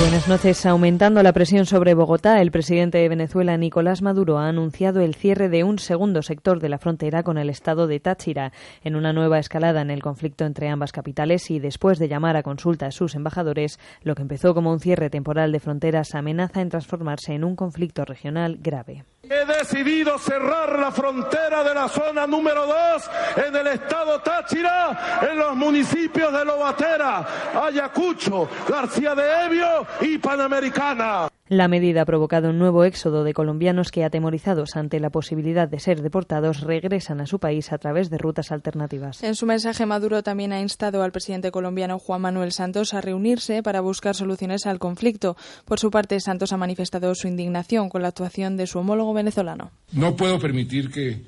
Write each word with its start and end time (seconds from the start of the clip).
Buenas 0.00 0.26
noches. 0.26 0.66
Aumentando 0.66 1.22
la 1.22 1.32
presión 1.32 1.66
sobre 1.66 1.94
Bogotá, 1.94 2.42
el 2.42 2.50
presidente 2.50 2.98
de 2.98 3.08
Venezuela, 3.08 3.56
Nicolás 3.56 4.02
Maduro, 4.02 4.38
ha 4.38 4.48
anunciado 4.48 5.00
el 5.00 5.14
cierre 5.14 5.48
de 5.48 5.62
un 5.62 5.78
segundo 5.78 6.20
sector 6.22 6.58
de 6.60 6.68
la 6.68 6.78
frontera 6.78 7.22
con 7.22 7.38
el 7.38 7.48
estado 7.48 7.86
de 7.86 8.00
Táchira, 8.00 8.52
en 8.82 8.96
una 8.96 9.12
nueva 9.12 9.38
escalada 9.38 9.82
en 9.82 9.90
el 9.90 10.02
conflicto 10.02 10.44
entre 10.44 10.68
ambas 10.68 10.90
capitales 10.90 11.48
y 11.50 11.60
después 11.60 11.98
de 12.00 12.08
llamar 12.08 12.36
a 12.36 12.42
consulta 12.42 12.86
a 12.86 12.90
sus 12.90 13.14
embajadores, 13.14 13.78
lo 14.02 14.16
que 14.16 14.22
empezó 14.22 14.52
como 14.52 14.72
un 14.72 14.80
cierre 14.80 15.10
temporal 15.10 15.52
de 15.52 15.60
fronteras 15.60 16.14
amenaza 16.14 16.60
en 16.60 16.70
transformarse 16.70 17.32
en 17.32 17.44
un 17.44 17.54
conflicto 17.54 18.04
regional 18.04 18.58
grave. 18.60 19.04
He 19.22 19.46
decidido 19.46 20.18
cerrar 20.18 20.78
la 20.78 20.92
frontera 20.92 21.64
de 21.64 21.72
la 21.72 21.88
zona 21.88 22.26
número 22.26 22.66
2 22.66 23.10
en 23.46 23.56
el 23.56 23.66
estado 23.68 24.20
Táchira, 24.20 25.22
en 25.30 25.38
los 25.38 25.56
municipios 25.56 26.30
de 26.30 26.44
Lobatera, 26.44 27.26
Ayacucho, 27.54 28.48
García 28.68 29.14
de 29.14 29.46
Ebio 29.46 29.83
y 30.00 30.18
Panamericana. 30.18 31.28
La 31.48 31.68
medida 31.68 32.02
ha 32.02 32.06
provocado 32.06 32.48
un 32.48 32.58
nuevo 32.58 32.84
éxodo 32.84 33.22
de 33.22 33.34
colombianos 33.34 33.90
que, 33.90 34.02
atemorizados 34.02 34.76
ante 34.76 34.98
la 34.98 35.10
posibilidad 35.10 35.68
de 35.68 35.78
ser 35.78 36.00
deportados, 36.00 36.62
regresan 36.62 37.20
a 37.20 37.26
su 37.26 37.38
país 37.38 37.70
a 37.70 37.76
través 37.76 38.08
de 38.08 38.16
rutas 38.16 38.50
alternativas. 38.50 39.22
En 39.22 39.34
su 39.34 39.44
mensaje, 39.44 39.84
Maduro 39.84 40.22
también 40.22 40.54
ha 40.54 40.60
instado 40.60 41.02
al 41.02 41.12
presidente 41.12 41.50
colombiano 41.50 41.98
Juan 41.98 42.22
Manuel 42.22 42.52
Santos 42.52 42.94
a 42.94 43.02
reunirse 43.02 43.62
para 43.62 43.82
buscar 43.82 44.14
soluciones 44.14 44.64
al 44.66 44.78
conflicto. 44.78 45.36
Por 45.66 45.78
su 45.78 45.90
parte, 45.90 46.18
Santos 46.18 46.54
ha 46.54 46.56
manifestado 46.56 47.14
su 47.14 47.28
indignación 47.28 47.90
con 47.90 48.00
la 48.00 48.08
actuación 48.08 48.56
de 48.56 48.66
su 48.66 48.78
homólogo 48.78 49.12
venezolano. 49.12 49.70
No 49.92 50.16
puedo 50.16 50.38
permitir 50.38 50.90
que 50.90 51.20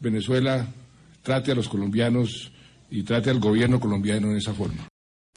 Venezuela 0.00 0.66
trate 1.22 1.52
a 1.52 1.54
los 1.54 1.68
colombianos 1.68 2.50
y 2.90 3.02
trate 3.02 3.28
al 3.28 3.38
gobierno 3.38 3.78
colombiano 3.78 4.28
de 4.28 4.38
esa 4.38 4.54
forma. 4.54 4.87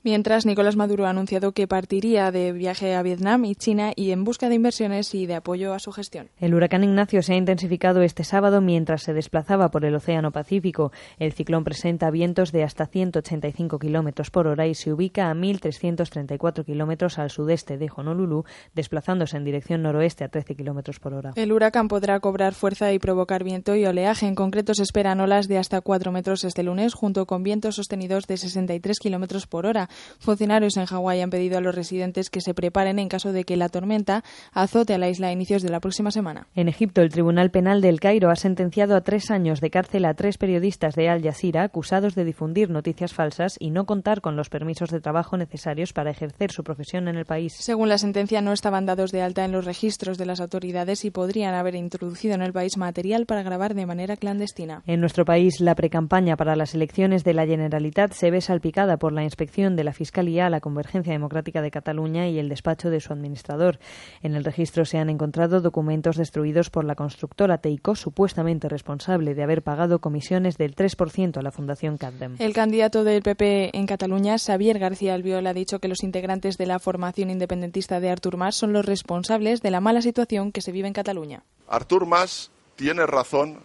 Mientras, 0.03 0.47
Nicolás 0.47 0.75
Maduro 0.75 1.05
ha 1.05 1.11
anunciado 1.11 1.51
que 1.51 1.67
partiría 1.67 2.31
de 2.31 2.51
viaje 2.53 2.95
a 2.95 3.03
Vietnam 3.03 3.45
y 3.45 3.53
China 3.53 3.93
y 3.95 4.09
en 4.09 4.23
busca 4.23 4.49
de 4.49 4.55
inversiones 4.55 5.13
y 5.13 5.27
de 5.27 5.35
apoyo 5.35 5.75
a 5.75 5.79
su 5.79 5.91
gestión. 5.91 6.29
El 6.39 6.55
huracán 6.55 6.83
Ignacio 6.83 7.21
se 7.21 7.33
ha 7.33 7.37
intensificado 7.37 8.01
este 8.01 8.23
sábado 8.23 8.61
mientras 8.61 9.03
se 9.03 9.13
desplazaba 9.13 9.69
por 9.69 9.85
el 9.85 9.93
Océano 9.93 10.31
Pacífico. 10.31 10.91
El 11.19 11.33
ciclón 11.33 11.63
presenta 11.63 12.09
vientos 12.09 12.51
de 12.51 12.63
hasta 12.63 12.87
185 12.87 13.77
kilómetros 13.77 14.31
por 14.31 14.47
hora 14.47 14.65
y 14.65 14.73
se 14.73 14.91
ubica 14.91 15.29
a 15.29 15.35
1.334 15.35 16.65
kilómetros 16.65 17.19
al 17.19 17.29
sudeste 17.29 17.77
de 17.77 17.91
Honolulu, 17.95 18.43
desplazándose 18.73 19.37
en 19.37 19.43
dirección 19.43 19.83
noroeste 19.83 20.23
a 20.23 20.29
13 20.29 20.55
kilómetros 20.55 20.99
por 20.99 21.13
hora. 21.13 21.33
El 21.35 21.51
huracán 21.51 21.87
podrá 21.87 22.19
cobrar 22.19 22.55
fuerza 22.55 22.91
y 22.91 22.97
provocar 22.97 23.43
viento 23.43 23.75
y 23.75 23.85
oleaje. 23.85 24.25
En 24.25 24.33
concreto, 24.33 24.73
se 24.73 24.81
esperan 24.81 25.19
olas 25.19 25.47
de 25.47 25.59
hasta 25.59 25.79
4 25.79 26.11
metros 26.11 26.43
este 26.43 26.63
lunes, 26.63 26.95
junto 26.95 27.27
con 27.27 27.43
vientos 27.43 27.75
sostenidos 27.75 28.25
de 28.25 28.37
63 28.37 28.97
kilómetros 28.97 29.45
por 29.45 29.67
hora. 29.67 29.89
Funcionarios 30.19 30.77
en 30.77 30.85
Hawái 30.85 31.21
han 31.21 31.29
pedido 31.29 31.57
a 31.57 31.61
los 31.61 31.75
residentes 31.75 32.29
que 32.29 32.41
se 32.41 32.53
preparen 32.53 32.99
en 32.99 33.09
caso 33.09 33.33
de 33.33 33.43
que 33.43 33.57
la 33.57 33.69
tormenta 33.69 34.23
azote 34.53 34.93
a 34.93 34.97
la 34.97 35.09
isla 35.09 35.27
a 35.27 35.31
inicios 35.31 35.61
de 35.61 35.69
la 35.69 35.79
próxima 35.79 36.11
semana. 36.11 36.47
En 36.55 36.67
Egipto, 36.67 37.01
el 37.01 37.09
Tribunal 37.09 37.51
Penal 37.51 37.81
del 37.81 37.99
Cairo 37.99 38.29
ha 38.29 38.35
sentenciado 38.35 38.95
a 38.95 39.01
tres 39.01 39.31
años 39.31 39.61
de 39.61 39.69
cárcel 39.69 40.05
a 40.05 40.13
tres 40.13 40.37
periodistas 40.37 40.95
de 40.95 41.09
Al 41.09 41.21
Jazeera 41.21 41.63
acusados 41.63 42.15
de 42.15 42.25
difundir 42.25 42.69
noticias 42.69 43.13
falsas 43.13 43.55
y 43.59 43.71
no 43.71 43.85
contar 43.85 44.21
con 44.21 44.35
los 44.35 44.49
permisos 44.49 44.89
de 44.89 45.01
trabajo 45.01 45.37
necesarios 45.37 45.93
para 45.93 46.11
ejercer 46.11 46.51
su 46.51 46.63
profesión 46.63 47.07
en 47.07 47.15
el 47.15 47.25
país. 47.25 47.53
Según 47.57 47.89
la 47.89 47.97
sentencia, 47.97 48.41
no 48.41 48.53
estaban 48.53 48.85
dados 48.85 49.11
de 49.11 49.21
alta 49.21 49.45
en 49.45 49.51
los 49.51 49.65
registros 49.65 50.17
de 50.17 50.25
las 50.25 50.41
autoridades 50.41 51.05
y 51.05 51.11
podrían 51.11 51.53
haber 51.53 51.75
introducido 51.75 52.35
en 52.35 52.41
el 52.41 52.53
país 52.53 52.77
material 52.77 53.25
para 53.25 53.43
grabar 53.43 53.73
de 53.73 53.85
manera 53.85 54.17
clandestina. 54.17 54.83
En 54.85 54.99
nuestro 54.99 55.25
país, 55.25 55.59
la 55.59 55.75
precampaña 55.75 56.35
para 56.35 56.55
las 56.55 56.73
elecciones 56.73 57.23
de 57.23 57.33
la 57.33 57.45
Generalitat 57.45 58.13
se 58.13 58.31
ve 58.31 58.41
salpicada 58.41 58.97
por 58.97 59.13
la 59.13 59.23
inspección 59.23 59.75
de 59.75 59.80
la 59.83 59.93
Fiscalía, 59.93 60.49
la 60.49 60.61
Convergencia 60.61 61.13
Democrática 61.13 61.61
de 61.61 61.71
Cataluña 61.71 62.27
y 62.27 62.39
el 62.39 62.49
despacho 62.49 62.89
de 62.89 62.99
su 62.99 63.13
administrador. 63.13 63.79
En 64.21 64.35
el 64.35 64.43
registro 64.43 64.85
se 64.85 64.97
han 64.97 65.09
encontrado 65.09 65.61
documentos 65.61 66.15
destruidos 66.15 66.69
por 66.69 66.85
la 66.85 66.95
constructora 66.95 67.57
Teico, 67.59 67.95
supuestamente 67.95 68.69
responsable 68.69 69.35
de 69.35 69.43
haber 69.43 69.61
pagado 69.61 69.99
comisiones 69.99 70.57
del 70.57 70.75
3% 70.75 71.37
a 71.37 71.41
la 71.41 71.51
Fundación 71.51 71.97
CADEM. 71.97 72.35
El 72.39 72.53
candidato 72.53 73.03
del 73.03 73.21
PP 73.21 73.77
en 73.77 73.85
Cataluña, 73.85 74.37
Xavier 74.37 74.79
García 74.79 75.13
Albiol, 75.13 75.47
ha 75.47 75.53
dicho 75.53 75.79
que 75.79 75.87
los 75.87 76.03
integrantes 76.03 76.57
de 76.57 76.65
la 76.65 76.79
formación 76.79 77.29
independentista 77.29 77.99
de 77.99 78.09
Artur 78.09 78.37
Mas 78.37 78.55
son 78.55 78.73
los 78.73 78.85
responsables 78.85 79.61
de 79.61 79.71
la 79.71 79.81
mala 79.81 80.01
situación 80.01 80.51
que 80.51 80.61
se 80.61 80.71
vive 80.71 80.87
en 80.87 80.93
Cataluña. 80.93 81.43
Artur 81.67 82.05
Mas 82.05 82.51
tiene 82.75 83.05
razón 83.05 83.59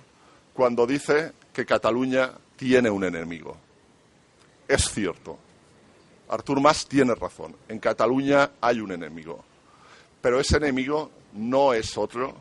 cuando 0.53 0.87
dice 0.87 1.33
que 1.53 1.66
Cataluña 1.66 2.33
tiene 2.56 2.91
un 2.91 3.04
enemigo. 3.04 3.56
Es 4.69 4.91
cierto. 4.91 5.38
Artur 6.28 6.60
Mas 6.60 6.87
tiene 6.87 7.14
razón. 7.14 7.54
En 7.69 7.78
Cataluña 7.78 8.50
hay 8.60 8.81
un 8.81 8.92
enemigo. 8.92 9.44
Pero 10.20 10.41
ese 10.41 10.56
enemigo 10.56 11.10
no 11.34 11.72
es 11.72 11.97
otro 11.97 12.34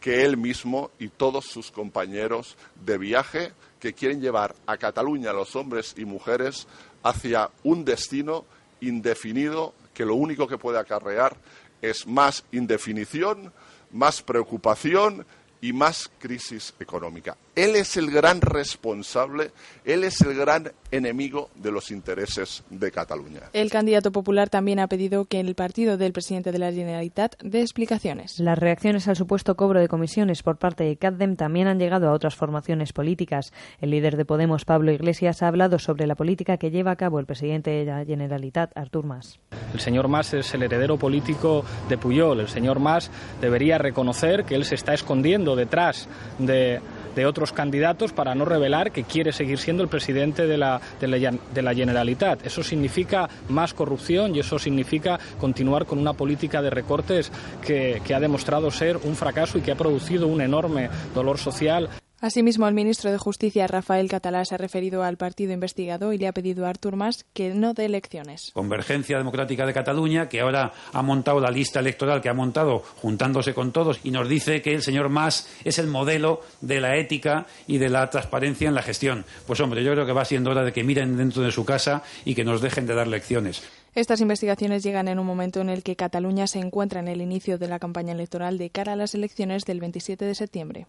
que 0.00 0.24
él 0.24 0.36
mismo 0.36 0.90
y 0.98 1.08
todos 1.08 1.46
sus 1.46 1.70
compañeros 1.70 2.56
de 2.84 2.98
viaje 2.98 3.52
que 3.80 3.94
quieren 3.94 4.20
llevar 4.20 4.54
a 4.66 4.76
Cataluña 4.76 5.30
a 5.30 5.34
los 5.34 5.56
hombres 5.56 5.94
y 5.96 6.04
mujeres 6.04 6.66
hacia 7.02 7.50
un 7.62 7.84
destino 7.84 8.44
indefinido 8.80 9.74
que 9.94 10.04
lo 10.04 10.14
único 10.14 10.46
que 10.46 10.58
puede 10.58 10.78
acarrear 10.78 11.36
es 11.80 12.06
más 12.06 12.44
indefinición, 12.52 13.52
más 13.92 14.22
preocupación 14.22 15.26
y 15.60 15.72
más 15.72 16.10
crisis 16.18 16.74
económica. 16.80 17.36
Él 17.56 17.76
es 17.76 17.96
el 17.96 18.10
gran 18.10 18.40
responsable, 18.40 19.52
él 19.84 20.02
es 20.02 20.20
el 20.22 20.34
gran 20.34 20.72
enemigo 20.90 21.50
de 21.54 21.70
los 21.70 21.92
intereses 21.92 22.64
de 22.68 22.90
Cataluña. 22.90 23.42
El 23.52 23.70
candidato 23.70 24.10
popular 24.10 24.50
también 24.50 24.80
ha 24.80 24.88
pedido 24.88 25.26
que 25.26 25.38
el 25.38 25.54
partido 25.54 25.96
del 25.96 26.12
presidente 26.12 26.50
de 26.50 26.58
la 26.58 26.72
Generalitat 26.72 27.40
dé 27.42 27.60
explicaciones. 27.60 28.40
Las 28.40 28.58
reacciones 28.58 29.06
al 29.06 29.14
supuesto 29.14 29.54
cobro 29.54 29.78
de 29.78 29.86
comisiones 29.86 30.42
por 30.42 30.56
parte 30.56 30.82
de 30.82 30.96
CADEM 30.96 31.36
también 31.36 31.68
han 31.68 31.78
llegado 31.78 32.08
a 32.08 32.12
otras 32.12 32.34
formaciones 32.34 32.92
políticas. 32.92 33.52
El 33.80 33.90
líder 33.90 34.16
de 34.16 34.24
Podemos, 34.24 34.64
Pablo 34.64 34.90
Iglesias, 34.90 35.42
ha 35.42 35.48
hablado 35.48 35.78
sobre 35.78 36.08
la 36.08 36.16
política 36.16 36.56
que 36.56 36.72
lleva 36.72 36.90
a 36.90 36.96
cabo 36.96 37.20
el 37.20 37.26
presidente 37.26 37.70
de 37.70 37.84
la 37.84 38.04
Generalitat, 38.04 38.76
Artur 38.76 39.04
Mas. 39.04 39.38
El 39.72 39.80
señor 39.80 40.08
Mas 40.08 40.34
es 40.34 40.52
el 40.54 40.64
heredero 40.64 40.98
político 40.98 41.64
de 41.88 41.98
Puyol. 41.98 42.40
El 42.40 42.48
señor 42.48 42.80
Mas 42.80 43.12
debería 43.40 43.78
reconocer 43.78 44.44
que 44.44 44.56
él 44.56 44.64
se 44.64 44.74
está 44.74 44.92
escondiendo 44.92 45.54
detrás 45.54 46.08
de 46.38 46.80
de 47.14 47.26
otros 47.26 47.52
candidatos 47.52 48.12
para 48.12 48.34
no 48.34 48.44
revelar 48.44 48.92
que 48.92 49.04
quiere 49.04 49.32
seguir 49.32 49.58
siendo 49.58 49.82
el 49.82 49.88
presidente 49.88 50.46
de 50.46 50.58
la, 50.58 50.80
de 51.00 51.08
la, 51.08 51.32
de 51.54 51.62
la 51.62 51.74
Generalitat. 51.74 52.44
Eso 52.46 52.62
significa 52.62 53.28
más 53.48 53.74
corrupción 53.74 54.34
y 54.34 54.40
eso 54.40 54.58
significa 54.58 55.18
continuar 55.38 55.86
con 55.86 55.98
una 55.98 56.12
política 56.12 56.62
de 56.62 56.70
recortes 56.70 57.30
que, 57.64 58.00
que 58.04 58.14
ha 58.14 58.20
demostrado 58.20 58.70
ser 58.70 58.98
un 58.98 59.16
fracaso 59.16 59.58
y 59.58 59.60
que 59.60 59.72
ha 59.72 59.76
producido 59.76 60.26
un 60.26 60.40
enorme 60.40 60.88
dolor 61.14 61.38
social. 61.38 61.88
Asimismo, 62.24 62.66
el 62.66 62.72
ministro 62.72 63.12
de 63.12 63.18
Justicia, 63.18 63.66
Rafael 63.66 64.08
Catalá, 64.08 64.46
se 64.46 64.54
ha 64.54 64.56
referido 64.56 65.02
al 65.02 65.18
partido 65.18 65.52
investigado 65.52 66.10
y 66.14 66.16
le 66.16 66.26
ha 66.26 66.32
pedido 66.32 66.64
a 66.64 66.70
Artur 66.70 66.96
Mas 66.96 67.26
que 67.34 67.50
no 67.50 67.74
dé 67.74 67.84
elecciones. 67.84 68.50
Convergencia 68.54 69.18
Democrática 69.18 69.66
de 69.66 69.74
Cataluña, 69.74 70.26
que 70.26 70.40
ahora 70.40 70.72
ha 70.94 71.02
montado 71.02 71.38
la 71.38 71.50
lista 71.50 71.80
electoral 71.80 72.22
que 72.22 72.30
ha 72.30 72.32
montado 72.32 72.78
juntándose 72.78 73.52
con 73.52 73.72
todos 73.72 74.00
y 74.04 74.10
nos 74.10 74.26
dice 74.26 74.62
que 74.62 74.72
el 74.72 74.80
señor 74.80 75.10
Mas 75.10 75.50
es 75.64 75.78
el 75.78 75.86
modelo 75.86 76.40
de 76.62 76.80
la 76.80 76.96
ética 76.96 77.44
y 77.66 77.76
de 77.76 77.90
la 77.90 78.08
transparencia 78.08 78.68
en 78.68 78.74
la 78.74 78.80
gestión. 78.80 79.26
Pues 79.46 79.60
hombre, 79.60 79.84
yo 79.84 79.92
creo 79.92 80.06
que 80.06 80.12
va 80.14 80.24
siendo 80.24 80.50
hora 80.50 80.64
de 80.64 80.72
que 80.72 80.82
miren 80.82 81.18
dentro 81.18 81.42
de 81.42 81.52
su 81.52 81.66
casa 81.66 82.04
y 82.24 82.34
que 82.34 82.42
nos 82.42 82.62
dejen 82.62 82.86
de 82.86 82.94
dar 82.94 83.06
lecciones. 83.06 83.62
Estas 83.94 84.22
investigaciones 84.22 84.82
llegan 84.82 85.08
en 85.08 85.18
un 85.18 85.26
momento 85.26 85.60
en 85.60 85.68
el 85.68 85.82
que 85.82 85.94
Cataluña 85.94 86.46
se 86.46 86.58
encuentra 86.58 87.00
en 87.00 87.06
el 87.06 87.20
inicio 87.20 87.58
de 87.58 87.68
la 87.68 87.78
campaña 87.78 88.12
electoral 88.12 88.56
de 88.56 88.70
cara 88.70 88.94
a 88.94 88.96
las 88.96 89.14
elecciones 89.14 89.64
del 89.66 89.78
27 89.78 90.24
de 90.24 90.34
septiembre. 90.34 90.86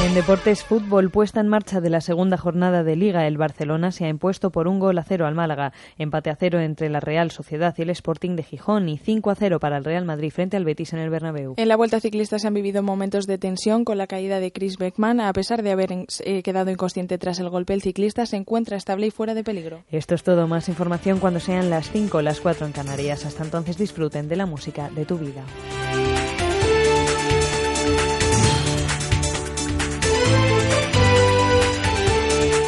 En 0.00 0.14
deportes 0.14 0.64
fútbol, 0.64 1.10
puesta 1.10 1.40
en 1.40 1.48
marcha 1.48 1.80
de 1.80 1.88
la 1.88 2.00
segunda 2.00 2.36
jornada 2.36 2.82
de 2.82 2.96
Liga, 2.96 3.26
el 3.26 3.38
Barcelona 3.38 3.92
se 3.92 4.04
ha 4.04 4.08
impuesto 4.08 4.50
por 4.50 4.66
un 4.66 4.78
gol 4.78 4.98
a 4.98 5.04
cero 5.04 5.26
al 5.26 5.34
Málaga, 5.34 5.72
empate 5.96 6.30
a 6.30 6.36
cero 6.36 6.60
entre 6.60 6.88
la 6.88 7.00
Real 7.00 7.30
Sociedad 7.30 7.74
y 7.78 7.82
el 7.82 7.90
Sporting 7.90 8.34
de 8.36 8.42
Gijón 8.42 8.88
y 8.88 8.98
5 8.98 9.30
a 9.30 9.34
0 9.34 9.60
para 9.60 9.76
el 9.76 9.84
Real 9.84 10.04
Madrid 10.04 10.30
frente 10.30 10.56
al 10.56 10.64
Betis 10.64 10.92
en 10.92 10.98
el 10.98 11.10
Bernabéu. 11.10 11.54
En 11.56 11.68
la 11.68 11.76
Vuelta 11.76 12.00
Ciclista 12.00 12.38
se 12.38 12.48
han 12.48 12.54
vivido 12.54 12.82
momentos 12.82 13.26
de 13.26 13.38
tensión 13.38 13.84
con 13.84 13.96
la 13.96 14.06
caída 14.06 14.40
de 14.40 14.50
Chris 14.50 14.76
Beckman. 14.76 15.20
A 15.20 15.32
pesar 15.32 15.62
de 15.62 15.70
haber 15.70 15.92
eh, 15.92 16.42
quedado 16.42 16.70
inconsciente 16.70 17.16
tras 17.18 17.38
el 17.38 17.48
golpe, 17.48 17.72
el 17.72 17.82
ciclista 17.82 18.26
se 18.26 18.36
encuentra 18.36 18.76
estable 18.76 19.06
y 19.06 19.10
fuera 19.10 19.34
de 19.34 19.44
peligro. 19.44 19.84
Esto 19.90 20.14
es 20.14 20.22
todo. 20.22 20.48
Más 20.48 20.68
información 20.68 21.20
cuando 21.20 21.38
sean 21.38 21.70
las 21.70 21.90
5 21.90 22.22
las 22.22 22.40
4 22.40 22.66
en 22.66 22.72
Canarias. 22.72 23.24
Hasta 23.24 23.44
entonces 23.44 23.78
disfruten 23.78 24.28
de 24.28 24.36
la 24.36 24.46
música 24.46 24.90
de 24.90 25.04
tu 25.04 25.16
vida. 25.16 25.44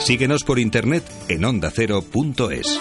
Síguenos 0.04 0.44
por 0.44 0.58
internet 0.58 1.02
en 1.30 1.46
ondacero.es. 1.46 2.78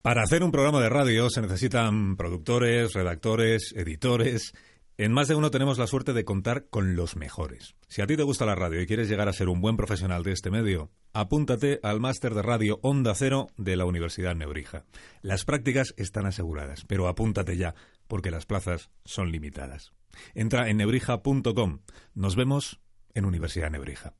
Para 0.00 0.22
hacer 0.22 0.44
un 0.44 0.52
programa 0.52 0.80
de 0.80 0.88
radio 0.88 1.28
se 1.28 1.42
necesitan 1.42 2.16
productores, 2.16 2.92
redactores, 2.92 3.74
editores. 3.76 4.52
En 4.96 5.12
más 5.12 5.26
de 5.26 5.34
uno 5.34 5.50
tenemos 5.50 5.76
la 5.78 5.88
suerte 5.88 6.12
de 6.12 6.24
contar 6.24 6.66
con 6.70 6.94
los 6.94 7.16
mejores. 7.16 7.74
Si 7.88 8.02
a 8.02 8.06
ti 8.06 8.16
te 8.16 8.22
gusta 8.22 8.46
la 8.46 8.54
radio 8.54 8.80
y 8.80 8.86
quieres 8.86 9.08
llegar 9.08 9.28
a 9.28 9.32
ser 9.32 9.48
un 9.48 9.60
buen 9.60 9.76
profesional 9.76 10.22
de 10.22 10.32
este 10.32 10.52
medio, 10.52 10.92
apúntate 11.12 11.80
al 11.82 11.98
máster 11.98 12.34
de 12.34 12.42
radio 12.42 12.78
Onda 12.82 13.14
Cero 13.16 13.48
de 13.56 13.76
la 13.76 13.86
Universidad 13.86 14.36
Nebrija. 14.36 14.84
Las 15.22 15.44
prácticas 15.44 15.94
están 15.96 16.26
aseguradas, 16.26 16.84
pero 16.86 17.08
apúntate 17.08 17.56
ya, 17.56 17.74
porque 18.10 18.32
las 18.32 18.44
plazas 18.44 18.90
son 19.06 19.30
limitadas. 19.30 19.92
Entra 20.34 20.68
en 20.68 20.78
nebrija.com. 20.78 21.78
Nos 22.12 22.36
vemos 22.36 22.80
en 23.14 23.24
Universidad 23.24 23.70
Nebrija. 23.70 24.14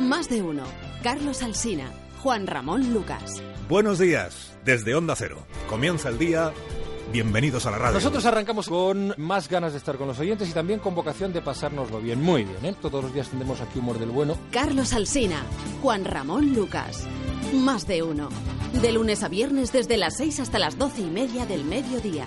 Más 0.00 0.28
de 0.28 0.42
uno. 0.42 0.64
Carlos 1.02 1.42
Alsina, 1.42 1.90
Juan 2.22 2.46
Ramón 2.46 2.92
Lucas. 2.92 3.42
Buenos 3.68 3.98
días, 3.98 4.56
desde 4.64 4.94
Onda 4.94 5.16
Cero. 5.16 5.46
Comienza 5.68 6.10
el 6.10 6.18
día. 6.18 6.52
Bienvenidos 7.10 7.64
a 7.64 7.70
la 7.70 7.78
radio. 7.78 7.94
Nosotros 7.94 8.24
arrancamos 8.26 8.68
con 8.68 9.14
más 9.16 9.48
ganas 9.48 9.72
de 9.72 9.78
estar 9.78 9.96
con 9.96 10.08
los 10.08 10.18
oyentes 10.18 10.50
y 10.50 10.52
también 10.52 10.78
con 10.78 10.94
vocación 10.94 11.32
de 11.32 11.40
pasárnoslo 11.40 12.00
bien. 12.00 12.20
Muy 12.20 12.44
bien, 12.44 12.64
¿eh? 12.66 12.76
Todos 12.80 13.02
los 13.02 13.14
días 13.14 13.30
tendremos 13.30 13.62
aquí 13.62 13.78
humor 13.78 13.98
del 13.98 14.10
bueno. 14.10 14.36
Carlos 14.50 14.92
Alsina, 14.92 15.42
Juan 15.80 16.04
Ramón 16.04 16.54
Lucas. 16.54 17.06
Más 17.54 17.86
de 17.86 18.02
uno. 18.02 18.28
De 18.80 18.92
lunes 18.92 19.22
a 19.22 19.28
viernes 19.28 19.72
desde 19.72 19.96
las 19.96 20.16
6 20.18 20.40
hasta 20.40 20.58
las 20.58 20.78
doce 20.78 21.00
y 21.02 21.10
media 21.10 21.46
del 21.46 21.64
mediodía. 21.64 22.26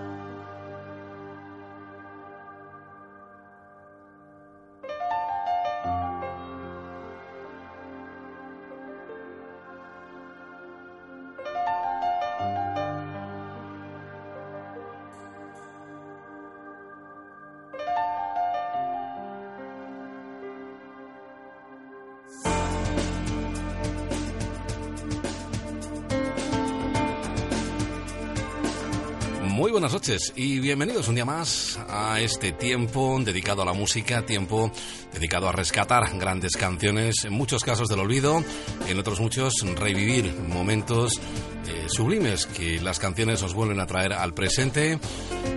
Noches 30.21 30.33
y 30.35 30.59
bienvenidos 30.59 31.07
un 31.07 31.15
día 31.15 31.25
más 31.25 31.79
a 31.87 32.19
este 32.19 32.51
tiempo 32.51 33.19
dedicado 33.23 33.61
a 33.61 33.65
la 33.65 33.73
música, 33.73 34.25
tiempo 34.25 34.71
dedicado 35.13 35.47
a 35.47 35.51
rescatar 35.51 36.17
grandes 36.17 36.55
canciones, 36.57 37.23
en 37.25 37.33
muchos 37.33 37.63
casos 37.63 37.87
del 37.87 37.99
olvido, 37.99 38.43
en 38.87 38.99
otros 38.99 39.19
muchos 39.19 39.53
revivir 39.75 40.33
momentos 40.47 41.19
eh, 41.67 41.87
sublimes 41.87 42.45
que 42.45 42.81
las 42.81 42.99
canciones 42.99 43.41
nos 43.41 43.53
vuelven 43.53 43.79
a 43.79 43.87
traer 43.87 44.13
al 44.13 44.33
presente. 44.33 44.99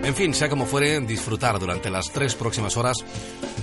En 0.03 0.15
fin, 0.15 0.33
sea 0.33 0.49
como 0.49 0.65
fuere, 0.65 0.99
disfrutar 1.01 1.59
durante 1.59 1.89
las 1.89 2.11
tres 2.11 2.35
próximas 2.35 2.77
horas 2.77 2.97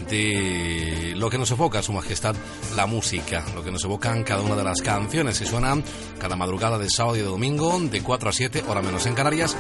de 0.08 1.14
lo 1.16 1.30
que 1.30 1.38
nos 1.38 1.50
evoca 1.50 1.82
Su 1.82 1.92
Majestad 1.92 2.34
la 2.76 2.86
música, 2.86 3.44
lo 3.54 3.64
que 3.64 3.70
nos 3.70 3.84
evocan 3.84 4.24
cada 4.24 4.42
una 4.42 4.56
de 4.56 4.64
las 4.64 4.80
canciones 4.82 5.38
que 5.38 5.46
suenan 5.46 5.82
cada 6.18 6.36
madrugada 6.36 6.78
de 6.78 6.90
sábado 6.90 7.16
y 7.16 7.20
de 7.20 7.26
domingo 7.26 7.78
de 7.80 8.02
4 8.02 8.28
a 8.28 8.32
7, 8.32 8.64
hora 8.68 8.82
menos 8.82 9.06
en 9.06 9.14
Canarias 9.14 9.56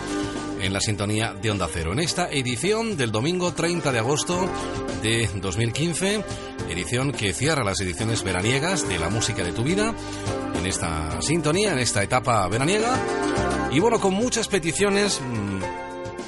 en 0.62 0.72
la 0.72 0.80
sintonía 0.80 1.34
de 1.34 1.50
Onda 1.50 1.68
Cero. 1.70 1.92
En 1.92 1.98
esta 1.98 2.30
edición 2.30 2.96
del 2.96 3.10
domingo 3.10 3.52
30 3.52 3.92
de 3.92 3.98
agosto 3.98 4.48
de 5.02 5.28
2015, 5.34 6.24
edición 6.70 7.12
que 7.12 7.32
cierra 7.32 7.64
las 7.64 7.80
ediciones 7.80 8.22
veraniegas 8.22 8.88
de 8.88 8.98
la 8.98 9.10
música 9.10 9.42
de 9.42 9.52
tu 9.52 9.64
vida, 9.64 9.92
en 10.58 10.66
esta 10.66 11.20
sintonía, 11.20 11.72
en 11.72 11.80
esta 11.80 12.02
etapa 12.02 12.46
veraniega, 12.48 12.94
y 13.72 13.80
bueno, 13.80 14.00
con 14.00 14.14
muchas 14.14 14.48
peticiones. 14.48 15.20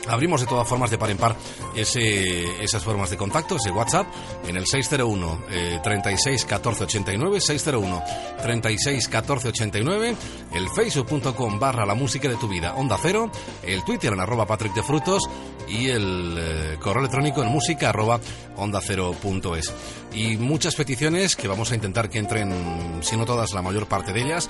Abrimos 0.09 0.41
de 0.41 0.47
todas 0.47 0.69
formas 0.69 0.91
de 0.91 0.99
par 0.99 1.11
en 1.11 1.17
par 1.17 1.37
ese, 1.75 2.63
esas 2.63 2.83
formas 2.85 3.11
de 3.11 3.17
contacto, 3.17 3.57
ese 3.57 3.71
WhatsApp, 3.71 4.07
en 4.47 4.57
el 4.57 4.67
601 4.67 5.39
eh, 5.51 5.81
36 5.83 6.45
14 6.45 6.85
89, 6.85 7.41
601 7.41 8.03
36 8.43 9.09
14 9.09 9.49
89, 9.49 10.17
el 10.53 10.69
facebook.com 10.69 11.59
barra 11.59 11.87
la 11.87 11.95
música 11.95 12.29
de 12.29 12.37
tu 12.37 12.49
vida, 12.49 12.75
onda 12.75 12.99
cero, 13.01 13.31
el 13.63 13.85
Twitter 13.85 14.13
en 14.13 14.21
arroba 14.21 14.47
Patrick 14.47 14.75
de 14.75 14.83
Frutos 14.83 15.23
y 15.69 15.89
el 15.89 16.37
eh, 16.39 16.77
correo 16.81 17.01
electrónico 17.01 17.43
en 17.43 17.49
música 17.49 17.91
arroba 17.91 18.21
onda 18.57 18.81
cero 18.81 19.15
punto 19.21 19.57
es. 19.57 19.73
Y 20.13 20.37
muchas 20.37 20.77
peticiones 20.77 21.35
que 21.35 21.49
vamos 21.49 21.73
a 21.73 21.75
intentar 21.75 22.09
que 22.09 22.19
entren, 22.19 23.01
si 23.03 23.17
no 23.17 23.25
todas, 23.25 23.53
la 23.53 23.63
mayor 23.63 23.87
parte 23.87 24.13
de 24.13 24.23
ellas, 24.23 24.49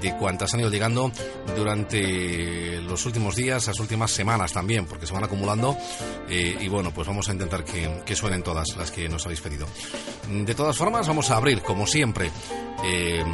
de 0.00 0.16
cuantas 0.16 0.52
han 0.54 0.60
ido 0.60 0.70
llegando 0.70 1.12
durante 1.56 2.80
los 2.82 3.06
últimos 3.06 3.36
días, 3.36 3.66
las 3.66 3.78
últimas 3.78 4.10
semanas 4.10 4.52
también, 4.52 4.86
porque 4.86 5.06
se 5.06 5.14
van 5.14 5.24
acumulando. 5.24 5.76
Eh, 6.28 6.56
y 6.60 6.68
bueno, 6.68 6.90
pues 6.92 7.06
vamos 7.06 7.28
a 7.28 7.32
intentar 7.32 7.64
que, 7.64 8.02
que, 8.04 8.16
suenen 8.16 8.42
todas 8.42 8.76
las 8.76 8.90
que 8.90 9.08
nos 9.08 9.24
habéis 9.24 9.40
pedido. 9.40 9.66
De 10.28 10.54
todas 10.54 10.76
formas, 10.76 11.06
vamos 11.06 11.30
a 11.30 11.36
abrir, 11.36 11.62
como 11.62 11.86
siempre, 11.86 12.30
eh, 12.86 13.24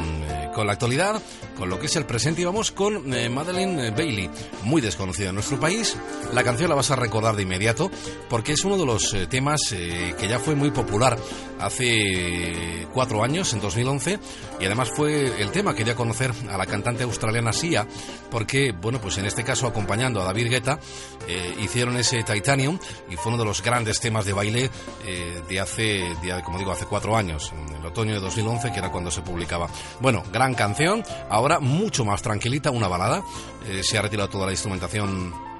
con 0.53 0.67
la 0.67 0.73
actualidad, 0.73 1.21
con 1.57 1.69
lo 1.69 1.79
que 1.79 1.87
es 1.87 1.95
el 1.95 2.05
presente, 2.05 2.41
y 2.41 2.45
vamos 2.45 2.71
con 2.71 3.13
eh, 3.13 3.29
Madeleine 3.29 3.91
Bailey, 3.91 4.29
muy 4.63 4.81
desconocida 4.81 5.29
en 5.29 5.35
nuestro 5.35 5.59
país. 5.59 5.97
La 6.33 6.43
canción 6.43 6.69
la 6.69 6.75
vas 6.75 6.91
a 6.91 6.95
recordar 6.95 7.20
de 7.21 7.43
inmediato, 7.43 7.91
porque 8.29 8.53
es 8.53 8.65
uno 8.65 8.77
de 8.77 8.85
los 8.85 9.13
eh, 9.13 9.27
temas 9.27 9.61
que 9.71 10.27
ya 10.27 10.39
fue 10.39 10.55
muy 10.55 10.71
popular 10.71 11.17
hace 11.59 12.87
cuatro 12.93 13.23
años, 13.23 13.53
en 13.53 13.61
2011, 13.61 14.19
y 14.59 14.65
además 14.65 14.89
fue 14.95 15.41
el 15.41 15.51
tema 15.51 15.75
que 15.75 15.83
dio 15.83 15.93
a 15.93 15.95
conocer 15.95 16.31
a 16.49 16.57
la 16.57 16.65
cantante 16.65 17.03
australiana 17.03 17.53
Sia, 17.53 17.87
porque, 18.29 18.71
bueno, 18.71 18.99
pues 18.99 19.17
en 19.17 19.25
este 19.25 19.43
caso 19.43 19.67
acompañando 19.67 20.21
a 20.21 20.25
David 20.25 20.49
Guetta, 20.49 20.79
eh, 21.27 21.55
hicieron 21.61 21.97
ese 21.97 22.23
Titanium 22.23 22.79
y 23.09 23.15
fue 23.15 23.31
uno 23.31 23.37
de 23.37 23.45
los 23.45 23.61
grandes 23.61 23.99
temas 23.99 24.25
de 24.25 24.33
baile 24.33 24.69
eh, 25.05 25.41
de 25.47 25.59
hace, 25.59 26.15
de, 26.21 26.41
como 26.43 26.57
digo, 26.57 26.71
hace 26.71 26.85
cuatro 26.85 27.15
años, 27.15 27.51
en 27.53 27.75
el 27.75 27.85
otoño 27.85 28.13
de 28.13 28.19
2011, 28.19 28.71
que 28.71 28.79
era 28.79 28.91
cuando 28.91 29.11
se 29.11 29.21
publicaba. 29.21 29.69
Bueno, 29.99 30.23
gran 30.31 30.53
canción, 30.55 31.03
ahora 31.29 31.59
mucho 31.59 32.05
más 32.05 32.21
tranquilita, 32.21 32.71
una 32.71 32.87
balada, 32.87 33.23
eh, 33.67 33.81
se 33.83 33.97
ha 33.97 34.01
retirado 34.01 34.29
toda 34.29 34.47
la 34.47 34.51
instrumentación 34.51 35.50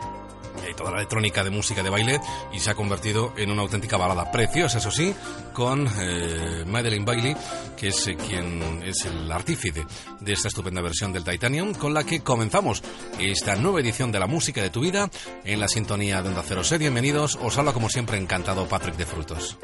y 0.71 0.73
toda 0.73 0.91
la 0.91 0.97
electrónica 0.97 1.43
de 1.43 1.49
música 1.49 1.83
de 1.83 1.89
baile 1.89 2.19
y 2.51 2.59
se 2.59 2.71
ha 2.71 2.75
convertido 2.75 3.33
en 3.37 3.51
una 3.51 3.61
auténtica 3.61 3.97
balada 3.97 4.31
preciosa, 4.31 4.79
eso 4.79 4.91
sí, 4.91 5.13
con 5.53 5.87
eh, 5.99 6.63
Madeleine 6.65 7.05
Bailey, 7.05 7.35
que 7.77 7.89
es 7.89 8.07
eh, 8.07 8.15
quien 8.15 8.81
es 8.83 9.05
el 9.05 9.31
artífice 9.31 9.85
de 10.19 10.33
esta 10.33 10.47
estupenda 10.47 10.81
versión 10.81 11.13
del 11.13 11.23
Titanium, 11.23 11.73
con 11.73 11.93
la 11.93 12.03
que 12.03 12.21
comenzamos 12.21 12.81
esta 13.19 13.55
nueva 13.55 13.81
edición 13.81 14.11
de 14.11 14.19
la 14.19 14.27
música 14.27 14.61
de 14.61 14.69
tu 14.69 14.81
vida 14.81 15.09
en 15.43 15.59
la 15.59 15.67
sintonía 15.67 16.21
de 16.21 16.29
Onda 16.29 16.43
Cero. 16.45 16.63
Sé 16.63 16.77
bienvenidos, 16.77 17.37
os 17.41 17.57
habla 17.57 17.73
como 17.73 17.89
siempre 17.89 18.17
encantado 18.17 18.67
Patrick 18.67 18.95
de 18.95 19.05
Frutos. 19.05 19.57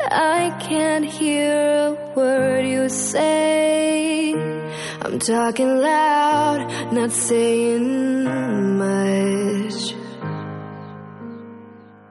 I 0.00 0.50
can't 0.60 1.04
hear 1.04 1.52
a 1.52 1.94
word 2.16 2.66
you 2.66 2.88
say. 2.88 4.32
I'm 5.02 5.18
talking 5.18 5.76
loud, 5.76 6.92
not 6.92 7.12
saying 7.12 8.24
much. 8.78 9.94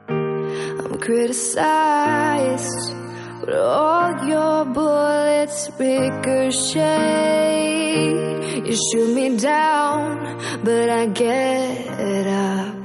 I'm 0.07 0.97
criticized, 0.99 2.95
but 3.41 3.55
all 3.55 4.25
your 4.25 4.65
bullets 4.65 5.69
ricochet. 5.77 6.83
You 8.65 8.75
shoot 8.75 9.13
me 9.13 9.37
down, 9.37 10.39
but 10.63 10.89
I 10.89 11.07
get 11.07 12.27
up. 12.27 12.82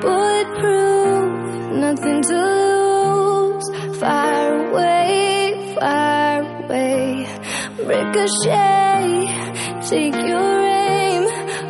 Bulletproof, 0.00 1.72
nothing 1.84 2.22
to 2.22 2.36
lose. 2.36 3.66
Fire 3.98 4.68
away, 4.68 5.74
fire 5.78 6.42
away. 6.64 7.26
Ricochet, 7.78 9.08
take 9.88 10.14
your 10.14 10.60
aim. 10.60 11.24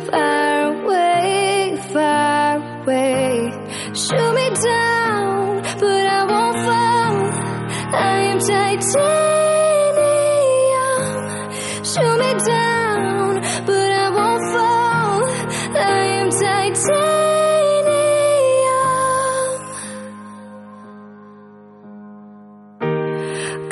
Fire 0.09 0.73
away, 0.73 1.77
fire 1.91 2.81
away. 2.81 3.51
Shoot 3.93 4.33
me 4.33 4.50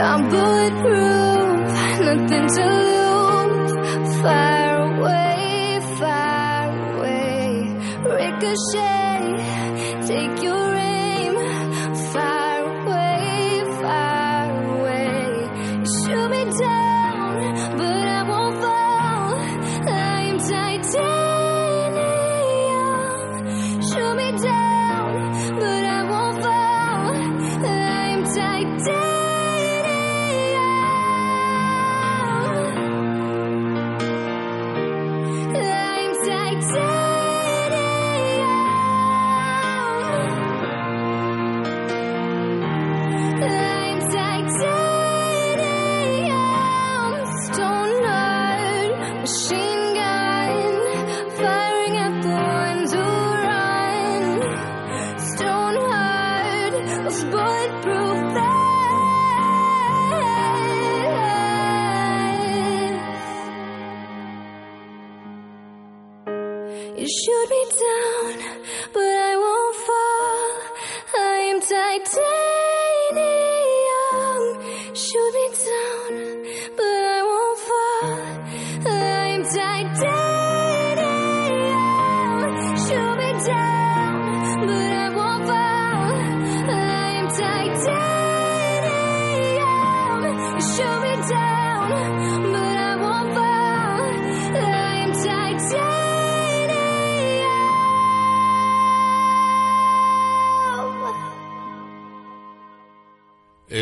I'm 0.00 0.22
bulletproof, 0.30 1.68
nothing 2.06 2.46
to 2.56 2.64
lose. 2.88 3.72
Far 4.22 4.62
away, 4.88 5.80
far 5.98 6.64
away. 6.96 7.44
Ricochet, 8.18 8.99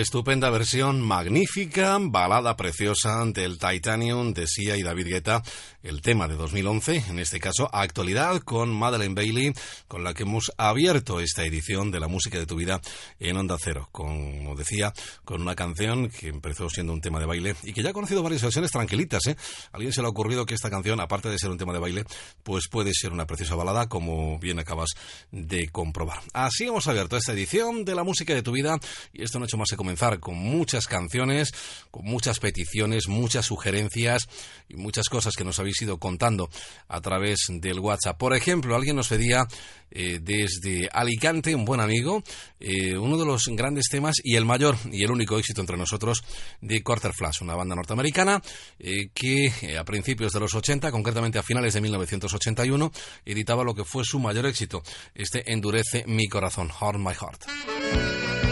Estupenda 0.08 0.48
versión, 0.48 1.02
magnífica, 1.02 1.98
balada 2.00 2.56
preciosa 2.56 3.22
del 3.26 3.58
Titanium 3.58 4.32
de 4.32 4.46
Sia 4.46 4.78
y 4.78 4.82
David 4.82 5.08
Guetta, 5.08 5.42
el 5.88 6.02
tema 6.02 6.28
de 6.28 6.36
2011, 6.36 7.04
en 7.08 7.18
este 7.18 7.40
caso 7.40 7.70
actualidad 7.72 8.40
con 8.42 8.68
Madeleine 8.68 9.14
Bailey, 9.14 9.54
con 9.88 10.04
la 10.04 10.12
que 10.12 10.24
hemos 10.24 10.52
abierto 10.58 11.18
esta 11.18 11.46
edición 11.46 11.90
de 11.90 11.98
la 11.98 12.08
música 12.08 12.38
de 12.38 12.44
tu 12.44 12.56
vida 12.56 12.80
en 13.18 13.38
Onda 13.38 13.56
Cero, 13.58 13.88
como 13.90 14.54
decía, 14.54 14.92
con 15.24 15.40
una 15.40 15.54
canción 15.54 16.10
que 16.10 16.28
empezó 16.28 16.68
siendo 16.68 16.92
un 16.92 17.00
tema 17.00 17.18
de 17.18 17.26
baile 17.26 17.56
y 17.62 17.72
que 17.72 17.82
ya 17.82 17.90
ha 17.90 17.94
conocido 17.94 18.22
varias 18.22 18.42
versiones 18.42 18.70
tranquilitas, 18.70 19.26
¿eh? 19.28 19.36
A 19.72 19.76
alguien 19.76 19.92
se 19.92 20.02
le 20.02 20.08
ha 20.08 20.10
ocurrido 20.10 20.44
que 20.44 20.54
esta 20.54 20.68
canción, 20.68 21.00
aparte 21.00 21.30
de 21.30 21.38
ser 21.38 21.50
un 21.50 21.56
tema 21.56 21.72
de 21.72 21.78
baile, 21.78 22.04
pues 22.42 22.68
puede 22.68 22.92
ser 22.92 23.12
una 23.12 23.26
preciosa 23.26 23.54
balada, 23.54 23.88
como 23.88 24.38
bien 24.38 24.58
acabas 24.58 24.90
de 25.32 25.70
comprobar. 25.70 26.20
Así 26.34 26.64
hemos 26.64 26.86
abierto 26.86 27.16
esta 27.16 27.32
edición 27.32 27.86
de 27.86 27.94
la 27.94 28.04
música 28.04 28.34
de 28.34 28.42
tu 28.42 28.52
vida 28.52 28.78
y 29.14 29.22
esto 29.22 29.38
no 29.38 29.44
ha 29.44 29.46
hecho 29.46 29.56
más 29.56 29.70
que 29.70 29.76
comenzar 29.76 30.20
con 30.20 30.36
muchas 30.36 30.86
canciones, 30.86 31.50
con 31.90 32.04
muchas 32.04 32.40
peticiones, 32.40 33.08
muchas 33.08 33.46
sugerencias 33.46 34.28
y 34.68 34.76
muchas 34.76 35.08
cosas 35.08 35.34
que 35.34 35.44
nos 35.44 35.58
habéis 35.58 35.77
ido 35.82 35.98
contando 35.98 36.50
a 36.88 37.00
través 37.00 37.46
del 37.48 37.80
WhatsApp. 37.80 38.18
Por 38.18 38.34
ejemplo, 38.34 38.74
alguien 38.74 38.96
nos 38.96 39.08
pedía 39.08 39.46
eh, 39.90 40.18
desde 40.20 40.88
Alicante, 40.92 41.54
un 41.54 41.64
buen 41.64 41.80
amigo, 41.80 42.22
eh, 42.60 42.96
uno 42.96 43.16
de 43.16 43.24
los 43.24 43.46
grandes 43.48 43.86
temas 43.90 44.16
y 44.22 44.36
el 44.36 44.44
mayor 44.44 44.76
y 44.90 45.02
el 45.02 45.10
único 45.10 45.38
éxito 45.38 45.60
entre 45.60 45.76
nosotros 45.76 46.22
de 46.60 46.82
Quarter 46.82 47.12
Flash, 47.12 47.42
una 47.42 47.54
banda 47.54 47.74
norteamericana 47.74 48.42
eh, 48.78 49.08
que 49.14 49.52
eh, 49.62 49.78
a 49.78 49.84
principios 49.84 50.32
de 50.32 50.40
los 50.40 50.54
80, 50.54 50.90
concretamente 50.90 51.38
a 51.38 51.42
finales 51.42 51.74
de 51.74 51.80
1981, 51.80 52.92
editaba 53.24 53.64
lo 53.64 53.74
que 53.74 53.84
fue 53.84 54.04
su 54.04 54.18
mayor 54.18 54.46
éxito, 54.46 54.82
este 55.14 55.52
Endurece 55.52 56.04
mi 56.06 56.28
corazón, 56.28 56.70
Harm 56.80 57.04
My 57.04 57.14
Heart. 57.14 58.47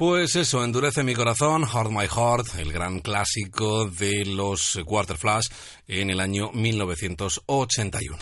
Pues 0.00 0.34
eso, 0.34 0.64
endurece 0.64 1.04
mi 1.04 1.12
corazón, 1.12 1.66
Heart 1.66 1.90
My 1.90 2.06
Heart, 2.06 2.58
el 2.58 2.72
gran 2.72 3.00
clásico 3.00 3.84
de 3.84 4.24
los 4.24 4.80
Quarter 4.86 5.18
Flash 5.18 5.48
en 5.86 6.08
el 6.08 6.20
año 6.20 6.50
1981. 6.52 8.16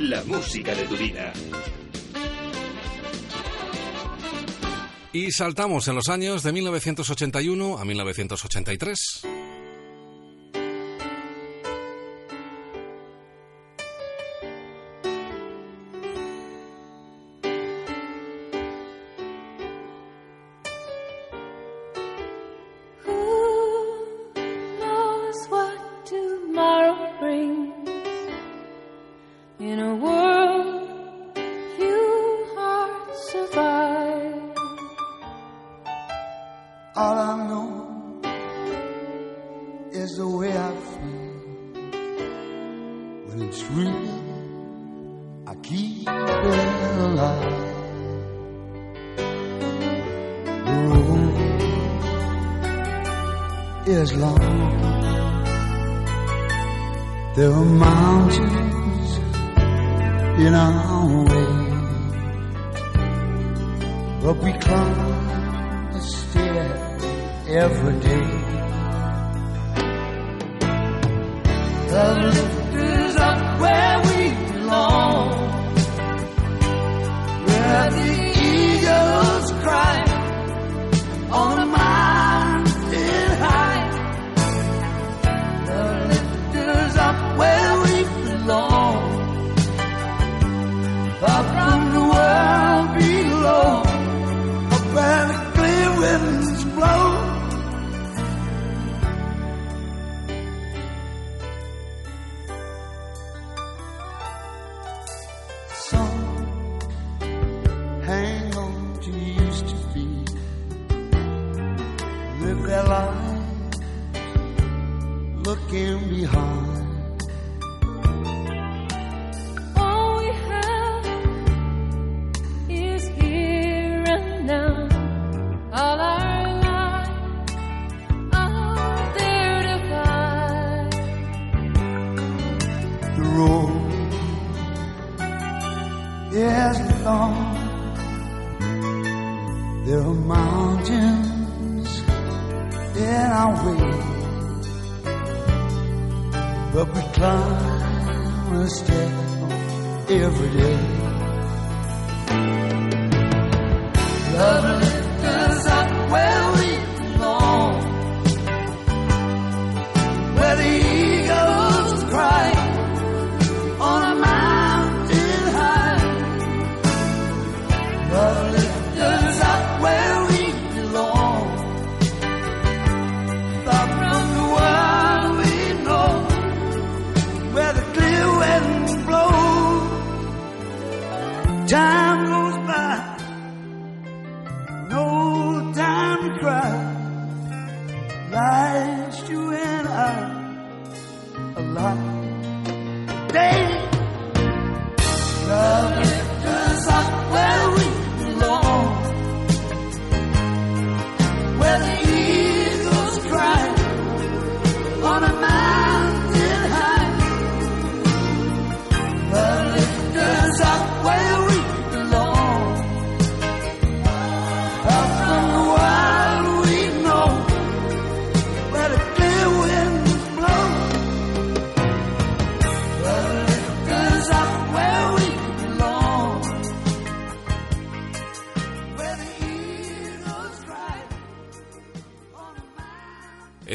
La 0.00 0.22
música 0.24 0.74
de 0.74 0.84
tu 0.84 0.98
vida. 0.98 1.32
Y 5.14 5.30
saltamos 5.30 5.88
en 5.88 5.94
los 5.94 6.10
años 6.10 6.42
de 6.42 6.52
1981 6.52 7.78
a 7.78 7.84
1983. 7.86 9.22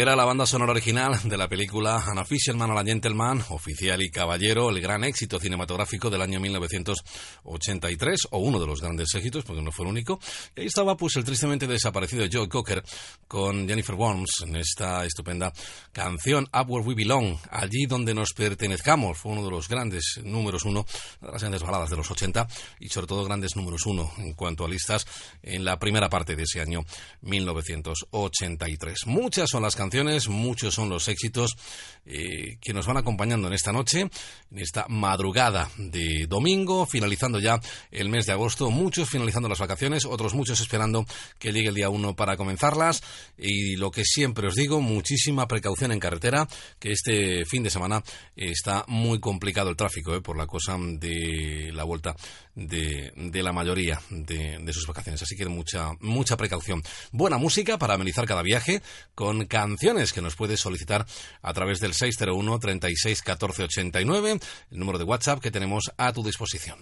Era 0.07 0.15
la 0.15 0.23
banda 0.23 0.45
sonora 0.45 0.71
original 0.71 1.19
de 1.25 1.35
la 1.35 1.49
película 1.49 2.01
An 2.07 2.17
Official 2.17 2.61
a 2.61 2.67
la 2.67 2.85
Gentleman, 2.85 3.43
Oficial 3.49 4.01
y 4.01 4.09
Caballero, 4.09 4.69
el 4.69 4.79
gran 4.79 5.03
éxito 5.03 5.37
cinematográfico 5.37 6.09
del 6.09 6.21
año 6.21 6.39
1983, 6.39 8.29
o 8.31 8.37
uno 8.37 8.57
de 8.57 8.67
los 8.67 8.79
grandes 8.79 9.13
éxitos, 9.13 9.43
porque 9.43 9.61
no 9.61 9.69
fue 9.73 9.83
el 9.83 9.91
único. 9.91 10.17
Y 10.55 10.61
ahí 10.61 10.67
estaba 10.67 10.95
pues 10.95 11.17
el 11.17 11.25
tristemente 11.25 11.67
desaparecido 11.67 12.25
Joe 12.31 12.47
Cocker 12.47 12.81
con 13.27 13.67
Jennifer 13.67 13.95
Worms 13.95 14.43
en 14.43 14.55
esta 14.55 15.05
estupenda 15.05 15.51
canción 15.91 16.47
Up 16.53 16.69
Where 16.69 16.85
We 16.85 16.95
Belong, 16.95 17.37
allí 17.51 17.85
donde 17.85 18.13
nos 18.13 18.33
pertenezcamos. 18.33 19.17
Fue 19.17 19.31
uno 19.31 19.43
de 19.43 19.51
los 19.51 19.67
grandes 19.67 20.19
números 20.23 20.63
uno, 20.65 20.85
de 21.21 21.31
las 21.31 21.41
grandes 21.41 21.63
baladas 21.63 21.89
de 21.89 21.97
los 21.97 22.09
80 22.09 22.47
y 22.79 22.89
sobre 22.89 23.07
todo 23.07 23.25
grandes 23.25 23.55
números 23.55 23.85
uno 23.85 24.11
en 24.17 24.33
cuanto 24.33 24.65
a 24.65 24.69
listas 24.69 25.05
en 25.43 25.65
la 25.65 25.77
primera 25.77 26.09
parte 26.09 26.35
de 26.35 26.43
ese 26.43 26.61
año 26.61 26.85
1983. 27.21 29.07
Muchas 29.07 29.49
son 29.49 29.63
las 29.63 29.75
canciones 29.75 30.27
muchos 30.27 30.73
son 30.73 30.89
los 30.89 31.07
éxitos 31.07 31.57
eh, 32.05 32.57
que 32.61 32.73
nos 32.73 32.85
van 32.87 32.97
acompañando 32.97 33.47
en 33.47 33.53
esta 33.53 33.71
noche, 33.71 34.01
en 34.01 34.59
esta 34.59 34.85
madrugada 34.87 35.69
de 35.77 36.25
domingo, 36.27 36.85
finalizando 36.85 37.39
ya 37.39 37.59
el 37.91 38.09
mes 38.09 38.25
de 38.25 38.33
agosto, 38.33 38.71
muchos 38.71 39.09
finalizando 39.09 39.49
las 39.49 39.59
vacaciones, 39.59 40.05
otros 40.05 40.33
muchos 40.33 40.59
esperando 40.59 41.05
que 41.39 41.51
llegue 41.51 41.69
el 41.69 41.75
día 41.75 41.89
1 41.89 42.15
para 42.15 42.37
comenzarlas 42.37 43.03
y 43.37 43.75
lo 43.75 43.91
que 43.91 44.03
siempre 44.03 44.47
os 44.47 44.55
digo, 44.55 44.81
muchísima 44.81 45.47
precaución 45.47 45.91
en 45.91 45.99
carretera, 45.99 46.47
que 46.79 46.91
este 46.91 47.45
fin 47.45 47.63
de 47.63 47.69
semana 47.69 48.03
está 48.35 48.85
muy 48.87 49.19
complicado 49.19 49.69
el 49.69 49.75
tráfico 49.75 50.15
eh, 50.15 50.21
por 50.21 50.37
la 50.37 50.47
cosa 50.47 50.77
de 50.79 51.71
la 51.73 51.83
vuelta 51.83 52.15
de, 52.55 53.11
la 53.43 53.53
mayoría 53.53 54.01
de, 54.09 54.57
de 54.59 54.73
sus 54.73 54.87
vacaciones, 54.87 55.21
así 55.21 55.35
que 55.35 55.47
mucha, 55.47 55.91
mucha 55.99 56.37
precaución. 56.37 56.81
Buena 57.11 57.37
música 57.37 57.77
para 57.77 57.93
amenizar 57.95 58.25
cada 58.25 58.41
viaje 58.41 58.81
con 59.15 59.45
canciones 59.45 60.13
que 60.13 60.21
nos 60.21 60.35
puedes 60.35 60.59
solicitar 60.59 61.05
a 61.41 61.53
través 61.53 61.79
del 61.79 61.93
601 61.93 62.59
36 62.59 63.21
14 63.21 63.63
89, 63.63 64.39
el 64.71 64.79
número 64.79 64.97
de 64.97 65.03
WhatsApp 65.03 65.39
que 65.39 65.51
tenemos 65.51 65.91
a 65.97 66.13
tu 66.13 66.23
disposición. 66.23 66.77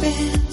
been 0.00 0.49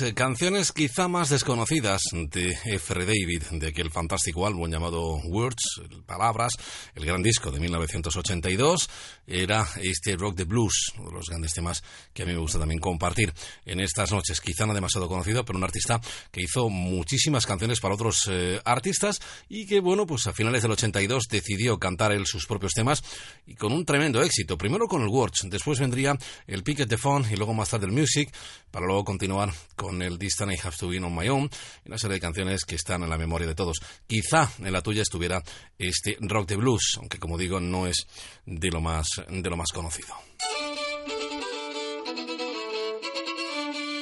eh, 0.00 0.14
canciones 0.14 0.72
quizá 0.72 1.08
más 1.08 1.28
desconocidas 1.28 2.00
de 2.12 2.56
F.R. 2.64 3.04
David, 3.04 3.42
de 3.52 3.68
aquel 3.68 3.90
fantástico 3.90 4.46
álbum 4.46 4.70
llamado 4.70 5.16
Words, 5.16 5.82
Palabras, 6.06 6.52
el 6.94 7.04
gran 7.04 7.22
disco 7.22 7.50
de 7.50 7.60
1982, 7.60 8.88
era 9.26 9.66
este 9.82 10.16
Rock 10.16 10.36
the 10.36 10.44
Blues, 10.44 10.92
los 11.14 11.28
grandes 11.28 11.52
temas 11.52 11.82
que 12.12 12.22
a 12.22 12.26
mí 12.26 12.32
me 12.32 12.38
gusta 12.38 12.58
también 12.58 12.80
compartir 12.80 13.32
en 13.64 13.80
estas 13.80 14.12
noches. 14.12 14.40
Quizá 14.40 14.66
no 14.66 14.74
demasiado 14.74 15.08
conocido, 15.08 15.44
pero 15.44 15.58
un 15.58 15.64
artista 15.64 16.00
que 16.30 16.42
hizo 16.42 16.68
muchísimas 16.68 17.46
canciones 17.46 17.80
para 17.80 17.94
otros 17.94 18.28
eh, 18.30 18.60
artistas 18.64 19.20
y 19.48 19.66
que, 19.66 19.80
bueno, 19.80 20.06
pues 20.06 20.26
a 20.26 20.32
finales 20.32 20.62
del 20.62 20.72
82 20.72 21.24
decidió 21.30 21.78
cantar 21.78 22.12
él 22.12 22.26
sus 22.26 22.46
propios 22.46 22.72
temas 22.72 23.02
y 23.46 23.54
con 23.54 23.72
un 23.72 23.84
tremendo 23.84 24.22
éxito. 24.22 24.58
Primero 24.58 24.86
con 24.86 25.02
el 25.02 25.08
Words, 25.08 25.46
después 25.48 25.80
vendría 25.80 26.16
el 26.46 26.62
Picket 26.62 26.88
the 26.88 26.98
Phone 26.98 27.26
y 27.30 27.36
luego 27.36 27.54
más 27.54 27.70
tarde 27.70 27.86
el 27.86 27.92
Music, 27.92 28.32
para 28.70 28.86
luego 28.86 29.04
continuar 29.04 29.52
con 29.76 30.02
el 30.02 30.18
Distant 30.18 30.52
I 30.52 30.58
Have 30.62 30.76
to 30.78 30.88
Be 30.88 30.98
on 30.98 31.14
My 31.14 31.28
Own 31.28 31.50
una 31.86 31.98
serie 31.98 32.14
de 32.14 32.20
canciones 32.20 32.64
que 32.64 32.76
están 32.76 33.02
en 33.02 33.10
la 33.10 33.18
memoria 33.18 33.46
de 33.46 33.54
todos. 33.54 33.78
Quizá 34.06 34.50
en 34.58 34.72
la 34.72 34.82
tuya 34.82 35.02
estuviera 35.02 35.42
este 35.78 36.16
Rock 36.20 36.48
the 36.48 36.56
Blues, 36.56 36.96
aunque 36.98 37.18
como 37.18 37.38
digo 37.38 37.60
no 37.60 37.86
es 37.86 38.06
de 38.46 38.70
lo 38.70 38.80
más, 38.80 39.08
de 39.28 39.50
lo 39.50 39.56
más 39.56 39.70
conocido. 39.72 40.14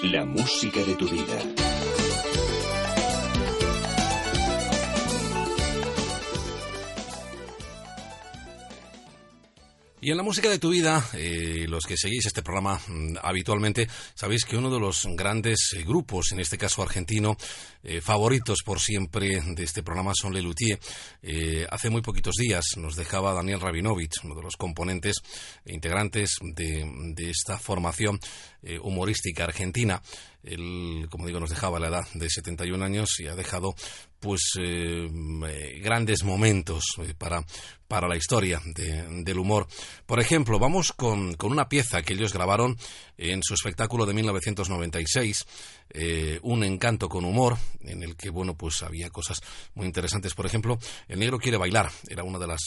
La 0.02 0.24
música 0.24 0.82
de 0.82 0.96
tu 0.96 1.06
vida. 1.06 2.01
Y 10.04 10.10
en 10.10 10.16
la 10.16 10.24
música 10.24 10.50
de 10.50 10.58
tu 10.58 10.70
vida, 10.70 11.08
eh, 11.12 11.64
los 11.68 11.84
que 11.86 11.96
seguís 11.96 12.26
este 12.26 12.42
programa 12.42 12.80
mm, 12.88 13.18
habitualmente, 13.22 13.86
sabéis 14.16 14.44
que 14.44 14.56
uno 14.56 14.68
de 14.68 14.80
los 14.80 15.06
grandes 15.12 15.74
eh, 15.76 15.84
grupos, 15.84 16.32
en 16.32 16.40
este 16.40 16.58
caso 16.58 16.82
argentino, 16.82 17.36
eh, 17.84 18.00
favoritos 18.00 18.64
por 18.64 18.80
siempre 18.80 19.40
de 19.40 19.62
este 19.62 19.84
programa 19.84 20.10
son 20.20 20.34
Lelutier. 20.34 20.80
Hace 21.70 21.88
muy 21.88 22.02
poquitos 22.02 22.34
días 22.34 22.64
nos 22.78 22.96
dejaba 22.96 23.32
Daniel 23.32 23.60
Rabinovich, 23.60 24.24
uno 24.24 24.34
de 24.34 24.42
los 24.42 24.56
componentes 24.56 25.18
e 25.64 25.72
integrantes 25.72 26.38
de, 26.42 26.84
de 27.14 27.30
esta 27.30 27.56
formación 27.58 28.18
humorística 28.82 29.44
argentina. 29.44 30.02
Él, 30.42 31.06
como 31.10 31.26
digo, 31.26 31.38
nos 31.38 31.50
dejaba 31.50 31.78
a 31.78 31.80
la 31.80 31.88
edad 31.88 32.08
de 32.14 32.28
71 32.28 32.84
años 32.84 33.20
y 33.20 33.28
ha 33.28 33.36
dejado 33.36 33.74
pues 34.22 34.52
eh, 34.58 35.10
eh, 35.48 35.80
grandes 35.82 36.22
momentos 36.22 36.84
eh, 36.98 37.12
para, 37.18 37.44
para 37.88 38.06
la 38.08 38.16
historia 38.16 38.62
de- 38.64 39.22
del 39.24 39.38
humor. 39.38 39.66
Por 40.06 40.20
ejemplo, 40.20 40.58
vamos 40.60 40.92
con, 40.92 41.34
con 41.34 41.50
una 41.50 41.68
pieza 41.68 42.02
que 42.02 42.14
ellos 42.14 42.32
grabaron 42.32 42.78
en 43.18 43.42
su 43.42 43.52
espectáculo 43.54 44.06
de 44.06 44.14
1996, 44.14 45.44
eh, 45.90 46.38
Un 46.42 46.62
encanto 46.64 47.08
con 47.08 47.24
humor, 47.24 47.58
en 47.80 48.02
el 48.04 48.16
que, 48.16 48.30
bueno, 48.30 48.54
pues 48.56 48.82
había 48.82 49.10
cosas 49.10 49.40
muy 49.74 49.86
interesantes. 49.86 50.34
Por 50.34 50.46
ejemplo, 50.46 50.78
El 51.08 51.18
negro 51.18 51.38
quiere 51.38 51.58
bailar, 51.58 51.90
era 52.08 52.22
una 52.22 52.38
de 52.38 52.46
las... 52.46 52.60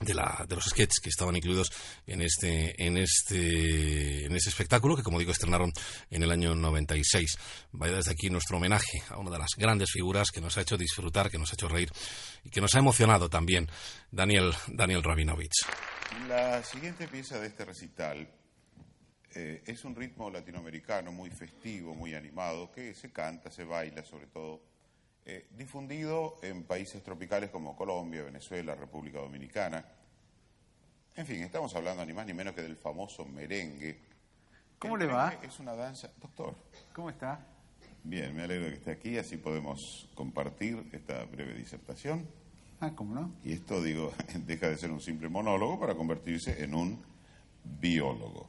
de, 0.00 0.14
la, 0.14 0.44
de 0.48 0.54
los 0.54 0.64
sketches 0.64 1.00
que 1.00 1.10
estaban 1.10 1.36
incluidos 1.36 1.70
en 2.06 2.22
este, 2.22 2.74
en 2.84 2.96
este, 2.96 4.24
en 4.24 4.34
este 4.34 4.48
espectáculo 4.48 4.96
que, 4.96 5.02
como 5.02 5.18
digo, 5.18 5.32
estrenaron 5.32 5.72
en 6.10 6.22
el 6.22 6.30
año 6.30 6.54
96. 6.54 7.36
Vaya 7.72 7.96
desde 7.96 8.12
aquí 8.12 8.30
nuestro 8.30 8.56
homenaje 8.56 9.02
a 9.10 9.18
una 9.18 9.30
de 9.30 9.38
las 9.38 9.50
grandes 9.56 9.90
figuras 9.92 10.30
que 10.30 10.40
nos 10.40 10.56
ha 10.56 10.62
hecho 10.62 10.76
disfrutar, 10.76 11.30
que 11.30 11.38
nos 11.38 11.50
ha 11.52 11.54
hecho 11.54 11.68
reír 11.68 11.90
y 12.44 12.50
que 12.50 12.60
nos 12.60 12.74
ha 12.74 12.78
emocionado 12.78 13.28
también, 13.28 13.68
Daniel, 14.10 14.52
Daniel 14.68 15.02
Rabinovich. 15.02 15.66
La 16.28 16.62
siguiente 16.64 17.06
pieza 17.06 17.38
de 17.38 17.48
este 17.48 17.64
recital 17.64 18.28
eh, 19.34 19.62
es 19.66 19.84
un 19.84 19.94
ritmo 19.94 20.30
latinoamericano 20.30 21.12
muy 21.12 21.30
festivo, 21.30 21.94
muy 21.94 22.14
animado, 22.14 22.72
que 22.72 22.94
se 22.94 23.12
canta, 23.12 23.50
se 23.50 23.64
baila 23.64 24.02
sobre 24.02 24.26
todo, 24.26 24.62
eh, 25.32 25.46
difundido 25.56 26.38
en 26.42 26.64
países 26.64 27.04
tropicales 27.04 27.50
como 27.50 27.76
Colombia, 27.76 28.24
Venezuela, 28.24 28.74
República 28.74 29.20
Dominicana. 29.20 29.84
En 31.14 31.24
fin, 31.24 31.40
estamos 31.42 31.72
hablando 31.76 32.04
ni 32.04 32.12
más 32.12 32.26
ni 32.26 32.34
menos 32.34 32.52
que 32.52 32.62
del 32.62 32.76
famoso 32.76 33.24
merengue. 33.24 33.96
¿Cómo 34.80 34.96
El 34.96 35.02
le 35.02 35.06
va? 35.06 35.38
Es 35.40 35.60
una 35.60 35.76
danza. 35.76 36.10
Doctor. 36.20 36.56
¿Cómo 36.92 37.10
está? 37.10 37.46
Bien, 38.02 38.34
me 38.34 38.42
alegro 38.42 38.70
que 38.70 38.74
esté 38.74 38.90
aquí, 38.90 39.18
así 39.18 39.36
podemos 39.36 40.08
compartir 40.16 40.84
esta 40.90 41.24
breve 41.26 41.54
disertación. 41.54 42.26
Ah, 42.80 42.90
¿cómo 42.96 43.14
no? 43.14 43.32
Y 43.44 43.52
esto, 43.52 43.80
digo, 43.80 44.12
deja 44.34 44.68
de 44.68 44.78
ser 44.78 44.90
un 44.90 45.00
simple 45.00 45.28
monólogo 45.28 45.78
para 45.78 45.94
convertirse 45.94 46.64
en 46.64 46.74
un 46.74 47.00
biólogo. 47.62 48.48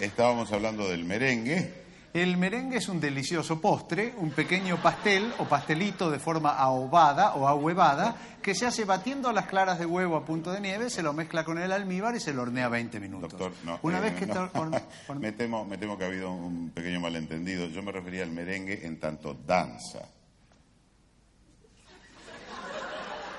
Estábamos 0.00 0.50
hablando 0.50 0.88
del 0.88 1.04
merengue. 1.04 1.82
El 2.14 2.36
merengue 2.36 2.76
es 2.76 2.90
un 2.90 3.00
delicioso 3.00 3.58
postre, 3.58 4.12
un 4.18 4.32
pequeño 4.32 4.76
pastel 4.82 5.32
o 5.38 5.44
pastelito 5.46 6.10
de 6.10 6.18
forma 6.18 6.50
ahobada 6.50 7.34
o 7.36 7.48
ahuevada 7.48 8.16
que 8.42 8.54
se 8.54 8.66
hace 8.66 8.84
batiendo 8.84 9.32
las 9.32 9.46
claras 9.46 9.78
de 9.78 9.86
huevo 9.86 10.16
a 10.16 10.24
punto 10.26 10.52
de 10.52 10.60
nieve, 10.60 10.90
se 10.90 11.02
lo 11.02 11.14
mezcla 11.14 11.42
con 11.42 11.58
el 11.58 11.72
almíbar 11.72 12.14
y 12.14 12.20
se 12.20 12.34
lo 12.34 12.42
hornea 12.42 12.68
20 12.68 13.00
minutos. 13.00 13.30
Doctor, 13.30 13.52
no. 13.64 13.78
Una 13.82 13.98
eh, 13.98 14.02
vez 14.02 14.14
que 14.14 14.26
no. 14.26 14.50
me, 15.18 15.32
temo, 15.32 15.64
me 15.64 15.78
temo 15.78 15.96
que 15.96 16.04
ha 16.04 16.08
habido 16.08 16.30
un 16.30 16.70
pequeño 16.70 17.00
malentendido. 17.00 17.66
Yo 17.68 17.82
me 17.82 17.92
refería 17.92 18.24
al 18.24 18.30
merengue 18.30 18.84
en 18.86 19.00
tanto 19.00 19.32
danza. 19.46 20.06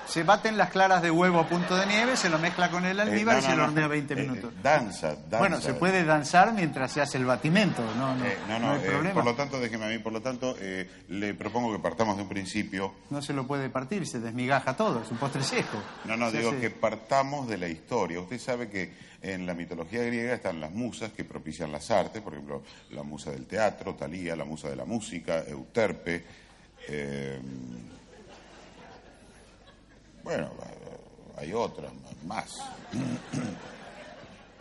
Se 0.06 0.22
baten 0.22 0.56
las 0.56 0.70
claras 0.70 1.02
de 1.02 1.10
huevo 1.10 1.40
a 1.40 1.48
punto 1.48 1.76
de 1.76 1.86
nieve, 1.86 2.16
se 2.16 2.28
lo 2.28 2.38
mezcla 2.38 2.70
con 2.70 2.84
el 2.84 3.00
almíbar 3.00 3.36
Eh, 3.36 3.38
y 3.38 3.42
se 3.42 3.48
no, 3.50 3.56
lo 3.56 3.64
hornea 3.64 3.86
20 3.88 4.14
Eh, 4.14 4.16
eh, 4.16 4.20
minutos. 4.22 4.52
danza, 4.62 5.14
danza. 5.16 5.38
Bueno, 5.38 5.60
se 5.60 5.74
puede 5.74 6.04
danzar 6.04 6.52
mientras 6.52 6.92
se 6.92 7.00
hace 7.00 7.18
el 7.18 7.24
batimento, 7.24 7.82
no, 7.96 8.14
no, 8.14 8.24
Eh, 8.24 8.36
no, 8.48 8.58
no 8.58 8.70
hay 8.72 8.78
eh, 8.80 8.86
problema. 8.90 9.14
por 9.14 9.24
lo 9.24 9.34
tanto, 9.34 9.60
déjeme 9.60 9.86
a 9.86 9.88
mí, 9.88 9.98
por 9.98 10.12
lo 10.12 10.20
tanto, 10.22 10.54
eh, 10.60 10.88
le 11.08 11.34
propongo 11.34 11.72
que 11.72 11.78
partamos 11.78 12.16
de 12.16 12.22
un 12.22 12.28
principio. 12.28 12.94
No 13.10 13.22
se 13.22 13.32
lo 13.32 13.46
puede 13.46 13.70
partir, 13.70 14.06
se 14.06 14.20
desmigaja 14.20 14.76
todo, 14.76 15.02
es 15.02 15.10
un 15.10 15.16
postre 15.18 15.42
seco. 15.42 15.78
No, 16.04 16.16
no, 16.16 16.30
Se 16.30 16.38
digo 16.38 16.50
hace- 16.50 16.60
que 16.60 16.70
partamos 16.70 17.48
de 17.48 17.58
la 17.58 17.68
historia. 17.68 18.20
Usted 18.20 18.38
sabe 18.38 18.68
que 18.68 18.92
en 19.22 19.46
la 19.46 19.54
mitología 19.54 20.02
griega 20.02 20.34
están 20.34 20.60
las 20.60 20.70
musas 20.70 21.12
que 21.12 21.24
propician 21.24 21.72
las 21.72 21.90
artes, 21.90 22.20
por 22.20 22.34
ejemplo, 22.34 22.62
la 22.90 23.02
musa 23.02 23.30
del 23.30 23.46
teatro, 23.46 23.94
Talía, 23.94 24.36
la 24.36 24.44
musa 24.44 24.68
de 24.68 24.76
la 24.76 24.84
música, 24.84 25.42
Euterpe. 25.48 26.24
Bueno, 30.24 30.50
hay 31.36 31.52
otras 31.52 31.92
más. 32.24 32.56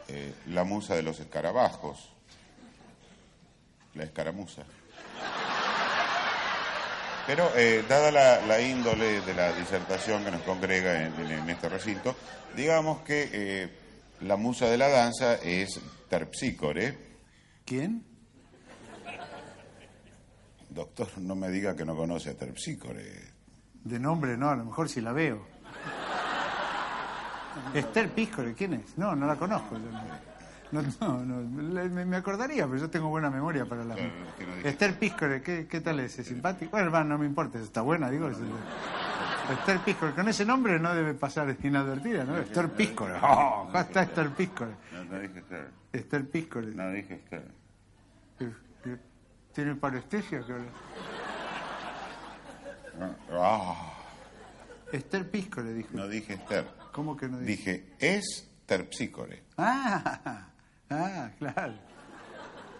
Eh, 0.09 0.33
la 0.47 0.63
musa 0.63 0.95
de 0.95 1.01
los 1.03 1.19
escarabajos, 1.19 2.13
la 3.95 4.03
escaramuza. 4.03 4.63
Pero, 7.25 7.49
eh, 7.55 7.85
dada 7.87 8.11
la, 8.11 8.45
la 8.45 8.59
índole 8.61 9.21
de 9.21 9.33
la 9.33 9.53
disertación 9.53 10.25
que 10.25 10.31
nos 10.31 10.41
congrega 10.41 11.05
en, 11.05 11.13
en- 11.21 11.31
en 11.31 11.49
este 11.49 11.69
recinto, 11.69 12.15
digamos 12.55 13.01
que 13.03 13.29
eh, 13.31 13.69
la 14.21 14.35
musa 14.35 14.67
de 14.69 14.77
la 14.77 14.89
danza 14.89 15.35
es 15.35 15.79
Terpsícore. 16.09 16.97
¿Quién? 17.65 18.05
Doctor, 20.69 21.07
no 21.19 21.35
me 21.35 21.49
diga 21.49 21.75
que 21.77 21.85
no 21.85 21.95
conoce 21.95 22.31
a 22.31 22.33
Terpsícore. 22.37 23.31
De 23.85 23.99
nombre 23.99 24.35
no, 24.37 24.49
a 24.49 24.55
lo 24.57 24.65
mejor 24.65 24.89
si 24.89 24.99
la 24.99 25.13
veo. 25.13 25.45
Esther 27.73 28.09
Píscore, 28.09 28.53
¿quién 28.53 28.73
es? 28.73 28.97
No, 28.97 29.15
no 29.15 29.25
la 29.27 29.35
conozco. 29.35 29.75
yo 29.77 29.89
no, 30.71 30.81
no, 31.01 31.23
no, 31.23 31.61
le- 31.73 31.89
me, 31.89 32.17
acordaría, 32.17 32.65
pero 32.65 32.79
yo 32.79 32.89
tengo 32.89 33.09
buena 33.09 33.29
memoria 33.29 33.65
para 33.65 33.83
la... 33.83 33.95
Esther 34.63 34.97
Píscore, 34.97 35.41
¿qué, 35.43 35.67
¿qué 35.67 35.81
tal 35.81 35.99
es? 35.99 36.17
¿Es 36.17 36.27
simpático? 36.27 36.71
Bueno, 36.71 36.87
hermano, 36.87 37.09
no 37.11 37.17
me 37.19 37.25
importa, 37.27 37.59
está 37.59 37.81
buena, 37.81 38.09
digo. 38.09 38.27
es- 38.29 38.37
Esther 39.51 39.79
Píscore, 39.79 40.13
con 40.13 40.27
ese 40.29 40.45
nombre 40.45 40.79
no 40.79 40.93
debe 40.95 41.13
pasar 41.13 41.55
inadvertida, 41.61 42.23
¿no? 42.23 42.37
Esther 42.37 42.69
Píscore. 42.71 43.13
Oh, 43.21 43.65
¿cómo 43.67 43.79
está 43.79 44.03
Esther 44.03 44.29
Píscore? 44.29 44.71
No, 44.93 45.03
no 45.03 45.19
dije 45.19 45.39
Esther. 45.39 45.69
Esther 45.91 46.29
Píscore. 46.29 46.67
No 46.73 46.89
dije 46.91 47.13
Esther. 47.15 47.43
¿Tiene 49.53 49.75
parestesia? 49.75 50.39
habla? 50.39 50.65
Ah, 53.31 53.93
Esther 54.91 55.29
Píscore, 55.29 55.73
dije. 55.73 55.89
no 55.91 56.07
dije 56.07 56.33
Esther. 56.33 56.65
¿Cómo 56.93 57.17
que 57.17 57.27
no 57.27 57.39
dije? 57.39 57.71
Dije 57.71 57.95
es 57.99 58.47
Terpsícore. 58.65 59.43
Ah, 59.57 60.47
ah, 60.89 61.29
claro. 61.37 61.73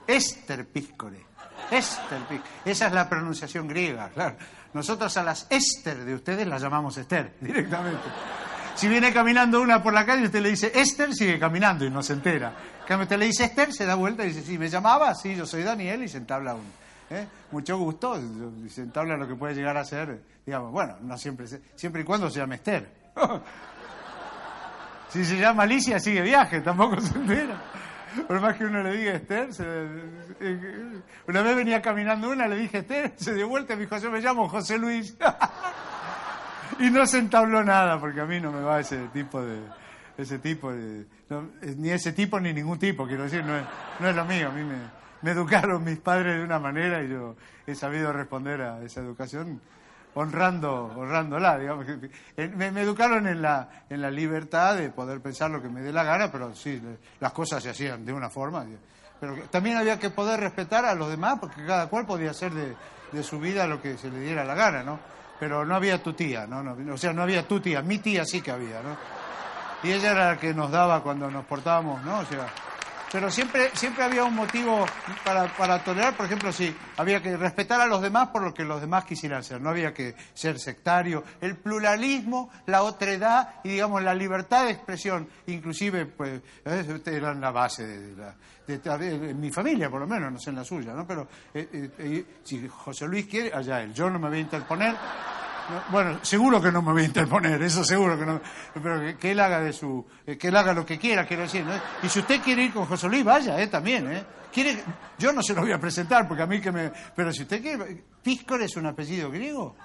Esther 0.08 0.68
Píscore. 0.68 1.26
Esther 1.72 2.22
Píscore. 2.30 2.50
Esa 2.64 2.88
es 2.88 2.94
la 2.94 3.10
pronunciación 3.10 3.68
griega, 3.68 4.10
claro. 4.10 4.38
Nosotros 4.74 5.16
a 5.18 5.24
las 5.24 5.48
Esther 5.50 6.06
de 6.06 6.14
ustedes 6.14 6.48
las 6.48 6.62
llamamos 6.62 6.96
Esther, 6.98 7.34
directamente. 7.42 8.04
Si 8.76 8.88
viene 8.88 9.12
caminando 9.12 9.62
una 9.62 9.82
por 9.82 9.94
la 9.94 10.06
calle 10.06 10.24
y 10.24 10.26
usted 10.26 10.42
le 10.42 10.50
dice 10.50 10.72
Esther, 10.74 11.14
sigue 11.14 11.40
caminando 11.40 11.84
y 11.84 11.90
no 11.90 12.04
se 12.04 12.14
entera. 12.14 12.54
En 12.82 12.88
cambio, 12.88 13.04
usted 13.04 13.18
le 13.18 13.26
dice 13.26 13.46
Esther, 13.46 13.74
se 13.74 13.86
da 13.86 13.96
vuelta 13.96 14.24
y 14.24 14.30
dice, 14.30 14.44
sí, 14.44 14.58
me 14.58 14.70
llamaba, 14.70 15.14
sí, 15.16 15.36
yo 15.36 15.46
soy 15.46 15.64
Daniel 15.64 16.04
y 16.04 16.08
se 16.08 16.18
entabla 16.18 16.54
un... 16.54 16.66
¿eh? 17.10 17.28
Mucho 17.52 17.78
gusto, 17.78 18.20
se 18.68 18.82
entabla 18.82 19.18
lo 19.18 19.28
que 19.28 19.36
puede 19.36 19.56
llegar 19.56 19.78
a 19.78 19.86
ser, 19.86 20.22
digamos, 20.46 20.72
bueno, 20.72 20.98
no 21.02 21.18
siempre, 21.18 21.48
siempre 21.76 22.02
y 22.02 22.06
cuando 22.06 22.30
se 22.30 22.40
llame 22.40 22.56
Esther. 22.56 22.90
Si 25.14 25.24
se 25.24 25.38
llama 25.38 25.62
Alicia, 25.62 26.00
sigue 26.00 26.24
viaje, 26.24 26.60
tampoco 26.62 27.00
se 27.00 27.16
entera. 27.16 27.62
Por 28.28 28.42
más 28.42 28.58
que 28.58 28.66
uno 28.66 28.82
le 28.82 28.98
diga 28.98 29.14
Esther, 29.14 29.48
una 31.28 31.42
vez 31.44 31.56
venía 31.56 31.84
caminando 31.84 32.32
una, 32.32 32.48
le 32.48 32.56
dije 32.56 32.80
Esther, 32.80 33.14
se 33.16 33.36
dio 33.36 33.48
vuelta 33.48 33.74
y 33.74 33.76
me 33.76 33.84
dijo, 33.84 33.96
yo 34.00 34.10
me 34.10 34.22
llamo 34.22 34.50
José 34.50 34.80
Luis. 34.80 35.16
y 36.80 36.90
no 36.90 37.06
se 37.06 37.20
entabló 37.20 37.64
nada, 37.64 38.00
porque 38.00 38.22
a 38.22 38.26
mí 38.26 38.40
no 38.40 38.52
me 38.52 38.62
va 38.62 38.80
ese 38.80 39.08
tipo 39.10 39.40
de... 39.40 39.60
Ese 40.18 40.40
tipo 40.40 40.74
de... 40.74 41.06
no, 41.30 41.50
eh, 41.62 41.76
ni 41.78 41.92
ese 41.92 42.14
tipo 42.14 42.40
ni 42.40 42.52
ningún 42.52 42.80
tipo, 42.80 43.06
quiero 43.06 43.24
decir, 43.24 43.44
no 43.44 43.56
es, 43.56 43.64
no 44.00 44.10
es 44.10 44.16
lo 44.16 44.26
mío. 44.26 44.48
A 44.48 44.52
mí 44.52 44.64
me, 44.64 44.78
me 45.22 45.32
educaron 45.32 45.84
mis 45.84 46.00
padres 46.00 46.38
de 46.38 46.44
una 46.44 46.58
manera 46.58 47.04
y 47.04 47.10
yo 47.10 47.36
he 47.68 47.76
sabido 47.76 48.12
responder 48.12 48.62
a 48.62 48.84
esa 48.84 49.02
educación 49.02 49.62
honrando, 50.16 50.92
honrándola, 50.96 51.58
digamos. 51.58 51.86
Me, 52.38 52.68
educaron 52.82 53.28
en 53.28 53.42
la, 53.42 53.86
en 53.90 54.02
la 54.02 54.12
libertad 54.12 54.76
de 54.76 54.90
poder 54.90 55.22
pensar 55.22 55.50
lo 55.52 55.62
que 55.62 55.70
me 55.70 55.82
dé 55.82 55.92
la 55.92 56.04
gana, 56.04 56.32
pero 56.32 56.54
sí, 56.56 56.82
las 57.20 57.34
cosas 57.34 57.64
se 57.64 57.70
hacían 57.70 58.06
de 58.06 58.14
una 58.14 58.30
forma. 58.30 58.66
Pero 59.20 59.36
también 59.50 59.78
había 59.78 59.98
que 60.00 60.10
poder 60.10 60.40
respetar 60.40 60.86
a 60.86 60.96
los 60.96 61.10
demás, 61.10 61.38
porque 61.40 61.66
cada 61.66 61.88
cual 61.88 62.06
podía 62.06 62.32
hacer 62.32 62.52
de, 62.54 62.76
de 63.12 63.24
su 63.24 63.40
vida 63.40 63.66
lo 63.68 63.82
que 63.82 63.98
se 63.98 64.10
le 64.10 64.20
diera 64.20 64.44
la 64.44 64.56
gana, 64.56 64.84
¿no? 64.84 65.00
Pero 65.40 65.66
no 65.66 65.76
había 65.76 66.02
tu 66.02 66.14
tía, 66.14 66.46
¿no? 66.48 66.62
No- 66.64 66.94
o 66.94 66.98
sea, 66.98 67.14
no 67.14 67.24
había 67.24 67.48
tu 67.48 67.60
tía, 67.60 67.82
mi 67.82 68.00
tía 68.00 68.26
sí 68.26 68.42
que 68.42 68.52
había, 68.52 68.82
¿no? 68.82 68.98
Y 69.84 69.92
ella 69.92 70.12
era 70.12 70.32
la 70.32 70.38
que 70.40 70.54
nos 70.54 70.72
daba 70.72 71.02
cuando 71.04 71.30
nos 71.30 71.46
portábamos, 71.46 72.02
¿no? 72.04 72.20
O 72.20 72.26
sea, 72.26 72.48
pero 73.14 73.30
siempre, 73.32 73.70
siempre 73.76 74.04
había 74.04 74.24
un 74.26 74.34
motivo 74.36 74.86
para, 75.24 75.46
para 75.56 75.84
tolerar, 75.84 76.18
por 76.18 76.26
ejemplo, 76.26 76.52
si 76.52 76.76
había 76.98 77.22
que 77.22 77.38
respetar 77.38 77.80
a 77.80 77.86
los 77.86 78.02
demás 78.02 78.30
por 78.30 78.42
lo 78.42 78.54
que 78.54 78.64
los 78.64 78.82
demás 78.82 79.06
quisieran 79.06 79.44
ser, 79.44 79.62
no 79.62 79.70
había 79.70 79.94
que 79.94 80.16
ser 80.34 80.60
sectario. 80.60 81.24
El 81.40 81.56
pluralismo, 81.58 82.50
la 82.66 82.82
otredad 82.82 83.56
y, 83.64 83.70
digamos, 83.70 84.02
la 84.02 84.16
libertad 84.16 84.66
de 84.66 84.72
expresión, 84.72 85.30
inclusive, 85.46 86.08
pues, 86.08 86.42
eh, 86.66 87.02
eran 87.06 87.40
la 87.40 87.52
base 87.52 87.86
de 87.86 88.16
la... 88.16 88.36
de- 88.98 89.34
mi 89.36 89.52
familia, 89.52 89.90
por 89.92 90.02
lo 90.02 90.08
menos, 90.08 90.32
no 90.32 90.40
sé 90.40 90.50
en 90.50 90.56
la 90.56 90.64
suya, 90.64 90.94
¿no? 90.94 91.06
Pero 91.06 91.28
eh, 91.54 91.70
eh, 91.72 91.90
eh, 92.00 92.26
si 92.44 92.68
José 92.68 93.08
Luis 93.08 93.28
quiere, 93.28 93.54
allá 93.54 93.82
él. 93.82 93.94
Yo 93.94 94.10
no 94.10 94.18
me 94.18 94.28
voy 94.30 94.40
a 94.40 94.42
interponer. 94.42 94.96
No, 95.70 95.82
Bueno, 95.92 96.20
seguro 96.24 96.62
que 96.62 96.72
no 96.72 96.82
me 96.82 96.92
voy 96.92 97.04
a 97.04 97.06
interponer, 97.06 97.62
eso 97.62 97.84
seguro 97.84 98.18
que 98.18 98.26
no. 98.26 98.42
Pero 98.74 99.18
que, 99.18 99.32
él 99.32 99.40
haga 99.40 99.62
de 99.62 99.74
su, 99.74 100.06
eh, 100.26 100.38
que 100.38 100.50
él 100.50 100.56
haga 100.58 100.74
lo 100.74 100.86
que 100.86 100.98
quiera, 100.98 101.26
quiero 101.26 101.44
decir. 101.44 101.66
¿no? 101.66 101.74
Y 102.02 102.10
si 102.10 102.20
usted 102.20 102.42
quiere 102.42 102.64
ir 102.64 102.74
con 102.74 102.86
José 102.86 103.08
Luis, 103.08 103.24
vaya, 103.24 103.60
eh, 103.62 103.68
también, 103.68 104.12
eh. 104.12 104.24
Quiere, 104.52 104.84
yo 105.18 105.34
no 105.34 105.42
se 105.42 105.54
lo 105.54 105.62
voy 105.62 105.72
a 105.72 105.80
presentar 105.80 106.28
porque 106.28 106.44
a 106.44 106.46
mí 106.46 106.62
que 106.62 106.72
me, 106.72 106.92
pero 107.16 107.34
si 107.34 107.42
usted 107.42 107.60
quiere, 107.62 108.04
Píscore 108.22 108.66
es 108.66 108.76
un 108.76 108.86
apellido 108.86 109.32
griego. 109.32 109.76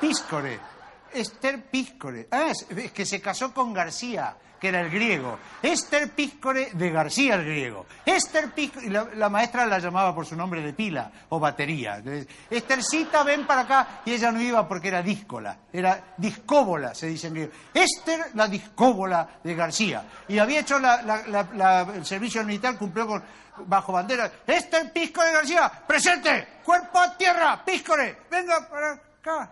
Píscore, 0.00 0.60
Esther 1.12 1.64
Píscore. 1.70 2.28
Ah, 2.30 2.50
es 2.50 2.92
que 2.92 3.06
se 3.06 3.22
casó 3.22 3.54
con 3.54 3.72
García, 3.72 4.36
que 4.64 4.68
era 4.70 4.80
el 4.80 4.88
griego. 4.88 5.38
Esther 5.60 6.08
Píscore 6.12 6.70
de 6.72 6.90
García 6.90 7.34
el 7.34 7.44
griego. 7.44 7.84
Esther 8.06 8.50
Píscore, 8.52 8.86
y 8.86 8.88
la, 8.88 9.28
maestra 9.28 9.66
la 9.66 9.78
llamaba 9.78 10.14
por 10.14 10.24
su 10.24 10.34
nombre 10.34 10.62
de 10.62 10.72
pila 10.72 11.10
o 11.28 11.38
batería. 11.38 11.98
Le- 11.98 12.26
Esthercita, 12.48 13.22
ven 13.24 13.46
para 13.46 13.60
acá. 13.60 13.88
Y 14.06 14.12
ella 14.14 14.32
no 14.32 14.40
iba 14.40 14.66
porque 14.66 14.88
era 14.88 15.02
díscola, 15.02 15.54
era 15.70 16.14
discóbola, 16.16 16.94
se 16.94 17.08
dice 17.08 17.26
en 17.26 17.34
griego. 17.34 17.52
Esther, 17.74 18.30
la 18.32 18.48
discóbola 18.48 19.28
de 19.44 19.54
García. 19.54 20.02
Y 20.28 20.38
había 20.38 20.60
hecho 20.60 20.78
el 20.78 22.06
servicio 22.06 22.42
militar, 22.42 22.78
cumplió 22.78 23.06
con, 23.06 23.22
bajo 23.66 23.92
bandera. 23.92 24.32
Esther 24.46 24.90
Píscore 24.94 25.26
de 25.28 25.34
García, 25.34 25.70
presente, 25.86 26.48
cuerpo 26.64 26.98
a 27.00 27.14
tierra, 27.18 27.62
Píscore, 27.62 28.16
venga 28.30 28.66
para 28.66 28.92
acá. 28.92 29.50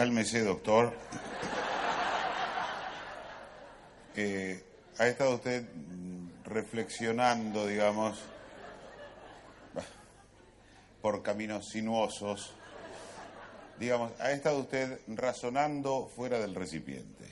Cálmese, 0.00 0.42
doctor. 0.42 0.94
Ha 4.98 5.06
estado 5.06 5.34
usted 5.34 5.68
reflexionando, 6.46 7.66
digamos, 7.66 8.18
por 11.02 11.22
caminos 11.22 11.68
sinuosos. 11.68 12.54
Digamos, 13.78 14.18
ha 14.20 14.32
estado 14.32 14.60
usted 14.60 15.00
razonando 15.06 16.10
fuera 16.16 16.38
del 16.38 16.54
recipiente. 16.54 17.26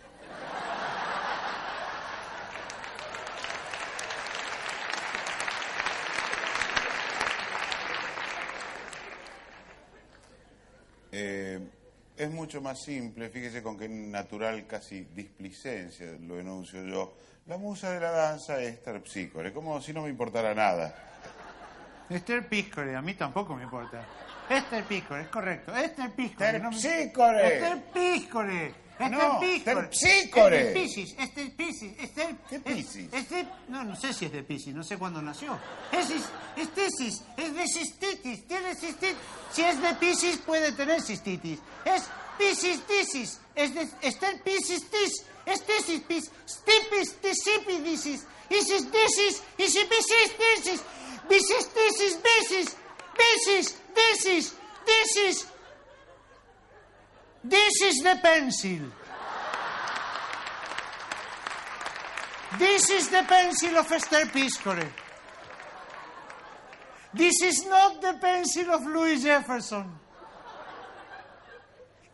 Eh, 11.12 11.66
es 12.18 12.28
mucho 12.48 12.62
más 12.62 12.80
simple, 12.80 13.28
fíjese 13.28 13.62
con 13.62 13.76
qué 13.76 13.86
natural 13.90 14.66
casi 14.66 15.02
displicencia 15.14 16.06
lo 16.22 16.40
enuncio 16.40 16.82
yo. 16.82 17.14
La 17.46 17.58
musa 17.58 17.90
de 17.90 18.00
la 18.00 18.10
danza 18.10 18.58
es 18.62 18.82
Terpsícore, 18.82 19.52
como 19.52 19.82
si 19.82 19.92
no 19.92 20.00
me 20.00 20.08
importara 20.08 20.54
nada. 20.54 20.94
Esther 22.08 22.48
Píscore, 22.48 22.96
a 22.96 23.02
mí 23.02 23.12
tampoco 23.12 23.54
me 23.54 23.64
importa. 23.64 24.02
Esther 24.48 24.82
Píscore, 24.84 25.20
es 25.20 25.28
correcto. 25.28 25.76
Esther 25.76 26.10
Píscore. 26.12 26.58
no 26.58 26.70
me- 26.70 26.80
Terpsícore. 26.80 27.54
Esther 27.54 27.82
Píscore. 27.92 28.66
Esther 28.98 29.10
No, 29.10 29.40
Píscore. 29.40 29.74
Terpsícore. 29.82 30.58
Esther 30.58 30.72
Piscis, 30.74 31.16
Esther 31.18 31.52
Piscis, 31.54 31.98
Esther... 32.00 32.36
¿Qué 32.48 32.58
Piscis? 32.60 33.12
Esther... 33.12 33.46
No, 33.68 33.84
no 33.84 33.94
sé 33.94 34.12
si 34.14 34.24
es 34.24 34.32
de 34.32 34.42
Piscis, 34.42 34.74
no 34.74 34.82
sé 34.82 34.96
cuándo 34.96 35.20
nació. 35.22 35.56
Es, 35.92 36.10
es, 36.10 36.24
es 36.56 36.68
Piscis, 36.68 37.22
es 37.36 37.54
de 37.54 37.66
cistitis, 37.68 38.46
tiene 38.48 38.74
cistitis. 38.74 39.16
Si 39.52 39.62
es 39.62 39.80
de 39.80 39.94
Piscis 39.94 40.38
puede 40.38 40.72
tener 40.72 41.00
cistitis. 41.00 41.60
Es 41.84 42.08
This 42.38 42.64
is 42.64 42.80
this 42.82 43.14
is. 43.14 43.38
this 43.54 43.70
is 43.76 43.94
este 44.02 44.44
this 44.44 44.70
is 44.70 44.82
this. 44.88 45.24
Es 45.46 45.60
this 45.60 45.88
is 45.88 46.02
this 46.08 46.30
Stipis 46.46 47.14
tisipi 47.22 47.82
this 47.84 48.06
is. 48.06 48.26
this 48.48 48.70
is 48.70 48.90
this 48.90 49.18
is. 49.18 49.42
this 49.56 49.76
is 49.76 49.88
this 49.88 50.10
is 50.10 50.30
this 50.38 50.66
is. 50.66 50.84
This 51.28 51.50
is 51.50 51.66
this 51.66 52.00
is 52.00 52.16
this 52.16 52.52
is. 52.52 52.76
This 53.16 53.46
is 53.46 53.74
this 53.96 54.26
is. 54.26 54.54
This 54.86 55.16
is. 55.16 55.46
This 57.44 57.82
is 57.82 58.02
the 58.02 58.18
pencil. 58.22 58.90
This 62.58 62.90
is 62.90 63.08
the 63.08 63.24
pencil 63.28 63.76
of 63.76 63.92
Esther 63.92 64.26
Piscore. 64.26 64.88
This 67.14 67.42
is 67.42 67.64
not 67.66 68.00
the 68.02 68.14
pencil 68.20 68.70
of 68.70 68.86
Louis 68.86 69.22
Jefferson. 69.22 69.84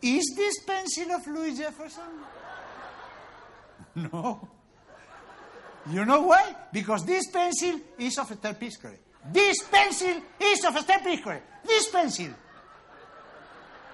Is 0.05 0.35
this 0.37 0.59
pencil 0.65 1.13
of 1.13 1.27
Louis 1.27 1.57
Jefferson? 1.57 2.03
No. 3.95 4.47
You 5.91 6.05
know 6.05 6.21
why? 6.23 6.55
Because 6.71 7.07
this 7.07 7.31
pencil 7.31 7.81
is 7.99 8.19
of 8.19 8.31
Esther 8.31 8.53
Piscore. 8.53 8.99
This 9.33 9.63
pencil 9.63 10.21
is 10.39 10.65
of 10.67 10.77
Esther 10.77 10.99
Piscore. 11.03 11.41
This 11.65 11.89
pencil. 11.89 12.29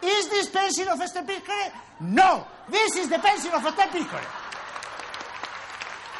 Is 0.02 0.28
this 0.30 0.48
pencil 0.48 0.88
of 0.88 1.00
Esther 1.00 1.22
Piscore? 1.22 1.72
No. 2.00 2.44
This 2.68 2.96
is 2.96 3.08
the 3.08 3.18
pencil 3.20 3.52
of 3.52 3.64
Esther 3.64 3.88
Piscore. 3.92 4.26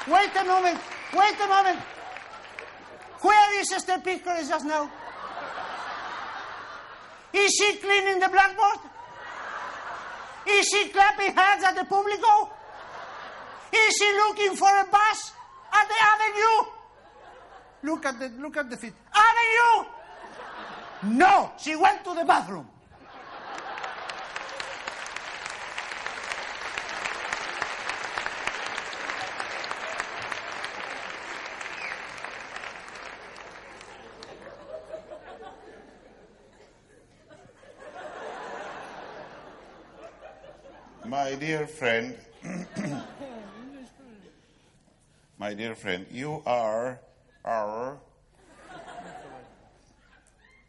Wait 0.06 0.30
a 0.36 0.44
moment. 0.44 0.78
Wait 1.16 1.34
a 1.42 1.48
moment. 1.48 1.80
Where 3.22 3.60
is 3.60 3.72
Esther 3.72 3.98
Piscore 3.98 4.46
just 4.46 4.66
now? 4.66 4.88
Is 7.32 7.50
she 7.58 7.76
cleaning 7.78 8.20
the 8.20 8.28
blackboard? 8.28 8.78
Is 10.46 10.66
she 10.68 10.88
clapping 10.88 11.34
hands 11.34 11.64
at 11.64 11.74
the 11.74 11.82
público? 11.82 12.50
Is 13.72 13.94
she 13.96 14.12
looking 14.12 14.56
for 14.56 14.68
a 14.68 14.84
bus 14.84 15.32
at 15.72 15.86
the 15.88 15.94
avenue? 16.02 16.70
Look 17.82 18.04
at 18.06 18.18
the 18.18 18.28
look 18.40 18.56
at 18.56 18.68
the 18.68 18.76
feet. 18.76 18.92
Avenue! 19.14 19.88
No, 21.02 21.52
she 21.58 21.76
went 21.76 22.04
to 22.04 22.14
the 22.14 22.24
bathroom. 22.24 22.66
My 41.10 41.34
dear 41.34 41.66
friend, 41.66 42.14
my 45.38 45.54
dear 45.54 45.74
friend, 45.74 46.06
you 46.12 46.40
are, 46.46 47.00
are 47.44 47.98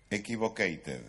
equivocated. 0.10 1.04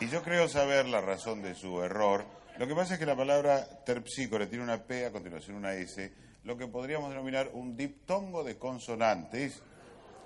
Y 0.00 0.08
yo 0.08 0.22
creo 0.22 0.48
saber 0.48 0.86
la 0.86 1.02
razón 1.02 1.42
de 1.42 1.54
su 1.54 1.82
error. 1.82 2.24
Lo 2.56 2.66
que 2.66 2.74
pasa 2.74 2.94
es 2.94 3.00
que 3.00 3.04
la 3.04 3.14
palabra 3.14 3.84
terpsícore 3.84 4.46
tiene 4.46 4.64
una 4.64 4.82
P 4.82 5.04
a 5.04 5.12
continuación 5.12 5.56
una 5.58 5.74
S, 5.74 6.10
lo 6.44 6.56
que 6.56 6.68
podríamos 6.68 7.10
denominar 7.10 7.50
un 7.52 7.76
diptongo 7.76 8.42
de 8.42 8.56
consonantes 8.56 9.60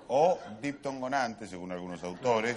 o 0.07 0.39
diptongonante, 0.61 1.45
según 1.45 1.73
algunos 1.73 2.01
autores. 2.05 2.55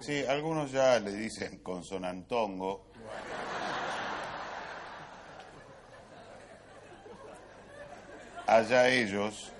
Sí, 0.00 0.24
algunos 0.24 0.72
ya 0.72 0.98
le 0.98 1.12
dicen 1.12 1.58
consonantongo. 1.58 2.87
allá 8.48 8.88
ellos. 8.88 9.52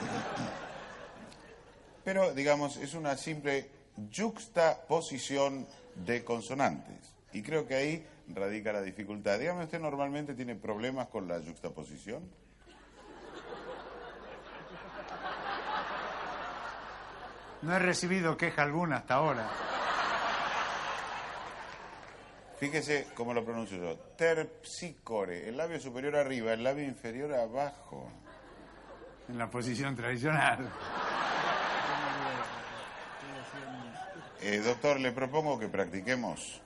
Pero, 2.04 2.32
digamos, 2.32 2.76
es 2.76 2.94
una 2.94 3.16
simple 3.16 3.68
yuxtaposición 4.10 5.66
de 5.94 6.24
consonantes. 6.24 7.14
Y 7.32 7.42
creo 7.42 7.66
que 7.66 7.74
ahí 7.74 8.06
radica 8.28 8.72
la 8.72 8.82
dificultad. 8.82 9.38
Dígame, 9.38 9.64
¿usted 9.64 9.80
normalmente 9.80 10.34
tiene 10.34 10.54
problemas 10.54 11.08
con 11.08 11.26
la 11.26 11.40
yuxtaposición? 11.40 12.30
No 17.62 17.74
he 17.74 17.78
recibido 17.78 18.36
queja 18.36 18.62
alguna 18.62 18.98
hasta 18.98 19.14
ahora. 19.14 19.48
Fíjese 22.58 23.08
cómo 23.14 23.34
lo 23.34 23.44
pronuncio 23.44 23.78
yo. 23.78 23.96
Terpsícore. 24.16 25.48
El 25.48 25.56
labio 25.56 25.80
superior 25.80 26.16
arriba, 26.16 26.52
el 26.52 26.62
labio 26.62 26.84
inferior 26.84 27.34
abajo. 27.34 28.08
En 29.28 29.38
la 29.38 29.50
posición 29.50 29.96
tradicional. 29.96 30.70
Eh, 34.40 34.58
doctor, 34.58 35.00
le 35.00 35.12
propongo 35.12 35.58
que 35.58 35.68
practiquemos. 35.68 36.60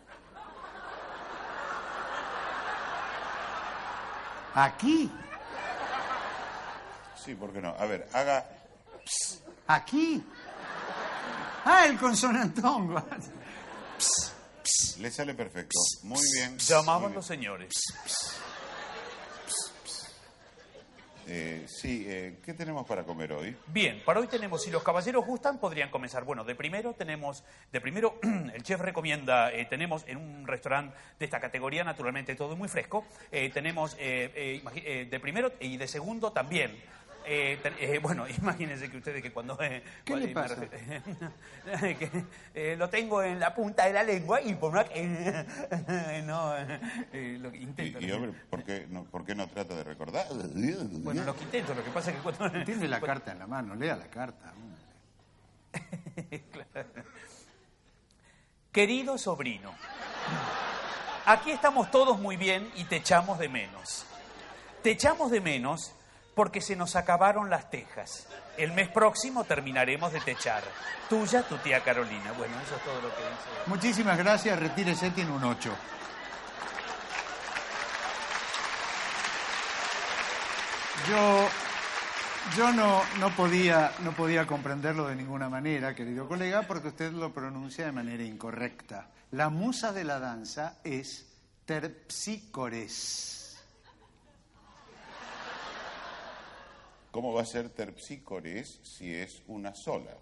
¿Aquí? 4.54 5.10
Sí, 7.24 7.34
¿por 7.34 7.52
qué 7.52 7.60
no? 7.60 7.74
A 7.78 7.86
ver, 7.86 8.08
haga... 8.12 8.46
¿Aquí? 9.66 10.22
Ah, 11.64 11.86
el 11.86 11.96
consonantón. 11.98 12.94
Le 14.98 15.10
sale 15.10 15.34
perfecto. 15.34 15.78
Muy 16.02 16.20
bien. 16.34 16.58
Llamaban 16.58 17.14
los 17.14 17.24
señores. 17.24 17.72
Eh, 21.32 21.62
sí, 21.68 22.06
eh, 22.08 22.38
¿qué 22.44 22.54
tenemos 22.54 22.84
para 22.88 23.04
comer 23.04 23.32
hoy? 23.32 23.56
Bien, 23.68 24.02
para 24.04 24.18
hoy 24.18 24.26
tenemos, 24.26 24.64
si 24.64 24.70
los 24.72 24.82
caballeros 24.82 25.24
gustan, 25.24 25.60
podrían 25.60 25.88
comenzar. 25.88 26.24
Bueno, 26.24 26.42
de 26.42 26.56
primero 26.56 26.92
tenemos, 26.92 27.44
de 27.70 27.80
primero 27.80 28.18
el 28.52 28.64
chef 28.64 28.80
recomienda, 28.80 29.52
eh, 29.52 29.64
tenemos 29.66 30.02
en 30.08 30.16
un 30.16 30.44
restaurante 30.48 30.96
de 31.20 31.24
esta 31.24 31.38
categoría, 31.38 31.84
naturalmente 31.84 32.34
todo 32.34 32.56
muy 32.56 32.66
fresco, 32.66 33.04
eh, 33.30 33.48
tenemos 33.54 33.96
eh, 34.00 35.06
de 35.08 35.20
primero 35.20 35.52
y 35.60 35.76
de 35.76 35.86
segundo 35.86 36.32
también. 36.32 36.76
Eh, 37.32 37.60
eh, 37.78 37.98
bueno, 38.02 38.26
imagínense 38.38 38.90
que 38.90 38.96
ustedes 38.96 39.22
que 39.22 39.30
cuando... 39.30 39.56
eh, 39.62 39.84
¿Qué 40.04 40.16
le 40.16 40.32
cuando- 40.32 40.56
pasa? 40.56 40.68
que, 41.80 42.10
eh, 42.54 42.74
lo 42.76 42.88
tengo 42.90 43.22
en 43.22 43.38
la 43.38 43.54
punta 43.54 43.84
de 43.86 43.92
la 43.92 44.02
lengua 44.02 44.40
y 44.40 44.54
por 44.56 44.72
una... 44.72 44.84
eh, 44.92 46.22
no, 46.26 46.52
eh, 47.12 47.38
lo 47.40 47.52
que 47.52 47.58
intento. 47.58 48.00
Y, 48.00 48.06
y, 48.06 48.10
hombre, 48.10 48.32
¿por 48.50 48.64
qué, 48.64 48.84
no, 48.90 49.04
¿por 49.04 49.24
qué 49.24 49.36
no 49.36 49.46
trata 49.46 49.76
de 49.76 49.84
recordar? 49.84 50.26
Bueno, 50.32 51.22
lo 51.22 51.36
que 51.36 51.44
intento, 51.44 51.72
lo 51.72 51.84
que 51.84 51.90
pasa 51.90 52.10
es 52.10 52.16
que 52.16 52.22
cuando... 52.22 52.64
Tiene 52.64 52.88
la 52.88 53.00
carta 53.00 53.30
en 53.30 53.38
la 53.38 53.46
mano, 53.46 53.76
lea 53.76 53.94
la 53.94 54.08
carta. 54.08 54.52
Querido 58.72 59.18
sobrino, 59.18 59.72
aquí 61.26 61.52
estamos 61.52 61.92
todos 61.92 62.18
muy 62.18 62.36
bien 62.36 62.68
y 62.74 62.84
te 62.84 62.96
echamos 62.96 63.38
de 63.38 63.48
menos. 63.48 64.04
Te 64.82 64.90
echamos 64.92 65.30
de 65.30 65.40
menos 65.40 65.92
porque 66.34 66.60
se 66.60 66.76
nos 66.76 66.96
acabaron 66.96 67.50
las 67.50 67.70
tejas. 67.70 68.26
El 68.56 68.72
mes 68.72 68.88
próximo 68.88 69.44
terminaremos 69.44 70.12
de 70.12 70.20
techar. 70.20 70.62
Tuya, 71.08 71.42
tu 71.42 71.56
tía 71.58 71.82
Carolina. 71.82 72.32
Bueno, 72.36 72.54
eso 72.64 72.76
es 72.76 72.82
todo 72.82 73.00
lo 73.00 73.08
que 73.08 73.22
dice. 73.22 73.66
Muchísimas 73.66 74.18
gracias, 74.18 74.58
retírese, 74.58 75.10
tiene 75.10 75.32
un 75.32 75.44
8. 75.44 75.70
Yo, 81.08 81.48
yo 82.56 82.72
no, 82.72 83.02
no, 83.18 83.34
podía, 83.34 83.92
no 84.00 84.12
podía 84.12 84.46
comprenderlo 84.46 85.08
de 85.08 85.16
ninguna 85.16 85.48
manera, 85.48 85.94
querido 85.94 86.28
colega, 86.28 86.62
porque 86.62 86.88
usted 86.88 87.12
lo 87.12 87.32
pronuncia 87.32 87.86
de 87.86 87.92
manera 87.92 88.22
incorrecta. 88.22 89.08
La 89.32 89.48
musa 89.48 89.92
de 89.92 90.04
la 90.04 90.20
danza 90.20 90.78
es 90.84 91.26
terpsícores. 91.64 93.39
¿Cómo 97.10 97.32
va 97.32 97.42
a 97.42 97.46
ser 97.46 97.70
terpsícores 97.70 98.80
si 98.84 99.12
es 99.12 99.42
una 99.48 99.74
sola? 99.74 100.16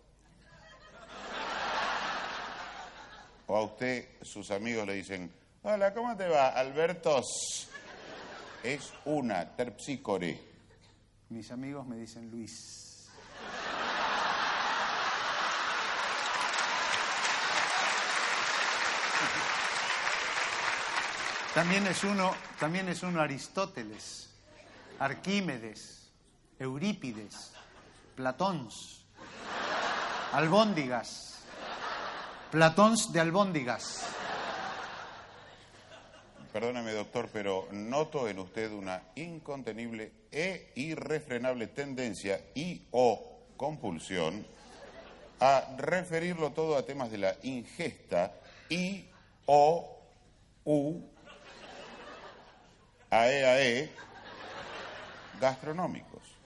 O 3.46 3.56
a 3.56 3.62
usted, 3.62 4.08
sus 4.22 4.50
amigos 4.50 4.86
le 4.86 4.94
dicen, 4.94 5.32
hola, 5.62 5.92
¿cómo 5.92 6.16
te 6.16 6.26
va, 6.28 6.48
Albertos? 6.48 7.68
Es 8.62 8.92
una 9.04 9.54
terpsícore. 9.54 10.40
Mis 11.28 11.50
amigos 11.50 11.86
me 11.86 11.96
dicen 11.96 12.30
Luis. 12.30 13.10
También 21.54 21.86
es 21.86 22.04
uno, 22.04 22.34
también 22.60 22.88
es 22.88 23.02
uno 23.02 23.20
Aristóteles, 23.20 24.30
Arquímedes, 24.98 25.97
Eurípides, 26.58 27.52
Platóns, 28.16 29.04
Albóndigas, 30.32 31.38
Platóns 32.50 33.12
de 33.12 33.20
Albóndigas. 33.20 34.06
Perdóneme, 36.52 36.92
doctor, 36.92 37.28
pero 37.32 37.68
noto 37.70 38.28
en 38.28 38.38
usted 38.40 38.72
una 38.72 39.02
incontenible 39.14 40.12
e 40.32 40.72
irrefrenable 40.74 41.68
tendencia 41.68 42.40
y 42.54 42.88
o 42.90 43.46
compulsión 43.56 44.44
a 45.40 45.76
referirlo 45.76 46.50
todo 46.50 46.76
a 46.76 46.82
temas 46.84 47.10
de 47.10 47.18
la 47.18 47.36
ingesta 47.42 48.32
y 48.68 49.06
o 49.46 49.96
u 50.64 51.00
ae 53.10 53.44
ae 53.44 53.90
gastronómicos. 55.40 56.37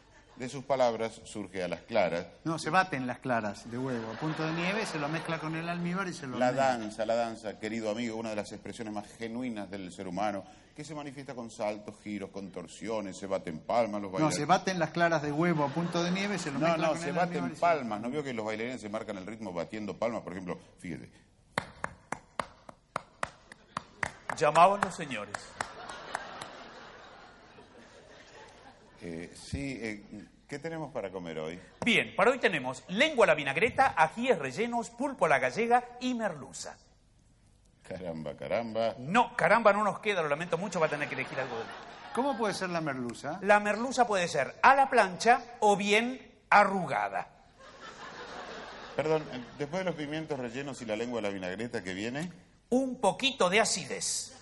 De 0.42 0.48
sus 0.48 0.64
palabras 0.64 1.20
surge 1.22 1.62
a 1.62 1.68
las 1.68 1.82
claras 1.82 2.26
No, 2.42 2.58
se 2.58 2.68
baten 2.68 3.06
las 3.06 3.20
claras 3.20 3.70
de 3.70 3.78
huevo 3.78 4.10
a 4.10 4.16
punto 4.18 4.44
de 4.44 4.52
nieve, 4.54 4.84
se 4.86 4.98
lo 4.98 5.08
mezcla 5.08 5.38
con 5.38 5.54
el 5.54 5.68
almíbar 5.68 6.08
y 6.08 6.12
se 6.12 6.26
lo 6.26 6.36
La 6.36 6.50
danza, 6.52 7.06
la 7.06 7.14
danza, 7.14 7.60
querido 7.60 7.88
amigo, 7.92 8.16
una 8.16 8.30
de 8.30 8.34
las 8.34 8.50
expresiones 8.50 8.92
más 8.92 9.06
genuinas 9.18 9.70
del 9.70 9.92
ser 9.92 10.08
humano, 10.08 10.42
que 10.74 10.82
se 10.82 10.96
manifiesta 10.96 11.36
con 11.36 11.48
saltos, 11.48 11.94
giros, 12.02 12.30
contorsiones, 12.30 13.16
se 13.16 13.28
baten 13.28 13.60
palmas, 13.60 14.02
los 14.02 14.10
No, 14.10 14.14
bailarines. 14.18 14.36
se 14.36 14.44
baten 14.44 14.80
las 14.80 14.90
claras 14.90 15.22
de 15.22 15.30
huevo 15.30 15.62
a 15.62 15.68
punto 15.68 16.02
de 16.02 16.10
nieve, 16.10 16.36
se 16.40 16.50
lo 16.50 16.58
No, 16.58 16.66
mezcla 16.66 16.86
no, 16.88 16.92
con 16.94 17.00
se 17.02 17.08
el 17.10 17.14
baten 17.14 17.54
se- 17.54 17.60
palmas. 17.60 18.00
¿No 18.00 18.10
vio 18.10 18.24
que 18.24 18.34
los 18.34 18.44
bailarines 18.44 18.80
se 18.80 18.88
marcan 18.88 19.16
el 19.18 19.26
ritmo 19.28 19.52
batiendo 19.52 19.96
palmas? 19.96 20.22
Por 20.22 20.32
ejemplo, 20.32 20.58
fíjese. 20.80 21.08
Llamaban 24.36 24.80
los 24.80 24.92
señores. 24.92 25.36
Eh, 29.04 29.32
sí, 29.34 29.78
eh, 29.82 30.04
¿qué 30.52 30.58
tenemos 30.58 30.92
para 30.92 31.10
comer 31.10 31.38
hoy? 31.38 31.58
Bien, 31.82 32.14
para 32.14 32.30
hoy 32.30 32.38
tenemos 32.38 32.84
lengua 32.88 33.24
a 33.24 33.28
la 33.28 33.34
vinagreta, 33.34 33.94
ajíes 33.96 34.38
rellenos, 34.38 34.90
pulpo 34.90 35.24
a 35.24 35.28
la 35.30 35.38
gallega 35.38 35.82
y 35.98 36.12
merluza. 36.12 36.76
Caramba, 37.88 38.36
caramba. 38.36 38.94
No, 38.98 39.34
caramba, 39.34 39.72
no 39.72 39.82
nos 39.82 40.00
queda, 40.00 40.20
lo 40.20 40.28
lamento 40.28 40.58
mucho, 40.58 40.78
va 40.78 40.88
a 40.88 40.90
tener 40.90 41.08
que 41.08 41.14
elegir 41.14 41.40
algo. 41.40 41.56
de- 41.56 41.64
¿Cómo 42.14 42.36
puede 42.36 42.52
ser 42.52 42.68
la 42.68 42.82
merluza? 42.82 43.38
La 43.40 43.60
merluza 43.60 44.06
puede 44.06 44.28
ser 44.28 44.54
a 44.60 44.74
la 44.74 44.90
plancha 44.90 45.40
o 45.60 45.74
bien 45.74 46.20
arrugada. 46.50 47.28
Perdón, 48.94 49.24
eh, 49.32 49.42
después 49.56 49.80
de 49.80 49.84
los 49.86 49.94
pimientos 49.94 50.38
rellenos 50.38 50.82
y 50.82 50.84
la 50.84 50.96
lengua 50.96 51.22
de 51.22 51.28
la 51.28 51.32
vinagreta 51.32 51.82
que 51.82 51.94
viene, 51.94 52.30
Un 52.68 53.00
poquito 53.00 53.48
de 53.48 53.60
acidez. 53.60 54.41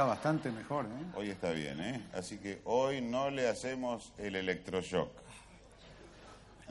Está 0.00 0.08
bastante 0.08 0.50
mejor, 0.50 0.86
¿eh? 0.86 1.04
hoy 1.14 1.28
está 1.28 1.50
bien, 1.50 1.78
¿eh? 1.78 2.02
Así 2.14 2.38
que 2.38 2.62
hoy 2.64 3.02
no 3.02 3.28
le 3.28 3.46
hacemos 3.46 4.14
el 4.16 4.34
electroshock. 4.34 5.10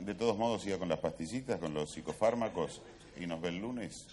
De 0.00 0.16
todos 0.16 0.36
modos, 0.36 0.62
siga 0.62 0.78
con 0.78 0.88
las 0.88 0.98
pastillitas, 0.98 1.60
con 1.60 1.72
los 1.72 1.92
psicofármacos 1.92 2.82
y 3.16 3.28
nos 3.28 3.40
ve 3.40 3.50
el 3.50 3.58
lunes. 3.58 4.08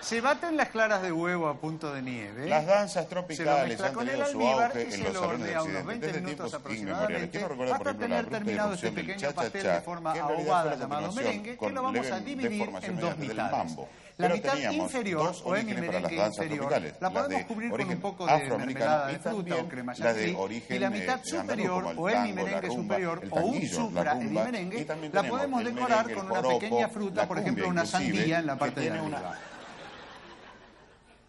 Se 0.00 0.20
baten 0.20 0.56
las 0.56 0.70
claras 0.70 1.02
de 1.02 1.12
huevo 1.12 1.46
a 1.46 1.54
punto 1.54 1.94
de 1.94 2.02
nieve. 2.02 2.48
Las 2.48 2.66
danzas 2.66 3.04
se 3.04 3.14
lo 3.14 3.20
tropicales 3.22 3.68
mezcla 3.68 3.86
han 3.86 3.94
con 3.94 4.08
el 4.08 4.10
tenido 4.10 4.26
su 4.26 4.40
almíbar 4.40 4.66
auge 4.72 4.80
y 4.80 4.84
en 4.86 4.90
se 4.90 4.98
los 4.98 5.12
lo 5.12 5.20
salones 5.20 5.46
de 5.46 5.52
unos 5.52 5.62
Occidente 5.62 5.86
20 5.86 6.06
desde 6.06 6.20
minutos 6.20 6.50
tiempos 6.50 6.74
inmemoriales. 6.74 7.28
aproximadamente 7.28 7.30
Quiero 7.30 7.48
recordar, 7.48 7.78
por 7.78 7.88
hasta 7.88 8.04
ejemplo, 8.04 8.16
tener 8.16 8.30
terminado 8.30 8.74
este 8.74 8.90
pequeño 8.90 9.32
pastel 9.32 9.52
cha-cha-cha, 9.52 9.74
de 9.74 9.80
forma 9.82 10.12
ahogada 10.14 10.74
llamado 10.74 11.12
merengue 11.12 11.56
que 11.56 11.70
lo 11.70 11.82
vamos 11.82 12.10
a 12.10 12.18
dividir 12.18 12.70
en 12.82 12.96
dos 12.96 13.18
mitades. 13.18 13.76
La 14.20 14.28
Pero 14.28 14.34
mitad 14.34 14.70
inferior 14.70 15.24
dos 15.24 15.42
o 15.46 15.48
orígenes 15.48 15.84
para 15.86 16.00
las 16.00 16.10
danzas 16.10 16.44
inferior 16.44 16.68
tropicales, 16.68 16.94
la 17.00 17.08
la 17.08 17.14
podemos 17.14 17.38
de 17.40 17.46
cubrir 17.46 17.70
con 17.70 17.80
un 17.80 18.00
poco 18.00 18.26
de 18.26 18.32
mermelada 18.36 19.06
de 19.06 19.18
fruta 19.18 19.56
o 19.56 19.68
crema 19.68 19.94
la 19.96 20.12
de 20.12 20.34
origen, 20.36 20.76
y 20.76 20.78
la 20.78 20.90
mitad 20.90 21.20
eh, 21.26 21.38
andaluz, 21.38 21.40
superior 21.40 21.84
el 21.90 21.98
o 21.98 22.08
el 22.10 22.34
merengue 22.34 22.70
superior 22.70 23.20
el 23.22 23.32
o 23.32 23.36
un 23.36 23.66
supra 23.66 24.12
rumba, 24.12 24.44
merengue 24.44 24.86
la 25.10 25.22
podemos 25.22 25.60
el 25.62 25.74
decorar 25.74 26.12
con 26.12 26.26
el 26.26 26.32
una 26.32 26.42
pequeña 26.42 26.88
fruta, 26.90 27.26
por 27.26 27.38
ejemplo 27.38 27.68
una 27.68 27.86
sandía 27.86 28.40
en 28.40 28.46
la 28.46 28.56
parte 28.56 28.80
de 28.82 28.90
arriba. 28.90 29.38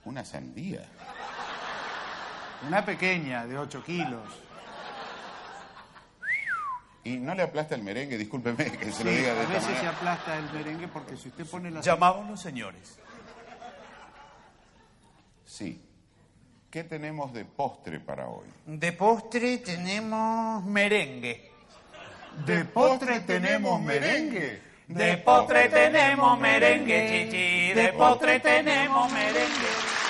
Una 0.03 0.25
sandía. 0.25 0.83
Una 2.67 2.83
pequeña 2.83 3.47
de 3.47 3.57
8 3.57 3.83
kilos. 3.85 4.50
Y 7.03 7.17
no 7.17 7.33
le 7.33 7.43
aplasta 7.43 7.75
el 7.75 7.83
merengue, 7.83 8.17
discúlpeme 8.17 8.71
que 8.71 8.91
se 8.91 9.03
lo 9.03 9.09
diga 9.09 9.33
de 9.33 9.39
a 9.39 9.43
esta 9.43 9.53
veces 9.53 9.79
se 9.79 9.87
aplasta 9.87 10.37
el 10.37 10.51
merengue 10.53 10.87
porque 10.87 11.17
si 11.17 11.29
usted 11.29 11.45
pone 11.45 11.71
la 11.71 11.81
Llamaban 11.81 12.29
los 12.29 12.39
señores. 12.39 12.99
Sí. 15.45 15.81
¿Qué 16.69 16.83
tenemos 16.83 17.33
de 17.33 17.43
postre 17.43 17.99
para 17.99 18.27
hoy? 18.27 18.47
De 18.65 18.93
postre 18.93 19.57
tenemos 19.57 20.63
merengue. 20.63 21.51
De 22.45 22.65
postre 22.65 23.19
tenemos 23.21 23.81
merengue. 23.81 24.61
De 24.87 25.17
postre 25.17 25.69
tenemos 25.69 26.39
merengue, 26.39 27.25
chichi, 27.25 27.73
de 27.73 27.93
postre 27.93 28.39
tenemos 28.39 29.11
merengue. 29.11 30.00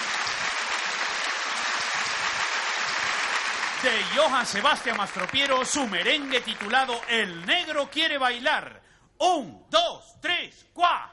De 3.84 3.90
Johann 4.16 4.46
Sebastián 4.46 4.96
Mastropiero, 4.96 5.66
su 5.66 5.88
merengue 5.88 6.42
titulado 6.42 7.02
El 7.10 7.44
negro 7.48 7.90
quiere 7.90 8.20
bailar. 8.20 8.80
Un, 9.18 9.66
dos, 9.72 10.20
tres, 10.22 10.68
cuá. 10.72 11.12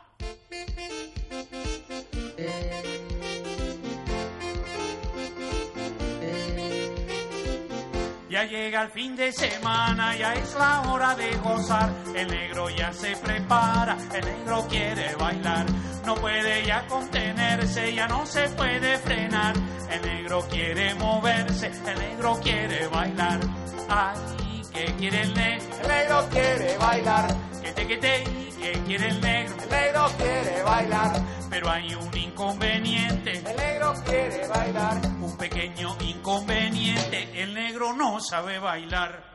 Ya 8.38 8.44
llega 8.44 8.82
el 8.82 8.90
fin 8.90 9.16
de 9.16 9.32
semana, 9.32 10.16
ya 10.16 10.32
es 10.34 10.54
la 10.54 10.82
hora 10.82 11.12
de 11.16 11.36
gozar. 11.38 11.92
El 12.14 12.28
negro 12.28 12.70
ya 12.70 12.92
se 12.92 13.16
prepara, 13.16 13.98
el 14.14 14.24
negro 14.24 14.64
quiere 14.68 15.12
bailar. 15.16 15.66
No 16.06 16.14
puede 16.14 16.64
ya 16.64 16.86
contenerse, 16.86 17.92
ya 17.92 18.06
no 18.06 18.24
se 18.26 18.48
puede 18.50 18.96
frenar. 18.98 19.56
El 19.90 20.02
negro 20.02 20.46
quiere 20.48 20.94
moverse, 20.94 21.66
el 21.66 21.98
negro 21.98 22.38
quiere 22.40 22.86
bailar. 22.86 23.40
Ay, 23.88 24.62
¿qué 24.72 24.84
quiere 24.96 25.22
el 25.22 25.34
negro? 25.34 25.76
El 25.82 25.88
negro 25.88 26.28
quiere 26.30 26.78
bailar. 26.78 27.36
Que 27.60 27.72
te, 27.72 27.86
que 27.88 27.96
te, 27.96 28.47
¿qué 28.60 28.72
quiere 28.86 29.08
el 29.08 29.20
negro? 29.20 29.56
El 29.62 29.70
negro 29.70 30.06
quiere 30.16 30.62
bailar. 30.62 31.22
Pero 31.50 31.70
hay 31.70 31.94
un 31.94 32.16
inconveniente. 32.16 33.32
El 33.32 33.56
negro 33.56 33.94
quiere 34.04 34.46
bailar. 34.48 35.00
Un 35.20 35.36
pequeño 35.36 35.96
inconveniente. 36.00 37.42
El 37.42 37.54
negro 37.54 37.92
no 37.94 38.20
sabe 38.20 38.58
bailar. 38.58 39.28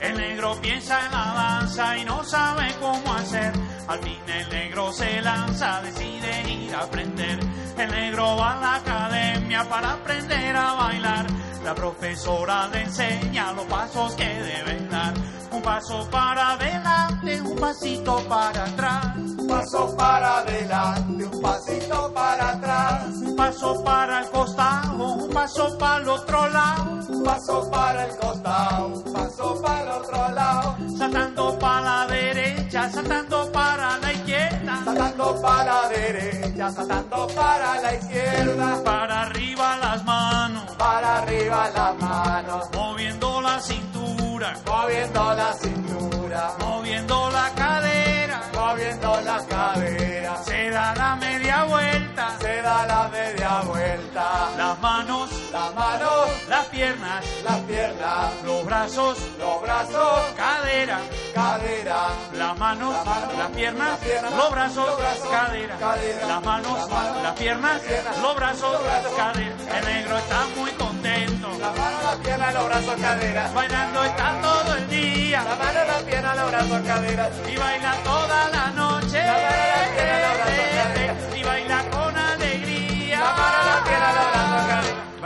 El 0.00 0.16
negro 0.16 0.56
piensa 0.60 1.04
en 1.06 1.12
la 1.12 1.34
danza 1.34 1.98
y 1.98 2.04
no 2.04 2.22
sabe 2.22 2.74
cómo 2.80 3.14
hacer. 3.14 3.52
Al 3.88 3.98
fin 4.00 4.18
el 4.28 4.48
negro 4.48 4.92
se 4.92 5.20
lanza, 5.20 5.82
decide 5.82 6.50
ir 6.52 6.74
a 6.74 6.84
aprender. 6.84 7.40
El 7.76 7.90
negro 7.90 8.36
va 8.36 8.52
a 8.52 8.60
la 8.60 8.74
academia 8.76 9.64
para 9.68 9.94
aprender 9.94 10.56
a 10.56 10.74
bailar. 10.74 11.26
La 11.64 11.74
profesora 11.74 12.68
le 12.68 12.82
enseña 12.82 13.52
los 13.52 13.66
pasos 13.66 14.14
que 14.14 14.24
deben 14.24 14.88
dar. 14.88 15.14
Un 15.50 15.62
paso 15.62 16.06
para 16.10 16.52
adelante, 16.52 17.40
un 17.40 17.56
pasito 17.56 18.22
para 18.28 18.64
atrás. 18.64 19.16
Un 19.16 19.46
paso 19.46 19.96
para 19.96 20.38
adelante, 20.38 21.24
un 21.24 21.40
pasito 21.40 22.12
para 22.14 22.50
atrás. 22.50 23.06
Un 23.22 23.36
paso 23.36 23.82
para 23.82 24.20
el 24.20 24.30
costado, 24.30 25.04
un 25.14 25.30
paso 25.30 25.78
para 25.78 26.02
el 26.02 26.08
otro 26.08 26.48
lado. 26.48 26.98
Un 27.08 27.24
paso 27.24 27.70
para 27.70 28.04
el 28.04 28.16
costado, 28.16 28.86
un 28.88 29.12
paso 29.12 29.62
para 29.62 29.80
el 29.82 29.88
otro 29.88 30.28
lado. 30.30 30.76
Saltando 30.98 31.58
para 31.58 31.80
la 31.80 32.06
derecha, 32.06 32.90
saltando 32.90 33.50
para 33.52 33.98
la 33.98 34.12
izquierda. 34.12 34.84
Saltando 34.84 35.40
para 35.40 35.64
la 35.64 35.88
derecha, 35.88 36.70
saltando 36.70 37.26
para 37.34 37.80
la 37.80 37.94
izquierda. 37.94 38.84
Para 38.84 39.22
arriba 39.22 39.76
las 39.78 40.04
manos, 40.04 40.70
para 40.76 41.18
arriba 41.18 41.70
las 41.74 41.96
manos. 41.96 42.68
Moviendo 42.74 43.40
la 43.40 43.60
cintura, 43.60 43.87
moviendo 44.66 45.34
la 45.34 45.52
cintura. 45.54 46.54
Moviendo 46.60 47.30
la 47.30 47.50
cadera, 47.54 48.40
moviendo 48.54 49.20
la 49.22 49.44
cadera. 49.46 50.36
Se 50.44 50.70
da 50.70 50.94
la 50.94 51.16
media 51.16 51.64
vuelta, 51.64 52.36
se 52.40 52.62
da 52.62 52.86
la 52.86 53.08
media 53.08 53.62
vuelta. 53.62 54.50
Las 54.56 54.80
manos, 54.80 55.30
las 55.68 55.74
manos, 55.74 56.48
las 56.48 56.66
piernas, 56.66 57.24
las 57.44 57.60
piernas. 57.60 58.32
Los 58.44 58.64
brazos, 58.64 59.18
los 59.38 59.60
brazos. 59.60 60.20
Cadera, 60.36 61.00
cadera. 61.34 62.08
Las 62.32 62.58
manos, 62.58 62.94
las 63.36 63.50
piernas, 63.50 63.98
los 64.36 64.50
brazos, 64.50 64.88
cadera. 65.30 65.76
Las 66.26 66.44
manos, 66.44 66.90
las 67.22 67.34
piernas, 67.38 67.82
los 68.22 68.36
brazos, 68.36 68.80
cadera. 69.16 69.78
El 69.78 69.84
negro 69.84 70.18
está 70.18 70.46
muy 70.56 70.70
contento. 70.72 71.48
La 71.60 71.70
mano, 71.72 71.98
la 72.02 72.22
pierna, 72.22 72.52
los 72.52 72.64
brazos, 72.66 72.94
cadera. 73.00 73.50
Bailando 73.54 74.04
está 74.04 74.40
todo 74.40 74.74
el 74.74 74.88
día. 74.88 75.44
La 75.44 75.56
mano, 75.56 75.84
la 75.86 75.98
pierna, 75.98 76.34
los 76.34 76.50
brazos, 76.50 76.82
cadera. 76.86 77.30
Y 77.46 77.56
baila 77.56 77.94
toda 78.04 78.48
la 78.48 78.66
noche. 78.70 79.18
La 79.18 79.67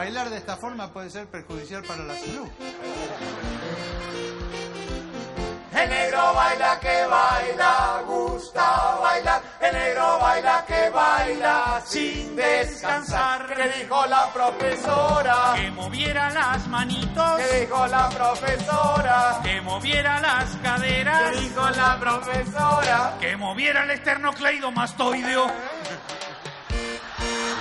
Bailar 0.03 0.30
de 0.30 0.38
esta 0.38 0.57
forma 0.57 0.92
puede 0.92 1.11
ser 1.11 1.28
perjudicial 1.28 1.84
para 1.84 2.03
la 2.03 2.16
salud. 2.16 2.48
El 5.72 5.90
negro 5.90 6.34
baila 6.34 6.80
que 6.80 7.07
baila, 7.07 8.03
gusta 8.05 8.96
bailar. 9.00 9.42
El 9.61 9.72
negro 9.72 10.18
baila 10.18 10.64
que 10.66 10.90
baila 10.90 11.82
sin 11.86 12.34
descansar. 12.34 13.55
Que 13.55 13.68
dijo 13.78 14.05
la 14.07 14.32
profesora? 14.32 15.53
Que 15.55 15.70
moviera 15.70 16.30
las 16.30 16.66
manitos. 16.66 17.38
Que 17.38 17.61
dijo 17.61 17.86
la 17.86 18.09
profesora? 18.09 19.40
Que 19.44 19.61
moviera 19.61 20.20
las 20.20 20.57
caderas. 20.64 21.30
Que 21.30 21.40
dijo 21.42 21.70
la 21.70 22.00
profesora? 22.00 23.16
Que 23.20 23.36
moviera 23.36 23.84
el 23.84 23.90
esternocleidomastoideo. 23.92 25.46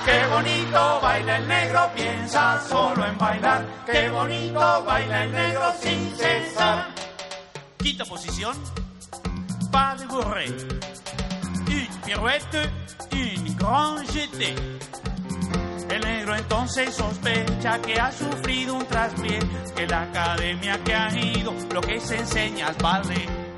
Qué 0.06 0.28
bonito 0.28 1.00
baila 1.02 1.38
el 1.38 1.48
negro, 1.48 1.92
piensa 1.96 2.60
solo 2.68 3.06
en 3.06 3.18
bailar. 3.18 3.66
Qué 3.86 4.10
bonito 4.10 4.84
baila 4.84 5.24
el 5.24 5.32
negro 5.32 5.74
sin 5.80 6.16
cesar. 6.16 6.88
Quinta 7.78 8.06
posición. 8.06 8.56
Pas 9.72 10.00
de 10.00 10.06
bourré. 10.08 10.48
Une 11.68 11.88
pirouette, 12.04 12.70
une 13.12 13.56
grand 13.56 14.04
jeté. 14.12 14.56
El 15.90 16.02
negro 16.02 16.36
entonces 16.36 16.96
sospecha 16.96 17.80
que 17.82 18.00
ha 18.00 18.12
sufrido 18.12 18.76
un 18.76 18.86
traspié, 18.86 19.40
que 19.76 19.88
la 19.88 20.04
academia 20.04 20.82
que 20.84 20.94
ha 20.94 21.10
ido 21.18 21.54
lo 21.74 21.82
que 21.82 22.00
se 22.00 22.18
enseña 22.18 22.70
es 22.70 22.78
ballet. 22.78 23.51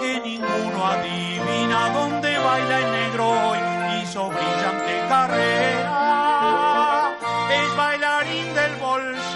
Que 0.00 0.20
ninguno 0.20 0.86
adivina 0.86 1.90
dónde 1.90 2.38
baila 2.38 2.78
el 2.80 2.92
negro 2.92 3.28
hoy 3.28 3.58
hizo 4.02 4.28
brillante 4.28 5.08
carrera. 5.08 5.96
Es 7.50 7.76
bailarín 7.76 8.54
del 8.54 8.76
Bolshoi. 8.76 9.26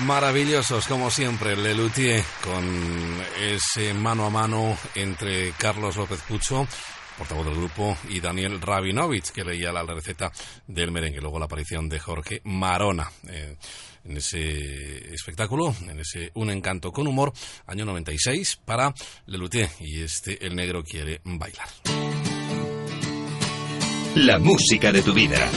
Maravillosos, 0.00 0.86
como 0.86 1.10
siempre, 1.10 1.56
Lelutier, 1.56 2.22
con 2.44 2.64
ese 3.40 3.92
mano 3.92 4.26
a 4.26 4.30
mano 4.30 4.76
entre 4.94 5.52
Carlos 5.52 5.96
López 5.96 6.20
Pucho, 6.20 6.68
portavoz 7.16 7.46
del 7.46 7.56
grupo, 7.56 7.96
y 8.08 8.20
Daniel 8.20 8.60
Rabinovich, 8.60 9.30
que 9.30 9.44
leía 9.44 9.72
la 9.72 9.82
receta 9.82 10.30
del 10.66 10.92
merengue. 10.92 11.20
Luego 11.20 11.38
la 11.38 11.46
aparición 11.46 11.88
de 11.88 11.98
Jorge 11.98 12.40
Marona 12.44 13.10
eh, 13.28 13.56
en 14.04 14.16
ese 14.16 15.14
espectáculo, 15.14 15.74
en 15.88 16.00
ese 16.00 16.30
Un 16.34 16.50
encanto 16.50 16.92
con 16.92 17.06
humor, 17.06 17.32
año 17.66 17.84
96, 17.84 18.60
para 18.64 18.94
Lelutier 19.26 19.68
y 19.80 20.02
este 20.02 20.46
El 20.46 20.54
negro 20.54 20.84
quiere 20.84 21.20
bailar. 21.24 21.68
La 24.14 24.38
música 24.38 24.92
de 24.92 25.02
tu 25.02 25.12
vida. 25.12 25.50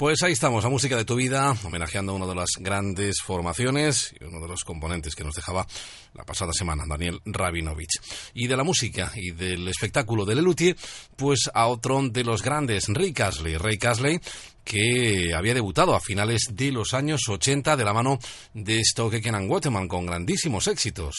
Pues 0.00 0.22
ahí 0.22 0.32
estamos, 0.32 0.64
la 0.64 0.70
música 0.70 0.96
de 0.96 1.04
tu 1.04 1.14
vida, 1.14 1.54
homenajeando 1.62 2.12
a 2.12 2.14
una 2.14 2.26
de 2.26 2.34
las 2.34 2.52
grandes 2.58 3.16
formaciones 3.22 4.14
y 4.18 4.24
uno 4.24 4.40
de 4.40 4.48
los 4.48 4.64
componentes 4.64 5.14
que 5.14 5.24
nos 5.24 5.34
dejaba 5.34 5.66
la 6.14 6.24
pasada 6.24 6.52
semana, 6.54 6.84
Daniel 6.88 7.20
Rabinovich. 7.26 8.00
Y 8.32 8.46
de 8.46 8.56
la 8.56 8.64
música 8.64 9.12
y 9.14 9.32
del 9.32 9.68
espectáculo 9.68 10.24
de 10.24 10.36
Lelutier, 10.36 10.74
pues 11.16 11.50
a 11.52 11.66
otro 11.66 12.00
de 12.08 12.24
los 12.24 12.40
grandes, 12.42 12.86
Ray 12.88 13.12
Casley. 13.12 13.58
Ray 13.58 13.76
Casley, 13.76 14.18
que 14.64 15.34
había 15.36 15.52
debutado 15.52 15.94
a 15.94 16.00
finales 16.00 16.44
de 16.50 16.72
los 16.72 16.94
años 16.94 17.20
80 17.28 17.76
de 17.76 17.84
la 17.84 17.92
mano 17.92 18.18
de 18.54 18.82
Stoke 18.82 19.20
and 19.26 19.50
Waterman 19.50 19.86
con 19.86 20.06
grandísimos 20.06 20.66
éxitos. 20.66 21.14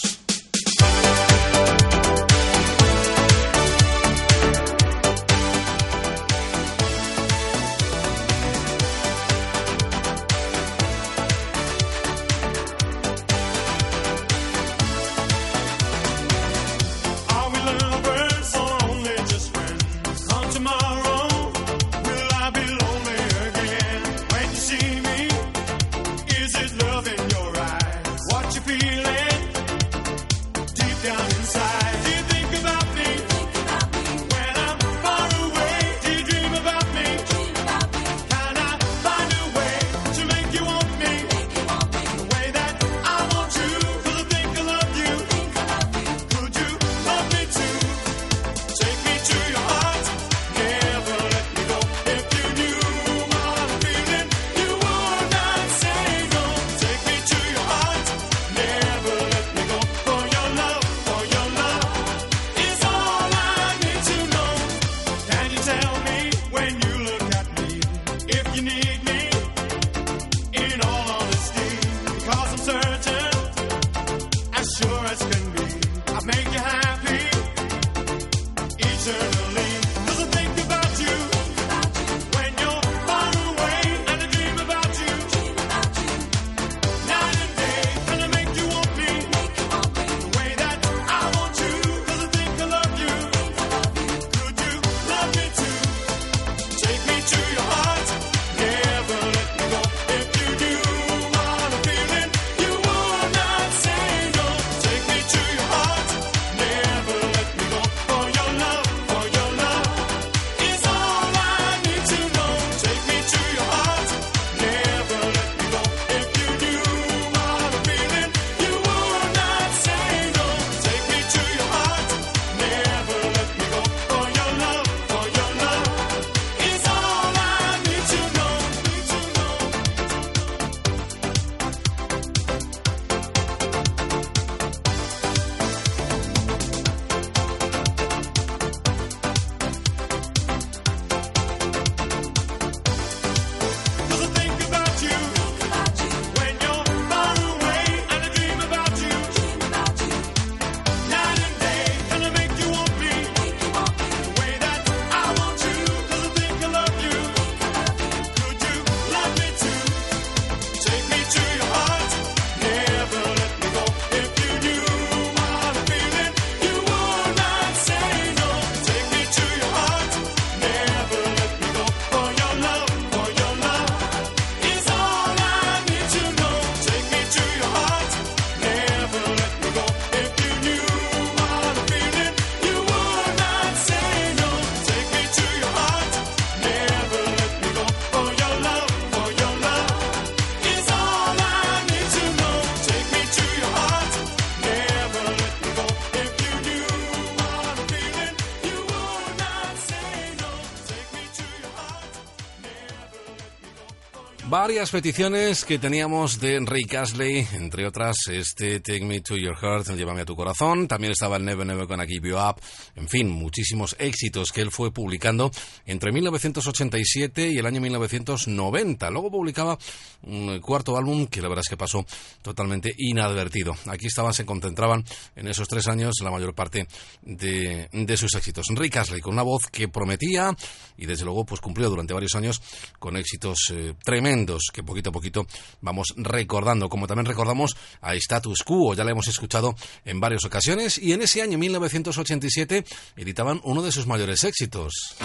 Varias 204.72 204.91
peticiones 204.91 205.65
que 205.65 205.80
teníamos 205.80 206.39
de 206.39 206.57
Rick 206.65 206.95
Astley, 206.95 207.45
entre 207.55 207.86
otras 207.86 208.15
este 208.30 208.80
Take 208.80 209.03
Me 209.03 209.19
to 209.19 209.36
Your 209.36 209.57
Heart, 209.57 209.89
Llévame 209.97 210.22
a 210.22 210.26
tu 210.26 210.34
corazón. 210.34 210.88
También 210.88 211.11
estaba 211.11 211.36
el 211.36 211.43
Never 211.43 211.67
Never 211.67 211.86
Gonna 211.88 212.05
Give 212.05 212.30
You 212.30 212.38
Up. 212.38 212.61
En 212.95 213.09
fin, 213.09 213.30
muchísimos 213.30 213.97
éxitos 213.99 214.53
que 214.53 214.61
él 214.61 214.72
fue 214.72 214.93
publicando 214.93 215.51
entre 215.86 216.13
1987 216.13 217.49
y 217.49 217.57
el 217.57 217.65
año 217.65 217.82
1990. 217.82 219.09
Luego 219.09 219.30
publicaba 219.30 219.78
un 220.24 220.61
cuarto 220.61 220.95
álbum 220.95 221.28
que 221.28 221.41
la 221.41 221.49
verdad 221.49 221.63
es 221.65 221.69
que 221.69 221.76
pasó 221.76 222.05
totalmente 222.41 222.93
inadvertido. 222.97 223.76
Aquí 223.88 224.07
estaban, 224.07 224.34
se 224.34 224.45
concentraban 224.45 225.03
en 225.36 225.49
esos 225.49 225.67
tres 225.67 225.89
años 225.89 226.13
la 226.24 226.32
mayor 226.32 226.55
parte 226.55 226.88
de, 227.24 227.89
de 227.91 228.17
sus 228.17 228.34
éxitos. 228.36 228.67
Rick 228.69 228.95
Astley, 228.95 229.19
con 229.19 229.34
una 229.34 229.43
voz 229.43 229.63
que 229.69 229.89
prometía 229.89 230.55
y 230.97 231.07
desde 231.07 231.26
luego 231.26 231.45
pues 231.45 231.59
cumplió 231.59 231.89
durante 231.89 232.13
varios 232.13 232.36
años 232.36 232.61
con 233.02 233.18
éxitos 233.18 233.58
eh, 233.74 233.95
tremendos 234.06 234.70
que 234.72 234.84
poquito 234.84 235.10
a 235.10 235.14
poquito 235.14 235.47
vamos 235.82 236.14
recordando, 236.16 236.88
como 236.88 237.08
también 237.08 237.26
recordamos 237.26 237.76
a 237.99 238.14
Status 238.14 238.62
Quo, 238.64 238.93
ya 238.93 239.04
la 239.04 239.12
hemos 239.12 239.28
escuchado 239.28 239.76
en 240.06 240.20
varias 240.20 240.45
ocasiones 240.45 240.99
y 240.99 241.12
en 241.12 241.24
ese 241.24 241.41
año 241.41 241.58
1987 241.58 242.86
editaban 243.18 243.60
uno 243.64 243.82
de 243.82 243.91
sus 243.91 244.06
mayores 244.06 244.43
éxitos. 244.43 245.16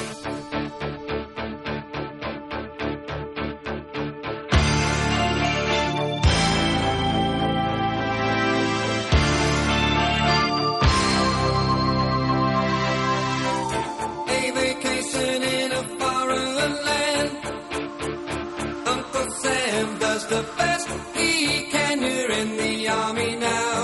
Sam 20.47 20.57
does 20.59 20.85
the 20.87 20.95
best 20.95 21.17
he 21.17 21.63
can. 21.71 22.01
You're 22.01 22.31
in 22.31 22.57
the 22.57 22.89
army 22.89 23.37
now. 23.37 23.76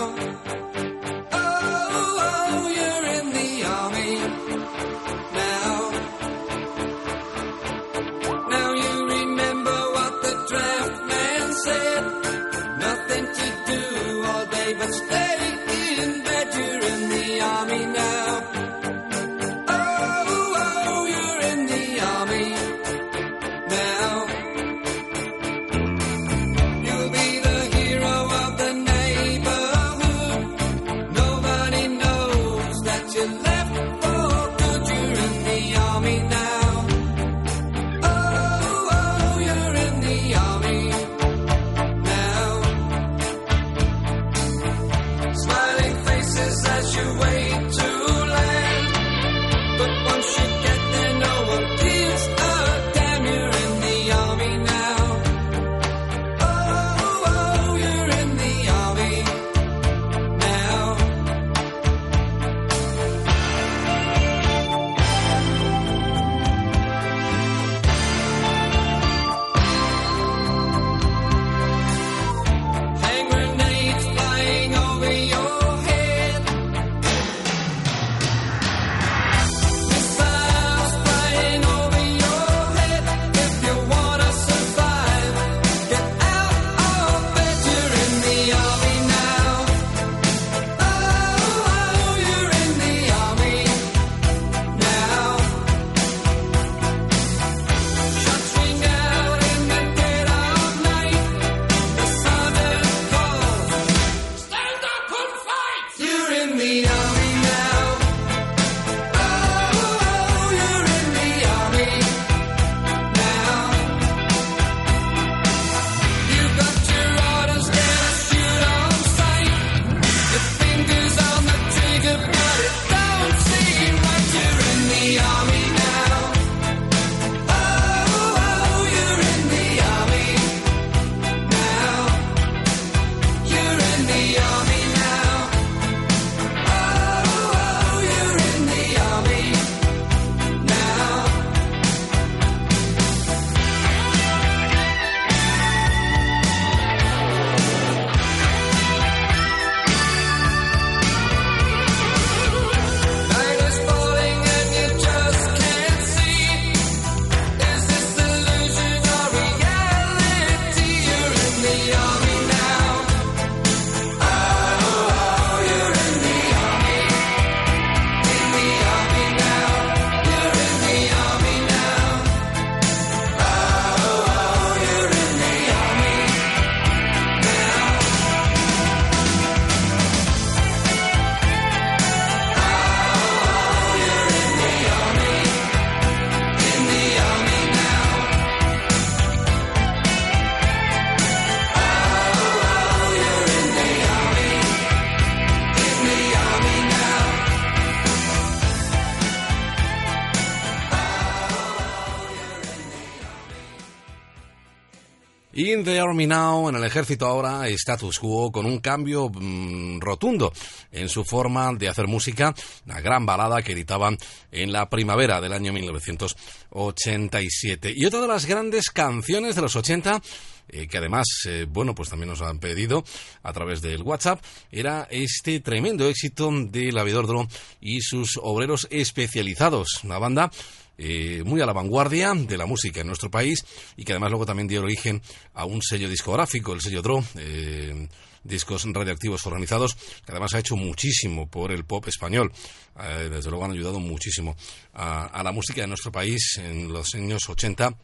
The 205.84 206.00
Army 206.00 206.26
Now, 206.26 206.68
en 206.68 206.74
el 206.76 206.84
ejército 206.84 207.26
ahora, 207.26 207.66
status 207.68 208.18
quo, 208.18 208.52
con 208.52 208.66
un 208.66 208.78
cambio 208.78 209.28
mm, 209.28 210.00
rotundo 210.00 210.52
en 210.90 211.08
su 211.08 211.24
forma 211.24 211.72
de 211.74 211.88
hacer 211.88 212.06
música, 212.06 212.54
una 212.86 213.00
gran 213.00 213.26
balada 213.26 213.62
que 213.62 213.72
editaban 213.72 214.16
en 214.50 214.72
la 214.72 214.88
primavera 214.88 215.40
del 215.40 215.52
año 215.52 215.72
1987. 215.72 217.92
Y 217.94 218.04
otra 218.04 218.20
de 218.20 218.28
las 218.28 218.46
grandes 218.46 218.90
canciones 218.90 219.56
de 219.56 219.62
los 219.62 219.76
80 219.76 220.20
eh, 220.68 220.86
que 220.86 220.98
además, 220.98 221.26
eh, 221.46 221.66
bueno, 221.68 221.94
pues 221.94 222.08
también 222.08 222.30
nos 222.30 222.40
han 222.40 222.58
pedido 222.58 223.04
a 223.42 223.52
través 223.52 223.82
del 223.82 224.02
WhatsApp, 224.02 224.42
era 224.70 225.06
este 225.10 225.60
tremendo 225.60 226.08
éxito 226.08 226.50
de 226.52 226.92
La 226.92 227.02
Vidordro 227.02 227.48
y 227.80 228.00
sus 228.00 228.38
obreros 228.40 228.86
especializados, 228.90 230.04
una 230.04 230.18
banda 230.18 230.50
eh, 230.98 231.42
muy 231.44 231.60
a 231.60 231.66
la 231.66 231.72
vanguardia 231.72 232.32
de 232.34 232.56
la 232.56 232.66
música 232.66 233.00
en 233.00 233.06
nuestro 233.06 233.30
país 233.30 233.64
y 233.96 234.04
que 234.04 234.12
además 234.12 234.30
luego 234.30 234.46
también 234.46 234.68
dio 234.68 234.82
origen 234.82 235.22
a 235.54 235.64
un 235.64 235.82
sello 235.82 236.08
discográfico, 236.08 236.72
el 236.72 236.80
sello 236.80 237.02
DRO, 237.02 237.24
eh, 237.36 238.08
discos 238.44 238.84
radioactivos 238.84 239.46
organizados, 239.46 239.94
que 239.94 240.32
además 240.32 240.54
ha 240.54 240.58
hecho 240.58 240.76
muchísimo 240.76 241.48
por 241.48 241.72
el 241.72 241.84
pop 241.84 242.06
español. 242.08 242.52
Eh, 243.00 243.28
desde 243.30 243.50
luego 243.50 243.64
han 243.64 243.72
ayudado 243.72 244.00
muchísimo 244.00 244.56
a, 244.94 245.26
a 245.26 245.42
la 245.42 245.52
música 245.52 245.80
de 245.80 245.86
nuestro 245.86 246.12
país 246.12 246.58
en 246.58 246.92
los 246.92 247.14
años 247.14 247.48
80 247.48 247.94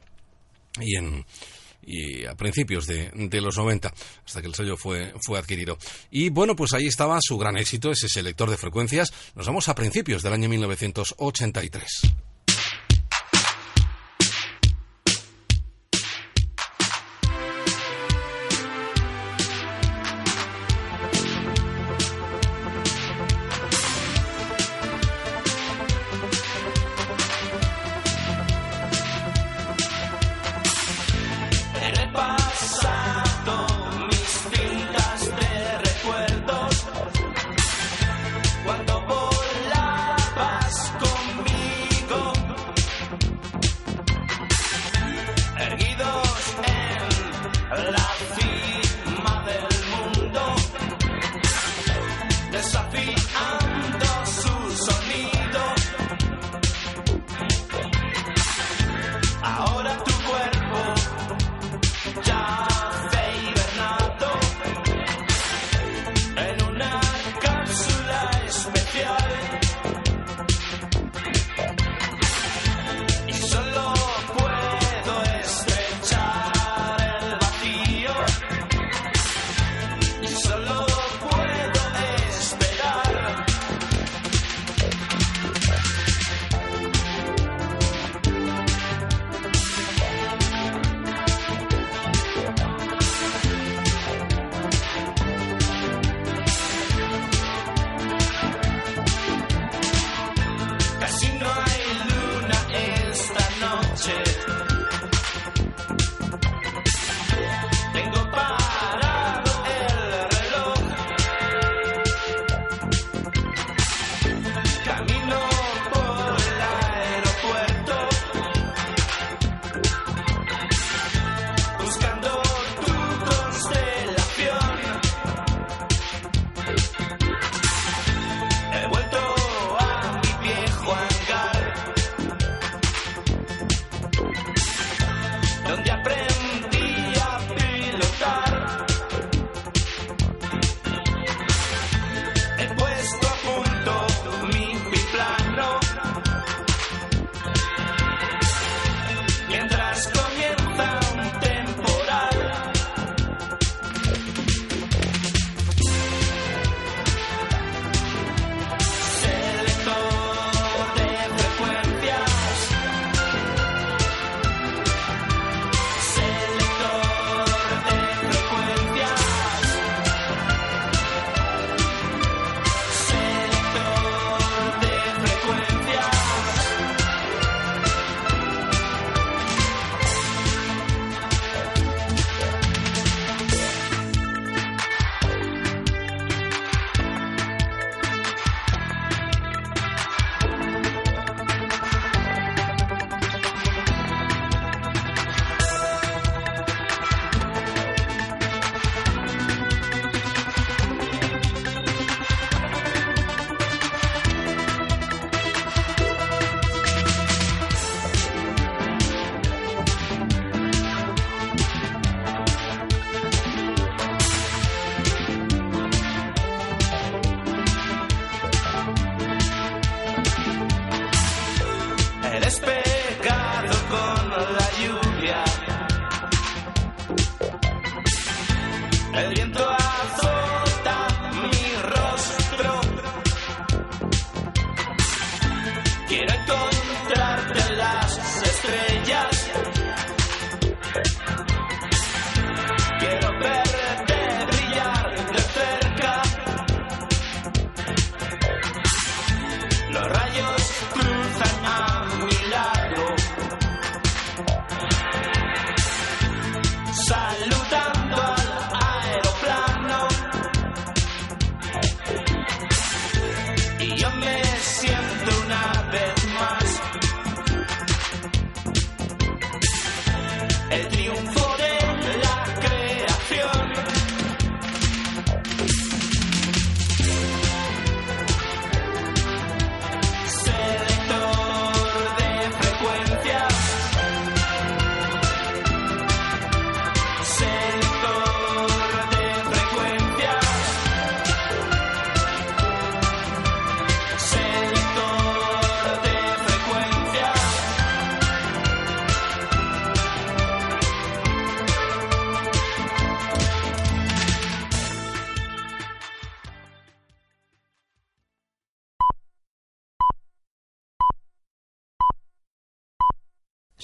y 0.80 0.96
en 0.96 1.24
y 1.88 2.26
a 2.26 2.34
principios 2.34 2.86
de, 2.86 3.10
de 3.14 3.40
los 3.40 3.56
90, 3.56 3.92
hasta 4.26 4.42
que 4.42 4.46
el 4.46 4.54
sello 4.54 4.76
fue, 4.76 5.14
fue 5.24 5.38
adquirido. 5.38 5.78
Y 6.10 6.28
bueno, 6.28 6.54
pues 6.54 6.74
ahí 6.74 6.86
estaba 6.86 7.18
su 7.22 7.38
gran 7.38 7.56
éxito, 7.56 7.90
ese 7.90 8.08
selector 8.08 8.50
de 8.50 8.58
frecuencias. 8.58 9.10
Nos 9.34 9.46
vamos 9.46 9.68
a 9.68 9.74
principios 9.74 10.22
del 10.22 10.34
año 10.34 10.50
1983. 10.50 12.12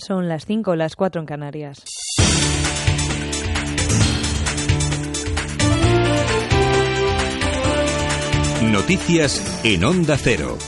Son 0.04 0.28
las 0.28 0.44
5, 0.44 0.76
las 0.76 0.96
4 0.96 1.22
en 1.22 1.26
Canarias. 1.26 1.82
Noticias 8.70 9.64
en 9.64 9.82
Onda 9.82 10.18
Cero. 10.18 10.58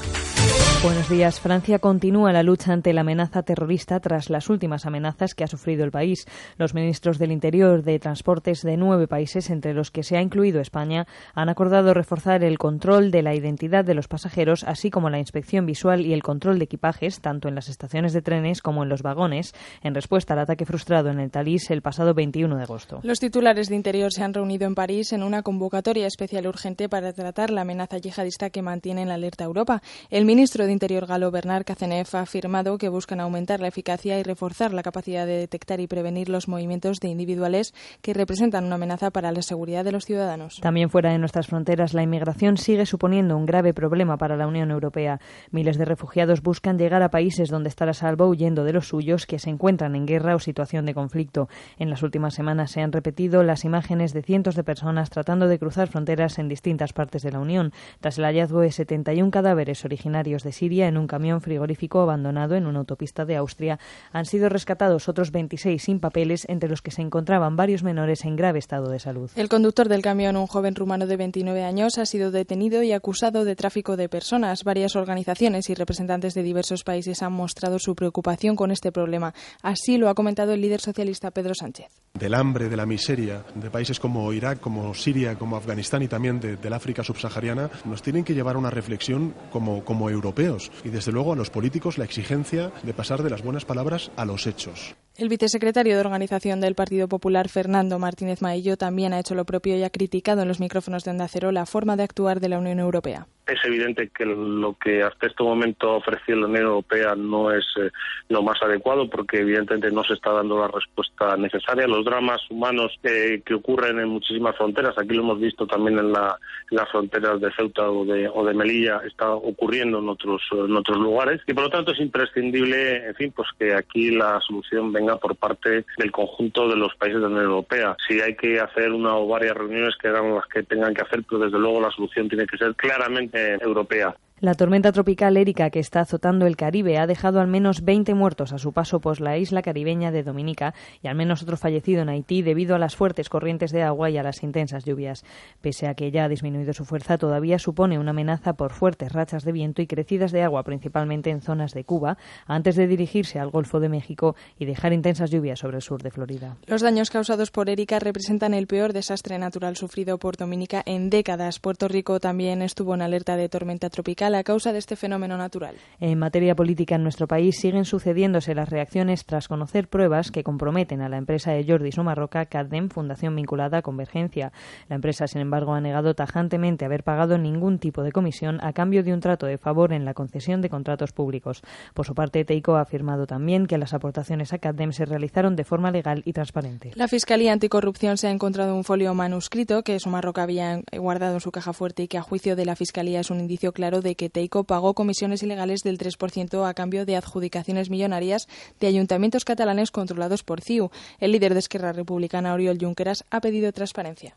Buenos 0.83 1.09
días. 1.09 1.41
Francia 1.41 1.81
continúa 1.81 2.33
la 2.33 2.43
lucha 2.43 2.73
ante 2.73 2.93
la 2.93 3.01
amenaza 3.01 3.43
terrorista 3.43 3.99
tras 3.99 4.31
las 4.31 4.49
últimas 4.49 4.87
amenazas 4.87 5.35
que 5.35 5.43
ha 5.43 5.49
sufrido 5.49 5.85
el 5.85 5.91
país. 5.91 6.27
Los 6.59 6.73
ministros 6.73 7.19
del 7.19 7.33
Interior 7.33 7.83
de 7.83 7.99
Transportes 7.99 8.63
de 8.63 8.79
nueve 8.79 9.07
países, 9.07 9.51
entre 9.51 9.75
los 9.75 9.91
que 9.91 10.03
se 10.03 10.17
ha 10.17 10.23
incluido 10.23 10.59
España, 10.61 11.07
han 11.35 11.51
acordado 11.51 11.93
reforzar 11.93 12.43
el 12.43 12.57
control 12.57 13.11
de 13.11 13.21
la 13.21 13.35
identidad 13.35 13.85
de 13.85 13.93
los 13.93 14.09
pasajeros, 14.09 14.65
así 14.65 14.91
como 14.91 15.11
la 15.11 15.19
inspección 15.19 15.67
visual 15.67 16.07
y 16.07 16.15
el 16.15 16.23
control 16.23 16.59
de 16.59 16.65
equipajes, 16.65 17.21
tanto 17.21 17.49
en 17.49 17.55
las 17.55 17.69
estaciones 17.69 18.15
de 18.15 18.23
trenes 18.23 18.63
como 18.63 18.85
en 18.85 18.89
los 18.89 19.03
vagones, 19.03 19.55
en 19.83 19.95
respuesta 19.95 20.33
al 20.33 20.41
ataque 20.41 20.65
frustrado 20.65 21.11
en 21.11 21.21
el 21.21 21.31
Talís 21.31 21.71
el 21.71 21.83
pasado 21.83 22.15
21 22.15 22.57
de 22.57 22.63
agosto. 22.63 23.01
Los 23.03 23.21
titulares 23.21 23.69
de 23.69 23.77
Interior 23.77 24.11
se 24.11 24.25
han 24.25 24.33
reunido 24.33 24.67
en 24.67 24.75
París 24.75 25.13
en 25.13 25.23
una 25.23 25.43
convocatoria 25.43 26.07
especial 26.07 26.47
urgente 26.47 26.89
para 26.89 27.13
tratar 27.13 27.51
la 27.51 27.61
amenaza 27.61 27.99
yihadista 27.99 28.49
que 28.49 28.63
mantiene 28.63 29.03
en 29.03 29.11
alerta 29.11 29.45
a 29.45 29.49
Europa. 29.49 29.83
El 30.09 30.25
ministro 30.25 30.65
de 30.65 30.73
Interior 30.73 31.07
galo 31.07 31.31
Bernard 31.31 31.65
Cazeneuve 31.65 32.09
ha 32.15 32.21
afirmado 32.21 32.79
que 32.79 32.89
buscan 32.89 33.21
aumentar 33.21 33.61
la 33.61 33.69
eficacia 33.69 34.19
y 34.19 34.23
reforzar 34.23 34.73
la 34.73 34.83
capacidad 34.83 35.27
de 35.27 35.37
detectar 35.37 35.81
y 35.81 35.87
prevenir 35.87 36.31
los 36.31 36.46
movimientos 36.49 37.01
de 37.01 37.09
individuales 37.09 37.75
que 38.03 38.15
representan 38.15 38.65
una 38.65 38.77
amenaza 38.77 39.11
para 39.11 39.33
la 39.33 39.43
seguridad 39.43 39.85
de 39.85 39.93
los 39.93 40.05
ciudadanos. 40.05 40.59
También 40.61 40.91
fuera 40.91 41.11
de 41.11 41.19
nuestras 41.19 41.47
fronteras, 41.47 41.95
la 41.95 42.03
inmigración 42.03 42.57
sigue 42.57 42.87
suponiendo 42.87 43.37
un 43.37 43.47
grave 43.47 43.75
problema 43.75 44.17
para 44.17 44.37
la 44.37 44.47
Unión 44.47 44.71
Europea. 44.71 45.21
Miles 45.51 45.79
de 45.79 45.85
refugiados 45.85 46.43
buscan 46.43 46.79
llegar 46.79 47.03
a 47.03 47.11
países 47.11 47.49
donde 47.49 47.69
estar 47.69 47.89
a 47.89 47.95
salvo 47.95 48.27
huyendo 48.27 48.65
de 48.65 48.73
los 48.73 48.89
suyos 48.89 49.27
que 49.27 49.39
se 49.39 49.51
encuentran 49.51 49.97
en 49.97 50.07
guerra 50.07 50.35
o 50.35 50.39
situación 50.39 50.87
de 50.87 50.95
conflicto. 50.95 51.49
En 51.79 51.91
las 51.91 52.03
últimas 52.03 52.35
semanas 52.35 52.71
se 52.71 52.81
han 52.81 52.93
repetido 52.93 53.43
las 53.43 53.65
imágenes 53.65 54.13
de 54.13 54.23
cientos 54.23 54.55
de 54.55 54.65
personas 54.65 55.11
tratando 55.11 55.49
de 55.49 55.59
cruzar 55.59 55.89
fronteras 55.89 56.39
en 56.39 56.49
distintas 56.49 56.93
partes 56.93 57.23
de 57.23 57.33
la 57.33 57.41
Unión, 57.41 57.73
tras 58.01 58.19
el 58.19 58.25
hallazgo 58.25 58.61
de 58.61 58.73
71 58.73 59.31
cadáveres 59.31 59.85
originarios 59.85 60.43
de 60.43 60.53
Siria 60.53 60.89
en 60.89 60.99
un 60.99 61.07
camión 61.07 61.41
frigorífico 61.41 62.01
abandonado 62.01 62.55
en 62.55 62.67
una 62.67 62.81
autopista 62.81 63.25
de 63.25 63.37
Austria. 63.37 63.79
Han 64.13 64.27
sido 64.27 64.49
rescatados 64.49 65.09
otros 65.09 65.31
26 65.33 65.83
sin 65.83 66.01
papeles, 66.01 66.36
entre 66.49 66.69
los 66.69 66.83
que 66.83 66.91
se 66.91 67.03
encontraban 67.03 67.57
varios 67.57 67.83
menores 67.83 68.25
en 68.25 68.37
grave 68.37 68.59
estado 68.59 68.91
de 68.91 68.99
salud. 68.99 69.31
El 69.37 69.49
conductor 69.49 69.89
del 69.89 70.03
camión, 70.03 70.37
un 70.37 70.47
joven 70.47 70.75
rumano 70.75 71.07
de 71.07 71.17
29 71.17 71.65
años, 71.65 71.99
ha 71.99 72.07
sido 72.07 72.31
detenido 72.31 72.83
y 72.83 72.93
acusado 72.93 73.45
de 73.45 73.57
tráfico 73.57 73.97
de 73.97 74.09
personas. 74.09 74.65
Varias 74.65 74.97
organizaciones 74.97 75.71
y 75.71 75.75
representantes 75.75 76.35
de 76.35 76.43
diversos 76.43 76.85
países 76.85 77.23
han 77.23 77.33
mostrado 77.33 77.79
su 77.79 77.95
preocupación 77.95 78.57
con 78.57 78.71
este 78.71 78.93
problema. 78.93 79.35
Así 79.63 79.97
lo 79.97 80.09
ha 80.09 80.15
comentado 80.15 80.53
el 80.53 80.61
líder 80.61 80.81
socialista 80.81 81.31
Pedro 81.31 81.55
Sánchez. 81.55 81.89
Del 82.15 82.35
hambre, 82.35 82.69
de 82.69 82.77
la 82.77 82.87
miseria, 82.87 83.45
de 83.55 83.71
países 83.71 84.01
como 84.01 84.33
Irak, 84.33 84.61
como 84.61 84.95
Siria, 84.95 85.37
como 85.37 85.57
Afganistán 85.57 86.03
y 86.03 86.09
también 86.09 86.41
de, 86.41 86.57
del 86.57 86.73
África 86.73 87.03
subsahariana, 87.03 87.71
nos 87.85 88.03
tienen 88.03 88.25
que 88.25 88.35
llevar 88.35 88.57
a 88.57 88.59
una 88.59 88.71
reflexión 88.71 89.35
como, 89.51 89.85
como 89.85 90.11
europeos 90.11 90.71
y 90.85 90.89
desde 90.89 91.13
luego 91.13 91.33
a 91.33 91.37
los 91.37 91.51
políticos 91.51 91.99
la 91.99 92.05
exigencia 92.05 92.73
de 92.83 92.95
pasar 92.95 93.23
de 93.23 93.31
las 93.31 93.43
buenas 93.43 93.65
palabras 93.65 94.11
a 94.17 94.25
los 94.25 94.47
hechos. 94.47 94.97
El 95.17 95.31
vicesecretario 95.31 95.95
de 95.95 96.01
Organización 96.01 96.26
del 96.27 96.75
Partido 96.75 97.09
Popular, 97.09 97.49
Fernando 97.49 97.99
Martínez 97.99 98.43
Maillo, 98.43 98.77
también 98.77 99.13
ha 99.13 99.21
hecho 99.21 99.35
lo 99.35 99.45
propio 99.45 99.77
y 99.77 99.85
ha 99.85 99.91
criticado 99.91 100.43
en 100.43 100.49
los 100.49 100.59
micrófonos 100.59 101.05
de 101.05 101.13
Onda 101.13 101.29
Cero 101.29 101.53
la 101.53 101.67
forma 101.67 101.97
de 101.97 102.03
actuar 102.03 102.41
de 102.41 102.49
la 102.49 102.59
Unión 102.59 102.81
Europea. 102.81 103.29
Es 103.47 103.65
evidente 103.65 104.09
que 104.09 104.25
lo 104.25 104.75
que 104.75 105.05
hasta 105.05 105.29
este 105.29 105.45
momento 105.45 105.91
ha 105.91 105.97
ofrecido 105.99 106.41
la 106.41 106.47
Unión 106.47 106.65
Europea 106.65 107.15
no 107.15 107.53
es 107.53 107.65
eh, 107.81 107.91
lo 108.29 108.43
más 108.43 108.61
adecuado 108.61 109.09
porque 109.09 109.39
evidentemente 109.39 109.93
no 109.93 110.03
se 110.03 110.15
está 110.15 110.33
dando 110.33 110.59
la 110.59 110.67
respuesta 110.67 111.37
necesaria. 111.37 111.87
Los 111.87 112.05
dramas 112.05 112.41
humanos 112.51 112.99
eh, 113.05 113.41
que 113.47 113.55
ocurren 113.55 114.01
en 114.01 114.09
muchísimas 114.09 114.57
fronteras, 114.57 114.99
aquí 114.99 115.15
lo 115.15 115.23
hemos 115.23 115.41
visto 115.41 115.65
también 115.65 115.97
en, 115.97 116.13
la, 116.13 116.37
en 116.73 116.77
las 116.77 116.91
fronteras 116.91 117.41
de 117.41 117.53
Ceuta 117.53 117.89
o 117.89 118.05
de, 118.05 118.29
o 118.29 118.45
de 118.45 118.53
Melilla, 118.53 119.01
está 119.07 119.31
ocurriendo 119.31 120.01
en 120.01 120.09
otros, 120.09 120.43
en 120.51 120.75
otros 120.77 120.99
lugares 120.99 121.41
y 121.47 121.55
por 121.55 121.65
lo 121.65 121.71
tanto 121.71 121.93
es 121.93 122.01
imprescindible, 122.01 123.07
en 123.07 123.15
fin, 123.15 123.33
pues 123.33 123.49
que 123.57 123.75
aquí 123.75 124.11
la 124.11 124.41
solución 124.41 124.93
venga 124.93 125.19
por 125.19 125.37
parte 125.37 125.85
del 125.99 126.11
conjunto 126.11 126.69
de 126.69 126.75
los 126.75 126.95
países 126.97 127.21
de 127.21 127.29
la 127.29 127.29
Unión 127.29 127.45
Europea. 127.45 127.97
Si 128.09 128.21
hay 128.21 128.35
que 128.35 128.59
hacer 128.59 128.91
una 128.91 129.15
o 129.15 129.29
varias 129.29 129.57
reuniones 129.57 129.95
que 130.01 130.09
hagan 130.09 130.35
las 130.35 130.47
que 130.47 130.65
tengan 130.65 130.95
que 130.95 131.03
hacer, 131.03 131.23
pero 131.29 131.45
desde 131.45 131.61
luego 131.61 131.81
la 131.81 131.93
solución 131.93 132.29
tiene 132.29 132.47
que 132.47 132.59
ser 132.59 132.75
claramente 132.75 133.36
europea. 133.61 134.17
La 134.39 134.53
tormenta 134.53 134.93
tropical 134.93 135.39
Erika 135.39 135.71
que 135.71 135.79
está 135.79 136.01
azotando 136.01 136.47
el 136.47 136.59
Caribe 136.59 136.99
ha 136.99 137.07
dejado 137.07 137.41
al 137.41 137.47
menos 137.47 137.83
20 137.83 138.13
muertos 138.13 138.53
a 138.53 138.59
su 138.59 138.75
paso 138.75 139.01
por 139.01 139.19
la 139.23 139.39
isla 139.39 139.63
caribeña 139.63 140.11
de 140.11 140.23
Dominica 140.23 140.75
y 141.03 141.09
al 141.09 141.15
menos 141.15 141.43
otro 141.43 141.57
fallecido 141.57 142.03
en 142.03 142.11
Haití 142.11 142.43
debido 142.43 142.75
a 142.75 142.79
las 142.79 142.97
fuertes 142.97 143.31
corrientes 143.31 143.73
de 143.73 143.83
agua 143.83 144.11
y 144.11 144.19
a 144.19 144.23
las 144.23 144.43
intensas 144.43 144.85
lluvias. 144.85 145.25
Pese 145.63 145.87
a 145.87 145.95
que 145.95 146.11
ya 146.11 146.25
ha 146.25 146.29
disminuido 146.29 146.75
su 146.75 146.85
fuerza, 146.85 147.17
todavía 147.17 147.59
supone 147.59 147.99
una 147.99 148.11
amenaza 148.11 148.53
por 148.53 148.75
fuertes 148.75 149.11
rachas 149.11 149.43
de 149.43 149.53
viento 149.53 149.81
y 149.81 149.87
crecidas 149.87 150.33
de 150.33 150.43
agua, 150.43 150.65
principalmente 150.65 151.31
en 151.31 151.41
zonas 151.41 151.73
de 151.73 151.85
Cuba, 151.85 152.19
antes 152.47 152.77
de 152.77 152.87
dirigirse 152.87 153.39
al 153.39 153.49
Golfo 153.49 153.81
de 153.81 153.89
México 153.89 154.37
y 154.59 154.67
dejar 154.67 154.93
intensas 154.93 155.31
lluvias 155.31 155.61
sobre 155.61 155.77
el 155.77 155.83
sur 155.83 156.03
de 156.03 156.11
Florida. 156.11 156.59
Los 156.67 156.83
daños 156.83 157.09
causados 157.09 157.51
por 157.51 157.71
Erika 157.71 158.01
representan 158.01 158.53
el 158.53 158.67
peor 158.67 158.93
desastre 158.93 159.39
natural 159.39 159.79
sufrido 159.79 160.19
por 160.19 160.37
Dominica 160.37 160.83
en 160.85 161.09
décadas. 161.09 161.59
Puerto 161.59 161.89
Rico 161.89 162.21
también 162.21 162.61
estuvo 162.61 162.95
en 162.95 163.01
alerta 163.01 163.39
de 163.39 163.49
tormenta 163.49 163.89
tropical 163.89 164.27
a 164.37 164.45
causa 164.45 164.73
de 164.73 164.79
este 164.79 164.97
fenómeno 164.97 165.37
natural. 165.37 165.75
En 166.01 166.19
materia 166.19 166.55
política 166.55 166.95
en 166.95 167.03
nuestro 167.03 167.27
país 167.27 167.57
siguen 167.59 167.85
sucediéndose 167.85 168.55
las 168.55 168.69
reacciones 168.69 169.25
tras 169.25 169.49
conocer 169.49 169.89
pruebas 169.89 170.31
que 170.31 170.45
comprometen 170.45 171.01
a 171.01 171.09
la 171.09 171.17
empresa 171.17 171.53
de 171.53 171.65
Jordi 171.65 171.93
Sumarroca, 171.93 172.47
CADEM, 172.47 172.89
fundación 172.91 173.35
vinculada 173.37 173.79
a 173.79 173.83
Convergencia. 173.83 174.53
La 174.89 174.97
empresa, 174.97 175.27
sin 175.27 175.41
embargo, 175.41 175.75
ha 175.75 175.81
negado 175.81 176.15
tajantemente 176.15 176.85
haber 176.85 177.05
pagado 177.05 177.39
ningún 177.39 177.79
tipo 177.79 178.03
de 178.03 178.13
comisión 178.13 178.59
a 178.63 178.73
cambio 178.73 179.03
de 179.03 179.13
un 179.13 179.21
trato 179.21 179.47
de 179.47 179.59
favor 179.59 179.93
en 179.93 180.05
la 180.05 180.15
concesión 180.15 180.61
de 180.61 180.71
contratos 180.71 181.13
públicos. 181.13 181.63
Por 181.95 182.07
su 182.07 182.15
parte, 182.15 182.45
Teico 182.45 182.77
ha 182.77 182.83
afirmado 182.83 183.27
también 183.27 183.67
que 183.67 183.79
las 183.79 183.95
aportaciones 183.95 184.53
a 184.53 184.59
CADEM 184.59 184.93
se 184.93 185.05
realizaron 185.05 185.57
de 185.57 185.65
forma 185.65 185.91
legal 185.91 186.23
y 186.25 186.33
transparente. 186.33 186.93
La 186.95 187.09
Fiscalía 187.09 187.53
Anticorrupción 187.53 188.19
se 188.19 188.29
ha 188.29 188.31
encontrado 188.31 188.75
un 188.75 188.85
folio 188.85 189.15
manuscrito 189.15 189.83
que 189.83 190.01
Sumarroca 190.01 190.43
había 190.43 190.81
guardado 190.93 191.35
en 191.35 191.41
su 191.41 191.53
caja 191.53 191.73
fuerte 191.73 192.03
y 192.03 192.09
que, 192.09 192.19
a 192.19 192.23
juicio 192.23 192.57
de 192.57 192.65
la 192.65 192.77
Fiscalía, 192.77 193.21
es 193.21 193.31
un 193.31 193.41
indicio 193.41 193.73
claro 193.73 194.01
de 194.01 194.16
que 194.17 194.31
Teico 194.31 194.65
pagó 194.65 194.95
comisiones 194.95 195.43
ilegales 195.43 195.83
del 195.83 195.99
3% 195.99 196.69
a 196.69 196.75
cambio 196.75 197.07
de 197.07 197.17
adjudicaciones 197.17 197.91
millonarias 197.91 198.49
de 198.81 198.87
ayuntamientos 198.87 199.45
catalanes 199.45 199.91
controlados 199.91 200.43
por 200.43 200.61
CIU. 200.61 200.91
El 201.21 201.33
líder 201.33 201.53
de 201.55 201.61
Esquerra 201.61 201.93
Republicana, 201.93 202.53
Oriol 202.55 202.79
Junqueras, 202.81 203.25
ha 203.31 203.41
pedido 203.41 203.73
transparencia. 203.73 204.37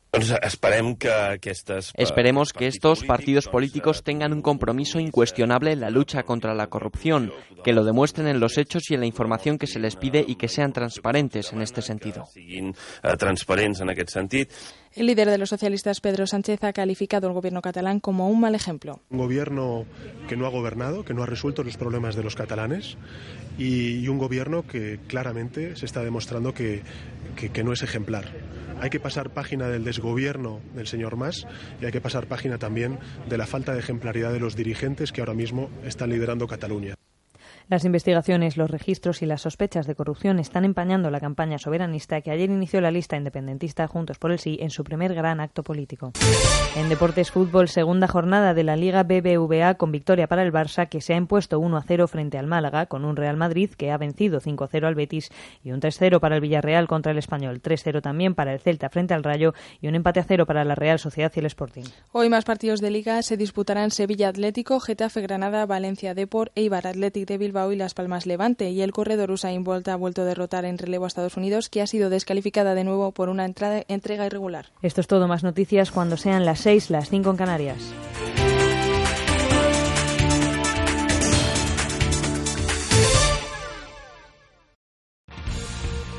Esperemos 1.96 2.54
que 2.54 2.68
estos 2.68 3.04
partidos 3.04 3.48
políticos 3.48 4.04
tengan 4.04 4.34
un 4.34 4.42
compromiso 4.42 5.00
incuestionable 5.00 5.72
en 5.72 5.80
la 5.80 5.90
lucha 5.90 6.24
contra 6.24 6.54
la 6.54 6.68
corrupción, 6.68 7.32
que 7.64 7.74
lo 7.74 7.84
demuestren 7.84 8.28
en 8.28 8.40
los 8.40 8.58
hechos 8.58 8.90
y 8.90 8.94
en 8.94 9.02
la 9.02 9.06
información 9.06 9.58
que 9.58 9.68
se 9.68 9.80
les 9.80 9.96
pide 9.96 10.24
y 10.28 10.36
que 10.36 10.48
sean 10.48 10.74
transparentes 10.74 11.54
en 11.54 11.62
este 11.62 11.82
sentido. 11.82 12.26
El 14.96 15.06
líder 15.06 15.30
de 15.30 15.38
los 15.38 15.50
socialistas, 15.50 16.02
Pedro 16.02 16.26
Sánchez, 16.26 16.64
ha 16.64 16.74
calificado 16.74 17.28
al 17.28 17.34
gobierno 17.34 17.62
catalán 17.62 18.00
como 18.00 18.28
un 18.28 18.40
mal 18.40 18.56
ejemplo. 18.56 19.02
Un 19.10 19.20
gobierno 19.20 19.69
que 20.28 20.38
no 20.38 20.46
ha 20.46 20.50
gobernado, 20.50 21.04
que 21.04 21.14
no 21.14 21.24
ha 21.24 21.26
resuelto 21.26 21.64
los 21.64 21.78
problemas 21.78 22.16
de 22.16 22.24
los 22.24 22.36
catalanes 22.36 22.98
y, 23.58 24.08
un 24.08 24.18
gobierno 24.18 24.66
que 24.66 25.00
claramente 25.08 25.76
se 25.76 25.86
está 25.86 26.04
demostrando 26.04 26.54
que, 26.54 26.82
que, 27.36 27.50
que 27.50 27.64
no 27.64 27.74
es 27.74 27.84
ejemplar. 27.84 28.26
Hay 28.82 28.90
que 28.90 29.00
pasar 29.00 29.30
página 29.32 29.68
del 29.68 29.84
desgobierno 29.84 30.62
del 30.74 30.88
señor 30.88 31.16
Mas 31.16 31.46
y 31.82 31.86
hay 31.86 31.92
que 31.92 32.02
pasar 32.02 32.28
página 32.28 32.58
también 32.58 32.98
de 33.30 33.38
la 33.38 33.46
falta 33.46 33.74
de 33.74 33.80
ejemplaridad 33.80 34.32
de 34.32 34.40
los 34.40 34.56
dirigentes 34.56 35.12
que 35.12 35.22
ahora 35.22 35.34
mismo 35.34 35.70
están 35.86 36.10
liderando 36.10 36.48
Cataluña. 36.48 36.96
Las 37.70 37.86
investigaciones, 37.86 38.58
los 38.58 38.72
registros 38.72 39.22
y 39.22 39.28
las 39.28 39.42
sospechas 39.42 39.86
de 39.86 39.94
corrupción 39.94 40.40
están 40.40 40.66
empañando 40.66 41.12
la 41.12 41.20
campaña 41.20 41.60
soberanista 41.60 42.20
que 42.22 42.32
ayer 42.32 42.50
inició 42.50 42.82
la 42.82 42.90
lista 42.90 43.16
independentista 43.16 43.88
Juntos 43.88 44.18
por 44.18 44.32
el 44.32 44.40
Sí 44.40 44.58
en 44.60 44.72
su 44.72 44.84
primer 44.84 45.14
gran 45.14 45.40
acto 45.40 45.62
político. 45.62 46.12
En 46.76 46.90
Deportes 46.90 47.30
Fútbol, 47.30 47.68
segunda 47.68 48.08
jornada 48.08 48.56
de 48.56 48.64
la 48.64 48.76
Liga 48.76 49.04
BBVA 49.04 49.76
con 49.76 49.92
victoria 49.92 50.26
para 50.26 50.42
el 50.42 50.52
Barça 50.52 50.90
que 50.90 51.00
se 51.00 51.14
ha 51.14 51.18
impuesto 51.18 51.60
1-0 51.60 52.08
frente 52.08 52.40
al 52.40 52.48
Málaga 52.48 52.88
con 52.88 53.06
un 53.06 53.16
Real 53.16 53.38
Madrid 53.38 53.70
que 53.70 53.92
ha 53.92 53.98
vencido 54.00 54.42
5-0 54.42 54.88
al 54.88 54.96
Betis 54.96 55.30
y 55.64 55.70
un 55.70 55.80
3-0 55.80 56.20
para 56.20 56.38
el 56.38 56.42
Villarreal 56.42 56.88
contra 56.88 57.12
el 57.12 57.20
Español, 57.20 57.62
3-0 57.62 58.02
también 58.02 58.34
para 58.34 58.52
el 58.52 58.62
Celta 58.62 58.90
frente 58.90 59.14
al 59.14 59.24
Rayo 59.24 59.54
y 59.80 59.90
un 59.90 59.94
empate 59.94 60.20
a 60.20 60.24
cero 60.24 60.48
para 60.48 60.66
la 60.66 60.74
Real 60.74 60.98
Sociedad 60.98 61.32
y 61.36 61.40
el 61.40 61.46
Sporting. 61.46 61.84
Hoy 62.14 62.30
más 62.30 62.46
partidos 62.46 62.82
de 62.82 62.90
Liga 62.90 63.22
se 63.22 63.38
disputarán 63.38 63.92
Sevilla 63.92 64.30
Atlético, 64.30 64.80
Getafe 64.80 65.22
Granada, 65.22 65.68
Valencia 65.68 66.16
Depor, 66.16 66.52
Eibar 66.56 66.88
Athletic 66.88 67.28
de 67.28 67.38
Bilbao 67.38 67.59
y 67.72 67.76
Las 67.76 67.94
Palmas 67.94 68.26
Levante 68.26 68.70
y 68.70 68.82
el 68.82 68.94
corredor 68.94 69.32
Usain 69.32 69.64
Bolt 69.64 69.88
ha 69.90 69.96
vuelto 69.96 70.22
a 70.22 70.26
derrotar 70.26 70.66
en 70.66 70.78
relevo 70.78 71.06
a 71.06 71.08
Estados 71.08 71.38
Unidos 71.38 71.70
que 71.70 71.82
ha 71.82 71.88
sido 71.88 72.10
descalificada 72.10 72.74
de 72.74 72.86
nuevo 72.86 73.12
por 73.12 73.30
una 73.30 73.46
entrada, 73.46 73.84
entrega 73.88 74.26
irregular. 74.26 74.68
Esto 74.82 75.02
es 75.02 75.08
todo, 75.08 75.28
más 75.28 75.44
noticias 75.44 75.92
cuando 75.92 76.18
sean 76.18 76.46
las 76.46 76.62
6, 76.62 76.90
las 76.90 77.10
5 77.10 77.30
en 77.32 77.38
Canarias. 77.38 77.94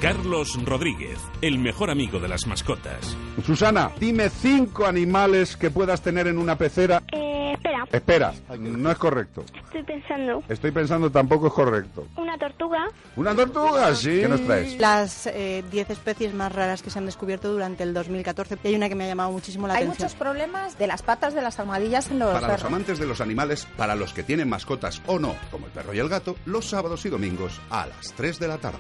Carlos 0.01 0.59
Rodríguez, 0.65 1.19
el 1.43 1.59
mejor 1.59 1.91
amigo 1.91 2.19
de 2.21 2.29
las 2.29 2.47
mascotas. 2.47 3.15
Susana, 3.45 3.91
dime 4.01 4.31
cinco 4.31 4.87
animales 4.87 5.59
que 5.59 5.71
puedas 5.71 6.01
tener 6.01 6.27
en 6.27 6.39
una 6.39 6.57
pecera. 6.57 7.03
Eh, 7.13 7.53
espera. 7.53 7.85
Espera, 7.93 8.33
no 8.59 8.91
es 8.91 8.97
correcto. 8.97 9.45
Estoy 9.55 9.83
pensando. 9.83 10.43
Estoy 10.49 10.71
pensando 10.71 11.11
tampoco 11.11 11.49
es 11.49 11.53
correcto. 11.53 12.07
Una 12.17 12.39
tortuga. 12.39 12.89
¿Una 13.15 13.35
tortuga? 13.35 13.95
Sí. 13.95 14.21
¿Qué 14.21 14.29
nos 14.29 14.41
traes? 14.47 14.79
Las 14.79 15.27
eh, 15.27 15.63
10 15.71 15.91
especies 15.91 16.33
más 16.33 16.51
raras 16.51 16.81
que 16.81 16.89
se 16.89 16.99
han 16.99 17.05
descubierto 17.05 17.53
durante 17.53 17.83
el 17.83 17.93
2014. 17.93 18.59
Y 18.65 18.69
hay 18.69 18.75
una 18.77 18.89
que 18.89 18.95
me 18.95 19.05
ha 19.05 19.09
llamado 19.09 19.33
muchísimo 19.33 19.67
la 19.67 19.75
Hay 19.75 19.83
atención. 19.83 20.07
muchos 20.07 20.19
problemas 20.19 20.79
de 20.79 20.87
las 20.87 21.03
patas 21.03 21.35
de 21.35 21.43
las 21.43 21.59
almohadillas 21.61 22.11
en 22.11 22.21
los 22.21 22.33
Para 22.41 22.55
los 22.55 22.65
amantes 22.65 22.99
de 22.99 23.05
los 23.07 23.21
animales, 23.21 23.67
para 23.77 23.95
los 23.95 24.15
que 24.15 24.23
tienen 24.23 24.49
mascotas 24.49 25.03
o 25.07 25.19
no, 25.19 25.35
como 25.51 25.67
el 25.67 25.73
perro 25.73 25.93
y 25.93 25.99
el 25.99 26.09
gato, 26.09 26.37
los 26.47 26.65
sábados 26.65 27.05
y 27.05 27.11
domingos 27.11 27.61
a 27.69 27.87
las 27.87 28.15
3 28.15 28.39
de 28.39 28.49
la 28.49 28.57
tarde. 28.57 28.79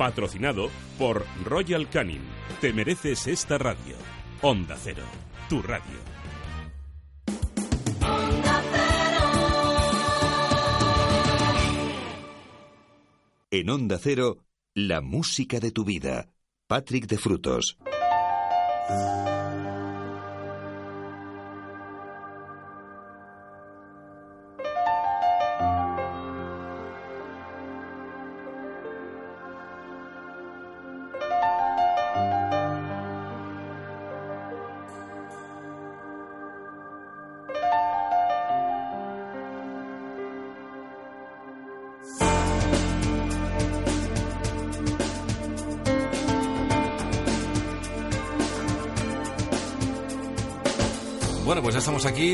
Patrocinado 0.00 0.70
por 0.98 1.26
Royal 1.44 1.86
Canin. 1.90 2.22
Te 2.62 2.72
mereces 2.72 3.26
esta 3.26 3.58
radio. 3.58 3.96
Onda 4.40 4.74
Cero, 4.82 5.02
tu 5.46 5.60
radio. 5.60 5.84
En 13.50 13.68
Onda 13.68 13.98
Cero, 13.98 14.38
la 14.72 15.02
música 15.02 15.60
de 15.60 15.70
tu 15.70 15.84
vida. 15.84 16.30
Patrick 16.66 17.06
de 17.06 17.18
Frutos. 17.18 17.76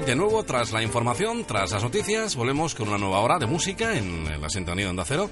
De 0.07 0.15
nuevo 0.15 0.45
tras 0.45 0.73
la 0.73 0.83
información, 0.83 1.45
tras 1.45 1.73
las 1.73 1.83
noticias. 1.83 2.37
Volvemos 2.37 2.75
con 2.75 2.89
una 2.89 2.99
nueva 2.99 3.21
hora 3.21 3.39
de 3.39 3.47
música 3.47 3.97
en, 3.97 4.41
la 4.41 4.49
sintonía 4.49 4.85
de 4.85 4.91
Onda 4.91 5.05
Cero, 5.05 5.29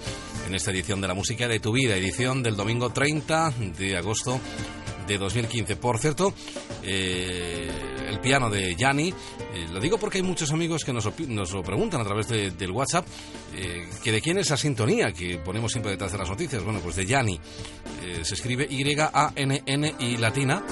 en 0.46 0.54
esta 0.54 0.70
edición 0.72 1.00
de 1.00 1.08
la 1.08 1.14
música 1.14 1.46
de 1.46 1.60
tu 1.60 1.72
vida, 1.72 1.96
edición 1.96 2.42
del 2.42 2.56
domingo 2.56 2.90
30 2.90 3.52
de 3.78 3.96
agosto 3.96 4.40
de 5.06 5.18
2015. 5.18 5.76
Por 5.76 5.98
cierto, 5.98 6.34
eh, 6.82 7.70
el 8.08 8.18
piano 8.20 8.50
de 8.50 8.74
Yanni, 8.74 9.10
eh, 9.10 9.66
lo 9.72 9.78
digo 9.78 9.98
porque 9.98 10.18
hay 10.18 10.24
muchos 10.24 10.50
amigos 10.50 10.84
que 10.84 10.92
nos, 10.92 11.08
nos 11.28 11.52
lo 11.52 11.62
preguntan 11.62 12.00
a 12.00 12.04
través 12.04 12.26
de- 12.28 12.50
del 12.50 12.72
WhatsApp, 12.72 13.06
eh, 13.54 13.88
que 14.02 14.10
de 14.10 14.20
quién 14.20 14.38
es 14.38 14.50
la 14.50 14.56
sintonía 14.56 15.12
que 15.12 15.38
ponemos 15.38 15.70
siempre 15.70 15.92
detrás 15.92 16.10
de 16.12 16.18
las 16.18 16.28
noticias. 16.28 16.64
Bueno, 16.64 16.80
pues 16.80 16.96
de 16.96 17.06
Yanni. 17.06 17.38
Se 18.22 18.34
escribe 18.34 18.66
Y-A-N-N 18.68 19.94
y 19.98 20.16
latina. 20.18 20.62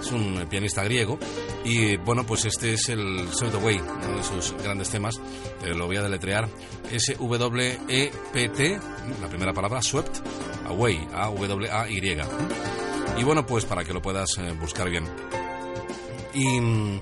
Es 0.00 0.12
un 0.12 0.40
eh, 0.40 0.46
pianista 0.46 0.82
griego. 0.84 1.18
Y 1.64 1.96
bueno, 1.96 2.24
pues 2.24 2.44
este 2.44 2.74
es 2.74 2.88
el 2.88 3.28
Swept 3.32 3.54
Away, 3.54 3.78
uno 3.78 4.16
de 4.16 4.22
sus 4.22 4.52
grandes 4.62 4.90
temas. 4.90 5.20
Pero 5.60 5.74
lo 5.74 5.86
voy 5.86 5.96
a 5.96 6.02
deletrear. 6.02 6.48
S-W-E-P-T, 6.90 8.80
la 9.20 9.28
primera 9.28 9.52
palabra, 9.52 9.82
Swept 9.82 10.18
Away, 10.66 11.08
A-W-A-Y. 11.12 12.18
Y 13.18 13.24
bueno, 13.24 13.46
pues 13.46 13.64
para 13.64 13.84
que 13.84 13.92
lo 13.92 14.02
puedas 14.02 14.36
eh, 14.38 14.52
buscar 14.60 14.90
bien. 14.90 15.04
Y, 16.34 16.60
mm, 16.60 17.00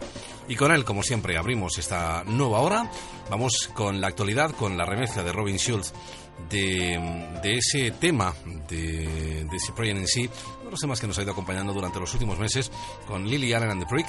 y 0.48 0.56
con 0.56 0.72
él, 0.72 0.84
como 0.84 1.02
siempre, 1.02 1.36
abrimos 1.36 1.78
esta 1.78 2.22
nueva 2.24 2.60
hora. 2.60 2.90
Vamos 3.30 3.70
con 3.74 4.00
la 4.00 4.08
actualidad, 4.08 4.52
con 4.52 4.76
la 4.76 4.84
remezcla 4.84 5.22
de 5.24 5.32
Robin 5.32 5.56
Schulz 5.56 5.92
de, 6.48 7.30
de 7.42 7.52
ese 7.54 7.90
tema, 7.92 8.34
de, 8.68 9.44
de 9.44 9.56
ese 9.56 9.72
proyecto 9.72 10.00
en 10.00 10.06
sí, 10.06 10.30
los 10.70 10.80
temas 10.80 11.00
que 11.00 11.06
nos 11.06 11.18
ha 11.18 11.22
ido 11.22 11.32
acompañando 11.32 11.72
durante 11.72 12.00
los 12.00 12.12
últimos 12.14 12.38
meses 12.38 12.70
con 13.06 13.26
Lily 13.26 13.52
Allen 13.52 13.70
and 13.70 13.82
the 13.82 13.88
Prick. 13.88 14.06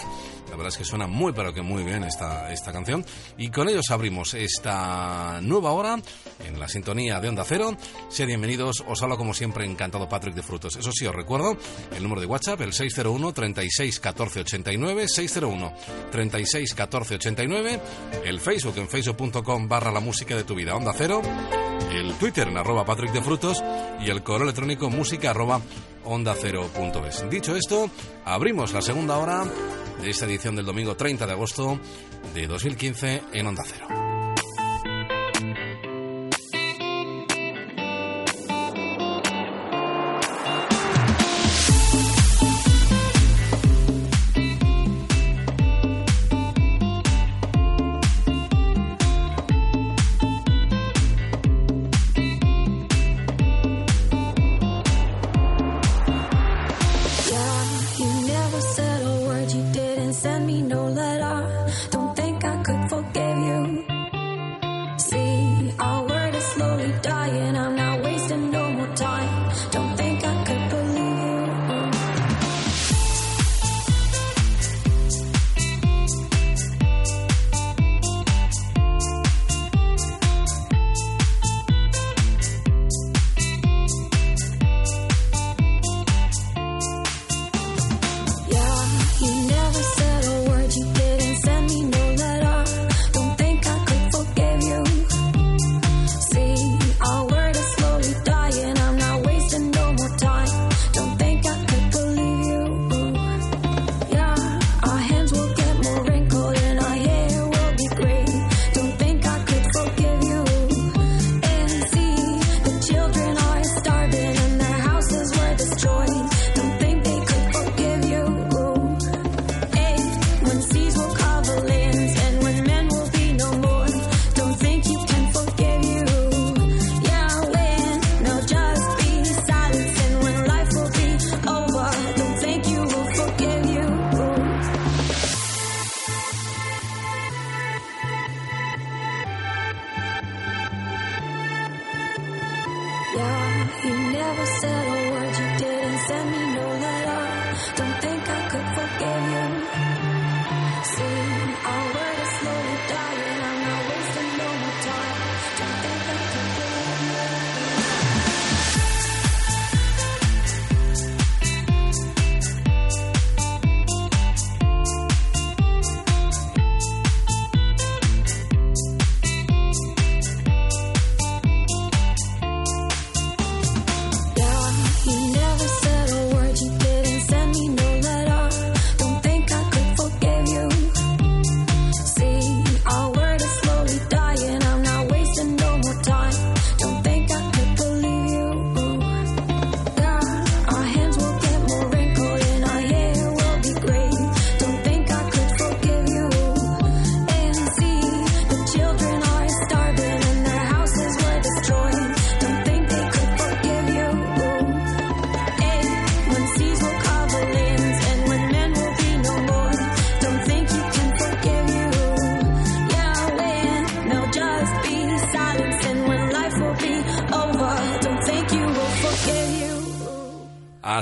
La 0.50 0.56
verdad 0.56 0.68
es 0.68 0.78
que 0.78 0.86
suena 0.86 1.08
muy, 1.08 1.34
pero 1.34 1.54
que 1.54 1.62
muy 1.62 1.84
bien 1.84 2.04
esta, 2.04 2.52
esta 2.52 2.72
canción. 2.72 3.06
Y 3.38 3.50
con 3.50 3.70
ellos 3.70 3.90
abrimos 3.92 4.34
esta 4.34 5.40
nueva 5.42 5.72
hora 5.72 5.98
en 6.46 6.60
la 6.60 6.68
sintonía 6.68 7.20
de 7.20 7.30
Onda 7.30 7.44
Cero. 7.46 7.76
Sean 8.10 8.28
bienvenidos, 8.28 8.84
os 8.88 9.02
hablo 9.02 9.18
como 9.18 9.34
siempre, 9.34 9.66
encantado 9.66 10.08
Patrick 10.08 10.36
de 10.36 10.44
Frutos. 10.44 10.76
Eso 10.76 10.92
sí, 10.92 11.06
os 11.06 11.16
recuerdo 11.16 11.58
el 11.96 12.04
número 12.04 12.22
de 12.22 12.28
WhatsApp, 12.28 12.62
el 12.62 12.74
601 12.74 13.34
36 13.34 14.00
14 14.00 14.40
89, 14.42 15.08
601 15.08 15.74
36 16.12 16.74
14 16.74 17.16
89, 17.16 17.82
el 18.26 18.40
Facebook 18.40 18.78
en 18.78 18.88
facebook.com 18.88 19.68
barra 19.68 19.92
la 19.92 20.00
música 20.00 20.36
de 20.36 20.44
tu 20.44 20.56
vida, 20.56 20.76
Onda 20.76 20.94
Cero, 20.96 21.22
el 21.92 22.14
Twitter 22.16 22.48
en 22.48 22.58
arroba 22.58 22.86
Patrick 22.86 23.12
de 23.12 23.22
Frutos 23.22 23.64
y 24.00 24.10
el 24.10 24.24
correo 24.24 24.44
electrónico 24.44 24.90
música 24.90 25.32
arroba 25.32 25.62
onda 26.06 26.36
cero 26.40 26.70
punto 26.74 27.06
es. 27.06 27.28
Dicho 27.30 27.56
esto, 27.56 27.90
abrimos 28.24 28.74
la 28.74 28.82
segunda 28.82 29.18
hora 29.18 29.46
de 30.02 30.10
esta 30.10 30.26
edición 30.26 30.56
del 30.56 30.66
domingo 30.66 30.96
30 30.96 31.26
de 31.26 31.32
agosto 31.32 31.80
de 32.34 32.48
2015 32.48 33.22
en 33.34 33.48
Onda 33.48 33.64
Cero. 33.66 34.25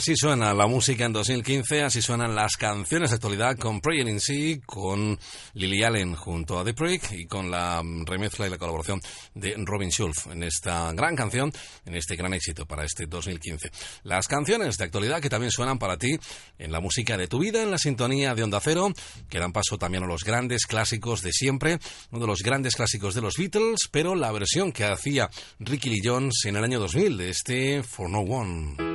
Así 0.04 0.18
suena 0.18 0.54
la 0.54 0.68
música 0.68 1.06
en 1.06 1.14
2015, 1.14 1.84
así 1.84 2.02
suenan 2.02 2.36
las 2.36 2.58
canciones 2.58 3.12
de 3.12 3.16
actualidad 3.16 3.58
con 3.58 3.80
Prayer 3.80 4.06
in 4.10 4.20
Sea, 4.20 4.58
con 4.66 5.18
Lily 5.54 5.82
Allen 5.82 6.14
junto 6.16 6.60
a 6.60 6.66
The 6.66 6.74
Prick 6.74 7.14
y 7.14 7.26
con 7.26 7.50
la 7.50 7.82
remezcla 8.06 8.46
y 8.46 8.50
la 8.50 8.58
colaboración 8.58 9.00
de 9.34 9.56
Robin 9.60 9.92
Schulz 9.92 10.28
en 10.30 10.44
esta 10.44 10.92
gran 10.92 11.16
canción, 11.16 11.54
en 11.86 11.96
este 11.96 12.18
gran 12.18 12.34
éxito 12.34 12.66
para 12.66 12.84
este 12.84 13.06
2015. 13.06 13.72
Las 14.04 14.28
canciones 14.28 14.78
de 14.78 14.84
actualidad 14.84 15.22
que 15.22 15.30
también 15.30 15.52
suenan 15.54 15.80
para 15.80 15.96
ti 15.96 16.20
en 16.60 16.74
la 16.74 16.82
música 16.82 17.16
de 17.16 17.30
tu 17.30 17.40
vida, 17.40 17.64
en 17.64 17.72
la 17.72 17.78
sintonía 17.78 18.36
de 18.36 18.44
Onda 18.44 18.60
Cero, 18.60 18.92
que 19.30 19.40
dan 19.40 19.54
paso 19.54 19.78
también 19.78 20.04
a 20.04 20.08
los 20.08 20.26
grandes 20.26 20.66
clásicos 20.66 21.22
de 21.22 21.32
siempre, 21.32 21.80
uno 22.12 22.20
de 22.20 22.28
los 22.28 22.40
grandes 22.40 22.76
clásicos 22.76 23.16
de 23.16 23.22
los 23.22 23.36
Beatles, 23.38 23.88
pero 23.90 24.16
la 24.16 24.34
versión 24.34 24.74
que 24.74 24.84
hacía 24.84 25.30
Ricky 25.60 25.90
Lee 25.90 26.02
Jones 26.04 26.42
en 26.44 26.58
el 26.58 26.66
año 26.66 26.82
2000 26.82 27.16
de 27.16 27.30
este 27.30 27.84
For 27.84 28.10
No 28.10 28.20
One. 28.20 28.93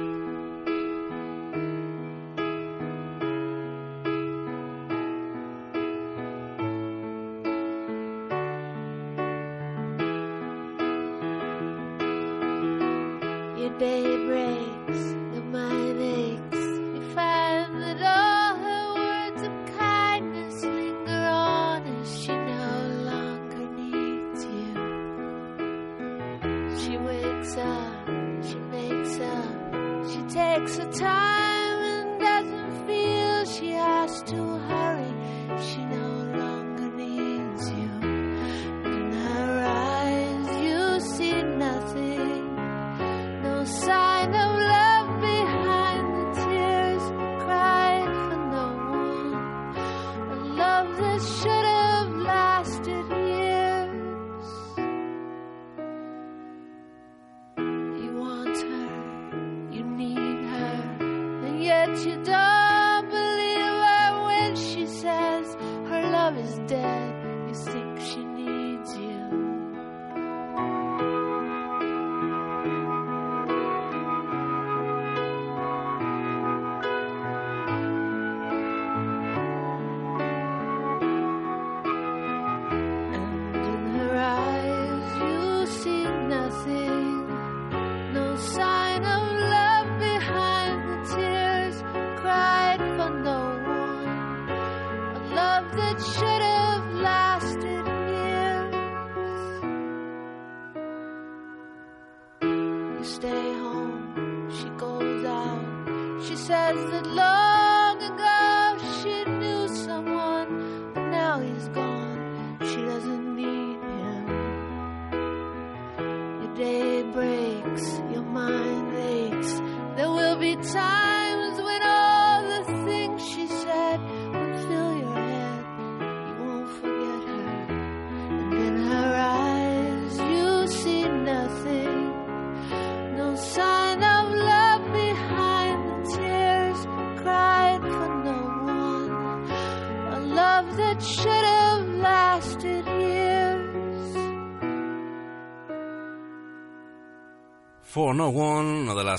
The 95.79 96.03
shame. 96.03 96.38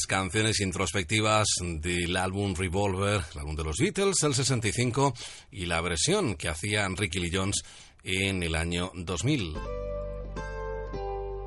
Canciones 0.09 0.59
introspectivas 0.59 1.47
del 1.61 2.17
álbum 2.17 2.55
Revolver, 2.55 3.21
el 3.31 3.39
álbum 3.39 3.55
de 3.55 3.63
los 3.63 3.77
Beatles 3.77 4.17
del 4.19 4.33
65, 4.33 5.13
y 5.51 5.67
la 5.67 5.81
versión 5.81 6.33
que 6.33 6.49
hacía 6.49 6.89
Ricky 6.89 7.19
Lee 7.19 7.31
Jones 7.31 7.63
en 8.03 8.41
el 8.41 8.55
año 8.55 8.91
2000. 8.95 9.53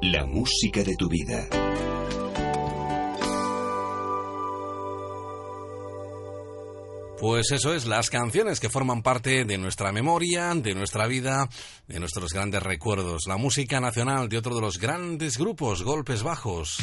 La 0.03 0.25
música 0.27 0.85
de 0.85 0.95
tu 0.97 1.09
vida. 1.09 1.49
Pues 7.19 7.51
eso 7.51 7.75
es, 7.75 7.87
las 7.87 8.11
canciones 8.11 8.61
que 8.61 8.69
forman 8.69 9.03
parte 9.03 9.45
de 9.45 9.59
nuestra 9.59 9.91
memoria, 9.91 10.55
de 10.55 10.75
nuestra 10.75 11.09
vida, 11.09 11.49
de 11.89 11.99
nuestros 11.99 12.33
grandes 12.33 12.63
recuerdos. 12.63 13.23
La 13.27 13.37
música 13.37 13.81
nacional 13.81 14.29
de 14.29 14.39
otro 14.39 14.55
de 14.55 14.61
los 14.61 14.79
grandes 14.79 15.37
grupos, 15.37 15.83
Golpes 15.83 16.23
Bajos. 16.23 16.79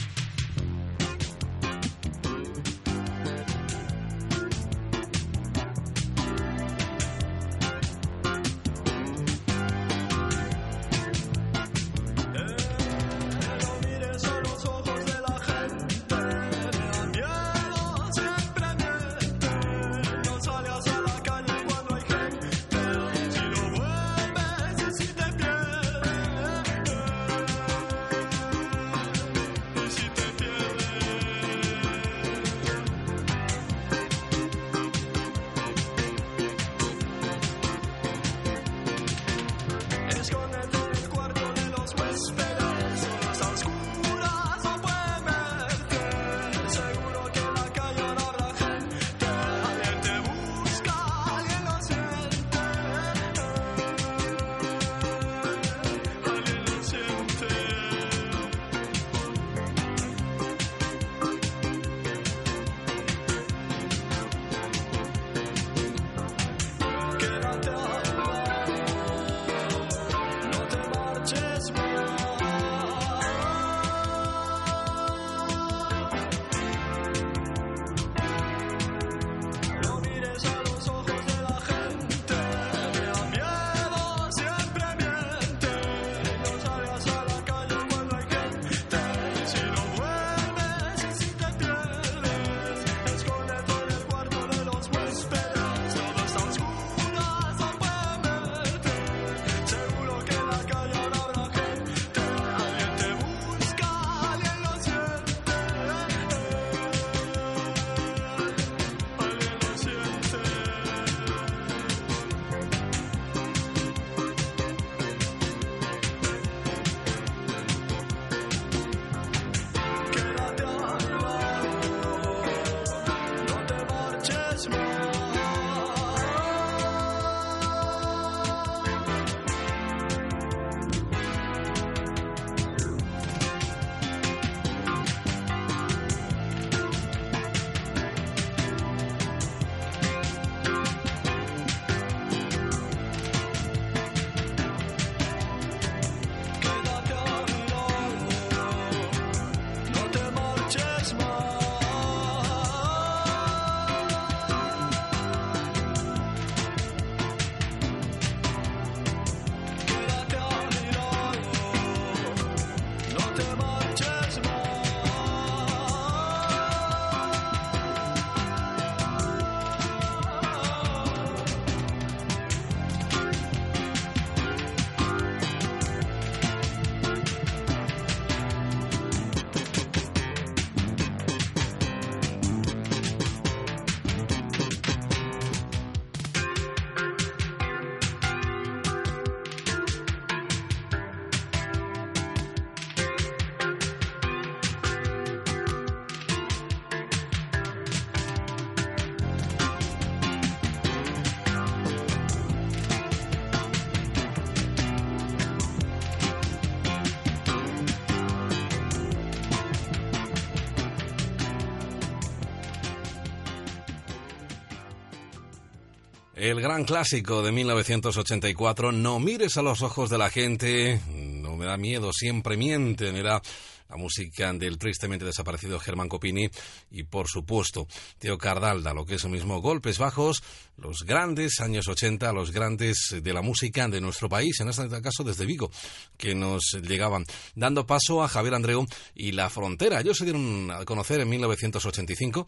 gran 216.69 216.83
clásico 216.83 217.41
de 217.41 217.51
1984, 217.51 218.91
No 218.91 219.19
mires 219.19 219.57
a 219.57 219.63
los 219.63 219.81
ojos 219.81 220.07
de 220.11 220.19
la 220.19 220.29
gente, 220.29 221.01
no 221.11 221.55
me 221.55 221.65
da 221.65 221.77
miedo, 221.77 222.11
siempre 222.13 222.57
mienten, 222.57 223.15
era 223.15 223.41
la 223.89 223.97
música 223.97 224.53
del 224.53 224.77
tristemente 224.77 225.25
desaparecido 225.25 225.79
Germán 225.79 226.07
Copini 226.07 226.47
y, 226.91 227.03
por 227.03 227.27
supuesto, 227.27 227.87
Teo 228.19 228.37
Cardalda, 228.37 228.93
lo 228.93 229.03
que 229.03 229.15
es 229.15 229.23
lo 229.23 229.31
mismo, 229.31 229.61
Golpes 229.61 229.97
Bajos, 229.97 230.43
los 230.77 231.03
grandes 231.05 231.59
años 231.59 231.87
80, 231.87 232.31
los 232.33 232.51
grandes 232.51 233.15
de 233.19 233.33
la 233.33 233.41
música 233.41 233.87
de 233.87 233.99
nuestro 233.99 234.29
país, 234.29 234.59
en 234.59 234.69
este 234.69 234.87
caso 235.01 235.23
desde 235.23 235.47
Vigo, 235.47 235.71
que 236.17 236.35
nos 236.35 236.77
llegaban, 236.83 237.25
dando 237.55 237.87
paso 237.87 238.21
a 238.21 238.27
Javier 238.27 238.53
Andreu 238.53 238.85
y 239.15 239.31
La 239.31 239.49
Frontera. 239.49 240.01
Ellos 240.01 240.17
se 240.17 240.25
dieron 240.25 240.69
a 240.69 240.85
conocer 240.85 241.19
en 241.21 241.29
1985 241.29 242.45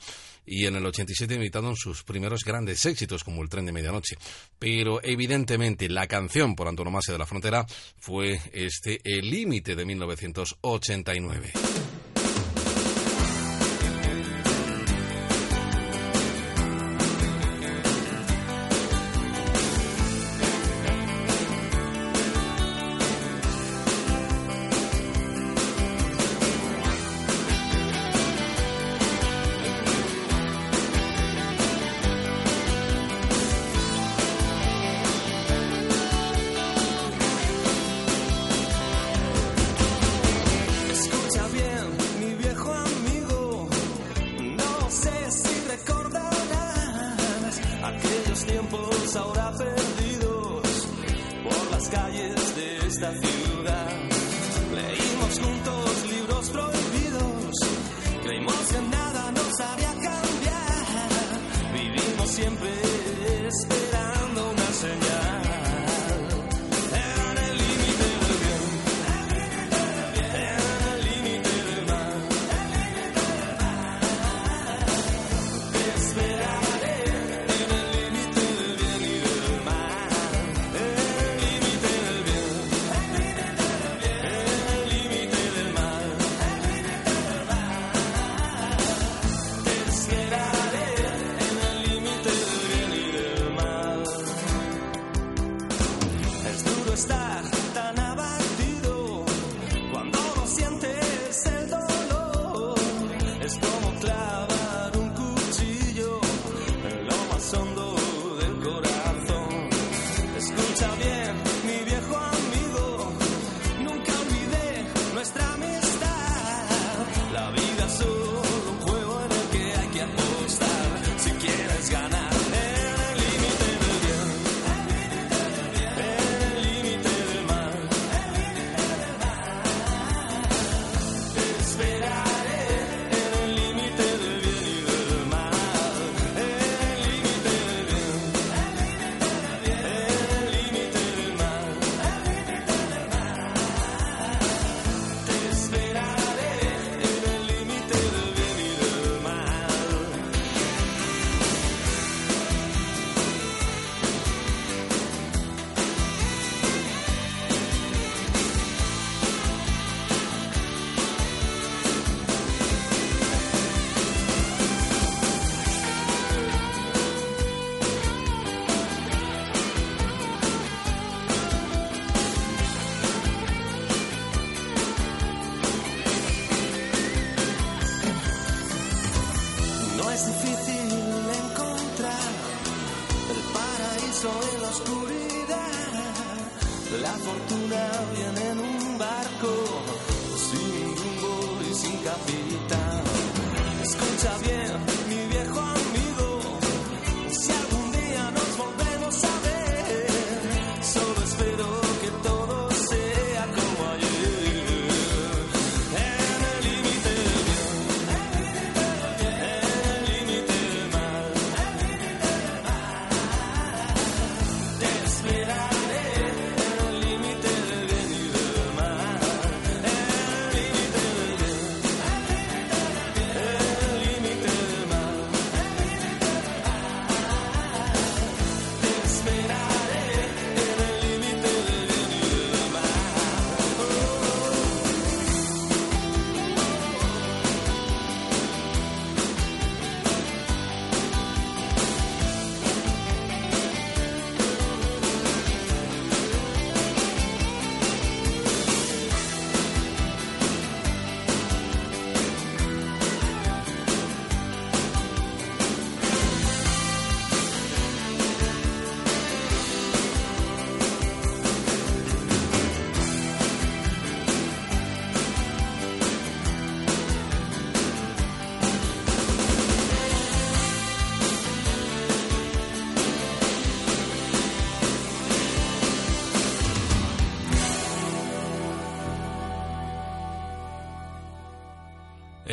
y 0.52 0.66
en 0.66 0.76
el 0.76 0.86
87 0.86 1.34
imitaron 1.34 1.78
sus 1.78 2.04
primeros 2.04 2.44
grandes 2.44 2.86
éxitos 2.86 3.24
como 3.24 3.42
El 3.42 3.48
tren 3.48 3.66
de 3.66 3.72
medianoche. 3.72 4.18
Pero 4.60 5.00
evidentemente 5.02 5.88
la 5.88 6.08
canción 6.08 6.56
por 6.56 6.68
antonomasia 6.68 7.14
de 7.14 7.20
la 7.20 7.26
frontera 7.26 7.66
fue 7.98 8.42
este 8.52 9.00
El 9.06 9.30
límite 9.30 9.78
de 9.78 9.86
1989. 9.86 11.54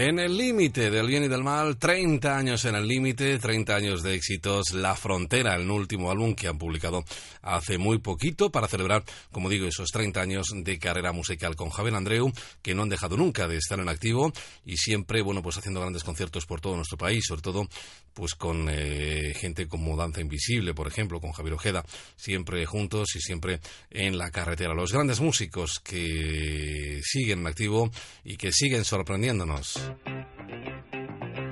En 0.01 0.21
el 0.21 0.39
límite 0.39 0.93
del 0.93 1.09
bien 1.09 1.25
y 1.25 1.29
del 1.29 1.43
mal, 1.43 1.77
30 1.77 2.39
años 2.39 2.65
en 2.67 2.77
el 2.77 2.87
límite, 2.87 3.37
30 3.37 3.75
años 3.75 4.05
de 4.05 4.15
éxitos, 4.15 4.71
La 4.71 4.95
Frontera, 4.95 5.57
el 5.57 5.69
último 5.69 6.13
álbum 6.13 6.37
que 6.37 6.47
han 6.47 6.57
publicado 6.57 7.03
hace 7.43 7.79
muy 7.79 7.99
poquito 7.99 8.53
para 8.53 8.69
celebrar, 8.69 9.03
como 9.33 9.49
digo, 9.49 9.67
esos 9.67 9.89
30 9.89 10.21
años 10.21 10.47
de 10.55 10.79
carrera 10.79 11.11
musical 11.11 11.57
con 11.57 11.71
Javier 11.71 11.97
Andreu, 11.97 12.31
que 12.63 12.77
no 12.77 12.83
han 12.83 12.91
dejado 12.91 13.17
nunca 13.17 13.49
de 13.49 13.57
estar 13.57 13.81
en 13.81 13.89
activo 13.89 14.33
y 14.65 14.77
siempre, 14.77 15.21
bueno, 15.21 15.43
pues 15.43 15.59
haciendo 15.59 15.81
grandes 15.81 16.05
conciertos 16.05 16.47
por 16.47 16.61
todo 16.61 16.77
nuestro 16.77 16.97
país, 16.97 17.25
sobre 17.27 17.43
todo 17.43 17.69
pues 18.15 18.37
con 18.37 18.69
eh, 18.71 19.35
gente 19.35 19.67
como 19.67 19.97
Danza 19.97 20.21
Invisible, 20.21 20.75
por 20.75 20.87
ejemplo, 20.87 21.21
con 21.21 21.33
Javier 21.33 21.55
Ojeda, 21.55 21.85
siempre 22.15 22.65
juntos 22.67 23.17
y 23.17 23.21
siempre 23.21 23.59
en 23.91 24.17
la 24.17 24.31
carretera. 24.31 24.75
Los 24.75 24.93
grandes 24.93 25.21
músicos 25.21 25.81
que 25.81 26.78
siguen 27.11 27.41
en 27.41 27.47
activo 27.47 27.91
y 28.25 28.37
que 28.37 28.53
siguen 28.53 28.85
sorprendiéndonos. 28.85 29.81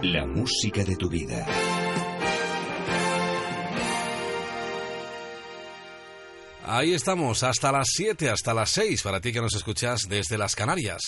La 0.03 0.27
música 0.27 0.85
de 0.85 0.97
tu 0.97 1.09
vida. 1.09 1.47
Ahí 6.65 6.95
estamos, 6.95 7.43
hasta 7.45 7.71
las 7.71 7.87
7, 7.93 8.29
hasta 8.29 8.53
las 8.53 8.71
6, 8.71 9.03
para 9.03 9.21
ti 9.21 9.33
que 9.33 9.41
nos 9.41 9.55
escuchas 9.55 10.01
desde 10.09 10.37
las 10.37 10.57
Canarias. 10.57 11.01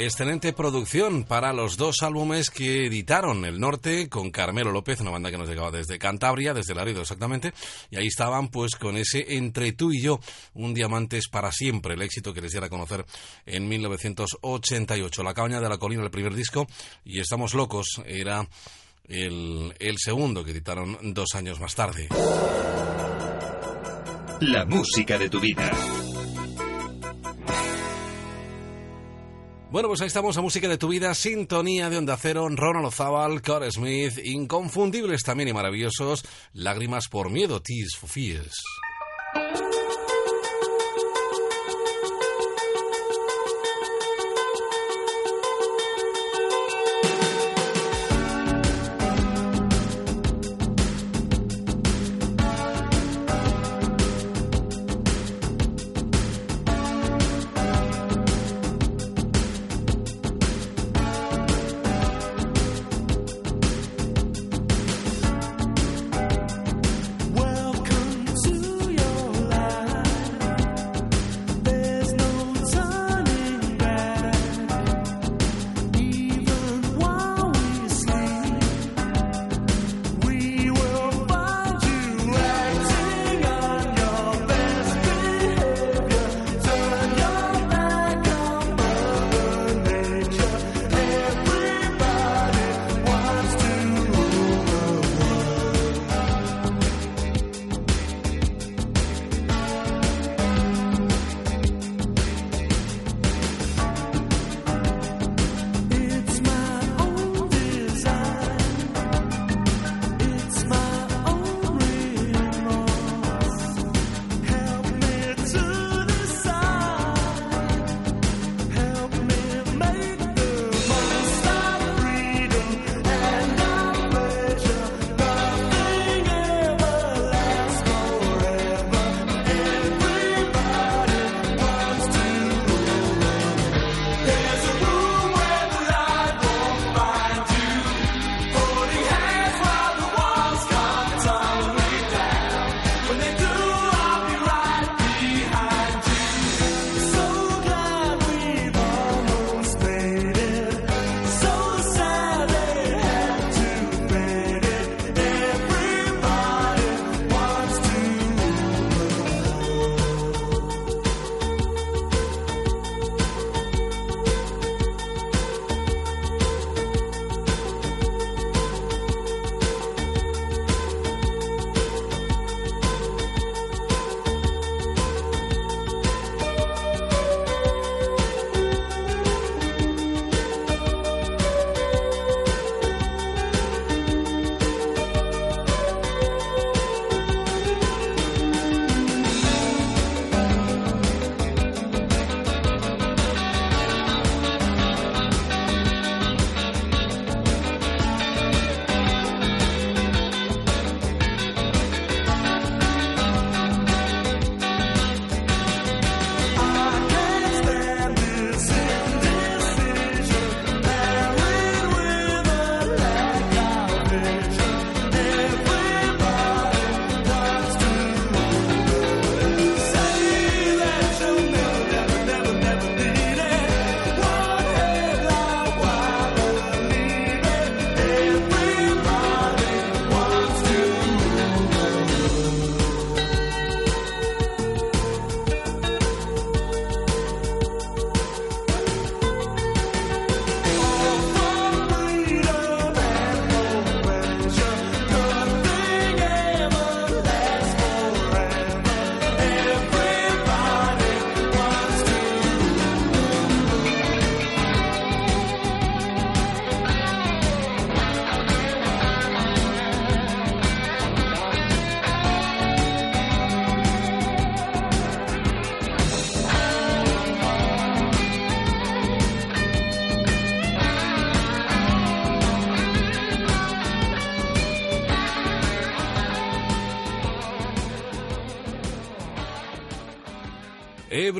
Excelente 0.00 0.52
producción 0.52 1.24
para 1.24 1.52
los 1.52 1.76
dos 1.76 2.02
álbumes 2.02 2.50
que 2.50 2.86
editaron 2.86 3.44
El 3.44 3.58
Norte 3.58 4.08
con 4.08 4.30
Carmelo 4.30 4.70
López, 4.70 5.00
una 5.00 5.10
banda 5.10 5.28
que 5.28 5.36
nos 5.36 5.48
llegaba 5.48 5.72
desde 5.72 5.98
Cantabria, 5.98 6.54
desde 6.54 6.72
Laredo 6.72 7.00
exactamente, 7.00 7.52
y 7.90 7.96
ahí 7.96 8.06
estaban 8.06 8.46
pues 8.46 8.76
con 8.76 8.96
ese 8.96 9.34
Entre 9.34 9.72
tú 9.72 9.90
y 9.90 10.00
yo, 10.00 10.20
un 10.54 10.72
diamante 10.72 11.18
es 11.18 11.26
para 11.28 11.50
siempre, 11.50 11.94
el 11.94 12.02
éxito 12.02 12.32
que 12.32 12.40
les 12.40 12.52
diera 12.52 12.68
a 12.68 12.70
conocer 12.70 13.04
en 13.44 13.66
1988. 13.66 15.22
La 15.24 15.34
cabaña 15.34 15.60
de 15.60 15.68
la 15.68 15.78
colina, 15.78 16.04
el 16.04 16.12
primer 16.12 16.32
disco, 16.32 16.68
y 17.04 17.18
Estamos 17.18 17.54
locos, 17.54 18.00
era 18.06 18.48
el, 19.08 19.74
el 19.80 19.98
segundo 19.98 20.44
que 20.44 20.52
editaron 20.52 20.96
dos 21.12 21.34
años 21.34 21.58
más 21.58 21.74
tarde. 21.74 22.06
La 24.42 24.64
música 24.64 25.18
de 25.18 25.28
tu 25.28 25.40
vida. 25.40 25.72
Bueno, 29.70 29.88
pues 29.88 30.00
ahí 30.00 30.06
estamos 30.06 30.34
a 30.38 30.40
música 30.40 30.66
de 30.66 30.78
tu 30.78 30.88
vida, 30.88 31.14
sintonía 31.14 31.90
de 31.90 31.98
Onda 31.98 32.16
Cero, 32.16 32.48
Ronald 32.50 32.86
Ozábal, 32.86 33.42
Core 33.42 33.70
Smith, 33.70 34.18
inconfundibles 34.24 35.22
también 35.22 35.50
y 35.50 35.52
maravillosos, 35.52 36.24
Lágrimas 36.54 37.08
por 37.08 37.28
miedo, 37.28 37.60
Tears 37.60 37.94
for. 37.96 39.67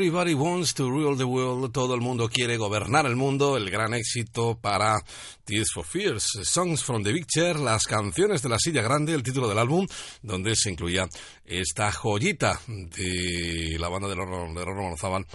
Everybody 0.08 0.32
wants 0.32 0.72
to 0.72 0.88
rule 0.88 1.18
the 1.18 1.24
world. 1.24 1.70
Todo 1.70 1.94
el 1.94 2.00
mundo 2.00 2.30
quiere 2.30 2.56
gobernar 2.56 3.04
el 3.04 3.14
mundo. 3.14 3.58
El 3.58 3.68
gran 3.68 3.92
éxito 3.92 4.58
para 4.58 4.96
Tears 5.44 5.70
for 5.70 5.84
Fears. 5.84 6.24
Songs 6.44 6.82
from 6.82 7.02
the 7.02 7.12
Big 7.12 7.26
Chair, 7.26 7.60
las 7.60 7.84
canciones 7.84 8.40
de 8.40 8.48
la 8.48 8.58
silla 8.58 8.80
grande, 8.80 9.12
el 9.12 9.22
título 9.22 9.46
del 9.46 9.58
álbum, 9.58 9.86
donde 10.22 10.56
se 10.56 10.70
incluía 10.70 11.06
esta 11.44 11.92
joyita 11.92 12.58
de 12.66 13.76
la 13.78 13.90
banda 13.90 14.08
de 14.08 14.14
Rorro 14.14 14.82
Morzábal 14.88 15.26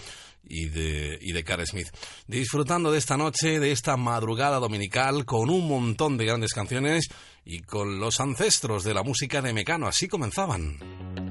y 0.42 0.68
de, 0.70 1.20
y 1.20 1.30
de 1.30 1.66
Smith. 1.66 1.90
Disfrutando 2.26 2.90
de 2.90 2.98
esta 2.98 3.16
noche, 3.16 3.60
de 3.60 3.70
esta 3.70 3.96
madrugada 3.96 4.58
dominical, 4.58 5.24
con 5.24 5.50
un 5.50 5.68
montón 5.68 6.16
de 6.16 6.24
grandes 6.24 6.52
canciones 6.52 7.06
y 7.44 7.60
con 7.60 8.00
los 8.00 8.18
ancestros 8.18 8.82
de 8.82 8.94
la 8.94 9.04
música 9.04 9.40
de 9.40 9.52
Mecano. 9.52 9.86
Así 9.86 10.08
comenzaban. 10.08 11.23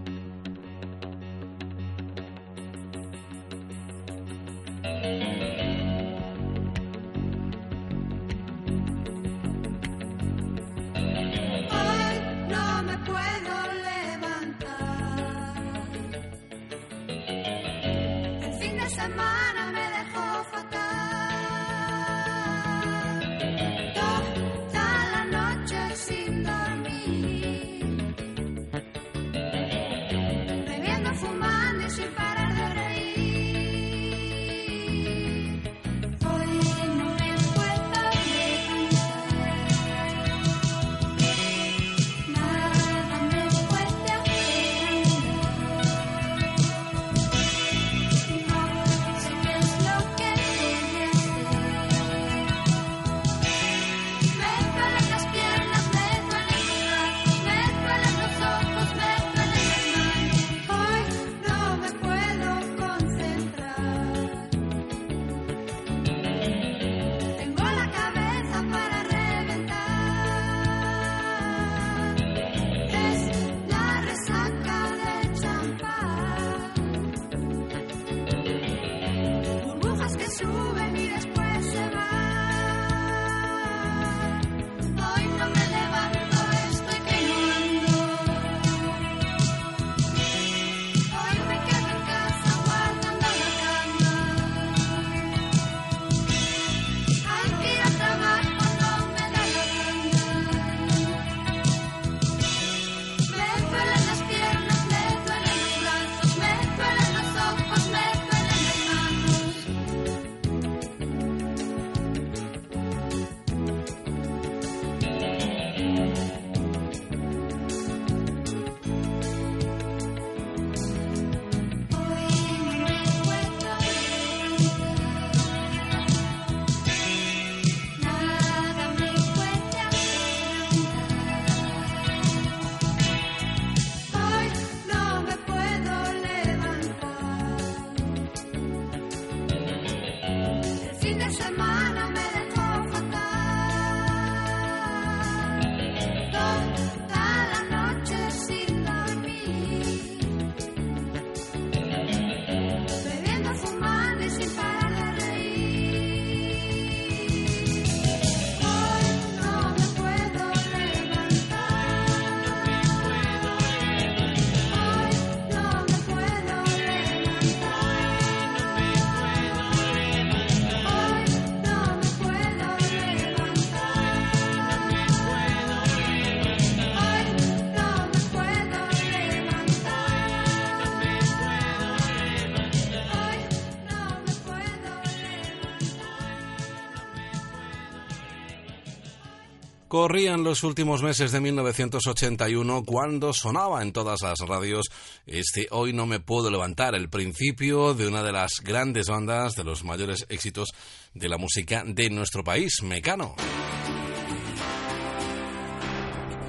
Corrían 189.93 190.43
los 190.43 190.63
últimos 190.63 191.03
meses 191.03 191.31
de 191.31 191.39
1981 191.39 192.83
cuando 192.83 193.31
sonaba 193.31 193.83
en 193.83 193.93
todas 193.93 194.23
las 194.23 194.39
radios 194.39 194.87
este 195.27 195.67
Hoy 195.69 195.93
no 195.93 196.07
me 196.07 196.19
puedo 196.19 196.49
levantar, 196.49 196.95
el 196.95 197.09
principio 197.09 197.93
de 197.93 198.07
una 198.07 198.23
de 198.23 198.31
las 198.31 198.53
grandes 198.63 199.07
bandas 199.07 199.53
de 199.55 199.63
los 199.63 199.83
mayores 199.83 200.25
éxitos 200.29 200.69
de 201.13 201.29
la 201.29 201.37
música 201.37 201.83
de 201.85 202.09
nuestro 202.09 202.43
país, 202.43 202.81
Mecano. 202.81 203.35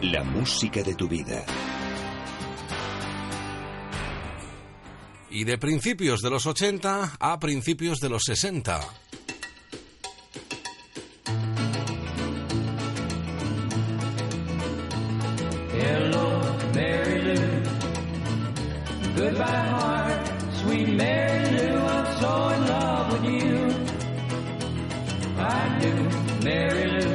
La 0.00 0.24
música 0.24 0.82
de 0.82 0.94
tu 0.94 1.06
vida. 1.06 1.44
Y 5.28 5.44
de 5.44 5.58
principios 5.58 6.22
de 6.22 6.30
los 6.30 6.46
80 6.46 7.18
a 7.20 7.38
principios 7.38 8.00
de 8.00 8.08
los 8.08 8.22
60. 8.24 9.03
Hello, 15.94 16.26
Mary 16.74 17.18
Lou. 17.22 17.46
Goodbye, 19.16 19.64
heart, 19.74 20.20
sweet 20.60 20.88
Mary 20.88 21.44
Lou. 21.56 21.76
I'm 21.94 22.06
so 22.20 22.32
in 22.54 22.60
love 22.72 23.06
with 23.12 23.24
you. 23.32 23.56
I 25.38 25.78
do, 25.82 25.92
Mary 26.48 26.86
Lou. 26.94 27.14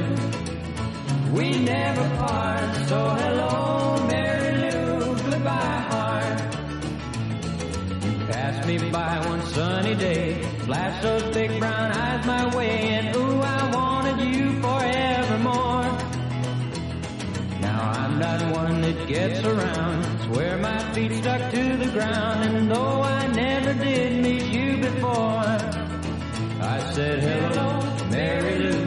We 1.35 1.45
never 1.60 2.06
part. 2.23 2.69
So 2.88 2.99
hello, 3.22 4.07
Mary 4.07 4.53
Lou. 4.64 5.15
Goodbye, 5.30 5.80
heart. 5.91 6.39
You 8.06 8.14
passed 8.31 8.64
me 8.65 8.77
by 8.97 9.14
one 9.27 9.41
sunny 9.47 9.95
day, 9.95 10.41
flashed 10.65 11.01
those 11.03 11.26
big 11.35 11.60
brown 11.60 11.91
eyes 11.91 12.26
my 12.26 12.56
way, 12.56 12.77
and 12.97 13.14
ooh, 13.18 13.28
I'm 18.22 18.41
not 18.41 18.52
one 18.54 18.82
that 18.82 19.08
gets 19.08 19.40
around. 19.46 20.04
Swear 20.26 20.58
my 20.58 20.78
feet 20.91 21.14
stuck 21.22 21.52
to 21.54 21.78
the 21.78 21.90
ground, 21.94 22.54
and 22.54 22.70
though 22.70 23.02
I 23.02 23.28
never 23.28 23.74
did 23.74 24.22
meet 24.22 24.44
you 24.44 24.78
before, 24.82 25.48
I 26.60 26.91
said 26.91 27.24
hello, 27.24 27.80
Mary 28.12 28.60
Lou. 28.60 28.84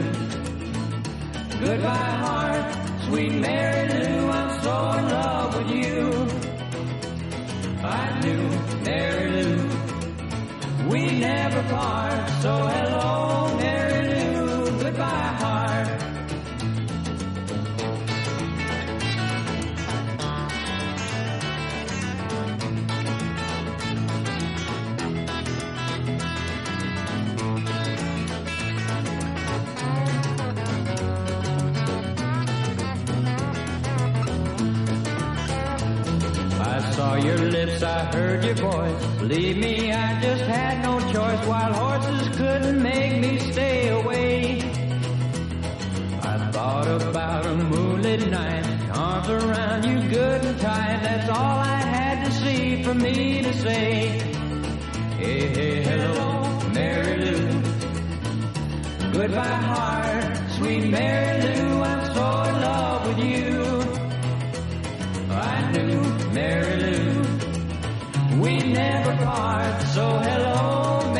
Goodbye, 1.65 2.13
heart, 2.23 2.75
sweet 3.05 3.33
Mary 3.33 3.87
Lou. 3.89 4.29
I'm 4.29 4.61
so 4.61 4.91
in 4.99 5.09
love 5.09 5.55
with 5.57 5.71
you. 5.81 6.27
I 7.83 8.19
knew, 8.19 8.43
Mary 8.83 9.31
Lou. 9.31 10.89
We 10.89 11.19
never 11.19 11.63
part. 11.73 12.29
So 12.43 12.53
hello, 12.67 13.57
Mary 13.57 13.92
your 37.23 37.37
lips, 37.37 37.81
I 37.81 38.05
heard 38.13 38.43
your 38.43 38.55
voice. 38.55 39.05
Believe 39.19 39.57
me, 39.57 39.91
I 39.91 40.21
just 40.21 40.43
had 40.43 40.83
no 40.83 40.99
choice. 41.11 41.47
Wild 41.47 41.75
horses 41.75 42.37
couldn't 42.37 42.81
make 42.81 43.21
me 43.21 43.39
stay 43.51 43.89
away. 43.89 44.61
I 46.21 46.51
thought 46.51 46.87
about 47.01 47.45
a 47.45 47.55
moonlit 47.55 48.29
night, 48.29 48.65
arms 48.91 49.29
around 49.29 49.85
you 49.85 50.09
good 50.09 50.43
and 50.43 50.59
tight. 50.59 50.99
That's 51.03 51.29
all 51.29 51.59
I 51.59 51.81
had 51.97 52.25
to 52.25 52.31
see 52.31 52.83
for 52.83 52.93
me 52.93 53.41
to 53.43 53.53
say. 53.53 54.19
Hey, 55.17 55.47
hey, 55.47 55.83
hello, 55.83 56.69
Mary 56.73 57.17
Lou. 57.17 57.61
Goodbye, 59.13 59.61
heart, 59.71 60.37
sweet 60.57 60.89
Mary 60.89 61.41
Lou. 61.41 61.81
I'm 61.81 62.13
so 62.13 62.25
in 62.49 62.61
love 62.61 63.07
with 63.07 63.19
you. 63.25 63.63
I 65.31 65.71
knew 65.71 66.01
Mary 66.33 66.75
Lou. 66.81 67.12
We 68.43 68.57
never 68.57 69.15
part. 69.23 69.81
So 69.83 70.05
hello, 70.19 71.12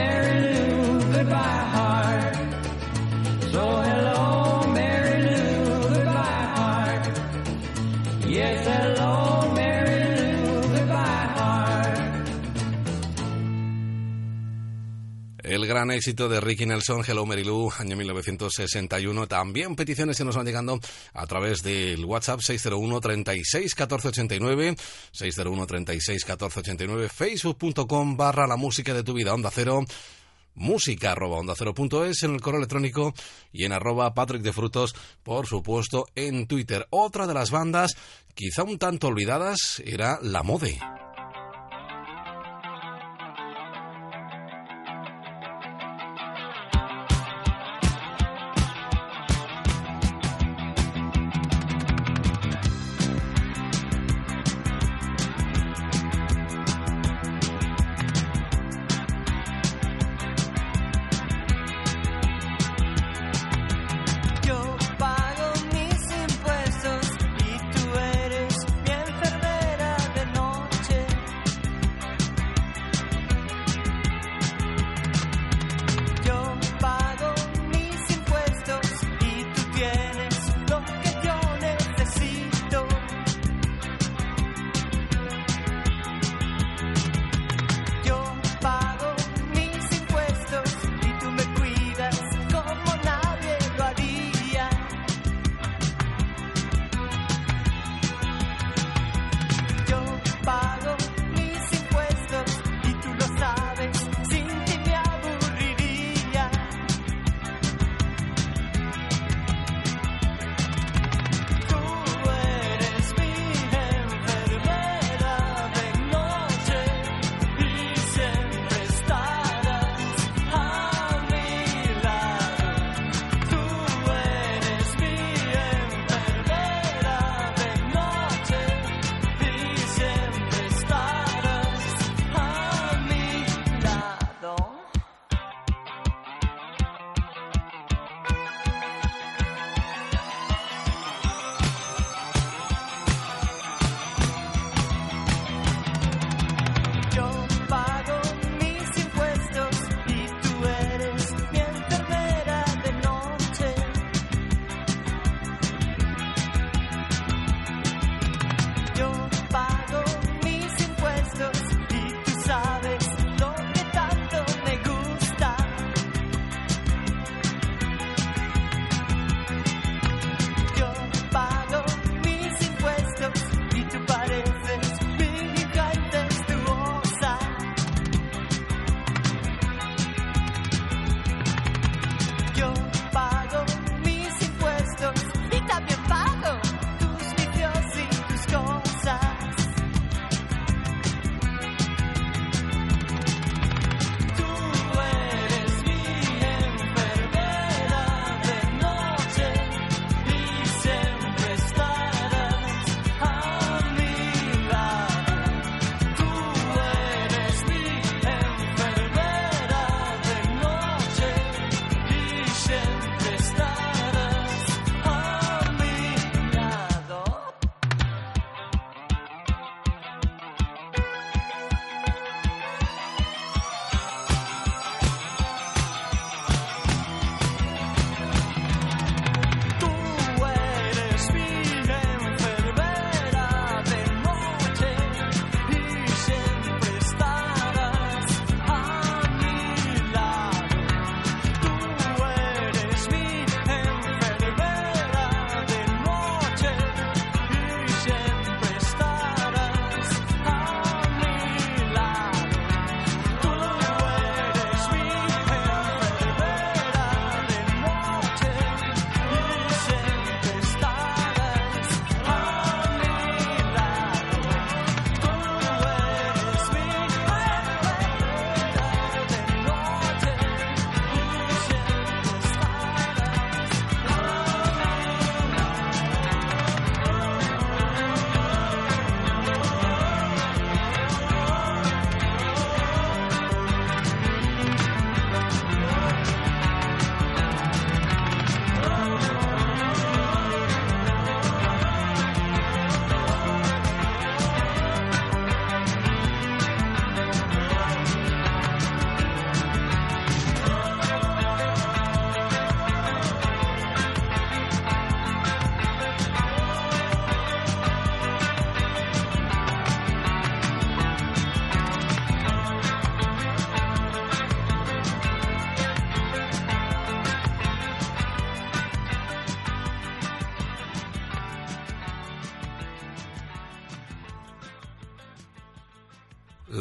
gran 15.74 15.90
éxito 15.90 16.30
de 16.30 16.40
Ricky 16.40 16.68
Nelson, 16.68 17.02
Hello 17.04 17.26
Mary 17.26 17.44
Lou, 17.44 17.72
año 17.80 17.98
1961. 17.98 19.26
También 19.26 19.76
peticiones 19.76 20.16
que 20.16 20.24
nos 20.24 20.36
van 20.36 20.46
llegando 20.46 20.80
a 21.14 21.26
través 21.26 21.64
del 21.64 22.06
WhatsApp 22.06 22.42
601 22.42 23.02
36 23.02 23.74
14 23.74 24.08
89, 24.10 24.76
601 25.12 25.66
36 25.66 26.26
14 26.26 26.60
89, 26.60 27.10
facebook.com 27.10 28.16
barra 28.16 28.46
la 28.46 28.56
música 28.56 28.94
de 28.94 29.02
tu 29.02 29.16
vida, 29.16 29.34
onda 29.34 29.50
cero, 29.52 29.84
música 30.54 31.14
arroba 31.14 31.38
onda 31.38 31.56
cero 31.58 31.74
en 31.76 32.34
el 32.36 32.42
correo 32.42 32.60
electrónico 32.60 33.16
y 33.52 33.66
en 33.66 33.72
arroba 33.72 34.14
Patrick 34.14 34.44
de 34.44 34.54
Frutos, 34.54 34.94
por 35.24 35.48
supuesto, 35.48 36.06
en 36.14 36.46
Twitter. 36.46 36.86
Otra 36.92 37.26
de 37.26 37.34
las 37.34 37.50
bandas, 37.50 37.96
quizá 38.36 38.62
un 38.62 38.78
tanto 38.78 39.08
olvidadas, 39.08 39.82
era 39.84 40.20
La 40.22 40.44
Mode. 40.44 40.80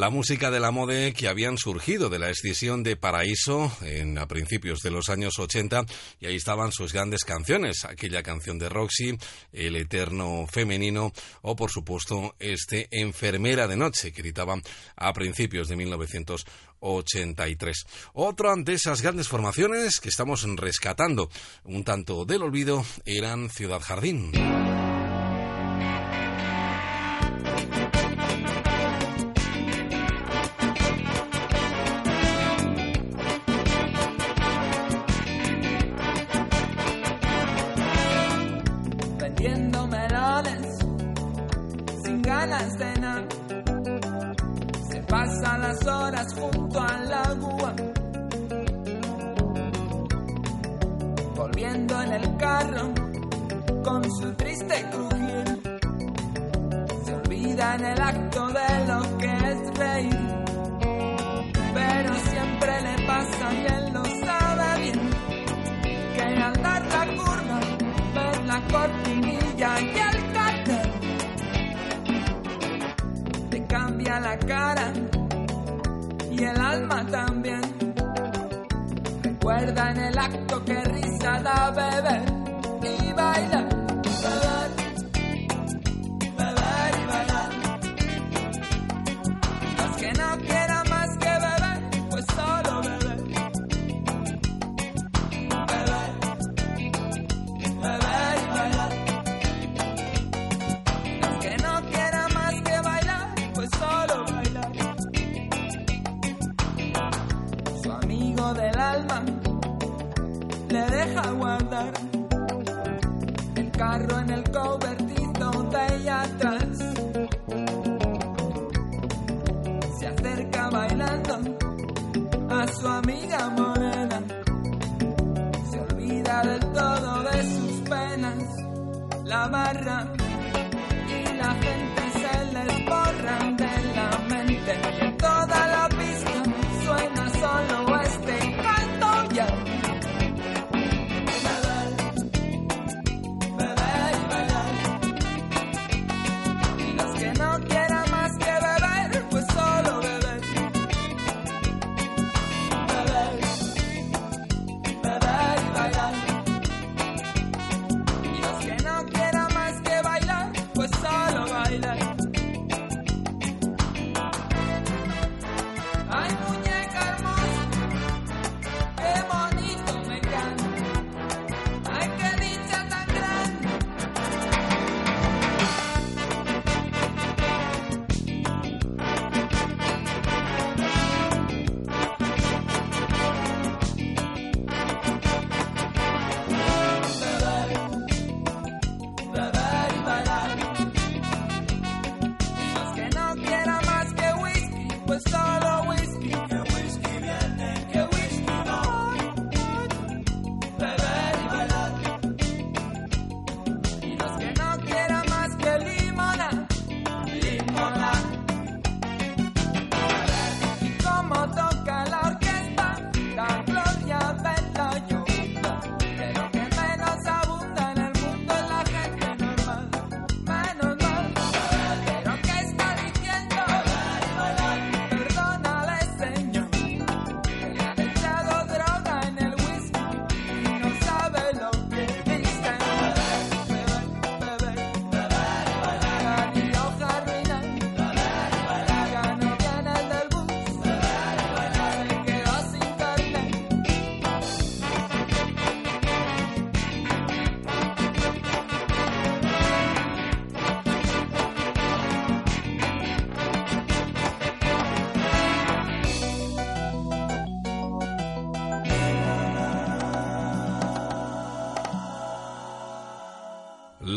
La 0.03 0.09
música 0.09 0.51
de 0.51 0.59
la 0.59 0.71
mode 0.71 1.13
que 1.13 1.29
habían 1.29 1.57
surgido 1.57 2.09
de 2.09 2.19
la 2.19 2.29
escisión 2.29 2.83
de 2.83 2.97
Paraíso 2.97 3.71
en, 3.83 4.17
a 4.17 4.27
principios 4.27 4.81
de 4.81 4.91
los 4.91 5.07
años 5.07 5.39
80 5.39 5.85
y 6.19 6.25
ahí 6.25 6.35
estaban 6.35 6.73
sus 6.73 6.91
grandes 6.91 7.23
canciones, 7.23 7.85
aquella 7.85 8.21
canción 8.21 8.59
de 8.59 8.67
Roxy, 8.67 9.17
El 9.53 9.77
Eterno 9.77 10.45
Femenino 10.51 11.13
o 11.41 11.55
por 11.55 11.71
supuesto 11.71 12.35
este 12.37 12.89
Enfermera 12.91 13.65
de 13.65 13.77
Noche 13.77 14.11
que 14.11 14.19
editaban 14.19 14.61
a 14.97 15.13
principios 15.13 15.69
de 15.69 15.77
1983. 15.77 17.85
Otra 18.11 18.55
de 18.57 18.73
esas 18.73 19.01
grandes 19.01 19.29
formaciones 19.29 20.01
que 20.01 20.09
estamos 20.09 20.45
rescatando 20.57 21.29
un 21.63 21.85
tanto 21.85 22.25
del 22.25 22.43
olvido 22.43 22.83
eran 23.05 23.49
Ciudad 23.49 23.79
Jardín. 23.79 24.33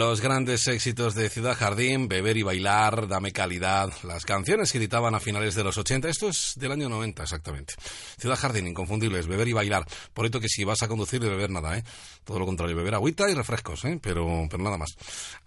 Los 0.08 0.20
grandes 0.20 0.68
éxitos 0.68 1.16
de 1.16 1.28
Ciudad 1.28 1.56
Jardín, 1.56 2.06
Beber 2.06 2.36
y 2.36 2.44
Bailar, 2.44 3.08
Dame 3.08 3.32
Calidad, 3.32 3.92
las 4.04 4.24
canciones 4.24 4.70
que 4.70 4.78
editaban 4.78 5.16
a 5.16 5.20
finales 5.20 5.56
de 5.56 5.64
los 5.64 5.76
80, 5.76 6.08
esto 6.08 6.28
es 6.28 6.52
del 6.54 6.70
año 6.70 6.88
90 6.88 7.24
exactamente. 7.24 7.74
Ciudad 8.16 8.38
Jardín, 8.38 8.68
inconfundibles, 8.68 9.26
Beber 9.26 9.48
y 9.48 9.52
Bailar. 9.52 9.84
Por 10.14 10.24
esto 10.24 10.38
que 10.38 10.48
si 10.48 10.62
vas 10.62 10.80
a 10.84 10.88
conducir, 10.88 11.20
de 11.20 11.28
beber 11.28 11.50
nada, 11.50 11.76
¿eh? 11.76 11.82
Todo 12.22 12.38
lo 12.38 12.46
contrario, 12.46 12.76
beber 12.76 12.94
agüita 12.94 13.28
y 13.28 13.34
refrescos, 13.34 13.84
¿eh? 13.84 13.98
Pero, 14.00 14.46
pero 14.48 14.62
nada 14.62 14.78
más. 14.78 14.96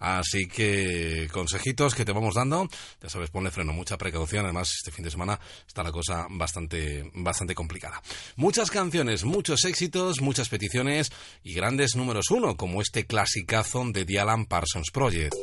Así 0.00 0.48
que, 0.48 1.28
consejitos 1.30 1.94
que 1.94 2.04
te 2.04 2.12
vamos 2.12 2.34
dando, 2.34 2.68
ya 3.02 3.08
sabes, 3.08 3.30
ponle 3.30 3.50
freno, 3.50 3.72
mucha 3.72 3.98
precaución, 3.98 4.46
además 4.46 4.72
este 4.74 4.90
fin 4.90 5.04
de 5.04 5.10
semana 5.10 5.38
está 5.66 5.82
la 5.82 5.92
cosa 5.92 6.26
bastante, 6.30 7.10
bastante 7.14 7.54
complicada. 7.54 8.02
Muchas 8.36 8.70
canciones, 8.70 9.24
muchos 9.24 9.64
éxitos, 9.64 10.22
muchas 10.22 10.48
peticiones 10.48 11.12
y 11.44 11.52
grandes 11.54 11.96
números 11.96 12.30
uno, 12.30 12.56
como 12.56 12.80
este 12.80 13.04
clasicazo 13.04 13.84
de 13.92 14.04
The 14.04 14.20
Parsons 14.48 14.90
Project. 14.90 15.34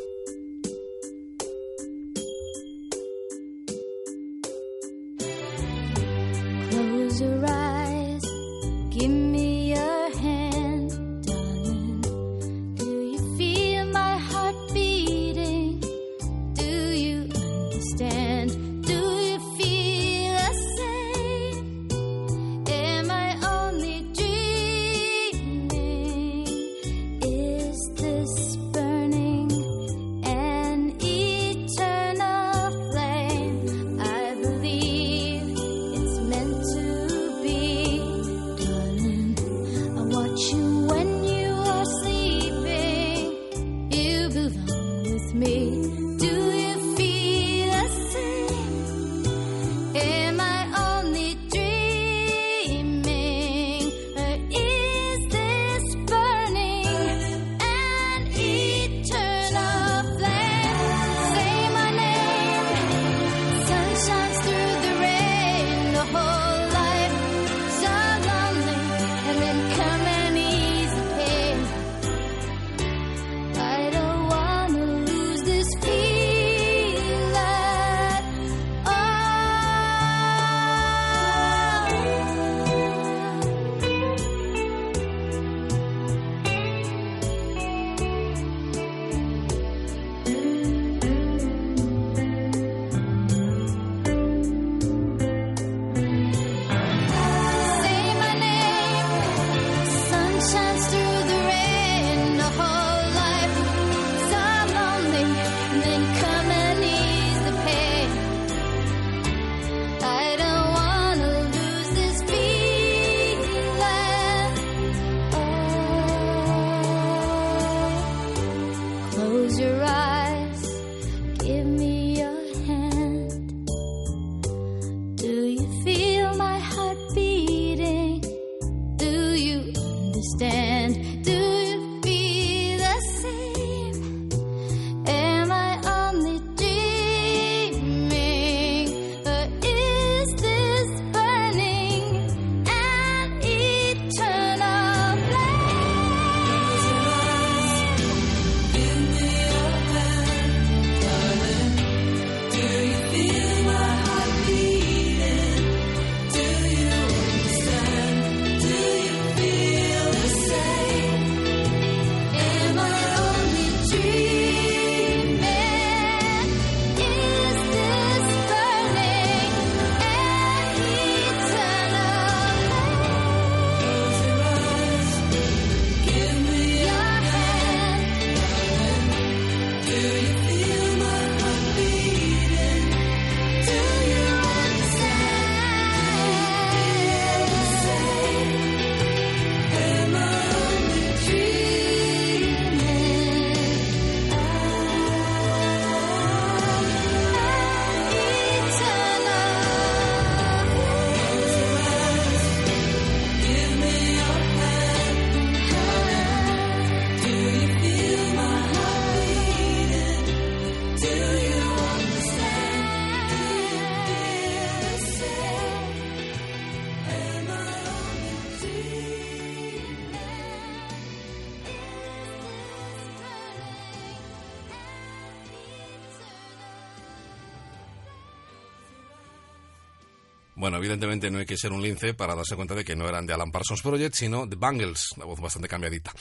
Bueno, 230.58 230.78
evidentemente 230.78 231.30
no 231.30 231.38
hay 231.38 231.46
que 231.46 231.56
ser 231.56 231.72
un 231.72 231.84
lince 231.84 232.16
para 232.16 232.34
darse 232.34 232.56
cuenta 232.56 232.74
de 232.74 232.84
que 232.84 232.96
no 232.96 233.08
eran 233.08 233.28
de 233.28 233.34
Alan 233.34 233.52
Parsons 233.52 233.84
Project, 233.84 234.16
sino 234.16 234.48
de 234.48 234.56
Bangles, 234.56 235.10
la 235.16 235.26
voz 235.26 235.40
bastante 235.40 235.68
cambiadita, 235.68 236.12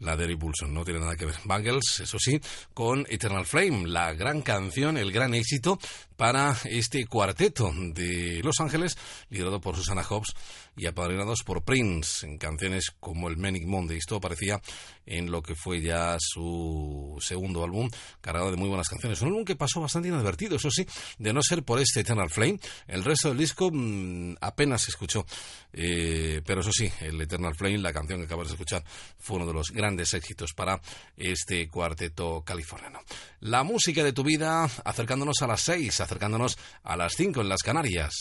la 0.00 0.16
de 0.16 0.24
Eric 0.24 0.40
Bulson, 0.40 0.74
no 0.74 0.84
tiene 0.84 0.98
nada 0.98 1.14
que 1.14 1.26
ver. 1.26 1.36
Bangles, 1.44 2.00
eso 2.00 2.18
sí, 2.18 2.40
con 2.74 3.06
Eternal 3.08 3.46
Flame, 3.46 3.86
la 3.86 4.12
gran 4.12 4.42
canción, 4.42 4.96
el 4.96 5.12
gran 5.12 5.32
éxito 5.32 5.78
para 6.16 6.56
este 6.64 7.06
cuarteto 7.06 7.72
de 7.72 8.40
Los 8.42 8.60
Ángeles, 8.60 8.96
liderado 9.30 9.60
por 9.60 9.76
Susana 9.76 10.02
Hobbs 10.02 10.34
y 10.76 10.86
apadrinados 10.86 11.42
por 11.44 11.62
Prince, 11.62 12.26
en 12.26 12.38
canciones 12.38 12.92
como 12.98 13.28
el 13.28 13.36
Manic 13.36 13.64
Monday. 13.64 13.98
Esto 13.98 14.16
aparecía 14.16 14.60
en 15.06 15.30
lo 15.30 15.42
que 15.42 15.54
fue 15.54 15.80
ya 15.80 16.16
su 16.18 17.16
segundo 17.20 17.62
álbum, 17.62 17.88
cargado 18.20 18.50
de 18.50 18.56
muy 18.56 18.68
buenas 18.68 18.88
canciones. 18.88 19.20
Un 19.22 19.28
álbum 19.28 19.44
que 19.44 19.56
pasó 19.56 19.80
bastante 19.80 20.08
inadvertido, 20.08 20.56
eso 20.56 20.70
sí, 20.70 20.86
de 21.18 21.32
no 21.32 21.42
ser 21.42 21.62
por 21.62 21.80
este 21.80 22.00
Eternal 22.00 22.30
Flame. 22.30 22.58
El 22.86 23.04
resto 23.04 23.28
del 23.28 23.38
disco 23.38 23.70
apenas 24.40 24.82
se 24.82 24.90
escuchó. 24.90 25.26
Eh, 25.72 26.42
pero 26.46 26.60
eso 26.60 26.70
sí, 26.72 26.90
el 27.00 27.20
Eternal 27.20 27.54
Flame, 27.54 27.78
la 27.78 27.92
canción 27.92 28.20
que 28.20 28.26
acabas 28.26 28.48
de 28.48 28.54
escuchar, 28.54 28.84
fue 29.18 29.36
uno 29.36 29.46
de 29.46 29.54
los 29.54 29.70
grandes 29.70 30.14
éxitos 30.14 30.52
para 30.52 30.80
este 31.16 31.68
cuarteto 31.68 32.42
californiano. 32.42 33.00
La 33.40 33.62
música 33.62 34.04
de 34.04 34.12
tu 34.12 34.22
vida, 34.22 34.68
acercándonos 34.84 35.42
a 35.42 35.46
las 35.46 35.60
seis, 35.60 36.00
acercándonos 36.00 36.58
a 36.82 36.96
las 36.96 37.14
cinco 37.14 37.40
en 37.40 37.48
las 37.48 37.62
Canarias. 37.62 38.14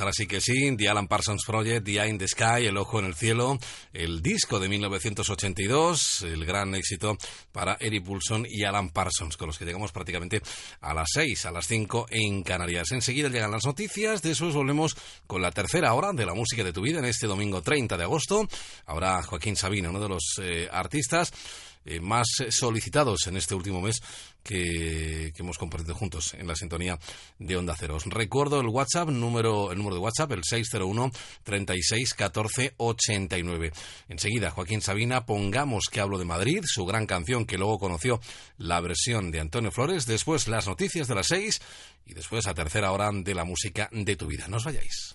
Ahora 0.00 0.12
sí 0.12 0.26
que 0.26 0.40
sí, 0.40 0.76
The 0.76 0.88
Alan 0.88 1.08
Parsons 1.08 1.44
Project, 1.44 1.84
The 1.84 1.92
Eye 1.92 2.08
in 2.08 2.18
the 2.18 2.28
Sky, 2.28 2.66
El 2.66 2.76
Ojo 2.76 2.98
en 2.98 3.06
el 3.06 3.14
Cielo, 3.14 3.58
el 3.92 4.22
disco 4.22 4.58
de 4.58 4.68
1982, 4.68 6.22
el 6.22 6.44
gran 6.44 6.74
éxito 6.74 7.16
para 7.52 7.76
Eric 7.80 8.04
Poulson 8.04 8.46
y 8.48 8.64
Alan 8.64 8.90
Parsons, 8.90 9.36
con 9.36 9.48
los 9.48 9.58
que 9.58 9.64
llegamos 9.64 9.92
prácticamente 9.92 10.42
a 10.80 10.94
las 10.94 11.08
6, 11.12 11.46
a 11.46 11.50
las 11.50 11.66
5 11.66 12.06
en 12.10 12.42
Canarias. 12.42 12.92
Enseguida 12.92 13.28
llegan 13.28 13.50
las 13.50 13.66
noticias, 13.66 14.22
después 14.22 14.54
volvemos 14.54 14.96
con 15.26 15.42
la 15.42 15.50
tercera 15.50 15.94
hora 15.94 16.12
de 16.12 16.26
la 16.26 16.34
música 16.34 16.64
de 16.64 16.72
tu 16.72 16.82
vida 16.82 16.98
en 16.98 17.04
este 17.04 17.26
domingo 17.26 17.62
30 17.62 17.96
de 17.96 18.04
agosto. 18.04 18.48
Ahora 18.86 19.22
Joaquín 19.22 19.56
Sabina, 19.56 19.90
uno 19.90 20.00
de 20.00 20.08
los 20.08 20.38
eh, 20.42 20.68
artistas 20.70 21.32
eh, 21.84 22.00
más 22.00 22.26
solicitados 22.50 23.26
en 23.26 23.36
este 23.36 23.54
último 23.54 23.80
mes 23.80 24.00
que, 24.42 25.32
hemos 25.38 25.58
compartido 25.58 25.94
juntos 25.94 26.34
en 26.34 26.46
la 26.46 26.56
sintonía 26.56 26.98
de 27.38 27.56
Onda 27.56 27.76
Cero. 27.78 27.96
Os 27.96 28.04
recuerdo 28.06 28.60
el 28.60 28.66
WhatsApp, 28.66 29.08
número, 29.08 29.70
el 29.70 29.78
número 29.78 29.96
de 29.96 30.00
WhatsApp, 30.00 30.32
el 30.32 30.44
601 30.44 31.10
36 31.44 32.14
14 32.14 32.74
89. 32.76 33.72
Enseguida, 34.08 34.50
Joaquín 34.50 34.80
Sabina, 34.80 35.26
pongamos 35.26 35.84
que 35.90 36.00
hablo 36.00 36.18
de 36.18 36.24
Madrid, 36.24 36.62
su 36.66 36.86
gran 36.86 37.06
canción 37.06 37.46
que 37.46 37.58
luego 37.58 37.78
conoció 37.78 38.20
la 38.56 38.80
versión 38.80 39.30
de 39.30 39.40
Antonio 39.40 39.70
Flores, 39.70 40.06
después 40.06 40.48
las 40.48 40.66
noticias 40.66 41.08
de 41.08 41.14
las 41.14 41.28
6 41.28 41.60
y 42.06 42.14
después 42.14 42.46
a 42.46 42.54
tercera 42.54 42.92
hora 42.92 43.10
de 43.12 43.34
la 43.34 43.44
música 43.44 43.88
de 43.92 44.16
tu 44.16 44.26
vida. 44.26 44.48
No 44.48 44.56
os 44.56 44.64
vayáis. 44.64 45.14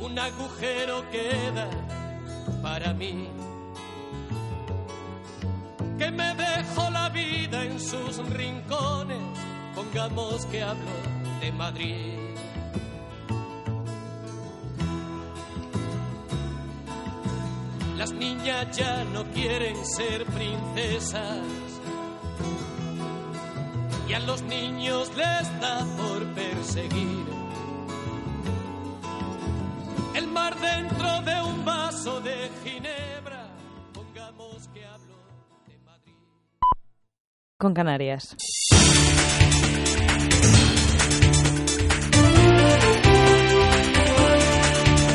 un 0.00 0.18
agujero 0.18 1.04
queda 1.10 1.68
para 2.62 2.92
mí. 2.94 3.28
Que 5.98 6.10
me 6.10 6.34
dejo 6.34 6.90
la 6.90 7.08
vida 7.08 7.64
en 7.64 7.80
sus 7.80 8.18
rincones, 8.30 9.38
pongamos 9.74 10.46
que 10.46 10.62
hablo 10.62 10.92
de 11.40 11.52
Madrid. 11.52 12.18
Las 17.96 18.12
niñas 18.12 18.76
ya 18.76 19.02
no 19.12 19.24
quieren 19.32 19.84
ser 19.84 20.24
princesas 20.26 21.42
y 24.08 24.14
a 24.14 24.20
los 24.20 24.40
niños 24.42 25.10
les 25.16 25.60
da 25.60 25.84
por 25.96 26.24
perseguir 26.28 27.37
mar 30.48 30.60
dentro 30.60 31.22
de 31.22 31.42
un 31.42 31.64
vaso 31.64 32.20
de 32.20 32.50
ginebra. 32.64 33.46
Pongamos 33.92 34.68
que 34.68 34.84
hablo 34.84 35.14
Con 37.58 37.74
Canarias. 37.74 38.36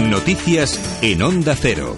Noticias 0.01 0.99
en 1.01 1.21
Onda 1.21 1.55
Cero. 1.55 1.95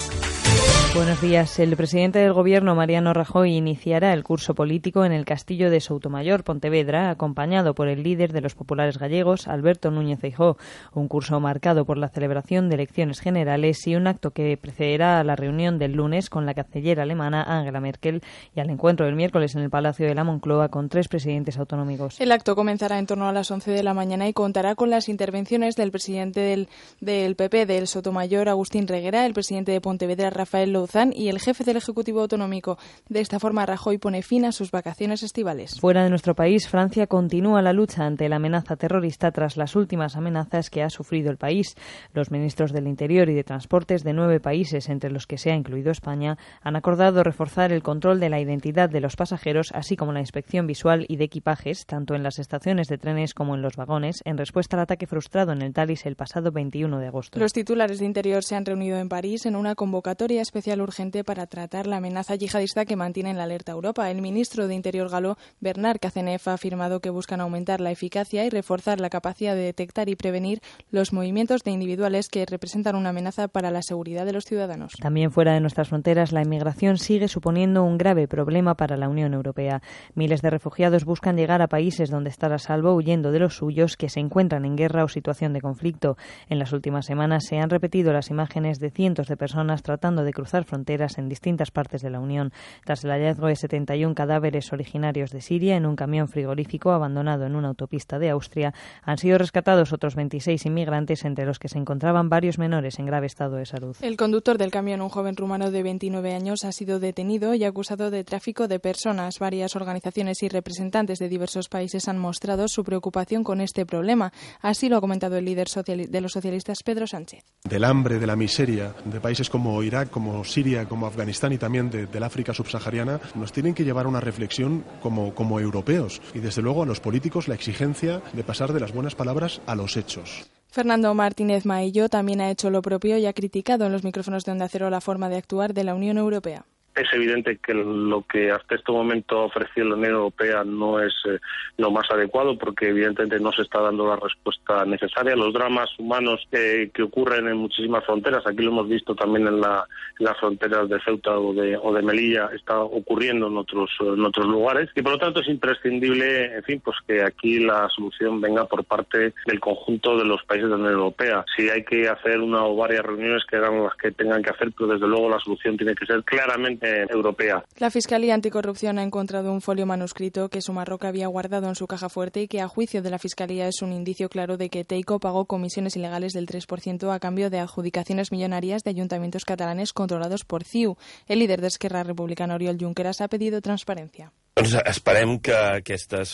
Buenos 0.95 1.19
días. 1.19 1.59
El 1.59 1.75
presidente 1.75 2.19
del 2.19 2.31
Gobierno, 2.31 2.73
Mariano 2.73 3.13
Rajoy, 3.13 3.51
iniciará 3.51 4.13
el 4.13 4.23
curso 4.23 4.55
político 4.55 5.03
en 5.03 5.11
el 5.11 5.25
Castillo 5.25 5.69
de 5.69 5.81
Soutomayor, 5.81 6.45
Pontevedra, 6.45 7.09
acompañado 7.09 7.75
por 7.75 7.89
el 7.89 8.01
líder 8.01 8.31
de 8.31 8.39
los 8.39 8.55
populares 8.55 8.97
gallegos, 8.97 9.49
Alberto 9.49 9.91
Núñez 9.91 10.21
Feijóo. 10.21 10.55
Un 10.93 11.09
curso 11.09 11.37
marcado 11.41 11.83
por 11.83 11.97
la 11.97 12.07
celebración 12.07 12.69
de 12.69 12.75
elecciones 12.75 13.19
generales 13.19 13.85
y 13.87 13.97
un 13.97 14.07
acto 14.07 14.31
que 14.31 14.55
precederá 14.55 15.19
a 15.19 15.25
la 15.25 15.35
reunión 15.35 15.79
del 15.79 15.91
lunes 15.91 16.29
con 16.29 16.45
la 16.45 16.53
canciller 16.53 17.01
alemana 17.01 17.43
Angela 17.43 17.81
Merkel 17.81 18.21
y 18.55 18.61
al 18.61 18.69
encuentro 18.69 19.05
del 19.05 19.17
miércoles 19.17 19.53
en 19.55 19.63
el 19.63 19.69
Palacio 19.69 20.07
de 20.07 20.15
la 20.15 20.23
Moncloa 20.23 20.69
con 20.69 20.87
tres 20.87 21.09
presidentes 21.09 21.57
autonómicos. 21.57 22.21
El 22.21 22.31
acto 22.31 22.55
comenzará 22.55 22.99
en 22.99 23.05
torno 23.05 23.27
a 23.27 23.33
las 23.33 23.51
11 23.51 23.69
de 23.69 23.83
la 23.83 23.93
mañana 23.93 24.29
y 24.29 24.33
contará 24.33 24.75
con 24.75 24.89
las 24.91 25.09
intervenciones 25.09 25.75
del 25.75 25.91
presidente 25.91 26.39
del, 26.39 26.69
del 27.01 27.35
PP 27.35 27.65
del 27.65 27.87
Sotomayor, 27.87 28.47
Agustín 28.47 28.87
Reguera, 28.87 29.25
el 29.25 29.33
presidente 29.33 29.73
de 29.73 29.81
Pontevedra, 29.81 30.29
Rafael 30.29 30.84
Y 31.13 31.29
el 31.29 31.39
jefe 31.39 31.63
del 31.63 31.77
Ejecutivo 31.77 32.21
Autonómico. 32.21 32.77
De 33.09 33.19
esta 33.19 33.39
forma, 33.39 33.65
Rajoy 33.65 33.97
pone 33.97 34.21
fin 34.21 34.45
a 34.45 34.51
sus 34.51 34.71
vacaciones 34.71 35.23
estivales. 35.23 35.79
Fuera 35.79 36.03
de 36.03 36.09
nuestro 36.09 36.35
país, 36.35 36.67
Francia 36.67 37.07
continúa 37.07 37.61
la 37.61 37.73
lucha 37.73 38.05
ante 38.05 38.29
la 38.29 38.35
amenaza 38.35 38.75
terrorista 38.75 39.31
tras 39.31 39.57
las 39.57 39.75
últimas 39.75 40.15
amenazas 40.15 40.69
que 40.69 40.83
ha 40.83 40.89
sufrido 40.89 41.31
el 41.31 41.37
país. 41.37 41.75
Los 42.13 42.31
ministros 42.31 42.71
del 42.71 42.87
Interior 42.87 43.29
y 43.29 43.33
de 43.33 43.43
Transportes 43.43 44.03
de 44.03 44.13
nueve 44.13 44.39
países, 44.39 44.89
entre 44.89 45.11
los 45.11 45.27
que 45.27 45.37
se 45.37 45.51
ha 45.51 45.55
incluido 45.55 45.91
España, 45.91 46.37
han 46.61 46.75
acordado 46.75 47.23
reforzar 47.23 47.71
el 47.71 47.83
control 47.83 48.19
de 48.19 48.29
la 48.29 48.39
identidad 48.39 48.89
de 48.89 49.01
los 49.01 49.15
pasajeros, 49.15 49.71
así 49.73 49.95
como 49.95 50.13
la 50.13 50.19
inspección 50.19 50.67
visual 50.67 51.05
y 51.07 51.17
de 51.17 51.25
equipajes, 51.25 51.85
tanto 51.85 52.15
en 52.15 52.23
las 52.23 52.39
estaciones 52.39 52.87
de 52.87 52.97
trenes 52.97 53.33
como 53.33 53.55
en 53.55 53.61
los 53.61 53.75
vagones, 53.75 54.21
en 54.25 54.37
respuesta 54.37 54.77
al 54.77 54.83
ataque 54.83 55.07
frustrado 55.07 55.51
en 55.51 55.61
el 55.61 55.73
Talis 55.73 56.05
el 56.05 56.15
pasado 56.15 56.51
21 56.51 56.99
de 56.99 57.07
agosto. 57.07 57.39
Los 57.39 57.53
titulares 57.53 57.99
de 57.99 58.05
Interior 58.05 58.43
se 58.43 58.55
han 58.55 58.65
reunido 58.65 58.97
en 58.97 59.09
París 59.09 59.45
en 59.45 59.55
una 59.55 59.75
convocatoria 59.75 60.41
especial 60.41 60.74
urgente 60.81 61.23
para 61.23 61.47
tratar 61.47 61.87
la 61.87 61.97
amenaza 61.97 62.35
yihadista 62.35 62.85
que 62.85 62.95
mantiene 62.95 63.31
en 63.31 63.37
la 63.37 63.43
alerta 63.43 63.71
Europa. 63.71 64.09
El 64.09 64.21
ministro 64.21 64.67
de 64.67 64.75
Interior 64.75 65.09
galo, 65.09 65.37
Bernard 65.59 65.99
Cazeneuve, 65.99 66.41
ha 66.45 66.53
afirmado 66.53 66.99
que 66.99 67.09
buscan 67.09 67.41
aumentar 67.41 67.81
la 67.81 67.91
eficacia 67.91 68.45
y 68.45 68.49
reforzar 68.49 68.99
la 68.99 69.09
capacidad 69.09 69.55
de 69.55 69.61
detectar 69.61 70.09
y 70.09 70.15
prevenir 70.15 70.61
los 70.91 71.13
movimientos 71.13 71.63
de 71.63 71.71
individuales 71.71 72.29
que 72.29 72.45
representan 72.45 72.95
una 72.95 73.09
amenaza 73.09 73.47
para 73.47 73.71
la 73.71 73.81
seguridad 73.81 74.25
de 74.25 74.33
los 74.33 74.45
ciudadanos. 74.45 74.93
También 74.99 75.31
fuera 75.31 75.53
de 75.53 75.61
nuestras 75.61 75.89
fronteras, 75.89 76.31
la 76.31 76.41
inmigración 76.41 76.97
sigue 76.97 77.27
suponiendo 77.27 77.83
un 77.83 77.97
grave 77.97 78.27
problema 78.27 78.75
para 78.75 78.97
la 78.97 79.09
Unión 79.09 79.33
Europea. 79.33 79.81
Miles 80.13 80.41
de 80.41 80.49
refugiados 80.49 81.05
buscan 81.05 81.37
llegar 81.37 81.61
a 81.61 81.67
países 81.67 82.09
donde 82.09 82.29
estar 82.29 82.53
a 82.53 82.59
salvo 82.59 82.93
huyendo 82.93 83.31
de 83.31 83.39
los 83.39 83.55
suyos 83.55 83.97
que 83.97 84.09
se 84.09 84.19
encuentran 84.19 84.65
en 84.65 84.75
guerra 84.75 85.03
o 85.03 85.07
situación 85.07 85.53
de 85.53 85.61
conflicto. 85.61 86.17
En 86.49 86.59
las 86.59 86.73
últimas 86.73 87.05
semanas 87.05 87.45
se 87.47 87.57
han 87.57 87.69
repetido 87.69 88.13
las 88.13 88.29
imágenes 88.29 88.79
de 88.79 88.91
cientos 88.91 89.27
de 89.27 89.37
personas 89.37 89.83
tratando 89.83 90.23
de 90.23 90.33
cruzar 90.33 90.64
fronteras 90.65 91.17
en 91.17 91.29
distintas 91.29 91.71
partes 91.71 92.01
de 92.01 92.09
la 92.09 92.19
Unión, 92.19 92.51
tras 92.83 93.03
el 93.03 93.11
hallazgo 93.11 93.47
de 93.47 93.55
71 93.55 94.15
cadáveres 94.15 94.73
originarios 94.73 95.31
de 95.31 95.41
Siria 95.41 95.75
en 95.75 95.85
un 95.85 95.95
camión 95.95 96.27
frigorífico 96.27 96.91
abandonado 96.91 97.45
en 97.45 97.55
una 97.55 97.69
autopista 97.69 98.19
de 98.19 98.29
Austria. 98.29 98.73
Han 99.03 99.17
sido 99.17 99.37
rescatados 99.37 99.93
otros 99.93 100.15
26 100.15 100.65
inmigrantes, 100.65 101.25
entre 101.25 101.45
los 101.45 101.59
que 101.59 101.69
se 101.69 101.77
encontraban 101.77 102.29
varios 102.29 102.57
menores 102.57 102.99
en 102.99 103.05
grave 103.05 103.27
estado 103.27 103.57
de 103.57 103.65
salud. 103.65 103.95
El 104.01 104.17
conductor 104.17 104.57
del 104.57 104.71
camión, 104.71 105.01
un 105.01 105.09
joven 105.09 105.35
rumano 105.35 105.71
de 105.71 105.83
29 105.83 106.33
años, 106.33 106.65
ha 106.65 106.71
sido 106.71 106.99
detenido 106.99 107.53
y 107.53 107.63
acusado 107.63 108.11
de 108.11 108.23
tráfico 108.23 108.67
de 108.67 108.79
personas. 108.79 109.39
Varias 109.39 109.75
organizaciones 109.75 110.41
y 110.43 110.49
representantes 110.49 111.19
de 111.19 111.29
diversos 111.29 111.69
países 111.69 112.07
han 112.07 112.17
mostrado 112.17 112.67
su 112.67 112.83
preocupación 112.83 113.43
con 113.43 113.61
este 113.61 113.85
problema. 113.85 114.31
Así 114.61 114.89
lo 114.89 114.97
ha 114.97 115.01
comentado 115.01 115.37
el 115.37 115.45
líder 115.45 115.67
de 115.85 116.21
los 116.21 116.31
socialistas, 116.31 116.83
Pedro 116.83 117.07
Sánchez. 117.07 117.43
Del 117.63 117.83
hambre, 117.83 118.19
de 118.19 118.27
la 118.27 118.35
miseria 118.35 118.95
de 119.03 119.19
países 119.19 119.49
como 119.49 119.81
Irak, 119.83 120.09
como 120.09 120.43
Siria, 120.55 120.85
como 120.85 121.05
Afganistán 121.05 121.51
y 121.51 121.57
también 121.57 121.89
de, 121.89 122.07
del 122.07 122.23
África 122.23 122.53
subsahariana, 122.53 123.19
nos 123.35 123.51
tienen 123.51 123.73
que 123.73 123.83
llevar 123.83 124.05
a 124.05 124.09
una 124.09 124.21
reflexión 124.21 124.85
como, 125.01 125.35
como 125.35 125.59
europeos 125.59 126.21
y 126.33 126.39
desde 126.39 126.61
luego 126.61 126.83
a 126.83 126.85
los 126.85 127.01
políticos 127.01 127.49
la 127.49 127.55
exigencia 127.55 128.21
de 128.31 128.43
pasar 128.45 128.71
de 128.71 128.79
las 128.79 128.93
buenas 128.93 129.15
palabras 129.15 129.59
a 129.65 129.75
los 129.75 129.97
hechos. 129.97 130.49
Fernando 130.69 131.13
Martínez 131.13 131.65
Maillo 131.65 132.07
también 132.07 132.39
ha 132.39 132.51
hecho 132.51 132.69
lo 132.69 132.81
propio 132.81 133.17
y 133.17 133.25
ha 133.25 133.33
criticado 133.33 133.85
en 133.85 133.91
los 133.91 134.05
micrófonos 134.05 134.45
de 134.45 134.53
Onda 134.53 134.69
Cero 134.69 134.89
la 134.89 135.01
forma 135.01 135.27
de 135.27 135.35
actuar 135.35 135.73
de 135.73 135.83
la 135.83 135.93
Unión 135.93 136.17
Europea. 136.17 136.65
Es 136.95 137.11
evidente 137.11 137.57
que 137.57 137.73
lo 137.73 138.21
que 138.21 138.51
hasta 138.51 138.75
este 138.75 138.91
momento 138.91 139.39
ha 139.39 139.45
ofrecido 139.45 139.89
la 139.89 139.95
Unión 139.95 140.13
Europea 140.13 140.63
no 140.63 141.01
es 141.01 141.13
eh, 141.25 141.39
lo 141.77 141.91
más 141.91 142.09
adecuado 142.09 142.57
porque 142.57 142.87
evidentemente 142.87 143.37
no 143.39 143.51
se 143.51 143.63
está 143.63 143.81
dando 143.81 144.07
la 144.07 144.15
respuesta 144.15 144.85
necesaria. 144.85 145.35
Los 145.35 145.53
dramas 145.53 145.89
humanos 145.99 146.47
eh, 146.53 146.89
que 146.93 147.03
ocurren 147.03 147.49
en 147.49 147.57
muchísimas 147.57 148.05
fronteras, 148.05 148.47
aquí 148.47 148.63
lo 148.63 148.71
hemos 148.71 148.87
visto 148.87 149.13
también 149.13 149.45
en, 149.47 149.59
la, 149.59 149.85
en 150.19 150.25
las 150.25 150.37
fronteras 150.37 150.87
de 150.87 151.01
Ceuta 151.01 151.37
o 151.37 151.53
de, 151.53 151.75
o 151.75 151.93
de, 151.93 152.01
Melilla, 152.01 152.49
está 152.55 152.79
ocurriendo 152.79 153.47
en 153.47 153.57
otros, 153.57 153.91
en 153.99 154.23
otros 154.23 154.45
lugares 154.45 154.89
y 154.95 155.01
por 155.01 155.13
lo 155.13 155.19
tanto 155.19 155.41
es 155.41 155.49
imprescindible, 155.49 156.55
en 156.55 156.63
fin, 156.63 156.81
pues 156.83 156.95
que 157.05 157.23
aquí 157.23 157.59
la 157.59 157.89
solución 157.89 158.39
venga 158.39 158.65
por 158.65 158.85
parte 158.85 159.33
del 159.45 159.59
conjunto 159.59 160.17
de 160.17 160.23
los 160.23 160.41
países 160.43 160.69
de 160.69 160.77
la 160.77 160.83
Unión 160.83 160.93
Europea. 160.93 161.43
Si 161.57 161.69
hay 161.69 161.83
que 161.83 162.07
hacer 162.07 162.39
una 162.39 162.63
o 162.63 162.75
varias 162.77 163.03
reuniones 163.03 163.43
que 163.49 163.57
hagan 163.57 163.83
las 163.83 163.95
que 163.95 164.11
tengan 164.11 164.41
que 164.41 164.51
hacer, 164.51 164.71
pero 164.77 164.93
desde 164.93 165.07
luego 165.07 165.29
la 165.29 165.39
solución 165.39 165.75
tiene 165.75 165.93
que 165.93 166.05
ser 166.05 166.23
claramente 166.23 166.84
europea. 167.09 167.63
La 167.77 167.91
Fiscalía 167.91 168.33
Anticorrupción 168.33 168.99
ha 168.99 169.03
encontrado 169.03 169.51
un 169.51 169.61
folio 169.61 169.85
manuscrito 169.85 170.49
que 170.49 170.61
Sumarroca 170.61 171.07
había 171.07 171.27
guardado 171.27 171.67
en 171.67 171.75
su 171.75 171.87
caja 171.87 172.09
fuerte 172.09 172.41
y 172.41 172.47
que, 172.47 172.61
a 172.61 172.67
juicio 172.67 173.01
de 173.01 173.09
la 173.09 173.19
Fiscalía, 173.19 173.67
es 173.67 173.81
un 173.81 173.93
indicio 173.93 174.29
claro 174.29 174.57
de 174.57 174.69
que 174.69 174.83
Teico 174.83 175.19
pagó 175.19 175.45
comisiones 175.45 175.95
ilegales 175.95 176.33
del 176.33 176.47
3% 176.47 177.13
a 177.13 177.19
cambio 177.19 177.49
de 177.49 177.59
adjudicaciones 177.59 178.31
millonarias 178.31 178.83
de 178.83 178.91
ayuntamientos 178.91 179.45
catalanes 179.45 179.93
controlados 179.93 180.45
por 180.45 180.63
CIU. 180.63 180.97
El 181.27 181.39
líder 181.39 181.61
de 181.61 181.67
Esquerra 181.67 182.03
Republicana, 182.03 182.55
Oriol 182.55 182.77
Junqueras, 182.79 183.21
ha 183.21 183.27
pedido 183.27 183.61
transparencia. 183.61 184.31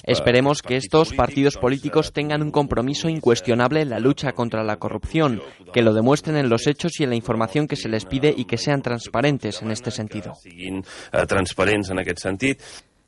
Esperemos 0.03 0.61
que 0.61 0.75
estos 0.75 1.13
partidos 1.13 1.57
políticos 1.57 2.13
tengan 2.13 2.43
un 2.43 2.51
compromiso 2.51 3.09
incuestionable 3.09 3.81
en 3.81 3.89
la 3.89 3.99
lucha 3.99 4.33
contra 4.33 4.63
la 4.63 4.77
corrupción, 4.77 5.41
que 5.73 5.81
lo 5.81 5.93
demuestren 5.93 6.37
en 6.37 6.47
los 6.47 6.67
hechos 6.67 6.99
y 6.99 7.03
en 7.03 7.09
la 7.09 7.15
información 7.15 7.67
que 7.67 7.75
se 7.75 7.89
les 7.89 8.05
pide 8.05 8.31
y 8.35 8.45
que 8.45 8.57
sean 8.57 8.83
transparentes 8.83 9.63
en 9.63 9.71
este 9.71 9.89
sentido. 9.89 10.33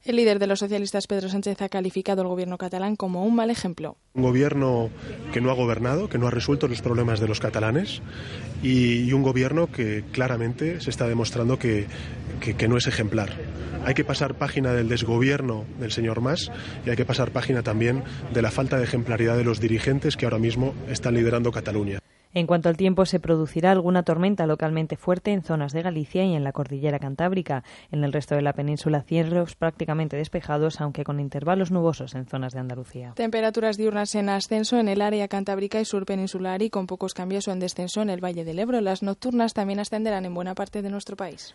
El 0.06 0.18
líder 0.18 0.38
de 0.38 0.48
los 0.48 0.60
socialistas, 0.60 1.08
Pedro 1.08 1.30
Sánchez, 1.30 1.62
ha 1.62 1.70
calificado 1.70 2.24
al 2.24 2.28
gobierno 2.28 2.58
catalán 2.58 2.98
como 2.98 3.24
un 3.24 3.36
mal 3.36 3.50
ejemplo. 3.50 3.96
Un 4.16 4.24
gobierno 4.24 4.90
que 5.32 5.40
no 5.40 5.50
ha 5.50 5.54
gobernado, 5.54 6.10
que 6.10 6.18
no 6.18 6.28
ha 6.28 6.32
resuelto 6.32 6.68
los 6.68 6.82
problemas 6.82 7.22
de 7.22 7.30
los 7.30 7.40
catalanes 7.40 8.02
y, 8.62 9.04
y 9.04 9.14
un 9.14 9.24
gobierno 9.24 9.72
que 9.72 10.04
claramente 10.12 10.82
se 10.82 10.90
está 10.90 11.08
demostrando 11.08 11.58
que, 11.58 11.88
que, 12.52 12.68
no 12.68 12.78
es 12.78 12.88
ejemplar. 12.88 13.30
Hay 13.86 13.94
que 13.94 14.04
pasar 14.04 14.36
página 14.36 14.74
del 14.74 14.90
desgobierno 14.90 15.66
del 15.80 15.92
señor 15.92 16.20
Mas 16.20 16.52
y 16.86 16.90
hay 16.90 16.96
que 16.96 17.06
pasar 17.06 17.32
página 17.32 17.64
también 17.64 18.04
de 18.34 18.42
la 18.42 18.52
falta 18.52 18.78
de 18.78 18.84
ejemplaridad 18.84 19.38
de 19.38 19.46
los 19.46 19.62
dirigentes 19.62 20.18
que 20.18 20.26
ahora 20.26 20.40
mismo 20.40 20.74
están 20.90 21.14
liderando 21.14 21.52
Cataluña. 21.52 22.03
En 22.36 22.48
cuanto 22.48 22.68
al 22.68 22.78
tiempo, 22.78 23.06
se 23.06 23.20
producirá 23.20 23.72
alguna 23.72 24.02
tormenta 24.02 24.48
localmente 24.48 24.98
fuerte 24.98 25.32
en 25.32 25.44
zonas 25.44 25.72
de 25.72 25.84
Galicia 25.84 26.26
y 26.26 26.34
en 26.34 26.44
la 26.44 26.52
cordillera 26.52 26.98
cantábrica. 26.98 27.64
En 27.92 28.04
el 28.04 28.12
resto 28.12 28.34
de 28.34 28.42
la 28.42 28.54
península, 28.54 29.04
cielos 29.04 29.56
prácticamente 29.56 30.18
despejados, 30.18 30.82
aunque 30.82 31.04
con 31.04 31.20
intervalos 31.20 31.70
nubosos 31.70 32.16
en 32.16 32.26
zonas 32.26 32.54
de 32.54 32.60
Andalucía. 32.60 33.14
Temperaturas 33.16 33.78
diurnas 33.78 34.16
en 34.16 34.30
ascenso 34.30 34.80
en 34.80 34.90
el 34.90 35.02
área 35.04 35.28
cantábrica 35.28 35.80
y 35.80 35.86
sur 35.86 36.08
peninsular 36.08 36.64
y 36.64 36.72
con 36.72 36.88
pocos 36.88 37.14
cambios 37.14 37.48
o 37.48 37.52
en 37.52 37.60
descenso 37.60 38.02
en 38.02 38.10
el 38.10 38.24
Valle 38.24 38.44
del 38.44 38.58
Ebro. 38.58 38.82
Las 38.82 39.04
nocturnas 39.04 39.54
también 39.54 39.80
ascenderán 39.80 40.26
en 40.26 40.34
buena 40.34 40.56
parte 40.56 40.82
de 40.82 40.90
nuestro 40.90 41.16
país. 41.16 41.54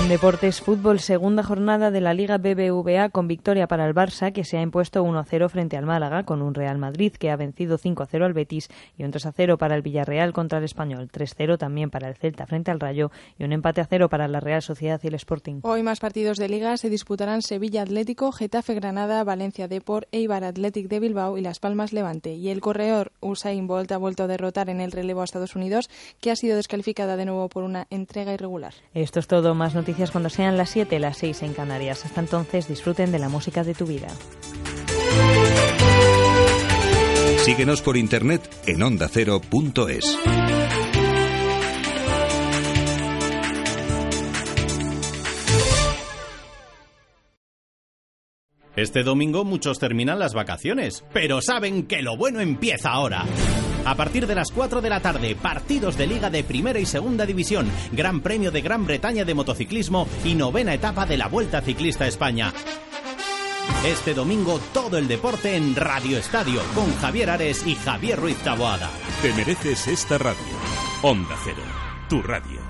En 0.00 0.08
deportes, 0.08 0.62
fútbol, 0.62 1.00
segunda 1.00 1.42
jornada 1.42 1.90
de 1.90 2.00
la 2.00 2.14
Liga 2.14 2.38
BBVA 2.38 3.10
con 3.10 3.28
victoria 3.28 3.66
para 3.66 3.86
el 3.86 3.94
Barça, 3.94 4.32
que 4.32 4.44
se 4.44 4.56
ha 4.56 4.62
impuesto 4.62 5.04
1-0 5.04 5.50
frente 5.50 5.76
al 5.76 5.84
Málaga, 5.84 6.22
con 6.22 6.40
un 6.40 6.54
Real 6.54 6.78
Madrid 6.78 7.12
que 7.12 7.30
ha 7.30 7.36
vencido 7.36 7.78
5-0 7.78 8.24
al 8.24 8.32
Betis 8.32 8.68
y 8.96 9.04
un 9.04 9.12
3-0 9.12 9.58
para 9.58 9.76
el 9.76 9.82
Villarreal 9.82 10.13
contra 10.32 10.58
el 10.58 10.64
Español, 10.64 11.08
3-0 11.12 11.58
también 11.58 11.90
para 11.90 12.08
el 12.08 12.14
Celta 12.14 12.46
frente 12.46 12.70
al 12.70 12.80
Rayo 12.80 13.10
y 13.38 13.44
un 13.44 13.52
empate 13.52 13.80
a 13.80 13.86
cero 13.86 14.08
para 14.08 14.28
la 14.28 14.40
Real 14.40 14.62
Sociedad 14.62 15.00
y 15.02 15.08
el 15.08 15.14
Sporting. 15.14 15.60
Hoy 15.62 15.82
más 15.82 16.00
partidos 16.00 16.38
de 16.38 16.48
Liga 16.48 16.76
se 16.76 16.88
disputarán 16.88 17.42
Sevilla 17.42 17.82
Atlético, 17.82 18.32
Getafe 18.32 18.74
Granada, 18.74 19.24
Valencia 19.24 19.68
Depor, 19.68 20.06
Eibar 20.12 20.44
Athletic 20.44 20.88
de 20.88 21.00
Bilbao 21.00 21.36
y 21.36 21.40
Las 21.40 21.58
Palmas 21.58 21.92
Levante. 21.92 22.34
Y 22.34 22.48
el 22.50 22.60
corredor 22.60 23.12
Usain 23.20 23.66
Bolt 23.66 23.90
ha 23.92 23.98
vuelto 23.98 24.24
a 24.24 24.26
derrotar 24.26 24.70
en 24.70 24.80
el 24.80 24.92
relevo 24.92 25.20
a 25.20 25.24
Estados 25.24 25.56
Unidos, 25.56 25.90
que 26.20 26.30
ha 26.30 26.36
sido 26.36 26.56
descalificada 26.56 27.16
de 27.16 27.24
nuevo 27.24 27.48
por 27.48 27.64
una 27.64 27.86
entrega 27.90 28.32
irregular. 28.32 28.74
Esto 28.94 29.20
es 29.20 29.26
todo, 29.26 29.54
más 29.54 29.74
noticias 29.74 30.10
cuando 30.10 30.30
sean 30.30 30.56
las 30.56 30.70
7, 30.70 30.98
las 31.00 31.18
6 31.18 31.42
en 31.42 31.54
Canarias. 31.54 32.04
Hasta 32.04 32.20
entonces 32.20 32.68
disfruten 32.68 33.12
de 33.12 33.18
la 33.18 33.28
música 33.28 33.64
de 33.64 33.74
tu 33.74 33.86
vida. 33.86 34.08
Síguenos 37.44 37.82
por 37.82 37.98
internet 37.98 38.40
en 38.66 38.82
ondacero.es. 38.82 40.18
Este 48.74 49.02
domingo 49.02 49.44
muchos 49.44 49.78
terminan 49.78 50.18
las 50.18 50.32
vacaciones, 50.32 51.04
pero 51.12 51.42
saben 51.42 51.86
que 51.86 52.00
lo 52.00 52.16
bueno 52.16 52.40
empieza 52.40 52.92
ahora. 52.92 53.26
A 53.84 53.94
partir 53.94 54.26
de 54.26 54.36
las 54.36 54.50
4 54.50 54.80
de 54.80 54.88
la 54.88 55.00
tarde, 55.00 55.36
partidos 55.36 55.98
de 55.98 56.06
Liga 56.06 56.30
de 56.30 56.44
Primera 56.44 56.78
y 56.78 56.86
Segunda 56.86 57.26
División, 57.26 57.70
Gran 57.92 58.22
Premio 58.22 58.52
de 58.52 58.62
Gran 58.62 58.86
Bretaña 58.86 59.26
de 59.26 59.34
Motociclismo 59.34 60.08
y 60.24 60.34
novena 60.34 60.72
etapa 60.72 61.04
de 61.04 61.18
la 61.18 61.28
Vuelta 61.28 61.60
Ciclista 61.60 62.06
España. 62.06 62.54
Este 63.84 64.14
domingo 64.14 64.58
todo 64.72 64.96
el 64.96 65.06
deporte 65.08 65.56
en 65.56 65.76
Radio 65.76 66.18
Estadio 66.18 66.62
con 66.74 66.90
Javier 66.96 67.30
Ares 67.30 67.66
y 67.66 67.74
Javier 67.74 68.18
Ruiz 68.18 68.38
Taboada. 68.38 68.90
Te 69.20 69.32
mereces 69.34 69.86
esta 69.88 70.18
radio. 70.18 70.40
Onda 71.02 71.36
Cero, 71.44 71.62
tu 72.08 72.22
radio. 72.22 72.60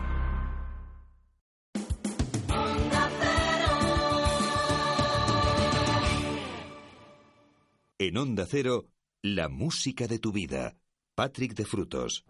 En 7.98 8.18
Onda 8.18 8.44
Cero, 8.46 8.88
la 9.22 9.48
música 9.48 10.08
de 10.08 10.18
tu 10.18 10.32
vida. 10.32 10.76
Patrick 11.14 11.54
de 11.54 11.64
Frutos. 11.64 12.24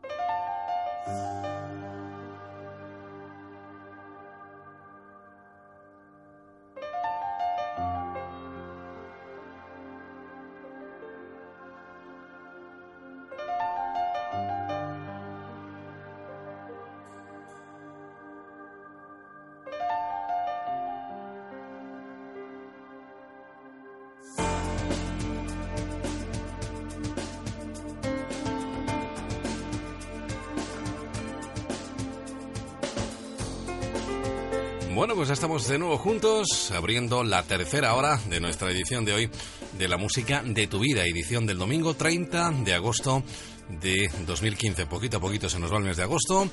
De 35.69 35.79
nuevo 35.79 35.97
juntos, 35.99 36.71
abriendo 36.73 37.25
la 37.25 37.43
tercera 37.43 37.95
hora 37.95 38.19
de 38.29 38.41
nuestra 38.41 38.71
edición 38.71 39.05
de 39.05 39.15
hoy 39.15 39.31
de 39.79 39.89
la 39.89 39.97
música 39.97 40.43
de 40.45 40.67
tu 40.67 40.81
vida, 40.81 41.05
edición 41.05 41.47
del 41.47 41.59
domingo 41.59 41.95
30 41.95 42.51
de 42.65 42.75
agosto 42.75 43.23
de 43.69 44.11
2015. 44.27 44.87
Poquito 44.87 45.17
a 45.17 45.21
poquito 45.21 45.49
se 45.49 45.59
nos 45.59 45.73
va 45.73 45.79
el 45.79 45.85
mes 45.85 45.97
de 45.97 46.03
agosto 46.03 46.49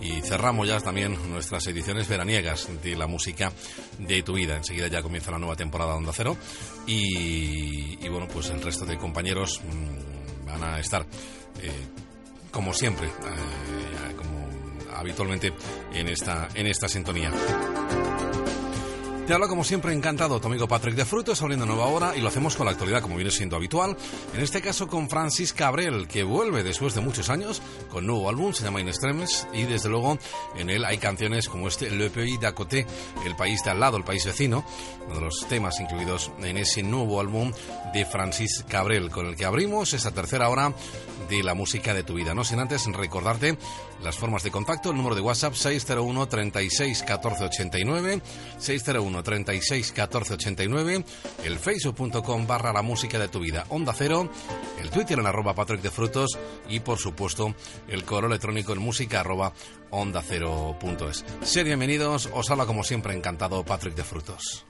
y 0.00 0.20
cerramos 0.22 0.66
ya 0.66 0.80
también 0.80 1.16
nuestras 1.30 1.66
ediciones 1.68 2.08
veraniegas 2.08 2.68
de 2.82 2.96
la 2.96 3.06
música 3.06 3.52
de 3.98 4.22
tu 4.22 4.32
vida. 4.32 4.56
Enseguida 4.56 4.88
ya 4.88 5.02
comienza 5.02 5.30
la 5.30 5.38
nueva 5.38 5.56
temporada 5.56 5.94
Onda 5.94 6.12
Cero 6.12 6.36
y, 6.86 8.04
y 8.04 8.08
bueno, 8.08 8.26
pues 8.26 8.50
el 8.50 8.60
resto 8.62 8.84
de 8.84 8.98
compañeros 8.98 9.60
mm, 9.60 10.46
van 10.46 10.64
a 10.64 10.80
estar 10.80 11.06
eh, 11.62 11.70
como 12.50 12.74
siempre, 12.74 13.06
eh, 13.06 14.14
como 14.16 14.39
habitualmente 15.00 15.52
en 15.94 16.08
esta, 16.08 16.48
en 16.54 16.66
esta 16.66 16.88
sintonía. 16.88 17.32
Te 19.30 19.34
habla 19.34 19.46
como 19.46 19.62
siempre 19.62 19.92
encantado 19.92 20.40
tu 20.40 20.48
amigo 20.48 20.66
Patrick 20.66 20.96
de 20.96 21.04
Frutos 21.04 21.40
abriendo 21.40 21.64
nueva 21.64 21.86
hora 21.86 22.16
y 22.16 22.20
lo 22.20 22.26
hacemos 22.26 22.56
con 22.56 22.66
la 22.66 22.72
actualidad 22.72 23.00
como 23.00 23.14
viene 23.14 23.30
siendo 23.30 23.54
habitual. 23.54 23.96
En 24.34 24.40
este 24.40 24.60
caso 24.60 24.88
con 24.88 25.08
Francis 25.08 25.52
Cabrel 25.52 26.08
que 26.08 26.24
vuelve 26.24 26.64
después 26.64 26.96
de 26.96 27.00
muchos 27.00 27.30
años 27.30 27.62
con 27.90 28.08
nuevo 28.08 28.28
álbum, 28.28 28.52
se 28.52 28.64
llama 28.64 28.80
In 28.80 28.88
Extremes 28.88 29.46
y 29.52 29.62
desde 29.62 29.88
luego 29.88 30.18
en 30.56 30.68
él 30.68 30.84
hay 30.84 30.98
canciones 30.98 31.48
como 31.48 31.68
este 31.68 31.92
Le 31.92 32.10
Pays 32.10 32.40
d'à 32.40 32.56
côté, 32.56 32.84
el 33.24 33.36
país 33.36 33.62
de 33.62 33.70
al 33.70 33.78
lado, 33.78 33.98
el 33.98 34.02
país 34.02 34.26
vecino, 34.26 34.64
uno 35.06 35.14
de 35.14 35.20
los 35.20 35.46
temas 35.48 35.78
incluidos 35.78 36.32
en 36.42 36.56
ese 36.56 36.82
nuevo 36.82 37.20
álbum 37.20 37.52
de 37.94 38.04
Francis 38.06 38.64
Cabrel 38.68 39.10
con 39.10 39.26
el 39.26 39.36
que 39.36 39.44
abrimos 39.44 39.92
esta 39.92 40.10
tercera 40.10 40.48
hora 40.48 40.74
de 41.28 41.44
la 41.44 41.54
música 41.54 41.94
de 41.94 42.02
tu 42.02 42.14
vida. 42.14 42.34
No 42.34 42.42
sin 42.42 42.58
antes 42.58 42.84
recordarte 42.86 43.56
las 44.02 44.16
formas 44.16 44.42
de 44.42 44.50
contacto, 44.50 44.90
el 44.90 44.96
número 44.96 45.14
de 45.14 45.20
WhatsApp 45.20 45.54
601 45.54 46.26
36 46.26 47.04
14 47.04 47.44
89, 47.44 48.22
601 48.58 49.19
36 49.22 49.92
14 49.92 50.34
89, 50.34 51.04
el 51.44 51.58
facebook.com 51.58 52.46
barra 52.46 52.72
la 52.72 52.82
música 52.82 53.18
de 53.18 53.28
tu 53.28 53.40
vida, 53.40 53.64
Onda 53.68 53.92
Cero, 53.92 54.30
el 54.80 54.90
Twitter 54.90 55.18
en 55.18 55.26
arroba 55.26 55.54
Patrick 55.54 55.82
de 55.82 55.90
Frutos 55.90 56.38
y 56.68 56.80
por 56.80 56.98
supuesto 56.98 57.54
el 57.88 58.04
correo 58.04 58.28
electrónico 58.28 58.72
en 58.72 58.80
música 58.80 59.20
arroba 59.20 59.52
onda 59.90 60.22
cero 60.22 60.76
es. 61.10 61.24
Ser 61.42 61.64
bienvenidos, 61.64 62.28
os 62.32 62.50
habla 62.50 62.66
como 62.66 62.84
siempre 62.84 63.14
encantado 63.14 63.64
Patrick 63.64 63.94
de 63.94 64.04
Frutos. 64.04 64.64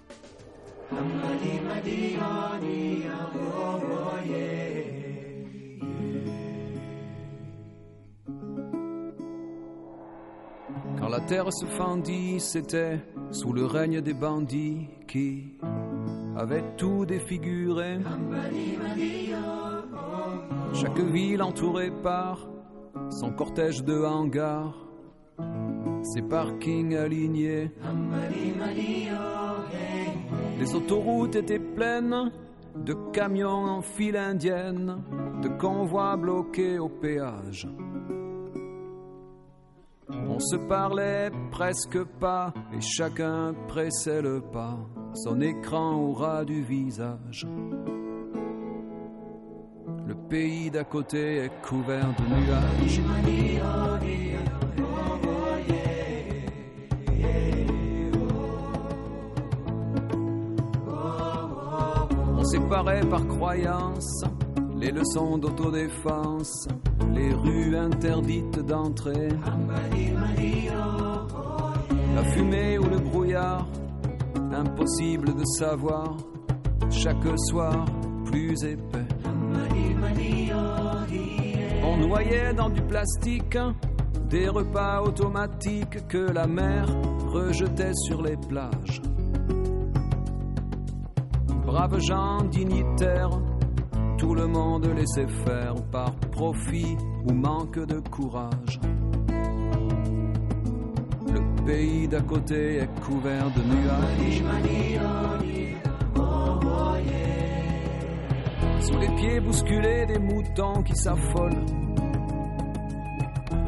Quand 11.00 11.08
la 11.08 11.20
terre 11.20 11.52
se 11.52 11.64
fendit, 11.64 12.40
c'était 12.40 13.00
sous 13.30 13.52
le 13.52 13.64
règne 13.64 14.02
des 14.02 14.12
bandits 14.12 14.88
qui 15.08 15.56
avaient 16.36 16.76
tout 16.76 17.06
défiguré. 17.06 17.98
Chaque 20.74 20.98
ville 20.98 21.42
entourée 21.42 21.90
par 22.02 22.48
son 23.10 23.30
cortège 23.32 23.82
de 23.82 24.04
hangars, 24.04 24.76
ses 26.02 26.22
parkings 26.22 26.94
alignés. 26.96 27.70
Les 30.58 30.74
autoroutes 30.74 31.36
étaient 31.36 31.58
pleines 31.58 32.30
de 32.76 32.94
camions 33.12 33.64
en 33.64 33.80
file 33.82 34.16
indienne, 34.16 35.02
de 35.42 35.48
convois 35.48 36.16
bloqués 36.16 36.78
au 36.78 36.88
péage. 36.88 37.66
On 40.28 40.38
se 40.38 40.56
parlait 40.56 41.30
presque 41.50 42.02
pas 42.18 42.52
et 42.72 42.80
chacun 42.80 43.54
pressait 43.68 44.22
le 44.22 44.40
pas, 44.40 44.78
son 45.14 45.40
écran 45.40 45.96
au 45.96 46.12
ras 46.12 46.44
du 46.44 46.62
visage. 46.62 47.46
Le 50.06 50.14
pays 50.14 50.70
d'à 50.70 50.84
côté 50.84 51.44
est 51.44 51.62
couvert 51.62 52.08
de 52.18 52.24
nuages. 52.34 53.00
On 62.36 62.44
séparait 62.44 63.06
par 63.08 63.26
croyance 63.26 64.24
les 64.80 64.90
leçons 64.90 65.36
d'autodéfense, 65.36 66.66
les 67.12 67.32
rues 67.34 67.76
interdites 67.76 68.60
d'entrée. 68.60 69.28
La 72.14 72.24
fumée 72.24 72.78
ou 72.78 72.84
le 72.84 72.98
brouillard, 72.98 73.68
impossible 74.52 75.34
de 75.34 75.44
savoir, 75.44 76.16
chaque 76.90 77.38
soir 77.48 77.84
plus 78.24 78.64
épais. 78.64 78.98
On 81.84 81.96
noyait 81.98 82.54
dans 82.54 82.70
du 82.70 82.80
plastique 82.82 83.58
des 84.28 84.48
repas 84.48 85.02
automatiques 85.02 86.06
que 86.08 86.30
la 86.32 86.46
mer 86.46 86.86
rejetait 87.28 87.94
sur 87.94 88.22
les 88.22 88.36
plages. 88.36 89.02
Braves 91.66 92.00
gens 92.00 92.42
dignitaires, 92.44 93.30
tout 94.20 94.34
le 94.34 94.46
monde 94.46 94.86
laissait 94.94 95.26
faire 95.46 95.74
par 95.90 96.14
profit 96.30 96.94
ou 97.24 97.32
manque 97.32 97.78
de 97.78 98.00
courage. 98.00 98.78
Le 101.26 101.64
pays 101.64 102.06
d'à 102.06 102.20
côté 102.20 102.80
est 102.80 103.00
couvert 103.00 103.50
de 103.50 103.62
nuages. 103.62 104.42
Sous 108.80 108.98
les 108.98 109.08
pieds 109.16 109.40
bousculés 109.40 110.04
des 110.04 110.18
moutons 110.18 110.82
qui 110.82 110.94
s'affolent. 110.94 111.64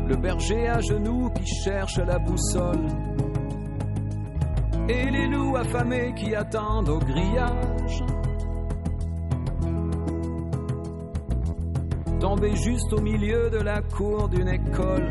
Le 0.06 0.16
berger 0.16 0.68
à 0.68 0.80
genoux 0.80 1.30
qui 1.30 1.46
cherche 1.46 1.96
la 1.96 2.18
boussole. 2.18 2.86
Et 4.90 5.10
les 5.10 5.28
loups 5.28 5.56
affamés 5.56 6.12
qui 6.14 6.34
attendent 6.34 6.90
au 6.90 6.98
grillage. 6.98 8.04
Tombé 12.22 12.54
juste 12.54 12.92
au 12.92 13.00
milieu 13.00 13.50
de 13.50 13.58
la 13.58 13.82
cour 13.82 14.28
d'une 14.28 14.46
école. 14.46 15.10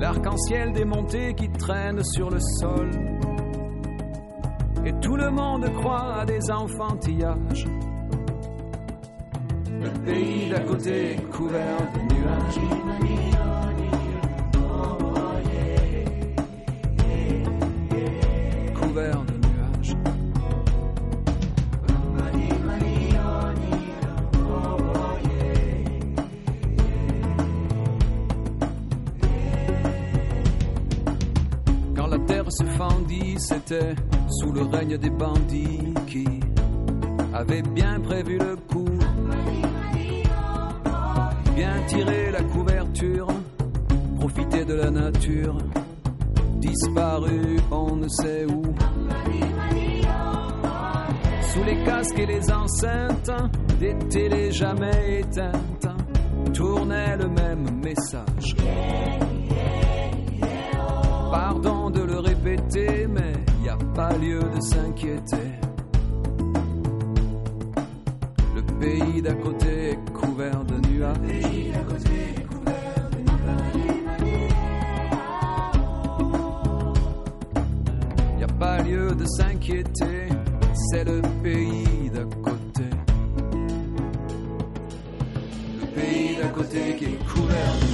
L'arc-en-ciel 0.00 0.72
démonté 0.72 1.34
qui 1.34 1.50
traîne 1.50 2.02
sur 2.02 2.30
le 2.30 2.40
sol. 2.40 2.90
Et 4.86 4.92
tout 5.02 5.16
le 5.16 5.30
monde 5.30 5.70
croit 5.74 6.14
à 6.14 6.24
des 6.24 6.50
enfantillages. 6.50 7.66
Le 9.82 9.90
pays 10.02 10.48
d'à 10.48 10.60
côté 10.60 11.16
couvert 11.30 11.76
de 11.92 12.14
nuages. 12.14 13.41
C'était 33.48 33.94
sous 34.28 34.52
le 34.52 34.62
règne 34.62 34.96
des 34.98 35.10
bandits 35.10 35.94
qui 36.06 36.26
avaient 37.34 37.62
bien 37.62 37.98
prévu 38.00 38.38
le 38.38 38.56
coup. 38.56 38.98
Bien 41.56 41.82
tirer 41.86 42.30
la 42.30 42.42
couverture, 42.44 43.26
profiter 44.18 44.64
de 44.64 44.74
la 44.74 44.90
nature, 44.90 45.56
disparu 46.56 47.56
on 47.70 47.96
ne 47.96 48.08
sait 48.08 48.46
où. 48.46 48.62
Sous 51.52 51.64
les 51.64 51.84
casques 51.84 52.18
et 52.18 52.26
les 52.26 52.50
enceintes, 52.50 53.30
des 53.78 53.94
télés 54.08 54.52
jamais 54.52 55.20
éteintes, 55.20 55.88
tournait 56.54 57.16
le 57.16 57.28
même 57.28 57.80
message. 57.82 58.56
Pardon 61.30 61.90
de 61.90 62.02
le 62.02 62.18
répéter, 62.18 63.06
mais 63.08 63.31
pas 63.94 64.16
lieu 64.16 64.40
de 64.40 64.60
s'inquiéter. 64.60 65.52
Le 68.54 68.62
pays 68.80 69.22
d'à 69.22 69.34
côté 69.34 69.90
est 69.90 70.12
couvert 70.12 70.64
de 70.64 70.88
nuages. 70.88 71.18
Y 78.38 78.44
a 78.44 78.48
pas 78.58 78.82
lieu 78.82 79.14
de 79.14 79.24
s'inquiéter, 79.26 80.28
c'est 80.90 81.04
le 81.04 81.20
pays 81.42 82.10
d'à 82.10 82.24
côté. 82.42 82.88
Le 85.80 85.86
pays 85.94 86.36
d'à 86.36 86.48
côté 86.48 86.96
qui 86.98 87.04
est 87.04 87.18
couvert 87.28 87.74
de 87.80 87.91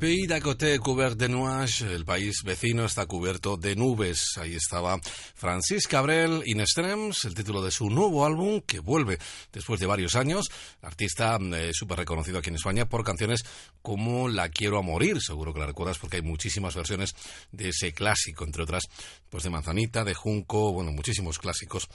Pays 0.00 0.28
de 0.28 1.92
el 1.94 2.04
país 2.06 2.42
vecino 2.42 2.86
está 2.86 3.04
cubierto 3.04 3.58
de 3.58 3.76
nubes. 3.76 4.38
Ahí 4.38 4.54
estaba 4.54 4.98
Francis 5.34 5.86
Cabrel 5.86 6.42
in 6.46 6.60
Extremes, 6.60 7.26
el 7.26 7.34
título 7.34 7.60
de 7.60 7.70
su 7.70 7.90
nuevo 7.90 8.24
álbum 8.24 8.62
que 8.62 8.78
vuelve 8.78 9.18
después 9.52 9.78
de 9.78 9.84
varios 9.84 10.16
años. 10.16 10.50
Artista 10.80 11.38
eh, 11.54 11.72
súper 11.74 11.98
reconocido 11.98 12.38
aquí 12.38 12.48
en 12.48 12.54
España 12.54 12.88
por 12.88 13.04
canciones 13.04 13.44
como 13.82 14.30
La 14.30 14.48
quiero 14.48 14.78
a 14.78 14.82
morir, 14.82 15.20
seguro 15.20 15.52
que 15.52 15.60
la 15.60 15.66
recuerdas 15.66 15.98
porque 15.98 16.16
hay 16.16 16.22
muchísimas 16.22 16.74
versiones 16.74 17.14
de 17.52 17.68
ese 17.68 17.92
clásico, 17.92 18.44
entre 18.44 18.62
otras, 18.62 18.84
pues 19.28 19.44
de 19.44 19.50
Manzanita, 19.50 20.02
de 20.02 20.14
Junco, 20.14 20.72
bueno, 20.72 20.92
muchísimos 20.92 21.38
clásicos, 21.38 21.88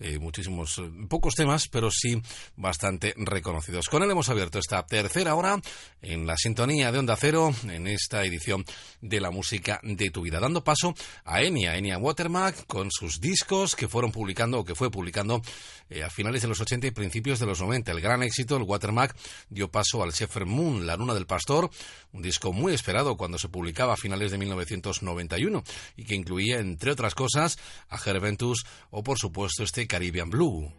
eh, 0.00 0.18
muchísimos, 0.18 0.78
eh, 0.78 0.90
pocos 1.08 1.34
temas, 1.34 1.68
pero 1.68 1.90
sí 1.90 2.20
bastante 2.56 3.14
reconocidos. 3.16 3.88
Con 3.88 4.02
él 4.02 4.10
hemos 4.10 4.28
abierto 4.28 4.58
esta 4.58 4.84
tercera 4.86 5.34
hora 5.34 5.60
en 6.02 6.26
la 6.26 6.36
sintonía 6.36 6.90
de 6.90 6.98
Onda 6.98 7.16
Cero, 7.16 7.54
en 7.68 7.86
esta 7.86 8.24
edición 8.24 8.64
de 9.00 9.20
la 9.20 9.30
música 9.30 9.78
de 9.82 10.10
tu 10.10 10.22
vida, 10.22 10.40
dando 10.40 10.64
paso 10.64 10.94
a 11.24 11.42
Enya, 11.42 11.76
Enya 11.76 11.98
Watermark, 11.98 12.66
con 12.66 12.90
sus 12.90 13.20
discos 13.20 13.76
que 13.76 13.88
fueron 13.88 14.10
publicando 14.10 14.60
o 14.60 14.64
que 14.64 14.74
fue 14.74 14.90
publicando 14.90 15.42
eh, 15.90 16.02
a 16.02 16.10
finales 16.10 16.42
de 16.42 16.48
los 16.48 16.60
80 16.60 16.86
y 16.86 16.90
principios 16.92 17.38
de 17.38 17.46
los 17.46 17.60
90. 17.60 17.92
El 17.92 18.00
gran 18.00 18.22
éxito, 18.22 18.56
el 18.56 18.62
Watermark, 18.62 19.16
dio 19.48 19.70
paso 19.70 20.02
al 20.02 20.12
Shepherd 20.12 20.46
Moon, 20.46 20.86
La 20.86 20.96
Luna 20.96 21.14
del 21.14 21.26
Pastor, 21.26 21.70
un 22.12 22.22
disco 22.22 22.52
muy 22.52 22.72
esperado 22.72 23.16
cuando 23.16 23.38
se 23.38 23.48
publicaba 23.48 23.94
a 23.94 23.96
finales 23.96 24.30
de 24.30 24.38
1991 24.38 25.62
y 25.96 26.04
que 26.04 26.14
incluía, 26.14 26.58
entre 26.58 26.92
otras 26.92 27.14
cosas, 27.14 27.58
a 27.88 27.98
Herventus 28.04 28.64
o, 28.90 29.02
por 29.02 29.18
supuesto, 29.18 29.62
este 29.62 29.86
Caribbean 29.86 30.30
Blue. 30.30 30.72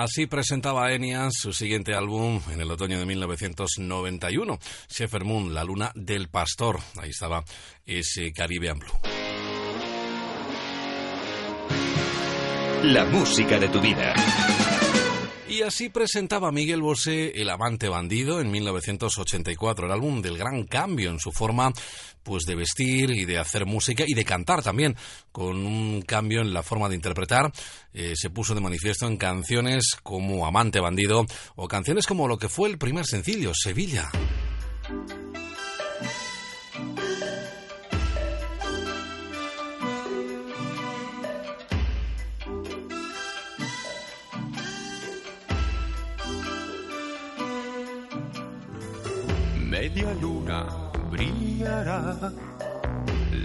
Así 0.00 0.28
presentaba 0.28 0.92
Enya 0.92 1.28
su 1.32 1.52
siguiente 1.52 1.92
álbum 1.92 2.40
en 2.52 2.60
el 2.60 2.70
otoño 2.70 3.00
de 3.00 3.04
1991, 3.04 4.60
Shepherd 4.88 5.24
Moon, 5.24 5.52
La 5.52 5.64
Luna 5.64 5.90
del 5.96 6.28
Pastor. 6.28 6.78
Ahí 7.00 7.10
estaba 7.10 7.42
ese 7.84 8.32
Caribbean 8.32 8.78
Blue. 8.78 8.92
La 12.84 13.06
música 13.06 13.58
de 13.58 13.68
tu 13.70 13.80
vida. 13.80 14.14
Y 15.58 15.62
así 15.62 15.88
presentaba 15.88 16.52
Miguel 16.52 16.82
Bosé 16.82 17.32
El 17.34 17.50
amante 17.50 17.88
bandido 17.88 18.40
en 18.40 18.48
1984, 18.48 19.86
el 19.86 19.92
álbum 19.92 20.22
del 20.22 20.38
gran 20.38 20.62
cambio 20.62 21.10
en 21.10 21.18
su 21.18 21.32
forma 21.32 21.72
pues 22.22 22.44
de 22.44 22.54
vestir 22.54 23.10
y 23.10 23.24
de 23.24 23.38
hacer 23.38 23.66
música 23.66 24.04
y 24.06 24.14
de 24.14 24.24
cantar 24.24 24.62
también, 24.62 24.94
con 25.32 25.66
un 25.66 26.02
cambio 26.02 26.42
en 26.42 26.52
la 26.52 26.62
forma 26.62 26.88
de 26.88 26.94
interpretar, 26.94 27.50
eh, 27.92 28.12
se 28.14 28.30
puso 28.30 28.54
de 28.54 28.60
manifiesto 28.60 29.08
en 29.08 29.16
canciones 29.16 29.96
como 30.04 30.46
Amante 30.46 30.78
bandido 30.78 31.26
o 31.56 31.66
canciones 31.66 32.06
como 32.06 32.28
lo 32.28 32.38
que 32.38 32.48
fue 32.48 32.68
el 32.68 32.78
primer 32.78 33.04
sencillo, 33.04 33.50
Sevilla. 33.52 34.12
Media 49.80 50.12
luna 50.20 50.66
brillará, 51.08 52.32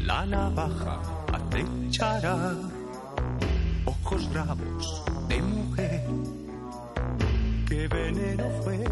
la 0.03 0.25
navaja 0.25 0.99
acechará, 1.31 2.55
ojos 3.85 4.27
bravos 4.33 5.03
de 5.29 5.39
mujer, 5.43 6.01
qué 7.69 7.87
veneno 7.87 8.45
fue. 8.63 8.83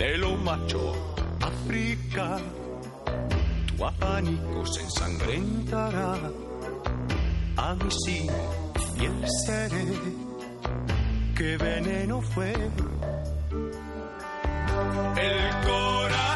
De 0.00 0.16
lo 0.16 0.34
macho, 0.34 0.94
África, 1.42 2.38
tu 3.66 3.84
abanico 3.84 4.64
se 4.64 4.80
ensangrentará. 4.80 6.14
A 7.58 7.74
mí 7.74 7.90
sí, 8.06 8.26
fiel 8.94 9.26
seré, 9.44 9.84
qué 11.36 11.58
veneno 11.58 12.22
fue. 12.22 12.50
El 15.16 15.66
corazón 15.68 16.29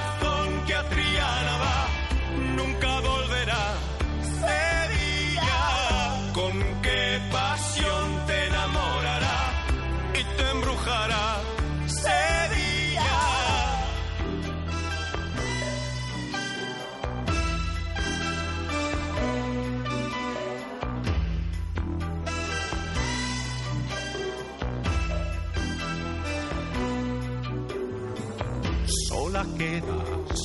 Sola 29.44 29.58
queda 29.58 29.96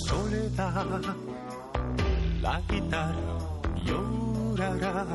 soledad, 0.08 1.16
la 2.42 2.62
guitarra 2.68 3.38
llorará, 3.86 5.06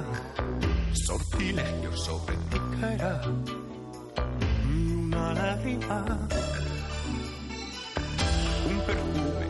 sortilegio 0.93 1.93
sobre 1.95 2.37
ti 2.51 2.59
caerá, 2.81 3.21
una 4.69 5.35
lágrima, 5.35 6.19
un 8.71 8.79
perfume, 8.87 9.47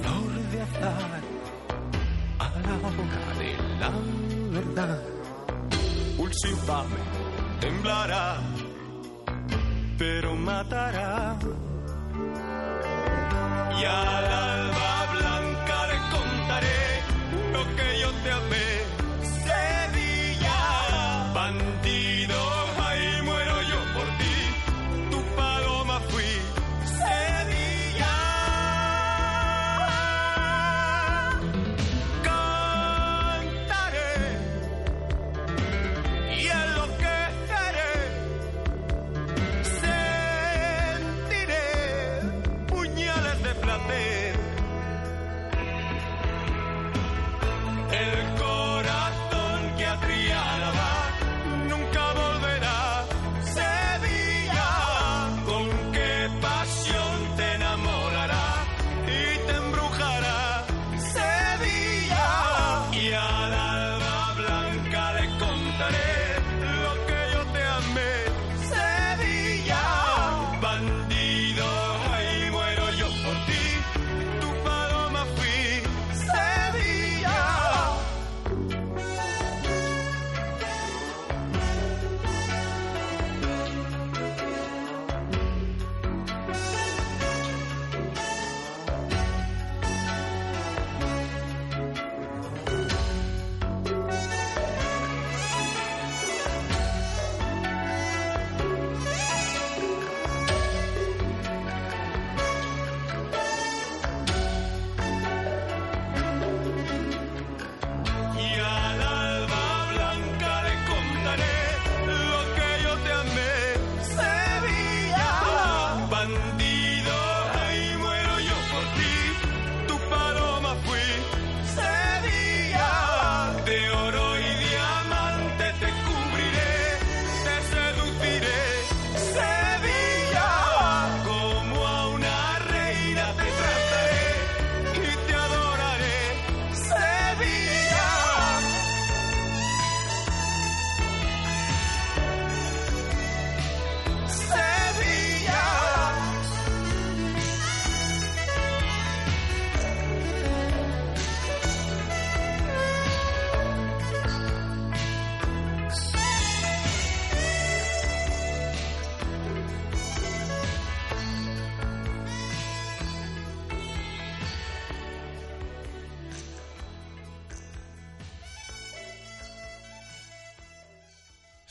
flor 0.00 0.32
de 0.50 0.62
azar, 0.62 1.20
a 2.38 2.48
la 2.66 2.74
hora 2.84 3.22
de 3.38 3.50
la 3.78 3.92
verdad, 4.50 5.02
pulso 6.16 6.48
infame 6.48 6.96
temblará, 7.60 8.40
pero 9.98 10.34
matará. 10.34 11.38
Y 13.80 13.84
al 13.84 14.26
alba 14.26 15.06
blanca 15.12 15.86
le 15.90 15.98
contaré 16.14 17.02
lo 17.52 17.64
que 17.76 18.00
yo 18.00 18.10
te 18.22 18.30
amé. 18.30 18.77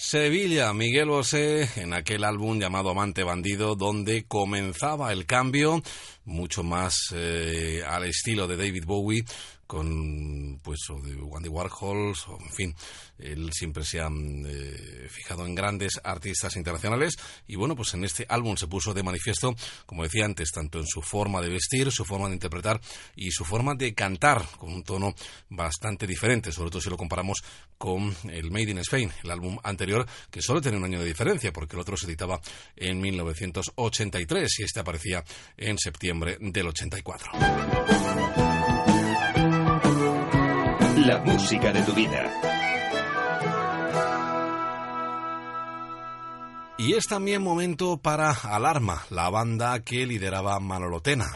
Sevilla, 0.09 0.71
Miguel 0.71 1.09
Bosé, 1.09 1.67
en 1.75 1.91
aquel 1.91 2.23
álbum 2.23 2.61
llamado 2.61 2.91
Amante 2.91 3.23
Bandido, 3.23 3.75
donde 3.75 4.23
comenzaba 4.23 5.11
el 5.11 5.25
cambio, 5.25 5.83
mucho 6.23 6.63
más 6.63 6.95
eh, 7.13 7.83
al 7.85 8.05
estilo 8.05 8.47
de 8.47 8.55
David 8.55 8.85
Bowie, 8.85 9.25
con 9.67 10.59
pues 10.63 10.79
o 10.89 10.99
de 11.01 11.15
Wandy 11.15 11.49
Warhol, 11.49 12.13
o, 12.27 12.39
en 12.41 12.51
fin, 12.51 12.75
él 13.19 13.51
siempre 13.53 13.83
se 13.83 13.99
ha 13.99 14.09
eh, 14.09 15.07
fijado 15.09 15.45
en 15.45 15.53
grandes 15.53 15.99
artistas 16.03 16.55
internacionales 16.55 17.15
y 17.47 17.55
bueno, 17.55 17.75
pues 17.75 17.93
en 17.93 18.03
este 18.03 18.25
álbum 18.29 18.55
se 18.55 18.67
puso 18.67 18.93
de 18.93 19.03
manifiesto, 19.03 19.55
como 19.85 20.03
decía 20.03 20.25
antes, 20.25 20.51
tanto 20.51 20.79
en 20.79 20.87
su 20.87 21.01
forma 21.01 21.41
de 21.41 21.49
vestir, 21.49 21.91
su 21.91 22.05
forma 22.05 22.27
de 22.29 22.35
interpretar 22.35 22.81
y 23.15 23.31
su 23.31 23.45
forma 23.45 23.75
de 23.75 23.93
cantar, 23.93 24.45
con 24.57 24.73
un 24.73 24.83
tono 24.83 25.13
bastante 25.49 26.07
diferente, 26.07 26.51
sobre 26.51 26.71
todo 26.71 26.81
si 26.81 26.89
lo 26.89 26.97
comparamos 26.97 27.43
con 27.77 28.15
el 28.29 28.49
Made 28.49 28.71
in 28.71 28.77
Spain, 28.79 29.11
el 29.23 29.31
álbum 29.31 29.57
anterior, 29.63 30.05
que 30.31 30.41
solo 30.41 30.61
tenía 30.61 30.79
un 30.79 30.85
año 30.85 30.99
de 30.99 31.05
diferencia, 31.05 31.51
porque 31.51 31.75
el 31.75 31.81
otro 31.81 31.97
se 31.97 32.07
editaba 32.07 32.39
en 32.75 32.99
1983 32.99 34.59
y 34.59 34.63
este 34.63 34.79
aparecía 34.79 35.23
en 35.57 35.77
septiembre 35.77 36.37
del 36.39 36.67
84. 36.67 38.56
La 41.07 41.19
música 41.19 41.71
de 41.71 41.81
tu 41.83 41.93
vida. 41.93 42.29
Y 46.77 46.95
es 46.95 47.07
también 47.07 47.41
momento 47.41 47.95
para 47.95 48.31
Alarma, 48.31 49.05
la 49.09 49.29
banda 49.29 49.79
que 49.85 50.05
lideraba 50.05 50.59
Manolo 50.59 50.99
Tena. 50.99 51.27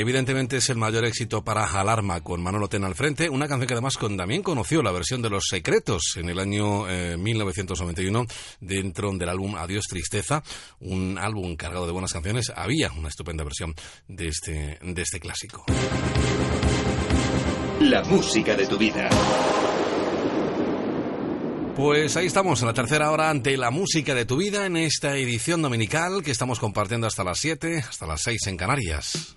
Evidentemente 0.00 0.58
es 0.58 0.70
el 0.70 0.76
mayor 0.76 1.04
éxito 1.04 1.42
para 1.42 1.64
Alarma 1.64 2.20
con 2.20 2.40
Manolo 2.40 2.68
Tena 2.68 2.86
al 2.86 2.94
frente, 2.94 3.28
una 3.28 3.48
canción 3.48 3.66
que 3.66 3.74
además 3.74 3.96
con- 3.96 4.16
también 4.16 4.44
conoció 4.44 4.80
la 4.80 4.92
versión 4.92 5.22
de 5.22 5.28
Los 5.28 5.46
Secretos 5.50 6.12
en 6.14 6.28
el 6.28 6.38
año 6.38 6.88
eh, 6.88 7.16
1991 7.16 8.24
dentro 8.60 9.10
del 9.12 9.28
álbum 9.28 9.56
Adiós 9.56 9.86
Tristeza, 9.88 10.44
un 10.78 11.18
álbum 11.18 11.56
cargado 11.56 11.84
de 11.86 11.90
buenas 11.90 12.12
canciones. 12.12 12.52
Había 12.54 12.92
una 12.92 13.08
estupenda 13.08 13.42
versión 13.42 13.74
de 14.06 14.28
este, 14.28 14.78
de 14.80 15.02
este 15.02 15.18
clásico. 15.18 15.64
La 17.80 18.04
música 18.04 18.54
de 18.54 18.68
tu 18.68 18.78
vida. 18.78 19.08
Pues 21.74 22.16
ahí 22.16 22.26
estamos, 22.26 22.60
en 22.60 22.68
la 22.68 22.74
tercera 22.74 23.10
hora 23.10 23.30
ante 23.30 23.56
la 23.56 23.72
música 23.72 24.14
de 24.14 24.24
tu 24.24 24.36
vida 24.36 24.64
en 24.66 24.76
esta 24.76 25.16
edición 25.16 25.60
dominical 25.60 26.22
que 26.22 26.30
estamos 26.30 26.60
compartiendo 26.60 27.08
hasta 27.08 27.24
las 27.24 27.40
7, 27.40 27.78
hasta 27.78 28.06
las 28.06 28.22
6 28.22 28.46
en 28.46 28.56
Canarias. 28.56 29.34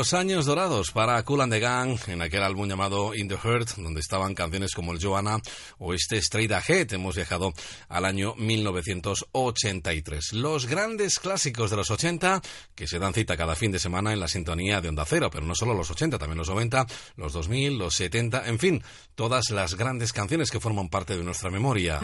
Los 0.00 0.14
años 0.14 0.46
dorados 0.46 0.92
para 0.92 1.22
Cool 1.24 1.42
and 1.42 1.52
the 1.52 1.60
Gang 1.60 1.98
en 2.06 2.22
aquel 2.22 2.42
álbum 2.42 2.66
llamado 2.66 3.14
In 3.14 3.28
the 3.28 3.34
Hurt, 3.34 3.76
donde 3.76 4.00
estaban 4.00 4.34
canciones 4.34 4.72
como 4.72 4.92
el 4.92 4.98
Joanna 4.98 5.42
o 5.76 5.92
este 5.92 6.16
Straight 6.16 6.50
Ahead. 6.52 6.94
Hemos 6.94 7.16
viajado 7.16 7.52
al 7.86 8.06
año 8.06 8.34
1983. 8.36 10.32
Los 10.32 10.64
grandes 10.64 11.20
clásicos 11.20 11.70
de 11.70 11.76
los 11.76 11.90
80 11.90 12.40
que 12.74 12.88
se 12.88 12.98
dan 12.98 13.12
cita 13.12 13.36
cada 13.36 13.54
fin 13.54 13.72
de 13.72 13.78
semana 13.78 14.14
en 14.14 14.20
la 14.20 14.28
sintonía 14.28 14.80
de 14.80 14.88
Onda 14.88 15.04
Cero, 15.04 15.28
pero 15.30 15.44
no 15.44 15.54
solo 15.54 15.74
los 15.74 15.90
80, 15.90 16.16
también 16.16 16.38
los 16.38 16.48
90, 16.48 16.86
los 17.16 17.34
2000, 17.34 17.76
los 17.76 17.94
70, 17.94 18.48
en 18.48 18.58
fin, 18.58 18.82
todas 19.14 19.50
las 19.50 19.74
grandes 19.74 20.14
canciones 20.14 20.50
que 20.50 20.60
forman 20.60 20.88
parte 20.88 21.14
de 21.14 21.24
nuestra 21.24 21.50
memoria. 21.50 22.00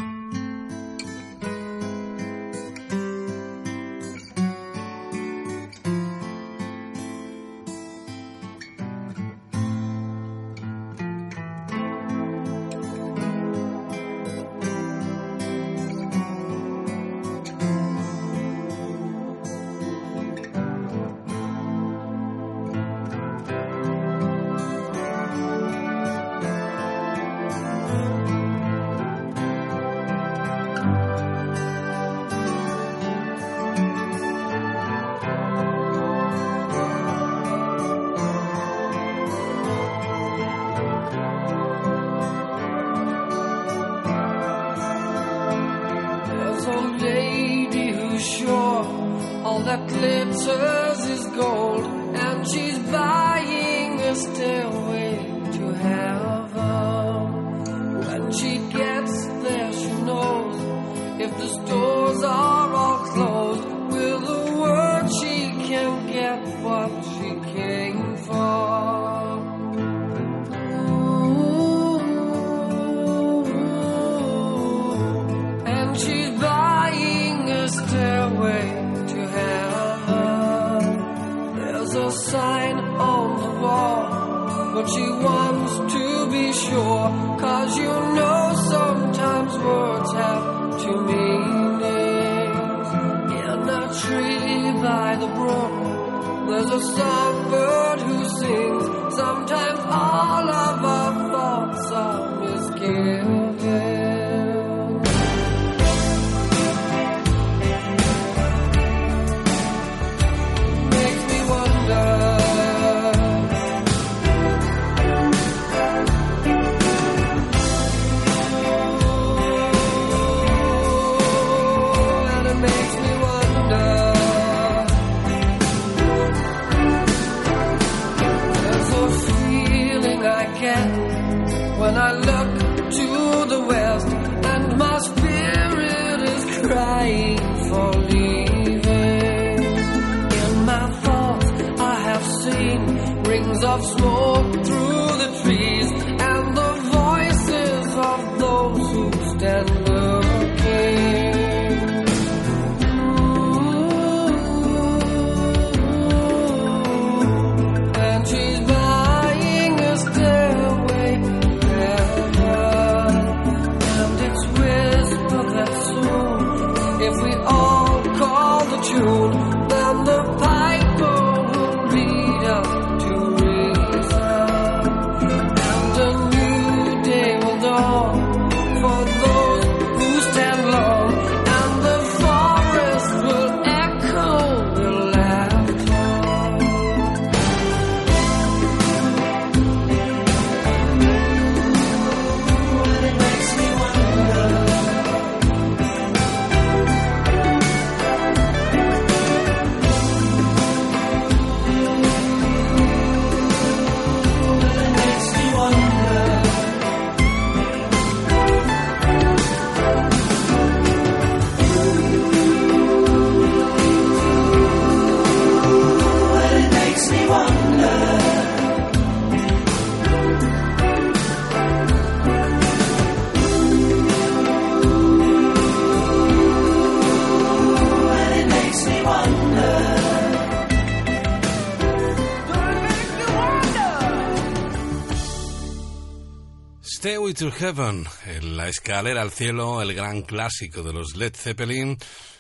to 237.37 237.51
Heaven, 237.51 238.07
en 238.27 238.57
La 238.57 238.69
escalera 238.69 239.21
al 239.21 239.31
cielo, 239.31 239.83
el 239.83 239.95
gran 239.95 240.23
clásico 240.23 240.83
de 240.83 240.93
los 240.93 241.17
Led 241.17 241.35
Zeppelin. 241.35 241.99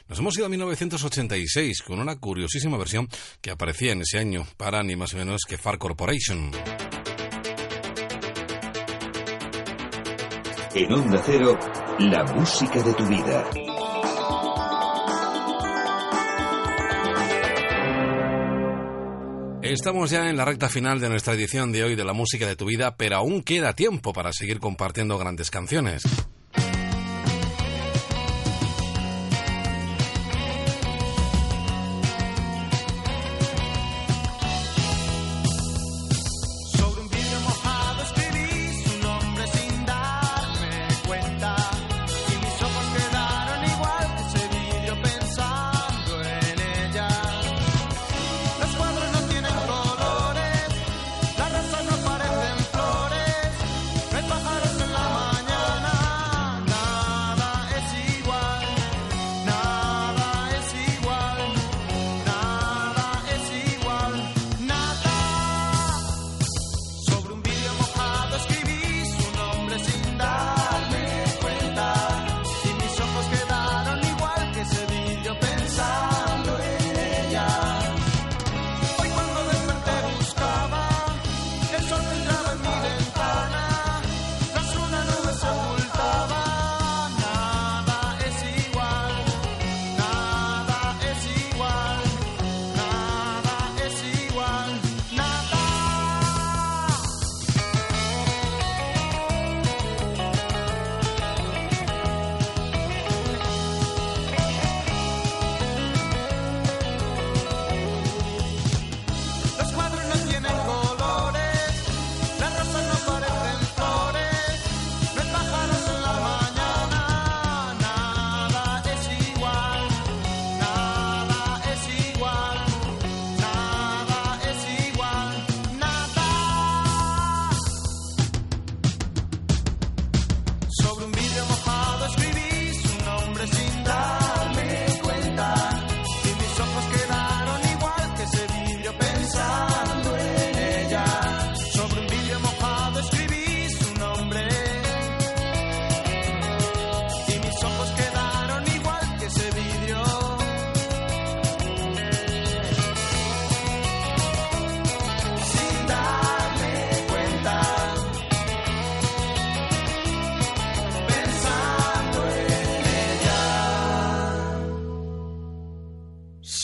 Nos 0.09 0.19
hemos 0.19 0.37
ido 0.37 0.47
a 0.47 0.49
1986 0.49 1.83
con 1.83 2.01
una 2.01 2.17
curiosísima 2.17 2.79
versión 2.79 3.07
que 3.43 3.51
aparecía 3.51 3.93
en 3.93 4.01
ese 4.01 4.19
año 4.19 4.47
para 4.57 4.83
ni 4.83 4.97
más 4.97 5.13
o 5.13 5.19
menos 5.19 5.43
que 5.47 5.59
Far 5.59 5.77
Corporation. 5.77 6.51
En 10.75 10.93
Onda 10.93 11.23
Cero, 11.27 11.59
la 11.99 12.25
música 12.35 12.83
de 12.83 12.95
tu 12.95 13.07
vida. 13.07 13.66
Estamos 19.87 20.11
ya 20.11 20.29
en 20.29 20.37
la 20.37 20.45
recta 20.45 20.69
final 20.69 20.99
de 20.99 21.09
nuestra 21.09 21.35
edición 21.35 21.71
de 21.71 21.85
hoy 21.85 21.95
de 21.95 22.05
la 22.05 22.13
música 22.13 22.45
de 22.45 22.57
tu 22.57 22.65
vida, 22.65 22.97
pero 22.97 23.19
aún 23.19 23.41
queda 23.41 23.77
tiempo 23.77 24.13
para 24.13 24.33
seguir 24.33 24.59
compartiendo 24.59 25.17
grandes 25.17 25.49
canciones. 25.49 26.03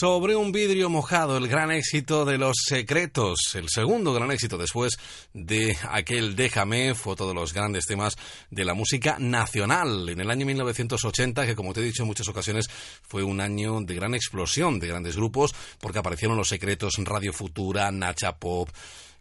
Sobre 0.03 0.35
un 0.35 0.51
vidrio 0.51 0.89
mojado, 0.89 1.37
el 1.37 1.47
gran 1.47 1.71
éxito 1.71 2.25
de 2.25 2.37
Los 2.37 2.57
Secretos, 2.67 3.37
el 3.55 3.69
segundo 3.69 4.11
gran 4.11 4.31
éxito 4.31 4.57
después 4.57 4.97
de 5.33 5.77
aquel 5.89 6.35
Déjame, 6.35 6.93
fue 6.93 7.13
otro 7.13 7.29
de 7.29 7.33
los 7.33 7.53
grandes 7.53 7.85
temas 7.85 8.17
de 8.51 8.65
la 8.65 8.73
música 8.73 9.15
nacional 9.17 10.09
en 10.09 10.19
el 10.19 10.29
año 10.29 10.45
1980, 10.45 11.45
que 11.45 11.55
como 11.55 11.71
te 11.71 11.79
he 11.79 11.85
dicho 11.85 12.03
en 12.03 12.07
muchas 12.07 12.27
ocasiones 12.27 12.65
fue 13.01 13.23
un 13.23 13.39
año 13.39 13.79
de 13.79 13.95
gran 13.95 14.13
explosión 14.13 14.77
de 14.77 14.87
grandes 14.87 15.15
grupos, 15.15 15.55
porque 15.79 15.99
aparecieron 15.99 16.35
Los 16.35 16.49
Secretos, 16.49 16.95
Radio 16.97 17.31
Futura, 17.31 17.89
Nacha 17.89 18.35
Pop, 18.35 18.67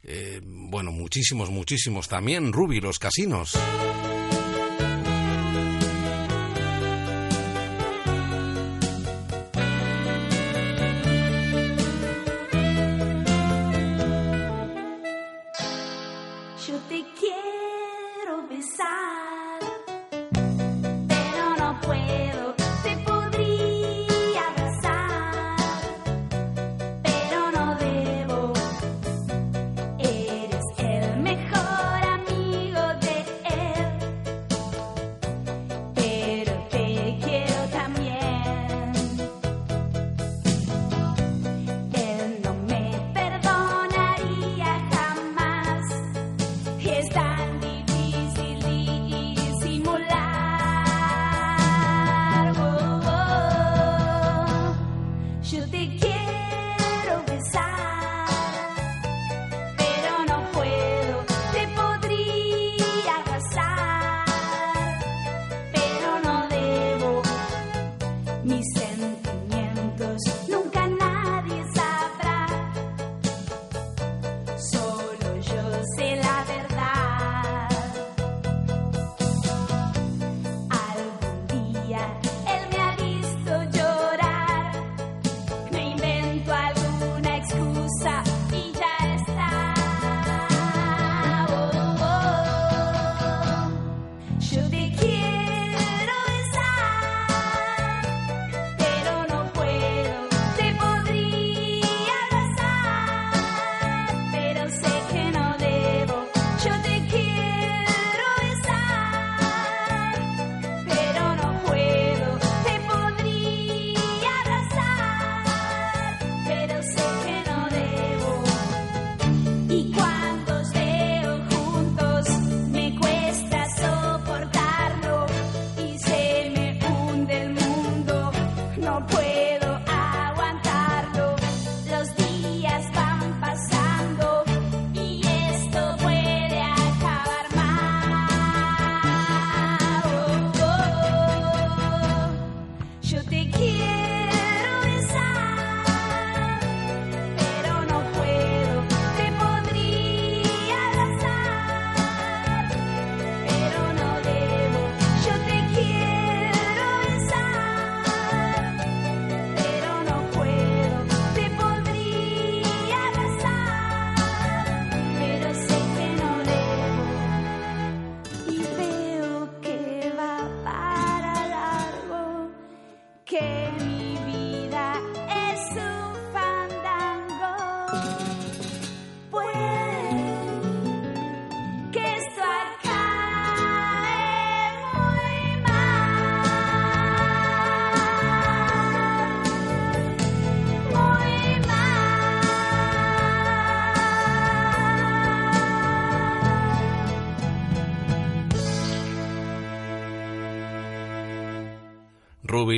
eh, 0.02 0.40
bueno, 0.42 0.90
muchísimos, 0.90 1.48
muchísimos 1.48 2.08
también, 2.08 2.52
Ruby, 2.52 2.80
Los 2.80 2.98
Casinos. 2.98 3.56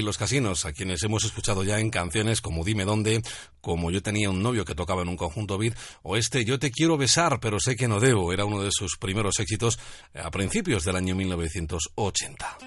Los 0.02 0.18
casinos, 0.18 0.64
a 0.64 0.73
quienes 0.73 1.02
hemos 1.02 1.24
escuchado 1.24 1.64
ya 1.64 1.78
en 1.78 1.90
canciones 1.90 2.40
como 2.40 2.64
Dime 2.64 2.84
dónde, 2.84 3.23
como 3.60 3.90
Yo 3.90 4.02
tenía 4.02 4.31
un 4.31 4.42
novio 4.42 4.64
que 4.64 4.74
tocaba 4.74 5.02
en 5.02 5.08
un 5.08 5.16
conjunto 5.16 5.58
beat, 5.58 5.76
o 6.02 6.16
este 6.16 6.44
Yo 6.44 6.58
te 6.58 6.70
quiero 6.70 6.97
besar, 6.97 7.40
pero 7.40 7.60
sé 7.60 7.76
que 7.76 7.89
no 7.89 8.00
debo, 8.00 8.32
era 8.32 8.44
uno 8.44 8.62
de 8.62 8.70
sus 8.73 8.97
primeros 8.97 9.39
éxitos 9.39 9.78
a 10.14 10.31
principios 10.31 10.84
del 10.84 10.97
año 10.97 11.14
1980. 11.14 12.58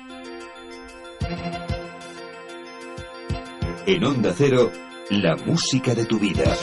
En 3.85 4.03
Onda 4.03 4.33
Cero, 4.38 4.72
la 5.09 5.35
música 5.38 5.95
de 5.95 6.06
tu 6.06 6.19
vida. 6.19 6.56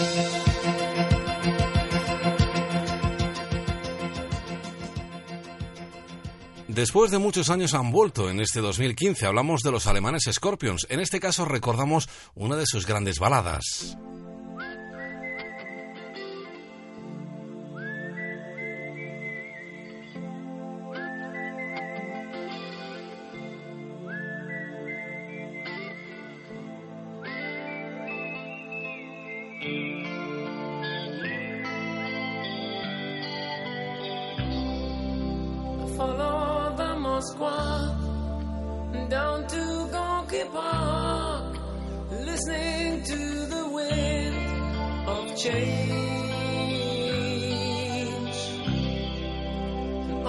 Después 6.75 7.13
de 7.13 7.19
muchos 7.19 7.51
años 7.51 7.73
han 7.73 7.93
vuelto 7.93 8.29
en 8.29 8.41
este 8.41 8.61
2015. 8.61 9.27
Hablamos 9.27 9.61
de 9.63 9.71
los 9.71 9.87
alemanes 9.87 10.25
Scorpions. 10.29 10.89
En 10.91 10.99
este 10.99 11.21
caso 11.21 11.45
recordamos 11.45 12.09
una 12.35 12.57
de 12.57 12.67
sus 12.67 12.85
grandes 12.85 13.21
baladas. 13.21 13.97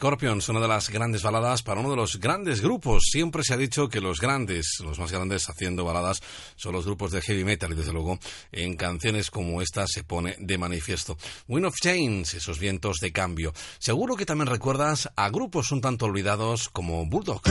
Scorpions, 0.00 0.48
una 0.48 0.60
de 0.60 0.68
las 0.68 0.88
grandes 0.88 1.22
baladas 1.22 1.62
para 1.62 1.80
uno 1.80 1.90
de 1.90 1.96
los 1.96 2.18
grandes 2.18 2.62
grupos. 2.62 3.02
Siempre 3.10 3.42
se 3.44 3.52
ha 3.52 3.58
dicho 3.58 3.90
que 3.90 4.00
los 4.00 4.18
grandes, 4.18 4.78
los 4.82 4.98
más 4.98 5.12
grandes 5.12 5.46
haciendo 5.50 5.84
baladas, 5.84 6.22
son 6.56 6.72
los 6.72 6.86
grupos 6.86 7.12
de 7.12 7.20
heavy 7.20 7.44
metal 7.44 7.72
y 7.72 7.74
desde 7.74 7.92
luego 7.92 8.18
en 8.50 8.76
canciones 8.76 9.30
como 9.30 9.60
esta 9.60 9.86
se 9.86 10.02
pone 10.02 10.36
de 10.38 10.56
manifiesto. 10.56 11.18
Wind 11.48 11.66
of 11.66 11.74
Change, 11.78 12.38
esos 12.38 12.58
vientos 12.58 12.96
de 13.00 13.12
cambio. 13.12 13.52
Seguro 13.78 14.16
que 14.16 14.24
también 14.24 14.46
recuerdas 14.46 15.10
a 15.16 15.28
grupos 15.28 15.70
un 15.70 15.82
tanto 15.82 16.06
olvidados 16.06 16.70
como 16.70 17.04
Bulldog. 17.04 17.42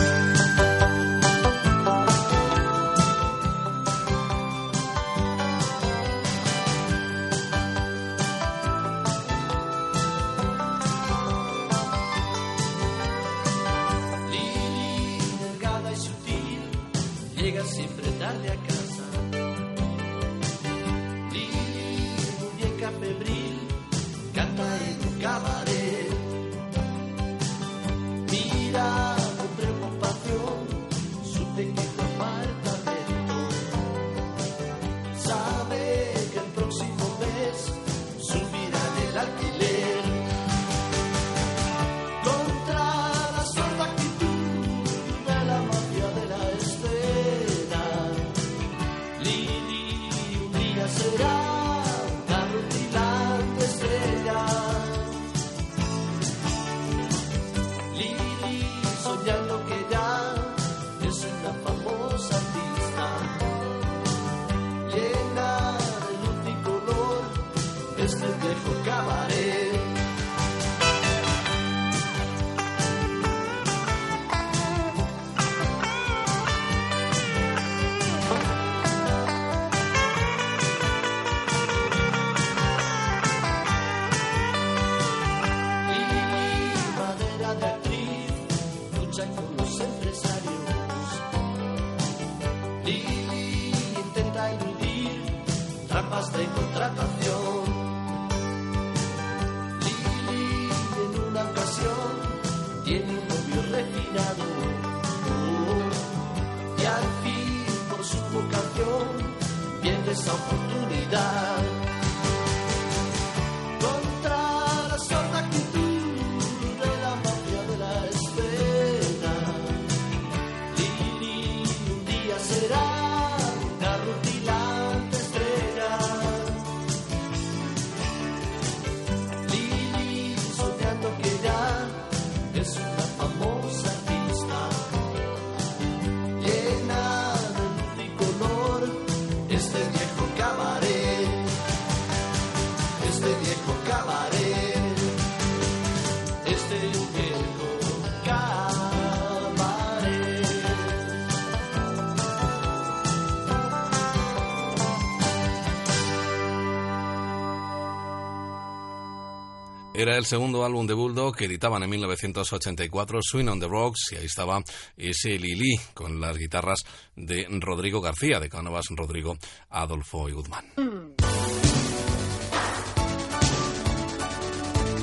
Era 159.99 160.15
el 160.15 160.25
segundo 160.25 160.63
álbum 160.63 160.87
de 160.87 160.93
Bulldog 160.93 161.35
que 161.35 161.43
editaban 161.43 161.83
en 161.83 161.89
1984, 161.89 163.19
Swing 163.21 163.49
on 163.49 163.59
the 163.59 163.67
Rocks, 163.67 164.13
y 164.13 164.15
ahí 164.15 164.27
estaba 164.27 164.63
ese 164.95 165.37
Lili 165.37 165.75
con 165.93 166.21
las 166.21 166.37
guitarras 166.37 166.85
de 167.17 167.45
Rodrigo 167.59 167.99
García, 167.99 168.39
de 168.39 168.47
Cánovas 168.47 168.85
Rodrigo 168.91 169.37
Adolfo 169.69 170.29
y 170.29 170.31
Guzmán. 170.31 170.63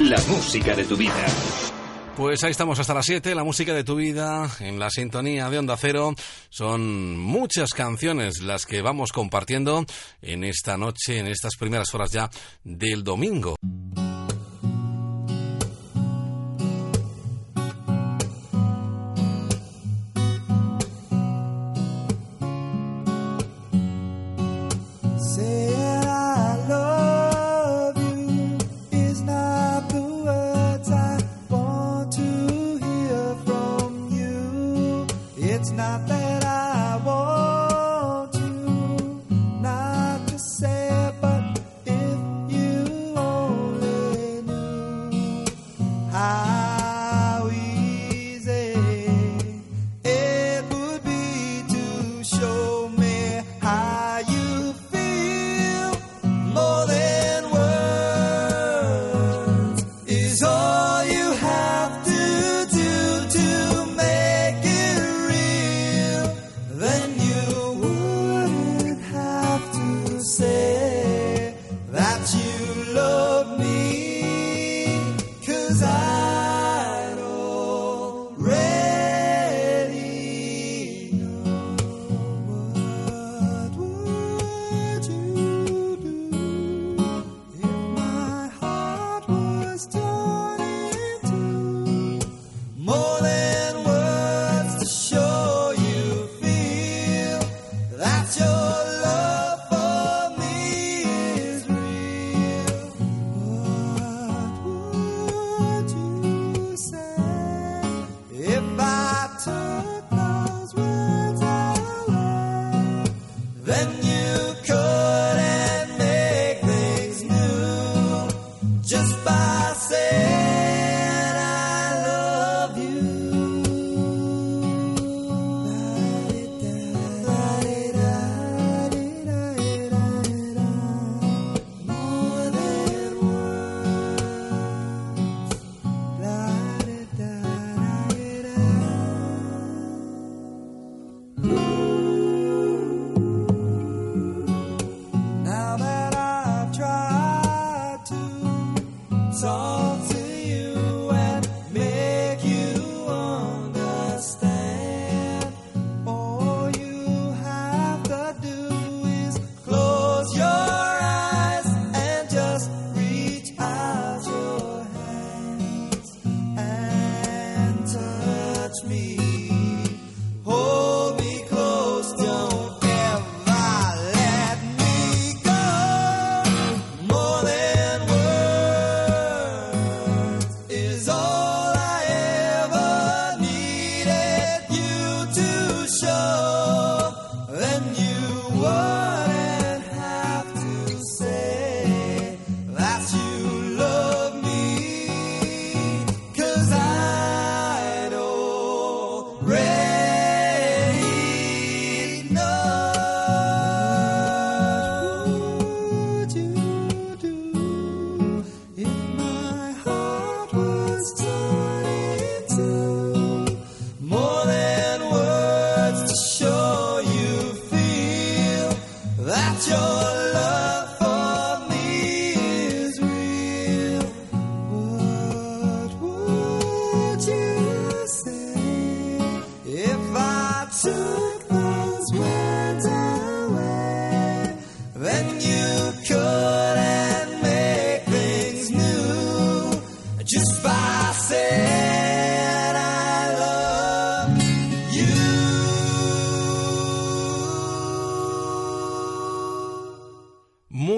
La 0.00 0.18
música 0.28 0.74
de 0.74 0.84
tu 0.84 0.96
vida. 0.96 1.26
Pues 2.16 2.42
ahí 2.44 2.52
estamos 2.52 2.78
hasta 2.78 2.94
las 2.94 3.04
7, 3.04 3.34
la 3.34 3.44
música 3.44 3.74
de 3.74 3.84
tu 3.84 3.96
vida 3.96 4.50
en 4.60 4.78
la 4.78 4.88
sintonía 4.88 5.50
de 5.50 5.58
Onda 5.58 5.76
Cero. 5.76 6.14
Son 6.48 7.18
muchas 7.18 7.74
canciones 7.74 8.40
las 8.40 8.64
que 8.64 8.80
vamos 8.80 9.12
compartiendo 9.12 9.84
en 10.22 10.42
esta 10.42 10.78
noche, 10.78 11.18
en 11.18 11.26
estas 11.26 11.56
primeras 11.56 11.94
horas 11.94 12.12
ya 12.12 12.30
del 12.64 13.04
domingo. 13.04 13.56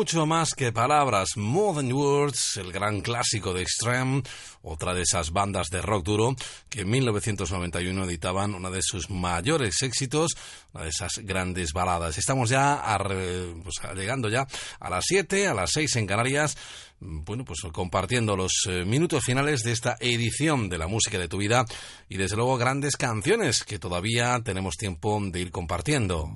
Mucho 0.08 0.24
más 0.24 0.54
que 0.54 0.72
palabras, 0.72 1.36
More 1.36 1.82
Than 1.82 1.92
Words, 1.92 2.56
el 2.56 2.72
gran 2.72 3.02
clásico 3.02 3.52
de 3.52 3.60
Extreme, 3.60 4.22
otra 4.62 4.94
de 4.94 5.02
esas 5.02 5.32
bandas 5.32 5.66
de 5.68 5.82
rock 5.82 6.02
duro 6.02 6.34
que 6.70 6.80
en 6.80 6.88
1991 6.88 8.04
editaban 8.06 8.54
uno 8.54 8.70
de 8.70 8.80
sus 8.80 9.10
mayores 9.10 9.82
éxitos, 9.82 10.34
una 10.72 10.84
de 10.84 10.88
esas 10.88 11.12
grandes 11.24 11.74
baladas. 11.74 12.16
Estamos 12.16 12.48
ya 12.48 12.76
a 12.76 12.96
pues, 12.96 13.74
llegando 13.94 14.30
ya 14.30 14.46
a 14.80 14.88
las 14.88 15.04
7, 15.06 15.46
a 15.46 15.52
las 15.52 15.72
6 15.72 15.96
en 15.96 16.06
Canarias, 16.06 16.56
bueno, 17.00 17.44
pues 17.44 17.58
compartiendo 17.70 18.34
los 18.34 18.66
eh, 18.66 18.86
minutos 18.86 19.22
finales 19.26 19.60
de 19.60 19.72
esta 19.72 19.98
edición 20.00 20.70
de 20.70 20.78
la 20.78 20.86
música 20.86 21.18
de 21.18 21.28
tu 21.28 21.36
vida 21.36 21.66
y 22.08 22.16
desde 22.16 22.36
luego 22.36 22.56
grandes 22.56 22.96
canciones 22.96 23.62
que 23.62 23.78
todavía 23.78 24.40
tenemos 24.42 24.76
tiempo 24.76 25.20
de 25.22 25.38
ir 25.38 25.50
compartiendo. 25.50 26.32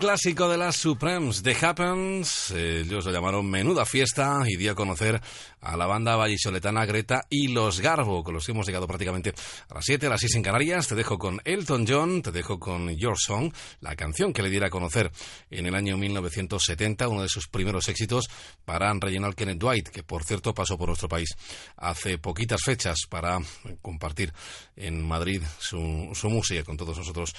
Clásico 0.00 0.48
de 0.48 0.56
las 0.56 0.76
Supremes, 0.76 1.42
The 1.42 1.54
Happens, 1.60 2.52
ellos 2.52 3.04
lo 3.04 3.12
llamaron 3.12 3.48
Menuda 3.48 3.84
Fiesta 3.84 4.42
y 4.46 4.56
di 4.56 4.66
a 4.66 4.74
conocer 4.74 5.20
a 5.60 5.76
la 5.76 5.84
banda 5.84 6.16
vallisoletana 6.16 6.86
Greta 6.86 7.26
y 7.28 7.48
Los 7.48 7.80
Garbo, 7.80 8.24
con 8.24 8.32
los 8.32 8.46
que 8.46 8.52
hemos 8.52 8.66
llegado 8.66 8.86
prácticamente 8.86 9.34
a 9.68 9.74
las 9.74 9.84
7, 9.84 10.06
a 10.06 10.08
las 10.08 10.20
6 10.20 10.36
en 10.36 10.42
Canarias. 10.42 10.88
Te 10.88 10.94
dejo 10.94 11.18
con 11.18 11.42
Elton 11.44 11.84
John, 11.86 12.22
te 12.22 12.32
dejo 12.32 12.58
con 12.58 12.88
Your 12.96 13.18
Song, 13.18 13.52
la 13.80 13.94
canción 13.94 14.32
que 14.32 14.42
le 14.42 14.48
diera 14.48 14.68
a 14.68 14.70
conocer 14.70 15.12
en 15.50 15.66
el 15.66 15.74
año 15.74 15.98
1970, 15.98 17.06
uno 17.06 17.20
de 17.20 17.28
sus 17.28 17.46
primeros 17.48 17.86
éxitos 17.88 18.30
para 18.64 18.90
Reginald 18.94 19.34
Kenneth 19.34 19.58
Dwight, 19.58 19.88
que 19.88 20.02
por 20.02 20.24
cierto 20.24 20.54
pasó 20.54 20.78
por 20.78 20.88
nuestro 20.88 21.08
país 21.08 21.28
hace 21.76 22.16
poquitas 22.16 22.62
fechas 22.64 23.00
para 23.06 23.38
compartir 23.82 24.32
en 24.76 25.06
Madrid 25.06 25.42
su, 25.58 26.10
su 26.14 26.30
música 26.30 26.64
con 26.64 26.78
todos 26.78 26.96
nosotros 26.96 27.34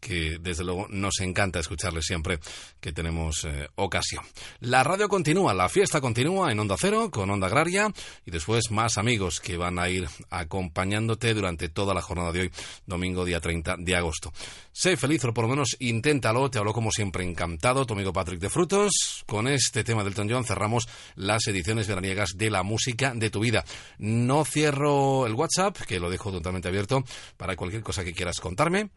que 0.00 0.38
desde 0.40 0.64
luego 0.64 0.86
nos 0.88 1.20
encanta 1.20 1.60
escucharles 1.60 2.04
siempre 2.04 2.38
que 2.80 2.92
tenemos 2.92 3.44
eh, 3.44 3.68
ocasión. 3.76 4.24
La 4.60 4.84
radio 4.84 5.08
continúa, 5.08 5.54
la 5.54 5.68
fiesta 5.68 6.00
continúa 6.00 6.52
en 6.52 6.60
Onda 6.60 6.76
Cero 6.78 7.10
con 7.10 7.30
Onda 7.30 7.46
Agraria 7.46 7.92
y 8.24 8.30
después 8.30 8.70
más 8.70 8.98
amigos 8.98 9.40
que 9.40 9.56
van 9.56 9.78
a 9.78 9.88
ir 9.88 10.08
acompañándote 10.30 11.34
durante 11.34 11.68
toda 11.68 11.94
la 11.94 12.02
jornada 12.02 12.32
de 12.32 12.40
hoy, 12.40 12.52
domingo 12.86 13.24
día 13.24 13.40
30 13.40 13.76
de 13.78 13.96
agosto. 13.96 14.32
Sé 14.72 14.96
feliz 14.96 15.24
o 15.24 15.34
por 15.34 15.44
lo 15.44 15.50
menos 15.50 15.76
inténtalo, 15.80 16.50
te 16.50 16.58
hablo 16.58 16.72
como 16.72 16.90
siempre 16.90 17.24
encantado, 17.24 17.84
tu 17.84 17.94
amigo 17.94 18.12
Patrick 18.12 18.40
de 18.40 18.50
Frutos. 18.50 19.24
Con 19.26 19.48
este 19.48 19.82
tema 19.84 20.04
del 20.04 20.12
Elton 20.12 20.30
John 20.30 20.44
cerramos 20.44 20.88
las 21.16 21.46
ediciones 21.48 21.88
veraniegas 21.88 22.30
de 22.36 22.50
la 22.50 22.62
música 22.62 23.12
de 23.14 23.30
tu 23.30 23.40
vida. 23.40 23.64
No 23.98 24.44
cierro 24.44 25.26
el 25.26 25.34
WhatsApp, 25.34 25.76
que 25.78 25.98
lo 25.98 26.10
dejo 26.10 26.30
totalmente 26.30 26.68
abierto 26.68 27.04
para 27.36 27.56
cualquier 27.56 27.82
cosa 27.82 28.04
que 28.04 28.14
quieras 28.14 28.40
contarme 28.40 28.90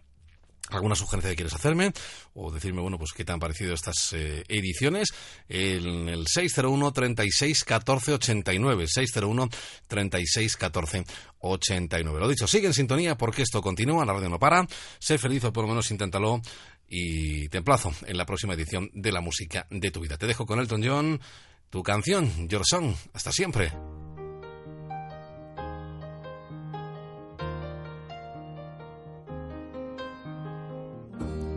alguna 0.78 0.96
sugerencia 0.96 1.32
que 1.32 1.36
quieres 1.36 1.54
hacerme 1.54 1.92
o 2.34 2.52
decirme, 2.52 2.82
bueno, 2.82 2.98
pues 2.98 3.12
qué 3.14 3.26
te 3.26 3.32
han 3.32 3.40
parecido 3.40 3.74
estas 3.74 4.14
eh, 4.14 4.44
ediciones. 4.48 5.10
En 5.50 6.10
el 6.10 6.26
601 6.28 6.92
36 6.92 7.64
14 7.64 8.14
89 8.14 8.86
601 8.88 9.50
36 9.88 10.58
14 10.58 11.04
89 11.40 12.20
lo 12.20 12.28
dicho, 12.28 12.48
sigue 12.48 12.68
en 12.68 12.74
sintonía 12.74 13.18
porque 13.18 13.42
esto 13.42 13.62
continúa, 13.62 14.06
la 14.06 14.14
radio 14.14 14.30
no 14.30 14.40
para. 14.40 14.66
Sé 15.00 15.18
feliz 15.18 15.44
o 15.44 15.54
por 15.54 15.64
lo 15.64 15.70
menos 15.70 15.90
inténtalo 15.92 16.42
y 16.88 17.48
te 17.50 17.60
emplazo 17.60 17.94
en 18.06 18.18
la 18.18 18.26
próxima 18.26 18.54
edición 18.54 18.90
de 18.94 19.12
la 19.12 19.22
música 19.22 19.66
de 19.70 19.92
tu 19.92 20.02
vida. 20.02 20.18
Te 20.18 20.28
dejo 20.28 20.46
con 20.46 20.60
Elton 20.60 20.84
John 20.84 21.22
tu 21.70 21.82
canción, 21.84 22.50
Your 22.50 22.64
Song, 22.66 22.94
hasta 23.14 23.32
siempre 23.32 23.72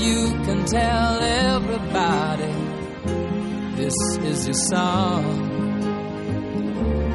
You 0.00 0.30
can 0.44 0.64
tell 0.66 1.20
everybody 1.20 2.52
this 3.76 3.94
is 4.30 4.46
your 4.46 4.54
song. 4.54 5.24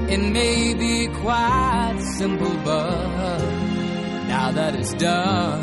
It 0.10 0.20
may 0.20 0.74
be 0.74 1.08
quite 1.22 2.00
simple, 2.18 2.56
but 2.64 3.40
now 4.28 4.52
that 4.52 4.76
it's 4.76 4.94
done, 4.94 5.62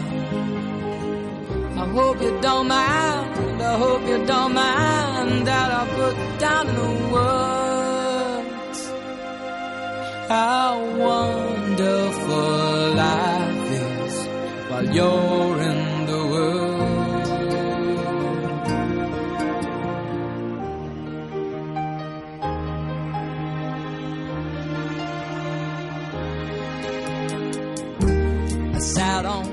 I 1.78 1.86
hope 1.88 2.20
you 2.20 2.38
don't 2.40 2.68
mind. 2.68 3.62
I 3.62 3.76
hope 3.78 4.02
you 4.08 4.26
don't 4.26 4.54
mind 4.54 5.46
that 5.46 5.68
I 5.80 5.82
put 5.98 6.16
down 6.40 6.66
the 6.66 6.90
words 7.12 7.60
how 10.30 10.78
wonderful 11.08 12.94
life 12.94 13.70
is 13.72 14.14
while 14.70 14.88
you're 14.96 15.60
in 15.60 15.69
I 29.20 29.22
sat 29.22 29.30
on 29.30 29.49